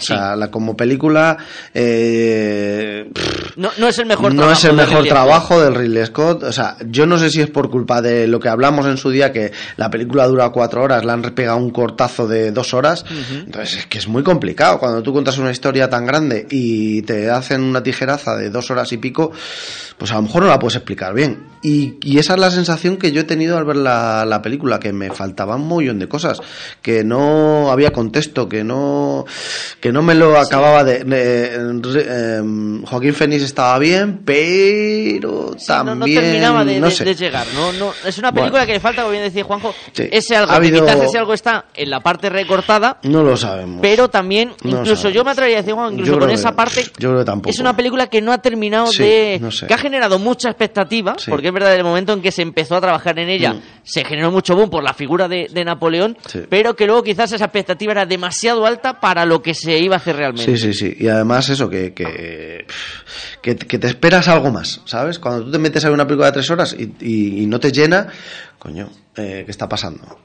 O 0.00 0.02
sea, 0.02 0.34
la, 0.36 0.50
como 0.50 0.76
película 0.76 1.36
eh, 1.74 3.10
No, 3.56 3.70
no 3.78 3.88
es 3.88 3.98
el 3.98 4.06
mejor 4.06 4.32
no 4.34 4.42
trabajo. 4.42 4.58
es 4.58 4.64
el 4.64 4.70
de 4.70 4.76
mejor 4.76 4.96
Ridley 4.98 5.10
Scott. 5.10 5.14
trabajo 5.14 5.60
del 5.62 5.74
Ridley 5.74 6.06
Scott. 6.06 6.42
O 6.44 6.52
sea, 6.52 6.76
yo 6.88 7.06
no 7.06 7.18
sé 7.18 7.30
si 7.30 7.40
es 7.40 7.50
por 7.50 7.70
culpa 7.70 8.00
de 8.02 8.26
lo 8.26 8.40
que 8.40 8.48
hablamos 8.48 8.86
en 8.86 8.96
su 8.96 9.10
día, 9.10 9.32
que 9.32 9.52
la 9.76 9.90
película 9.90 10.26
dura 10.26 10.50
cuatro 10.50 10.82
horas, 10.82 11.04
le 11.04 11.12
han 11.12 11.22
pegado 11.22 11.58
un 11.58 11.70
cortazo 11.70 12.26
de 12.26 12.50
dos 12.52 12.74
horas. 12.74 13.04
Entonces 13.30 13.78
es 13.80 13.86
que 13.86 13.98
es 13.98 14.08
muy 14.08 14.22
complicado. 14.22 14.78
Cuando 14.78 15.02
tú 15.02 15.12
cuentas 15.12 15.38
una 15.38 15.50
historia 15.50 15.88
tan 15.90 16.06
grande 16.06 16.46
y 16.50 17.02
te 17.02 17.30
hacen 17.30 17.62
una 17.62 17.82
tijeraza 17.82 18.36
de 18.36 18.50
dos 18.50 18.70
horas 18.70 18.92
y 18.92 18.96
pico, 18.98 19.32
pues 19.98 20.12
a 20.12 20.16
lo 20.16 20.22
mejor 20.22 20.42
no 20.42 20.48
la 20.48 20.58
puedes 20.58 20.76
explicar 20.76 21.12
bien. 21.14 21.48
Y, 21.62 21.96
y 22.02 22.18
esa 22.18 22.34
es 22.34 22.40
la 22.40 22.50
sensación 22.50 22.96
que 22.96 23.12
yo 23.12 23.20
he 23.20 23.24
tenido 23.24 23.58
al 23.58 23.66
ver 23.66 23.76
la, 23.76 24.24
la 24.24 24.40
película, 24.40 24.80
que 24.80 24.94
me 24.94 25.10
faltaban 25.10 25.60
un 25.60 25.76
millón 25.76 25.98
de 25.98 26.08
cosas, 26.08 26.40
que 26.80 27.04
no 27.04 27.70
había 27.70 27.90
contexto, 27.92 28.48
que 28.48 28.64
no, 28.64 29.26
que 29.78 29.89
no 29.92 30.02
me 30.02 30.14
lo 30.14 30.38
acababa 30.38 30.84
de... 30.84 31.04
de- 31.04 32.36
em, 32.36 32.82
Joaquín 32.84 33.14
Fénix 33.14 33.42
estaba 33.42 33.78
bien, 33.78 34.20
pero 34.24 35.54
también... 35.66 35.98
no 35.98 36.04
terminaba 36.06 36.64
de, 36.64 36.80
no 36.80 36.86
de- 36.86 36.92
sé. 36.92 37.04
de 37.04 37.14
llegar. 37.14 37.46
No, 37.54 37.72
no, 37.72 37.92
es 38.04 38.18
una 38.18 38.32
película 38.32 38.60
Bueno. 38.60 38.66
que 38.66 38.72
le 38.74 38.80
falta, 38.80 39.02
como 39.02 39.12
bien 39.12 39.24
decía 39.24 39.44
Juanjo, 39.44 39.74
Sí. 39.92 40.08
ese 40.10 40.36
algo. 40.36 40.50
Ha 40.52 40.54
que 40.60 40.66
habido- 40.68 40.84
Quizás 40.86 41.02
ese 41.02 41.18
algo 41.18 41.34
está 41.34 41.66
en 41.74 41.90
la 41.90 42.00
parte 42.00 42.28
recortada, 42.30 42.98
No 43.02 43.22
lo 43.22 43.36
sabemos. 43.36 43.78
pero 43.82 44.08
también, 44.08 44.52
incluso 44.64 45.08
yo 45.10 45.24
me 45.24 45.30
atrevería 45.32 45.58
a 45.58 45.62
decir, 45.62 45.74
Juan, 45.74 45.92
incluso 45.94 46.18
con 46.18 46.30
esa 46.30 46.52
parte, 46.54 46.84
Yo 46.98 47.10
creo 47.10 47.18
que 47.18 47.24
tampoco. 47.24 47.50
es 47.50 47.58
una 47.58 47.76
película 47.76 48.06
que 48.08 48.20
no 48.20 48.32
ha 48.32 48.38
terminado 48.38 48.86
Sí, 48.86 49.02
de... 49.02 49.40
sé. 49.50 49.66
que 49.66 49.74
ha 49.74 49.78
generado 49.78 50.18
mucha 50.18 50.48
expectativa, 50.50 51.16
porque 51.28 51.48
es 51.48 51.52
verdad, 51.54 51.74
el 51.74 51.84
momento 51.84 52.12
en 52.12 52.22
que 52.22 52.32
se 52.32 52.42
empezó 52.42 52.76
a 52.76 52.80
trabajar 52.80 53.18
en 53.18 53.28
ella, 53.28 53.54
Mm. 53.54 53.60
se 53.82 54.04
generó 54.04 54.30
mucho 54.30 54.54
boom 54.54 54.70
por 54.70 54.82
la 54.82 54.94
figura 54.94 55.28
de, 55.28 55.48
de 55.50 55.64
Napoleón, 55.64 56.16
pero 56.48 56.74
que 56.76 56.86
luego 56.86 57.02
quizás 57.02 57.32
esa 57.32 57.44
expectativa 57.46 57.92
era 57.92 58.06
demasiado 58.06 58.64
alta 58.66 59.00
para 59.00 59.24
lo 59.24 59.42
que 59.42 59.54
se 59.54 59.78
iba 59.80 59.96
a 59.96 59.98
hacer 59.98 60.16
realmente. 60.16 60.56
Sí, 60.56 60.72
sí, 60.72 60.74
sí. 60.74 60.96
Y 60.98 61.08
además 61.08 61.48
eso, 61.48 61.68
que, 61.68 61.92
que, 61.92 62.66
que, 63.42 63.54
te 63.54 63.86
esperas 63.86 64.28
algo 64.28 64.50
más, 64.50 64.80
¿sabes? 64.84 65.18
Cuando 65.18 65.44
tú 65.44 65.50
te 65.52 65.58
metes 65.58 65.84
a 65.84 65.90
una 65.90 66.06
película 66.06 66.26
de 66.26 66.32
tres 66.32 66.50
horas 66.50 66.76
y, 66.78 66.92
y- 67.00 67.42
y 67.42 67.46
no 67.46 67.58
te 67.60 67.72
llena, 67.72 68.06
coño, 68.58 68.90
eh, 69.16 69.42
¿qué 69.44 69.50
está 69.50 69.68
pasando? 69.68 70.18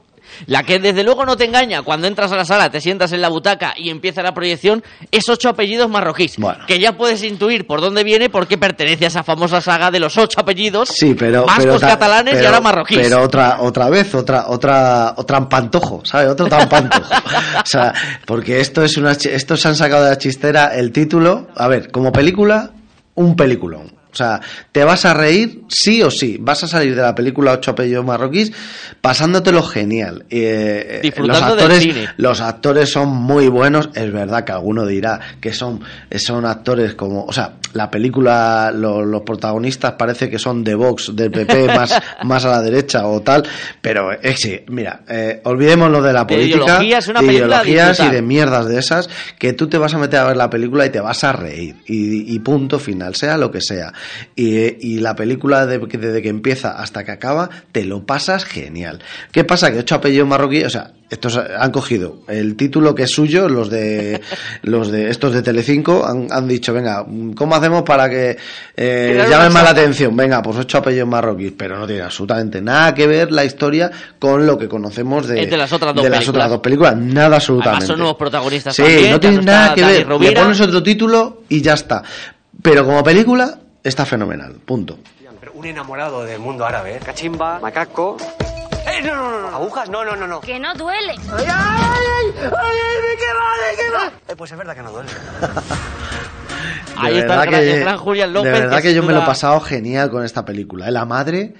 La 0.46 0.62
que 0.64 0.78
desde 0.78 1.04
luego 1.04 1.24
no 1.24 1.36
te 1.36 1.44
engaña 1.44 1.82
cuando 1.82 2.06
entras 2.08 2.32
a 2.32 2.36
la 2.36 2.44
sala, 2.44 2.70
te 2.70 2.80
sientas 2.80 3.12
en 3.12 3.20
la 3.20 3.28
butaca 3.28 3.74
y 3.76 3.90
empieza 3.90 4.22
la 4.22 4.34
proyección, 4.34 4.82
es 5.10 5.28
ocho 5.28 5.48
apellidos 5.48 5.88
marroquíes. 5.88 6.36
Que 6.66 6.78
ya 6.80 6.96
puedes 6.96 7.22
intuir 7.22 7.66
por 7.66 7.80
dónde 7.80 8.02
viene 8.02 8.28
porque 8.30 8.58
pertenece 8.58 9.04
a 9.04 9.08
esa 9.08 9.22
famosa 9.22 9.60
saga 9.60 9.90
de 9.90 10.00
los 10.00 10.16
ocho 10.18 10.40
apellidos 10.40 10.88
Sí, 10.88 11.14
pero... 11.14 11.44
vascos, 11.46 11.64
pero 11.64 11.78
ta- 11.80 11.86
catalanes 11.88 12.42
y 12.42 12.44
ahora 12.44 12.60
marroquíes. 12.60 13.00
Pero 13.02 13.22
otra, 13.22 13.58
otra 13.60 13.88
vez, 13.90 14.14
otra, 14.14 14.46
otra, 14.48 15.14
otra 15.16 15.36
trampantojo, 15.36 16.02
¿sabes? 16.04 16.30
Otro 16.30 16.46
trampantojo. 16.46 17.14
o 17.62 17.66
sea, 17.66 17.92
porque 18.26 18.60
esto 18.60 18.82
es 18.82 18.96
una, 18.96 19.12
estos 19.12 19.60
se 19.60 19.68
han 19.68 19.76
sacado 19.76 20.04
de 20.04 20.10
la 20.10 20.18
chistera 20.18 20.74
el 20.74 20.92
título. 20.92 21.48
A 21.54 21.68
ver, 21.68 21.90
como 21.90 22.10
película, 22.10 22.70
un 23.14 23.36
peliculón. 23.36 23.92
O 24.16 24.18
sea, 24.18 24.40
te 24.72 24.82
vas 24.82 25.04
a 25.04 25.12
reír 25.12 25.60
sí 25.68 26.02
o 26.02 26.10
sí. 26.10 26.38
Vas 26.40 26.64
a 26.64 26.68
salir 26.68 26.96
de 26.96 27.02
la 27.02 27.14
película 27.14 27.52
Ocho 27.52 27.72
apellidos 27.72 28.02
marroquíes 28.02 28.50
pasándotelo 29.02 29.62
genial. 29.62 30.24
Eh, 30.30 31.00
Disfrutando 31.02 31.48
los 31.48 31.56
del 31.56 31.64
actores, 31.66 31.82
cine. 31.82 32.08
los 32.16 32.40
actores 32.40 32.90
son 32.90 33.08
muy 33.10 33.48
buenos. 33.48 33.90
Es 33.94 34.10
verdad 34.12 34.44
que 34.44 34.52
alguno 34.52 34.86
dirá 34.86 35.20
que 35.40 35.52
son, 35.52 35.80
son 36.16 36.46
actores 36.46 36.94
como, 36.94 37.24
o 37.24 37.32
sea, 37.32 37.56
la 37.74 37.90
película, 37.90 38.72
lo- 38.74 39.04
los 39.04 39.20
protagonistas 39.22 39.92
parece 39.92 40.30
que 40.30 40.38
son 40.38 40.64
de 40.64 40.74
Vox, 40.74 41.14
del 41.14 41.30
PP, 41.30 41.66
más, 41.76 41.94
más 42.24 42.44
a 42.46 42.50
la 42.52 42.62
derecha 42.62 43.06
o 43.06 43.20
tal. 43.20 43.42
Pero 43.82 44.12
eh, 44.12 44.34
sí, 44.36 44.58
mira, 44.68 45.02
eh, 45.08 45.40
olvidémonos 45.44 46.02
de 46.02 46.12
la 46.14 46.26
política, 46.26 46.78
una 47.08 47.20
de 47.20 47.26
ideologías 47.34 47.66
y 47.66 47.90
disfrutar. 48.02 48.14
de 48.14 48.22
mierdas 48.22 48.66
de 48.68 48.78
esas, 48.78 49.10
que 49.38 49.52
tú 49.52 49.68
te 49.68 49.76
vas 49.76 49.92
a 49.92 49.98
meter 49.98 50.20
a 50.20 50.24
ver 50.24 50.36
la 50.38 50.48
película 50.48 50.86
y 50.86 50.90
te 50.90 51.00
vas 51.00 51.22
a 51.24 51.32
reír. 51.32 51.76
Y, 51.86 52.34
y 52.34 52.38
punto 52.38 52.78
final, 52.78 53.14
sea 53.14 53.36
lo 53.36 53.50
que 53.50 53.60
sea. 53.60 53.92
Y, 54.34 54.94
y 54.94 54.98
la 55.00 55.14
película 55.16 55.66
de- 55.66 55.78
desde 55.78 56.22
que 56.22 56.28
empieza 56.28 56.72
hasta 56.72 57.04
que 57.04 57.12
acaba, 57.12 57.48
te 57.72 57.84
lo 57.84 58.04
pasas 58.04 58.44
genial. 58.44 59.00
¿Qué 59.32 59.44
pasa? 59.44 59.70
Que 59.72 59.78
ocho 59.80 59.94
apellidos 59.96 60.28
marroquíes, 60.28 60.66
o 60.66 60.70
sea, 60.70 60.92
estos 61.08 61.36
han 61.38 61.70
cogido 61.70 62.22
el 62.26 62.56
título 62.56 62.92
que 62.94 63.04
es 63.04 63.10
suyo, 63.12 63.48
los 63.48 63.70
de 63.70 64.20
los 64.62 64.90
de 64.90 65.08
estos 65.10 65.32
de 65.32 65.40
Telecinco 65.42 66.04
han, 66.04 66.26
han 66.32 66.48
dicho, 66.48 66.72
venga, 66.74 67.06
¿cómo 67.36 67.54
hacemos 67.54 67.82
para 67.84 68.10
que 68.10 68.36
eh, 68.76 69.24
llamen 69.30 69.52
más 69.52 69.62
la 69.62 69.70
atención? 69.70 70.16
Venga, 70.16 70.42
pues 70.42 70.56
ocho 70.58 70.78
apellidos 70.78 71.08
marroquíes, 71.08 71.52
pero 71.56 71.78
no 71.78 71.86
tiene 71.86 72.02
absolutamente 72.02 72.60
nada 72.60 72.92
que 72.92 73.06
ver 73.06 73.30
la 73.30 73.44
historia 73.44 73.90
con 74.18 74.46
lo 74.46 74.58
que 74.58 74.66
conocemos 74.68 75.28
de, 75.28 75.46
de 75.46 75.56
las 75.56 75.72
otras 75.72 75.94
dos 75.94 76.02
de 76.02 76.10
las 76.10 76.18
películas. 76.18 76.28
otras 76.36 76.50
dos 76.50 76.60
películas, 76.60 76.96
nada 76.96 77.36
absolutamente. 77.36 77.68
Además 77.76 77.86
son 77.86 77.98
nuevos 77.98 78.16
protagonistas 78.16 78.74
Sí, 78.74 78.82
también, 78.82 79.10
no 79.12 79.20
tiene 79.20 79.42
nada 79.42 79.74
que 79.74 79.84
ver. 79.84 80.08
Le 80.20 80.32
pones 80.32 80.60
otro 80.60 80.82
título 80.82 81.42
y 81.48 81.60
ya 81.62 81.74
está. 81.74 82.02
Pero 82.62 82.84
como 82.84 83.04
película 83.04 83.58
está 83.88 84.04
fenomenal. 84.06 84.54
Punto. 84.64 84.98
Pero 85.40 85.52
un 85.52 85.66
enamorado 85.66 86.24
del 86.24 86.38
mundo 86.40 86.64
árabe. 86.64 86.96
¿eh? 86.96 87.00
Cachimba, 87.04 87.58
macaco. 87.60 88.16
¡Eh, 88.86 89.02
no, 89.02 89.14
no, 89.14 89.30
no, 89.30 89.40
no! 89.50 89.56
¿Agujas? 89.56 89.88
No, 89.90 90.04
no, 90.04 90.16
no, 90.16 90.26
no. 90.26 90.40
Que 90.40 90.58
no 90.58 90.72
duele. 90.74 91.12
¡Ay, 91.32 91.44
ay, 91.46 91.46
ay! 91.48 92.32
¡Ay, 92.36 93.16
qué 93.18 93.32
va, 93.34 93.68
de 93.70 93.76
qué 93.76 93.90
va! 93.90 94.12
Eh, 94.28 94.36
pues 94.36 94.52
es 94.52 94.56
verdad 94.58 94.74
que 94.74 94.82
no 94.82 94.92
duele. 94.92 95.10
Ahí 96.98 97.14
De 97.14 97.20
está 97.20 97.34
el 97.34 97.38
verdad 97.40 97.46
gran, 97.50 97.60
que- 97.60 97.74
el 97.74 97.80
gran 97.80 97.98
Julián 97.98 98.32
López. 98.32 98.52
De 98.52 98.60
verdad 98.60 98.76
que, 98.80 98.88
sin 98.88 98.96
yo 98.96 99.02
me 99.02 99.12
lo 99.12 99.22
he 99.22 99.26
pasado 99.26 99.60
genial 99.60 100.10
con 100.10 100.24
esta 100.24 100.44
película. 100.44 100.88
¿eh? 100.88 100.90
La 100.90 101.04
madre, 101.04 101.54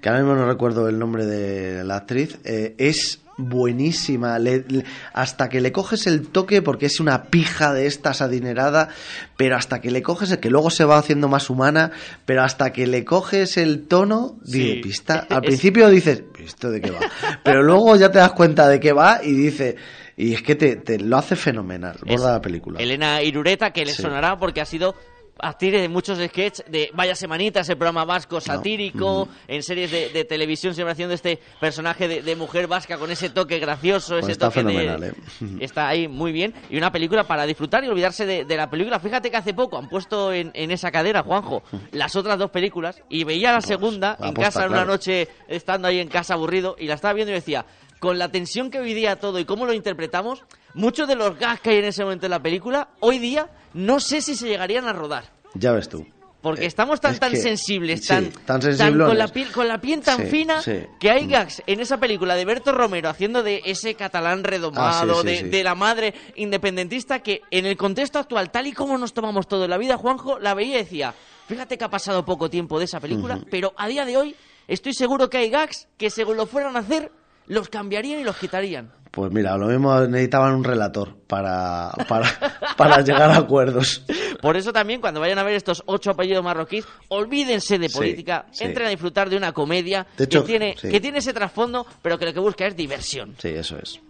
que 0.00 0.08
ahora 0.08 0.20
mismo 0.22 0.34
no 0.34 0.46
recuerdo 0.46 0.88
el 0.88 0.98
nombre 0.98 1.26
de 1.26 1.84
la 1.84 1.96
actriz, 1.96 2.38
eh, 2.44 2.74
es 2.78 3.20
buenísima. 3.48 4.38
Le- 4.38 4.64
le- 4.68 4.84
hasta 5.12 5.48
que 5.48 5.60
le 5.60 5.72
coges 5.72 6.06
el 6.06 6.28
toque, 6.28 6.62
porque 6.62 6.86
es 6.86 7.00
una 7.00 7.24
pija 7.24 7.72
de 7.72 7.86
estas 7.86 8.20
adinerada, 8.20 8.88
pero 9.36 9.56
hasta 9.56 9.80
que 9.80 9.90
le 9.90 10.02
coges 10.02 10.30
el 10.30 10.40
que 10.40 10.50
luego 10.50 10.70
se 10.70 10.84
va 10.84 10.98
haciendo 10.98 11.28
más 11.28 11.50
humana, 11.50 11.90
pero 12.26 12.42
hasta 12.42 12.72
que 12.72 12.86
le 12.86 13.04
coges 13.04 13.56
el 13.56 13.86
tono, 13.86 14.36
dice, 14.44 14.80
pista. 14.82 15.26
Al 15.30 15.40
principio 15.42 15.88
dices, 15.88 16.22
¿esto 16.38 16.70
de 16.70 16.80
qué 16.80 16.90
va? 16.90 17.00
Pero 17.42 17.62
luego 17.62 17.96
ya 17.96 18.10
te 18.10 18.18
das 18.18 18.32
cuenta 18.32 18.68
de 18.68 18.80
qué 18.80 18.92
va 18.92 19.20
y 19.22 19.32
dice. 19.32 19.76
Y 20.16 20.34
es 20.34 20.42
que 20.42 20.54
te, 20.54 20.76
te 20.76 20.98
lo 20.98 21.16
hace 21.16 21.34
fenomenal, 21.34 21.96
borda 22.06 22.32
la 22.32 22.40
película. 22.42 22.78
Elena 22.78 23.22
Irureta, 23.22 23.70
que 23.72 23.86
le 23.86 23.92
Sí. 23.92 24.02
sonará 24.02 24.36
porque 24.36 24.60
ha 24.60 24.66
sido 24.66 24.94
actriz 25.42 25.72
de 25.72 25.88
muchos 25.88 26.18
sketches 26.18 26.64
de 26.68 26.90
Vaya 26.94 27.14
Semanita, 27.14 27.60
ese 27.60 27.76
programa 27.76 28.04
vasco 28.04 28.40
satírico, 28.40 29.28
en 29.48 29.62
series 29.62 29.90
de, 29.90 30.08
de 30.10 30.24
televisión 30.24 30.74
siempre 30.74 30.92
haciendo 30.92 31.14
este 31.14 31.38
personaje 31.60 32.08
de, 32.08 32.22
de 32.22 32.36
mujer 32.36 32.66
vasca 32.66 32.98
con 32.98 33.10
ese 33.10 33.30
toque 33.30 33.58
gracioso, 33.58 34.14
Pues 34.14 34.24
ese 34.24 34.32
está 34.32 34.46
toque 34.48 34.62
de- 34.62 34.72
fenomenal, 34.72 35.04
¿eh? 35.04 35.12
Está 35.60 35.88
ahí 35.88 36.08
muy 36.08 36.32
bien. 36.32 36.54
Y 36.68 36.76
una 36.76 36.92
película 36.92 37.24
para 37.24 37.46
disfrutar 37.46 37.84
y 37.84 37.88
olvidarse 37.88 38.26
de, 38.26 38.44
de 38.44 38.56
la 38.56 38.68
película. 38.70 39.00
Fíjate 39.00 39.30
que 39.30 39.36
hace 39.36 39.54
poco 39.54 39.78
han 39.78 39.88
puesto 39.88 40.32
en, 40.32 40.50
en 40.54 40.70
esa 40.70 40.90
cadera, 40.90 41.22
Juanjo, 41.22 41.62
las 41.92 42.14
otras 42.16 42.38
dos 42.38 42.50
películas 42.50 43.02
y 43.08 43.24
veía 43.24 43.52
la 43.52 43.60
segunda 43.60 44.16
en 44.18 44.26
aposta, 44.30 44.42
casa 44.42 44.64
en 44.66 44.72
una 44.72 44.84
noche 44.84 45.28
estando 45.48 45.88
ahí 45.88 45.98
en 46.00 46.08
casa 46.08 46.34
aburrido 46.34 46.76
y 46.78 46.86
la 46.86 46.94
estaba 46.94 47.14
viendo 47.14 47.32
y 47.32 47.34
decía, 47.34 47.64
con 47.98 48.18
la 48.18 48.28
tensión 48.30 48.70
que 48.70 48.78
hoy 48.80 48.94
día 48.94 49.16
todo 49.16 49.38
y 49.38 49.44
cómo 49.44 49.66
lo 49.66 49.72
interpretamos, 49.72 50.42
muchos 50.74 51.06
de 51.08 51.14
los 51.16 51.38
gags 51.38 51.60
que 51.60 51.70
hay 51.70 51.78
en 51.78 51.84
ese 51.86 52.02
momento 52.04 52.26
en 52.26 52.30
la 52.30 52.42
película, 52.42 52.88
hoy 53.00 53.18
día 53.18 53.48
no 53.74 54.00
sé 54.00 54.20
si 54.22 54.34
se 54.36 54.48
llegarían 54.48 54.86
a 54.86 54.92
rodar. 54.92 55.24
Ya 55.54 55.72
ves 55.72 55.88
tú. 55.88 56.06
Porque 56.42 56.64
estamos 56.64 57.02
tan 57.02 57.12
es 57.12 57.20
tan 57.20 57.32
que- 57.32 57.36
sensibles, 57.38 58.00
sí, 58.00 58.08
tan, 58.08 58.30
tan 58.32 58.62
sensiblones. 58.62 59.08
con 59.08 59.18
la 59.18 59.28
piel 59.28 59.52
con 59.52 59.68
la 59.68 59.78
piel 59.78 60.00
tan 60.00 60.22
Sí, 60.22 60.26
fina 60.28 60.62
sí. 60.62 60.86
que 60.98 61.10
hay 61.10 61.26
gags 61.26 61.62
en 61.66 61.80
esa 61.80 61.98
película 62.00 62.34
de 62.34 62.46
Berto 62.46 62.72
Romero 62.72 63.10
haciendo 63.10 63.42
de 63.42 63.60
ese 63.66 63.94
catalán 63.94 64.42
redomado, 64.42 65.12
Ah, 65.12 65.16
sí, 65.16 65.20
sí, 65.20 65.26
de, 65.26 65.36
sí. 65.36 65.48
de 65.50 65.62
la 65.64 65.74
madre 65.74 66.14
independentista 66.36 67.18
que 67.20 67.42
en 67.50 67.66
el 67.66 67.76
contexto 67.76 68.18
actual, 68.18 68.50
tal 68.50 68.66
y 68.66 68.72
como 68.72 68.96
nos 68.96 69.12
tomamos 69.12 69.48
todo 69.48 69.64
en 69.64 69.70
la 69.70 69.76
vida, 69.76 69.98
Juanjo 69.98 70.38
la 70.38 70.54
veía 70.54 70.76
y 70.76 70.84
decía, 70.84 71.14
fíjate 71.46 71.76
que 71.76 71.84
ha 71.84 71.90
pasado 71.90 72.24
poco 72.24 72.48
tiempo 72.48 72.78
de 72.78 72.86
esa 72.86 73.00
película, 73.00 73.38
pero 73.50 73.74
a 73.76 73.86
día 73.86 74.06
de 74.06 74.16
hoy 74.16 74.34
estoy 74.66 74.94
seguro 74.94 75.28
que 75.28 75.36
hay 75.36 75.50
gags 75.50 75.88
que 75.98 76.08
según 76.08 76.38
lo 76.38 76.46
fueran 76.46 76.74
a 76.74 76.80
hacer 76.80 77.12
los 77.48 77.68
cambiarían 77.68 78.18
y 78.20 78.24
los 78.24 78.36
quitarían. 78.38 78.92
Pues 79.10 79.32
mira, 79.32 79.56
lo 79.56 79.66
mismo 79.66 79.98
necesitaban 80.02 80.54
un 80.54 80.62
relator 80.62 81.16
para, 81.26 81.90
para, 82.06 82.28
para 82.76 83.00
llegar 83.00 83.30
a 83.30 83.38
acuerdos. 83.38 84.04
Por 84.40 84.56
eso 84.56 84.72
también 84.72 85.00
cuando 85.00 85.18
vayan 85.18 85.38
a 85.38 85.42
ver 85.42 85.54
estos 85.54 85.82
ocho 85.86 86.12
apellidos 86.12 86.44
marroquíes, 86.44 86.84
olvídense 87.08 87.78
de 87.78 87.88
Sí, 87.88 87.94
política, 87.96 88.46
sí. 88.52 88.64
entren 88.64 88.86
a 88.86 88.90
disfrutar 88.90 89.28
de 89.28 89.36
una 89.36 89.52
comedia 89.52 90.06
De 90.16 90.24
hecho, 90.24 90.42
que, 90.42 90.46
tiene, 90.46 90.76
sí. 90.80 90.88
que 90.90 91.00
tiene 91.00 91.18
ese 91.18 91.32
trasfondo, 91.32 91.84
pero 92.02 92.18
que 92.18 92.26
lo 92.26 92.32
que 92.32 92.38
busca 92.40 92.66
es 92.66 92.76
diversión. 92.76 93.34
Sí, 93.38 93.48
eso 93.48 93.76
es. 93.78 94.00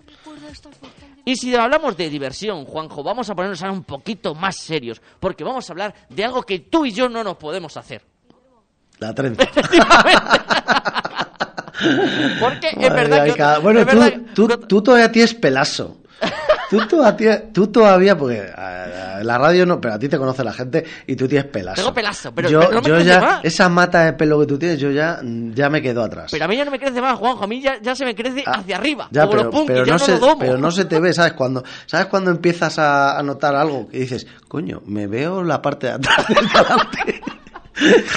Y 1.24 1.36
si 1.36 1.55
hablamos 1.55 1.97
de 1.97 2.10
diversión, 2.10 2.64
Juanjo, 2.66 3.02
vamos 3.02 3.31
a 3.31 3.35
ponernos 3.35 3.62
ahora 3.62 3.72
un 3.72 3.85
poquito 3.85 4.35
más 4.35 4.56
serios, 4.56 5.01
porque 5.18 5.44
vamos 5.44 5.68
a 5.68 5.72
hablar 5.72 5.94
de 6.10 6.24
algo 6.24 6.43
que 6.43 6.59
tú 6.60 6.85
y 6.85 6.93
yo 6.93 7.09
no 7.09 7.24
nos 7.24 7.36
podemos 7.36 7.74
hacer. 7.77 8.02
La 8.98 9.14
trenza. 9.14 9.44
Porque 12.40 12.69
es 12.78 12.93
verdad 12.93 13.24
mía, 13.24 13.32
que... 13.32 13.39
cada- 13.39 13.59
Bueno, 13.59 13.81
es 13.81 13.86
tú, 13.86 13.98
verdad 13.98 14.20
tú, 14.35 14.48
tú 14.66 14.82
todavía 14.82 15.11
tienes 15.12 15.35
pelazo. 15.35 15.97
Tú, 16.69 16.86
todavía, 16.86 17.51
tú 17.52 17.66
todavía, 17.66 18.16
porque 18.16 18.40
a- 18.55 18.85
a- 19.16 19.20
en 19.20 19.27
la 19.27 19.39
radio 19.39 19.66
no, 19.66 19.81
pero 19.81 19.94
a 19.94 19.98
ti 19.98 20.09
te 20.09 20.16
conoce 20.19 20.44
la 20.44 20.52
gente 20.52 20.85
y 21.07 21.16
tú 21.16 21.27
tienes 21.27 21.51
pelazo. 21.51 21.82
Tengo 21.82 21.93
pelazo, 21.93 22.32
pero- 22.32 22.48
yo, 22.48 22.61
pero 22.61 22.73
no 22.74 22.81
me 22.82 22.89
yo 22.89 22.94
crece 22.94 23.09
ya, 23.11 23.20
más. 23.20 23.40
esa 23.43 23.69
mata 23.69 24.05
de 24.05 24.12
pelo 24.12 24.39
que 24.39 24.47
tú 24.47 24.57
tienes, 24.59 24.78
yo 24.78 24.90
ya, 24.93 25.19
ya 25.23 25.69
me 25.69 25.82
quedo 25.82 26.05
atrás. 26.05 26.31
Pero 26.31 26.44
a 26.44 26.48
mí 26.48 26.57
ya 26.57 26.65
no 26.65 26.70
me 26.70 26.78
crece 26.78 27.01
más, 27.01 27.19
Juanjo, 27.19 27.43
a 27.44 27.47
mí 27.48 27.61
ya, 27.61 27.81
ya 27.82 27.97
se 27.97 28.05
me 28.05 28.15
crece 28.15 28.44
hacia 28.47 28.77
arriba, 28.77 29.05
Ah, 29.07 29.11
Ya, 29.11 29.23
como 29.23 29.31
pero, 29.32 29.43
los 29.44 29.52
punkis, 29.52 29.66
pero 29.74 29.85
ya 29.85 29.93
no 29.94 29.98
no, 29.98 30.05
se, 30.05 30.19
lo 30.20 30.39
pero 30.39 30.59
no 30.59 30.70
se 30.70 30.85
te 30.85 31.01
ve, 31.01 31.12
¿sabes? 31.12 31.32
Cuando, 31.32 31.65
¿Sabes 31.86 32.07
cuando 32.07 32.31
empiezas 32.31 32.78
a, 32.78 33.19
a 33.19 33.23
notar 33.24 33.57
algo? 33.57 33.89
Que 33.89 33.98
dices, 33.98 34.27
coño, 34.47 34.81
me 34.86 35.07
veo 35.09 35.43
la 35.43 35.61
parte 35.61 35.89
de 35.89 35.93
atrás 35.94 36.27
del 36.28 36.36
delante. 36.48 37.23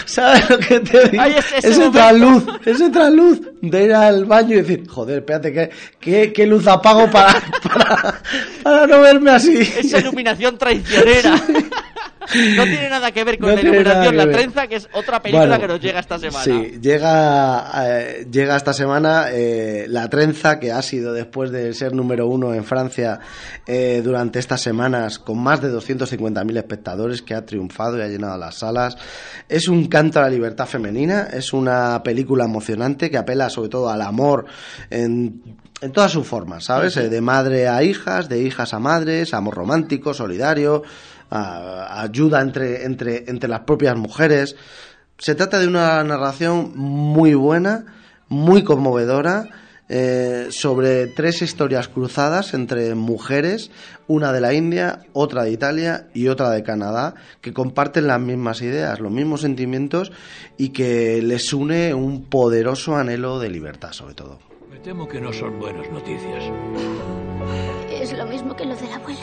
¿Sabes 0.06 0.50
lo 0.50 0.58
que 0.60 0.80
te 0.82 1.10
digo? 1.10 1.24
Ay, 1.24 1.36
ese- 1.38 1.58
ese 1.58 1.68
ese 1.70 1.78
momento. 1.80 1.98
trasluz, 2.00 2.44
ese 2.66 2.90
trasluz 2.90 3.42
de 3.62 3.84
ir 3.86 3.94
al 3.94 4.26
baño 4.26 4.54
y 4.54 4.62
decir, 4.62 4.88
joder, 4.88 5.20
espérate, 5.20 5.54
¿qué, 5.54 5.70
qué, 6.00 6.34
qué 6.34 6.46
luz 6.48 6.68
apago 6.68 7.10
para, 7.10 7.42
para, 7.64 8.22
para 8.64 8.88
no 8.88 9.02
verme 9.02 9.32
así? 9.32 9.58
Esa 9.60 10.00
iluminación 10.00 10.58
traicionera. 10.58 11.36
no 12.56 12.64
tiene 12.64 12.90
nada 12.90 13.12
que 13.12 13.24
ver 13.24 13.40
con 13.40 13.50
No 13.50 13.56
la 13.56 13.62
que 13.62 14.12
La. 14.16 14.32
Trenza, 14.32 14.68
que 14.68 14.76
es 14.76 14.88
otra 14.94 15.22
película 15.22 15.46
Bueno, 15.48 15.62
que 15.62 15.68
nos 15.68 15.82
llega 15.82 16.00
esta 16.00 16.18
semana. 16.20 16.44
Sí, 16.44 16.80
llega, 16.82 17.72
eh, 17.86 18.28
llega 18.32 18.56
esta 18.56 18.74
semana 18.74 19.28
eh, 19.32 19.86
La 19.88 20.10
Trenza, 20.10 20.60
que 20.60 20.72
ha 20.72 20.82
sido 20.82 21.14
después 21.14 21.52
de 21.52 21.74
ser 21.74 21.94
número 21.94 22.28
uno 22.28 22.54
en 22.54 22.64
Francia 22.64 23.20
eh, 23.66 24.02
durante 24.04 24.40
estas 24.40 24.62
semanas, 24.62 25.20
con 25.20 25.40
más 25.40 25.62
de 25.62 25.72
250.000 25.72 26.58
espectadores, 26.58 27.22
que 27.22 27.36
ha 27.36 27.46
triunfado 27.46 27.98
y 27.98 28.02
ha 28.02 28.08
llenado 28.08 28.38
las 28.38 28.56
salas. 28.56 28.98
Es 29.50 29.68
un 29.68 29.88
canto 29.88 30.20
a 30.20 30.24
la 30.24 30.30
libertad 30.30 30.66
femenina, 30.66 31.28
es 31.34 31.54
una 31.54 32.02
película 32.04 32.46
emocionante 32.46 33.10
que 33.10 33.18
apela 33.18 33.50
sobre 33.50 33.70
todo 33.70 33.90
al 33.90 34.02
amor 34.02 34.46
en, 34.90 35.42
en 35.82 35.92
todas 35.92 36.12
sus 36.12 36.26
formas, 36.26 36.64
¿sabes? 36.64 36.96
Eh, 36.98 37.10
De 37.10 37.22
madre 37.22 37.68
a 37.68 37.84
hijas, 37.84 38.30
de 38.30 38.42
hijas 38.42 38.74
a 38.74 38.80
madres, 38.80 39.34
amor 39.34 39.56
romántico, 39.56 40.14
solidario, 40.14 40.84
a- 41.36 42.02
ayuda 42.02 42.42
entre, 42.42 42.86
entre, 42.86 43.30
entre 43.30 43.50
las 43.50 43.62
propias 43.62 43.96
mujeres. 43.98 44.56
Se 45.18 45.36
trata 45.36 45.60
de 45.60 45.68
una 45.68 46.04
narración 46.04 46.74
muy 46.76 47.34
buena, 47.34 47.86
muy 48.30 48.64
conmovedora, 48.64 49.48
eh, 49.90 50.48
sobre 50.50 51.08
tres 51.08 51.42
historias 51.42 51.88
cruzadas 51.90 52.54
entre 52.54 52.96
mujeres, 52.96 53.70
una 54.08 54.32
de 54.32 54.42
la 54.42 54.54
India, 54.54 55.02
otra 55.12 55.44
de 55.44 55.52
Italia 55.52 56.08
y 56.14 56.30
otra 56.30 56.50
de 56.52 56.64
Canadá, 56.64 57.14
que 57.42 57.54
comparten 57.54 58.08
las 58.08 58.20
mismas 58.20 58.62
ideas, 58.62 59.00
los 59.02 59.12
mismos 59.12 59.42
sentimientos 59.42 60.12
y 60.58 60.70
que 60.70 61.22
les 61.22 61.52
une 61.54 61.94
un 61.94 62.24
poderoso 62.26 62.96
anhelo 62.96 63.40
de 63.40 63.50
libertad, 63.50 63.92
sobre 63.92 64.16
todo. 64.16 64.40
Me 64.72 64.80
temo 64.80 65.08
que 65.08 65.20
no 65.22 65.32
son 65.34 65.60
buenas 65.60 65.88
noticias. 65.92 66.44
Es 67.92 68.14
lo 68.18 68.26
mismo 68.26 68.56
que 68.56 68.66
lo 68.66 68.76
de 68.76 68.88
la 68.88 68.96
abuela. 68.96 69.20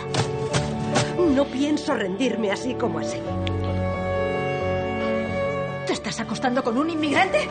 No 1.35 1.45
pienso 1.47 1.95
rendirme 1.95 2.51
así 2.51 2.75
como 2.75 2.99
así. 2.99 3.19
¿Te 5.87 5.93
estás 5.93 6.21
acostando 6.21 6.62
con 6.62 6.77
un 6.79 6.91
inmigrante? 6.91 7.49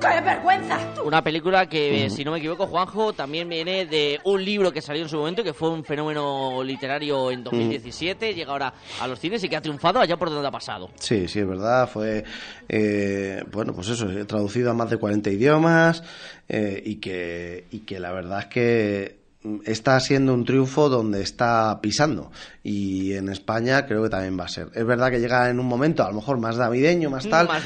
¡Qué 0.00 0.20
vergüenza! 0.20 0.78
Una 1.04 1.24
película 1.24 1.68
que, 1.68 2.08
si 2.08 2.24
no 2.24 2.30
me 2.30 2.38
equivoco, 2.38 2.68
Juanjo, 2.68 3.12
también 3.12 3.48
viene 3.48 3.84
de 3.84 4.20
un 4.24 4.44
libro 4.44 4.70
que 4.70 4.80
salió 4.80 5.02
en 5.02 5.08
su 5.08 5.16
momento, 5.16 5.42
que 5.42 5.52
fue 5.52 5.70
un 5.70 5.84
fenómeno 5.84 6.62
literario 6.62 7.32
en 7.32 7.42
2017, 7.42 8.32
llega 8.32 8.52
ahora 8.52 8.72
a 9.00 9.08
los 9.08 9.18
cines 9.18 9.42
y 9.42 9.48
que 9.48 9.56
ha 9.56 9.60
triunfado 9.60 9.98
allá 9.98 10.16
por 10.16 10.30
donde 10.30 10.46
ha 10.46 10.52
pasado. 10.52 10.88
Sí, 11.00 11.26
sí, 11.26 11.40
es 11.40 11.48
verdad. 11.48 11.88
Fue, 11.88 12.22
eh, 12.68 13.42
bueno, 13.50 13.72
pues 13.74 13.88
eso, 13.88 14.06
traducido 14.26 14.70
a 14.70 14.74
más 14.74 14.88
de 14.88 14.98
40 14.98 15.30
idiomas 15.30 16.04
eh, 16.48 16.80
y, 16.84 16.96
que, 16.96 17.66
y 17.72 17.80
que 17.80 17.98
la 17.98 18.12
verdad 18.12 18.38
es 18.40 18.46
que 18.46 19.17
está 19.64 19.98
siendo 20.00 20.34
un 20.34 20.44
triunfo 20.44 20.88
donde 20.88 21.22
está 21.22 21.78
pisando. 21.80 22.30
Y 22.62 23.12
en 23.12 23.28
España 23.28 23.86
creo 23.86 24.02
que 24.02 24.08
también 24.10 24.38
va 24.38 24.44
a 24.44 24.48
ser. 24.48 24.68
Es 24.74 24.84
verdad 24.84 25.10
que 25.10 25.20
llega 25.20 25.48
en 25.48 25.60
un 25.60 25.66
momento, 25.66 26.02
a 26.04 26.08
lo 26.08 26.16
mejor 26.16 26.38
más 26.38 26.56
navideño, 26.56 27.08
más 27.10 27.28
tal. 27.28 27.46
Más 27.46 27.62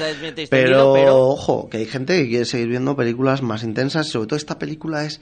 pero, 0.49 0.93
pero- 0.93 1.27
ojo, 1.27 1.69
que 1.69 1.77
hay 1.77 1.85
gente 1.85 2.21
que 2.21 2.29
quiere 2.29 2.45
seguir 2.45 2.67
viendo 2.67 2.95
películas 2.95 3.41
más 3.41 3.63
intensas. 3.63 4.07
y 4.07 4.11
Sobre 4.11 4.27
todo 4.27 4.37
esta 4.37 4.59
película 4.59 5.03
es... 5.05 5.19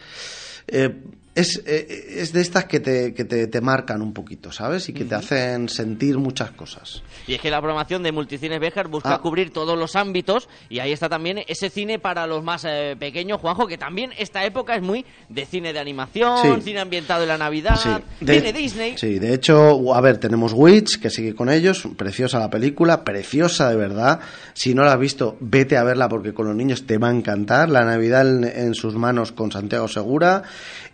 eh, 0.68 1.02
es, 1.34 1.62
eh, 1.66 2.16
es 2.18 2.34
de 2.34 2.42
estas 2.42 2.66
que, 2.66 2.80
te, 2.80 3.14
que 3.14 3.24
te, 3.24 3.48
te 3.48 3.62
marcan 3.62 4.02
un 4.02 4.14
poquito, 4.14 4.52
¿sabes? 4.52 4.90
Y 4.90 4.94
que 4.94 5.06
te 5.06 5.16
hacen 5.16 5.70
sentir 5.70 6.18
muchas 6.18 6.52
cosas. 6.52 7.04
Y 7.28 7.34
es 7.36 7.40
que 7.42 7.50
la 7.50 7.60
programación 7.62 8.04
de 8.04 8.12
Multicines 8.12 8.60
Bejar 8.60 8.88
busca 8.90 9.14
Ah. 9.14 9.20
cubrir 9.22 9.52
todos 9.54 9.78
los 9.78 9.96
ámbitos 9.96 10.50
y 10.70 10.80
ahí 10.80 10.92
está 10.92 11.08
también 11.08 11.40
ese 11.48 11.70
cine 11.70 12.00
para 12.00 12.28
los 12.28 12.44
más 12.44 12.66
eh, 12.68 12.96
pequeños, 13.00 13.40
Juanjo, 13.40 13.68
que 13.68 13.78
también 13.78 14.12
esta 14.18 14.44
época 14.46 14.76
es 14.76 14.82
muy 14.82 15.06
de 15.30 15.46
cine 15.46 15.72
de 15.74 15.80
animación, 15.80 16.38
Sí. 16.58 16.62
cine 16.64 16.80
ambientado 16.82 17.22
en 17.24 17.30
la 17.30 17.38
Navidad, 17.38 17.76
Sí, 17.82 17.90
de- 18.26 18.40
cine 18.40 18.54
Disney. 18.54 18.98
Sí, 18.98 19.20
de 19.20 19.34
hecho, 19.34 19.94
a 19.96 20.02
ver, 20.02 20.18
tenemos 20.18 20.52
Witch, 20.54 21.00
que 21.00 21.10
sigue 21.10 21.34
con 21.34 21.50
ellos, 21.50 21.88
preciosa 21.98 22.40
la 22.40 22.50
película, 22.50 23.04
preciosa 23.04 23.70
de 23.70 23.78
verdad. 23.78 24.20
Si 24.54 24.74
no 24.76 24.84
la 24.84 24.94
has 24.94 25.00
visto, 25.00 25.38
vete 25.40 25.78
a 25.78 25.84
verla 25.84 26.10
porque 26.10 26.34
con 26.34 26.48
los 26.48 26.56
niños 26.56 26.86
te 26.86 26.98
va 26.98 27.08
a 27.10 27.12
encantar. 27.12 27.70
La 27.70 27.86
Navidad 27.86 28.28
en, 28.28 28.44
en 28.44 28.74
sus 28.76 28.96
manos 28.96 29.32
con 29.32 29.52
Santiago 29.52 29.88
Segura. 29.88 30.44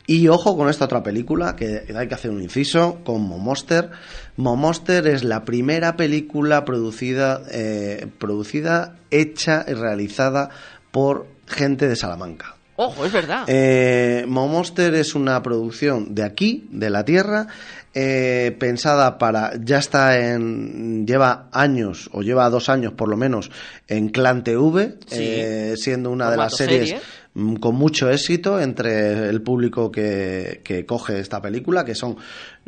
Y 0.10 0.30
ojo 0.30 0.56
con 0.56 0.70
esta 0.70 0.86
otra 0.86 1.04
película, 1.04 1.56
que 1.58 1.84
hay 1.94 2.08
que 2.08 2.16
hacer 2.16 2.32
un 2.32 2.42
inciso, 2.42 3.02
con 3.04 3.22
Momonster. 3.24 3.90
Momonster 4.38 5.06
es 5.06 5.26
la 5.26 5.44
primera 5.44 5.98
película 5.98 6.64
producida, 6.64 7.42
eh, 7.52 8.08
producida, 8.18 8.96
hecha 9.12 9.66
y 9.68 9.74
realizada 9.74 10.50
por 10.92 11.28
gente 11.46 11.90
de 11.90 11.98
Salamanca. 11.98 12.56
Ojo, 12.78 13.06
es 13.06 13.12
verdad. 13.12 13.44
Eh, 13.48 14.24
Monster 14.28 14.94
es 14.96 15.14
una 15.16 15.42
producción 15.44 16.14
de 16.14 16.24
aquí, 16.24 16.68
de 16.72 16.90
la 16.92 17.04
Tierra, 17.04 17.48
eh, 17.94 18.56
pensada 18.60 19.18
para, 19.18 19.54
ya 19.60 19.80
está 19.80 20.20
en, 20.20 21.08
lleva 21.08 21.50
años, 21.52 22.08
o 22.14 22.22
lleva 22.22 22.50
dos 22.52 22.70
años 22.70 22.94
por 22.94 23.10
lo 23.10 23.18
menos, 23.18 23.50
en 23.88 24.10
Clan 24.10 24.44
TV, 24.44 25.00
Sí. 25.08 25.16
eh, 25.20 25.74
siendo 25.76 26.12
una 26.12 26.30
de 26.30 26.38
las 26.38 26.56
series 26.56 26.90
serie. 26.90 27.04
Mm, 27.38 27.56
con 27.56 27.76
mucho 27.76 28.10
éxito 28.10 28.60
entre 28.60 29.30
el 29.30 29.42
público 29.42 29.92
que, 29.92 30.62
que 30.64 30.86
coge 30.86 31.20
esta 31.20 31.42
película, 31.42 31.86
que 31.86 31.96
son 31.96 32.18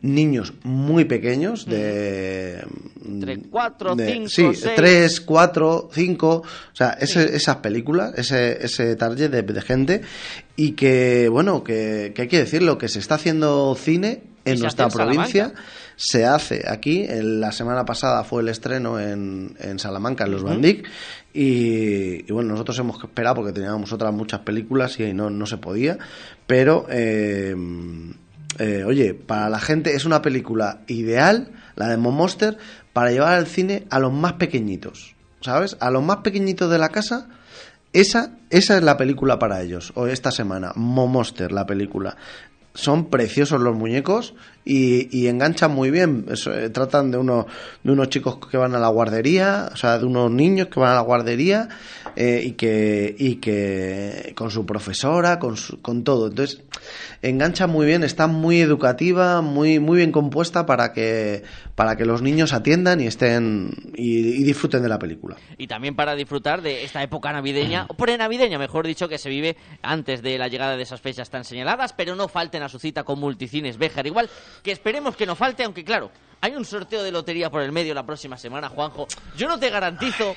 niños 0.02 0.54
muy 0.64 1.04
pequeños, 1.06 1.66
de... 1.66 2.64
Entre 3.06 3.40
4, 3.40 3.96
de- 3.96 4.14
5, 4.14 4.30
sí, 4.30 4.46
6. 4.54 4.72
3, 4.76 5.22
4, 5.22 5.90
5, 5.92 6.30
o 6.36 6.44
sea, 6.76 6.92
ese- 7.00 7.36
esas 7.36 7.58
películas, 7.58 8.14
ese, 8.18 8.64
ese 8.66 8.96
target 8.96 9.30
de, 9.30 9.42
de 9.42 9.62
gente 9.62 10.02
y 10.56 10.72
que, 10.74 11.28
bueno, 11.30 11.64
que, 11.64 12.14
que 12.16 12.22
hay 12.24 12.28
que 12.30 12.40
decirlo, 12.40 12.78
que 12.78 12.88
se 12.88 13.00
está 13.00 13.16
haciendo 13.16 13.76
cine 13.76 14.22
en 14.46 14.60
nuestra 14.60 14.86
en 14.86 14.92
provincia, 14.92 15.54
se 15.98 16.26
hace 16.26 16.64
aquí, 16.68 17.04
en- 17.04 17.42
la 17.42 17.52
semana 17.52 17.84
pasada 17.84 18.24
fue 18.24 18.42
el 18.42 18.48
estreno 18.48 19.00
en, 19.02 19.58
en 19.60 19.80
Salamanca, 19.80 20.24
en 20.24 20.32
Los 20.32 20.44
Ujú. 20.44 20.52
Bandic, 20.52 20.88
y, 21.34 22.30
y 22.30 22.32
bueno, 22.32 22.52
nosotros 22.52 22.78
hemos 22.80 23.04
esperado 23.04 23.36
porque 23.36 23.54
teníamos 23.54 23.92
otras 23.94 24.14
muchas 24.14 24.42
películas 24.42 25.00
y 25.00 25.14
no, 25.14 25.30
no 25.30 25.46
se 25.46 25.58
podía, 25.58 25.98
pero... 26.48 26.86
eh, 26.90 27.56
eh, 28.58 28.84
oye, 28.84 29.14
para 29.14 29.48
la 29.48 29.60
gente 29.60 29.94
es 29.94 30.06
una 30.06 30.22
película 30.22 30.82
ideal, 30.88 31.52
la 31.76 31.88
de 31.88 31.98
Monster, 31.98 32.58
para 32.92 33.12
llevar 33.12 33.36
al 33.36 33.48
cine 33.48 33.86
a 33.90 34.00
los 34.00 34.12
más 34.12 34.34
pequeñitos, 34.34 35.16
¿sabes? 35.40 35.78
A 35.80 35.92
los 35.92 36.04
más 36.04 36.18
pequeñitos 36.18 36.70
de 36.70 36.78
la 36.80 36.90
casa, 36.90 37.30
esa, 37.94 38.38
esa 38.50 38.76
es 38.76 38.84
la 38.84 38.98
película 38.98 39.40
para 39.40 39.62
ellos, 39.62 39.94
o 39.96 40.08
esta 40.08 40.32
semana, 40.32 40.74
Monster, 40.76 41.52
la 41.52 41.66
película. 41.66 42.18
son 42.74 43.10
preciosos 43.10 43.62
los 43.62 43.78
muñecos 43.78 44.34
y, 44.66 45.08
y 45.18 45.28
enganchan 45.28 45.72
muy 45.72 45.90
bien. 45.92 46.26
Eh, 46.30 46.70
tratan 46.70 47.12
de, 47.12 47.18
uno, 47.18 47.48
de 47.84 47.92
unos 47.92 48.10
chicos 48.10 48.38
que 48.50 48.58
van 48.58 48.76
a 48.76 48.80
la 48.80 48.88
guardería, 48.90 49.70
o 49.74 49.76
sea, 49.76 49.98
de 49.98 50.06
unos 50.06 50.30
niños 50.32 50.68
que 50.68 50.80
van 50.80 50.92
a 50.92 50.96
la 50.96 51.02
guardería 51.02 51.70
eh, 52.16 52.42
y, 52.46 52.52
que, 52.54 53.16
y 53.18 53.36
que 53.36 54.34
con 54.36 54.52
su 54.52 54.66
profesora, 54.66 55.40
con, 55.40 55.58
su- 55.58 55.82
con 55.82 56.04
todo. 56.04 56.28
Entonces, 56.28 56.62
engancha 57.22 57.68
muy 57.68 57.86
bien, 57.86 58.04
está 58.04 58.28
muy 58.28 58.62
educativa, 58.62 59.42
muy, 59.42 59.80
muy 59.80 59.98
bien 59.98 60.12
compuesta 60.12 60.66
para 60.66 60.94
que, 60.94 61.44
para 61.76 61.96
que 61.96 62.06
los 62.06 62.22
niños 62.22 62.54
atiendan 62.54 63.02
y 63.02 63.08
estén 63.08 63.72
y, 63.96 64.20
y 64.20 64.44
disfruten 64.44 64.82
de 64.82 64.90
la 64.90 65.00
película. 65.00 65.38
Y 65.58 65.68
también 65.68 65.96
para 65.96 66.16
disfrutar 66.16 66.62
de 66.62 66.84
esta 66.84 67.02
época 67.04 67.32
navideña, 67.34 67.86
o 67.90 67.94
prenavideña, 67.96 68.58
mejor 68.60 68.86
dicho, 68.88 69.08
que 69.10 69.18
se 69.18 69.30
vive 69.30 69.58
antes 69.82 70.22
de 70.22 70.38
la 70.38 70.48
llegada 70.48 70.78
de 70.78 70.84
esas 70.84 71.02
fechas 71.02 71.30
tan 71.30 71.44
señaladas, 71.44 71.94
pero 71.94 72.16
no 72.16 72.28
falten 72.28 72.64
a 72.64 72.70
su 72.70 72.80
cita 72.80 73.04
con 73.04 73.20
Multicines 73.20 73.78
Béjar. 73.78 74.08
Igual 74.08 74.30
que 74.64 74.72
esperemos 74.72 75.16
que 75.16 75.26
no 75.26 75.36
falte, 75.36 75.64
aunque 75.64 75.84
claro, 75.84 76.12
hay 76.42 76.56
un 76.56 76.66
sorteo 76.66 77.04
de 77.04 77.12
lotería 77.12 77.50
por 77.50 77.62
el 77.62 77.72
medio 77.72 77.94
la 77.94 78.06
próxima 78.06 78.38
semana, 78.38 78.70
Juanjo. 78.70 79.08
Yo 79.38 79.48
no 79.48 79.60
te 79.60 79.70
garantizo 79.70 80.36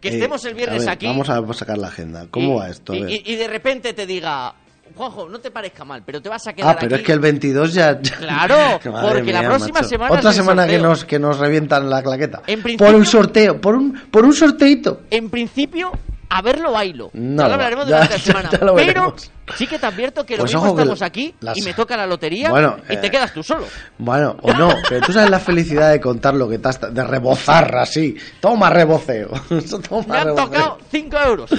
que 0.00 0.08
Eh, 0.08 0.14
estemos 0.14 0.44
el 0.44 0.52
a 0.52 0.56
viernes 0.56 0.80
ver, 0.84 0.90
aquí 0.90 1.06
Vamos 1.06 1.28
a 1.28 1.52
sacar 1.54 1.78
la 1.78 1.88
agenda. 1.88 2.26
¿Cómo 2.30 2.54
y- 2.54 2.58
va 2.58 2.68
esto? 2.68 2.92
A 2.92 2.96
y, 2.96 3.02
ver. 3.02 3.10
y- 3.10 3.22
y 3.26 3.36
de 3.36 3.48
repente 3.48 3.92
te 3.94 4.06
diga, 4.06 4.54
Juanjo, 4.94 5.28
no 5.28 5.38
te 5.38 5.50
parezca 5.50 5.84
mal, 5.84 6.02
pero 6.04 6.20
te 6.22 6.28
vas 6.28 6.46
a 6.46 6.52
quedar 6.54 6.70
Ah, 6.70 6.78
pero 6.80 6.94
aquí. 6.94 7.02
es 7.02 7.06
que 7.06 7.12
el 7.12 7.20
22 7.20 7.74
ya... 7.74 8.00
ya- 8.00 8.16
Claro, 8.16 8.80
porque 8.82 9.32
la 9.32 9.42
próxima 9.42 9.80
macho. 9.80 9.88
semana 9.88 10.14
Otra 10.14 10.32
semana 10.32 10.66
que 10.66 10.78
nos, 10.78 11.04
que 11.04 11.18
nos 11.18 11.38
revientan 11.38 11.90
la 11.90 12.02
claqueta. 12.02 12.42
En 12.46 12.62
principio- 12.62 12.86
Por 12.86 12.94
un 12.96 13.04
sorteo, 13.06 13.60
por 13.60 13.74
un, 13.76 13.92
por 14.10 14.24
un 14.24 14.32
sorteito. 14.32 15.02
En 15.10 15.28
principio, 15.30 15.92
a 16.30 16.42
verlo 16.42 16.72
bailo. 16.72 17.10
No, 17.14 17.42
ya 17.42 17.48
lo 17.48 17.54
hablaremos 17.54 17.86
ya- 17.86 17.94
durante 17.96 18.14
la 18.14 18.20
semana. 18.24 18.50
ya 18.50 18.58
pero 18.74 19.16
sí 19.56 19.66
que 19.66 19.78
te 19.78 19.86
advierto 19.86 20.26
que 20.26 20.36
Pues 20.36 20.52
lo 20.52 20.60
mismo 20.60 20.78
estamos 20.78 21.02
aquí 21.02 21.34
las- 21.40 21.56
y 21.56 21.62
me 21.62 21.72
toca 21.74 21.96
la 21.96 22.06
lotería 22.06 22.50
Bueno, 22.50 22.76
y 22.88 22.96
te 22.96 23.06
eh, 23.06 23.10
quedas 23.10 23.32
tú 23.32 23.42
solo. 23.42 23.64
Bueno, 23.98 24.36
o 24.42 24.52
no, 24.52 24.74
pero 24.88 25.06
tú 25.06 25.12
sabes 25.12 25.30
la 25.30 25.40
felicidad 25.40 25.90
de 25.90 26.00
contar 26.00 26.34
lo 26.34 26.48
que 26.48 26.58
te 26.58 26.68
has... 26.68 26.80
de 26.80 27.04
rebozar 27.04 27.74
así. 27.76 28.14
Toma 28.40 28.68
reboceo. 28.70 29.30
Toma 29.88 30.04
Me 30.06 30.18
han 30.18 30.24
reboceo. 30.26 30.44
tocado 30.46 30.78
5 30.90 31.16
euros. 31.26 31.50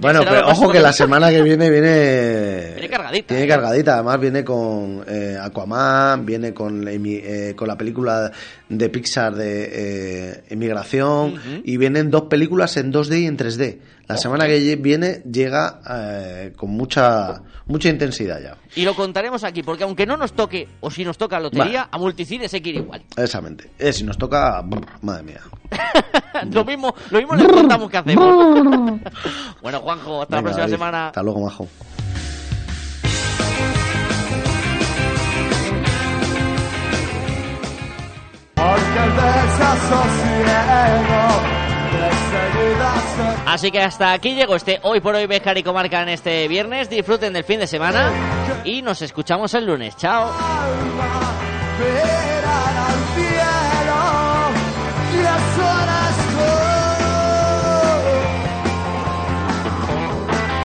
Bueno, 0.00 0.20
pero 0.24 0.48
ojo 0.48 0.68
que 0.68 0.78
que- 0.78 0.82
la 0.82 0.92
semana 0.92 1.30
que 1.30 1.42
viene 1.42 1.68
viene... 1.70 2.72
Viene 2.74 2.88
cargadita. 2.88 3.38
¿eh? 3.38 3.46
cargadita, 3.46 3.94
además 3.94 4.20
viene 4.20 4.44
con 4.44 5.04
eh, 5.06 5.36
Aquaman, 5.40 6.24
viene 6.24 6.54
con, 6.54 6.86
eh, 6.88 7.52
con 7.56 7.68
la 7.68 7.76
película 7.76 8.32
de 8.68 8.88
Pixar 8.88 9.34
de 9.34 9.68
eh, 9.72 10.42
Emigración 10.48 11.34
y 11.64 11.76
vienen 11.76 12.10
dos 12.10 12.22
películas 12.22 12.76
en 12.76 12.92
2D 12.92 13.20
y 13.20 13.26
en 13.26 13.36
3D. 13.36 13.76
La 14.10 14.16
semana 14.16 14.48
que 14.48 14.74
viene 14.74 15.22
llega 15.22 15.80
eh, 15.88 16.52
con 16.56 16.70
mucha 16.70 17.42
mucha 17.66 17.88
intensidad 17.90 18.40
ya. 18.42 18.56
Y 18.74 18.84
lo 18.84 18.96
contaremos 18.96 19.44
aquí, 19.44 19.62
porque 19.62 19.84
aunque 19.84 20.04
no 20.04 20.16
nos 20.16 20.32
toque, 20.32 20.66
o 20.80 20.90
si 20.90 21.04
nos 21.04 21.16
toca 21.16 21.38
lotería, 21.38 21.88
a 21.92 21.96
multicines 21.96 22.52
hay 22.52 22.60
que 22.60 22.70
ir 22.70 22.76
igual. 22.78 23.04
Exactamente. 23.16 23.70
Eh, 23.78 23.92
si 23.92 24.02
nos 24.02 24.18
toca, 24.18 24.60
brr, 24.62 24.84
madre 25.02 25.22
mía. 25.22 25.40
lo 26.52 26.64
mismo, 26.64 26.92
lo 27.10 27.18
mismo 27.18 27.36
les 27.36 27.46
contamos 27.46 27.88
que 27.88 27.98
hacemos. 27.98 29.00
bueno, 29.62 29.80
Juanjo, 29.80 30.22
hasta 30.22 30.36
la 30.36 30.42
próxima 30.42 30.62
David, 30.62 30.74
semana. 30.74 31.06
Hasta 31.06 31.22
luego, 31.22 31.40
majo. 31.42 31.68
Así 43.46 43.70
que 43.70 43.80
hasta 43.80 44.12
aquí 44.12 44.34
llegó 44.34 44.56
este 44.56 44.78
Hoy 44.82 45.00
por 45.00 45.14
Hoy 45.14 45.26
Bejar 45.26 45.58
y 45.58 45.62
Comarca 45.62 46.02
en 46.02 46.10
este 46.10 46.46
viernes. 46.48 46.88
Disfruten 46.88 47.32
del 47.32 47.44
fin 47.44 47.60
de 47.60 47.66
semana 47.66 48.10
y 48.64 48.82
nos 48.82 49.02
escuchamos 49.02 49.54
el 49.54 49.66
lunes. 49.66 49.96
Chao. 49.96 50.30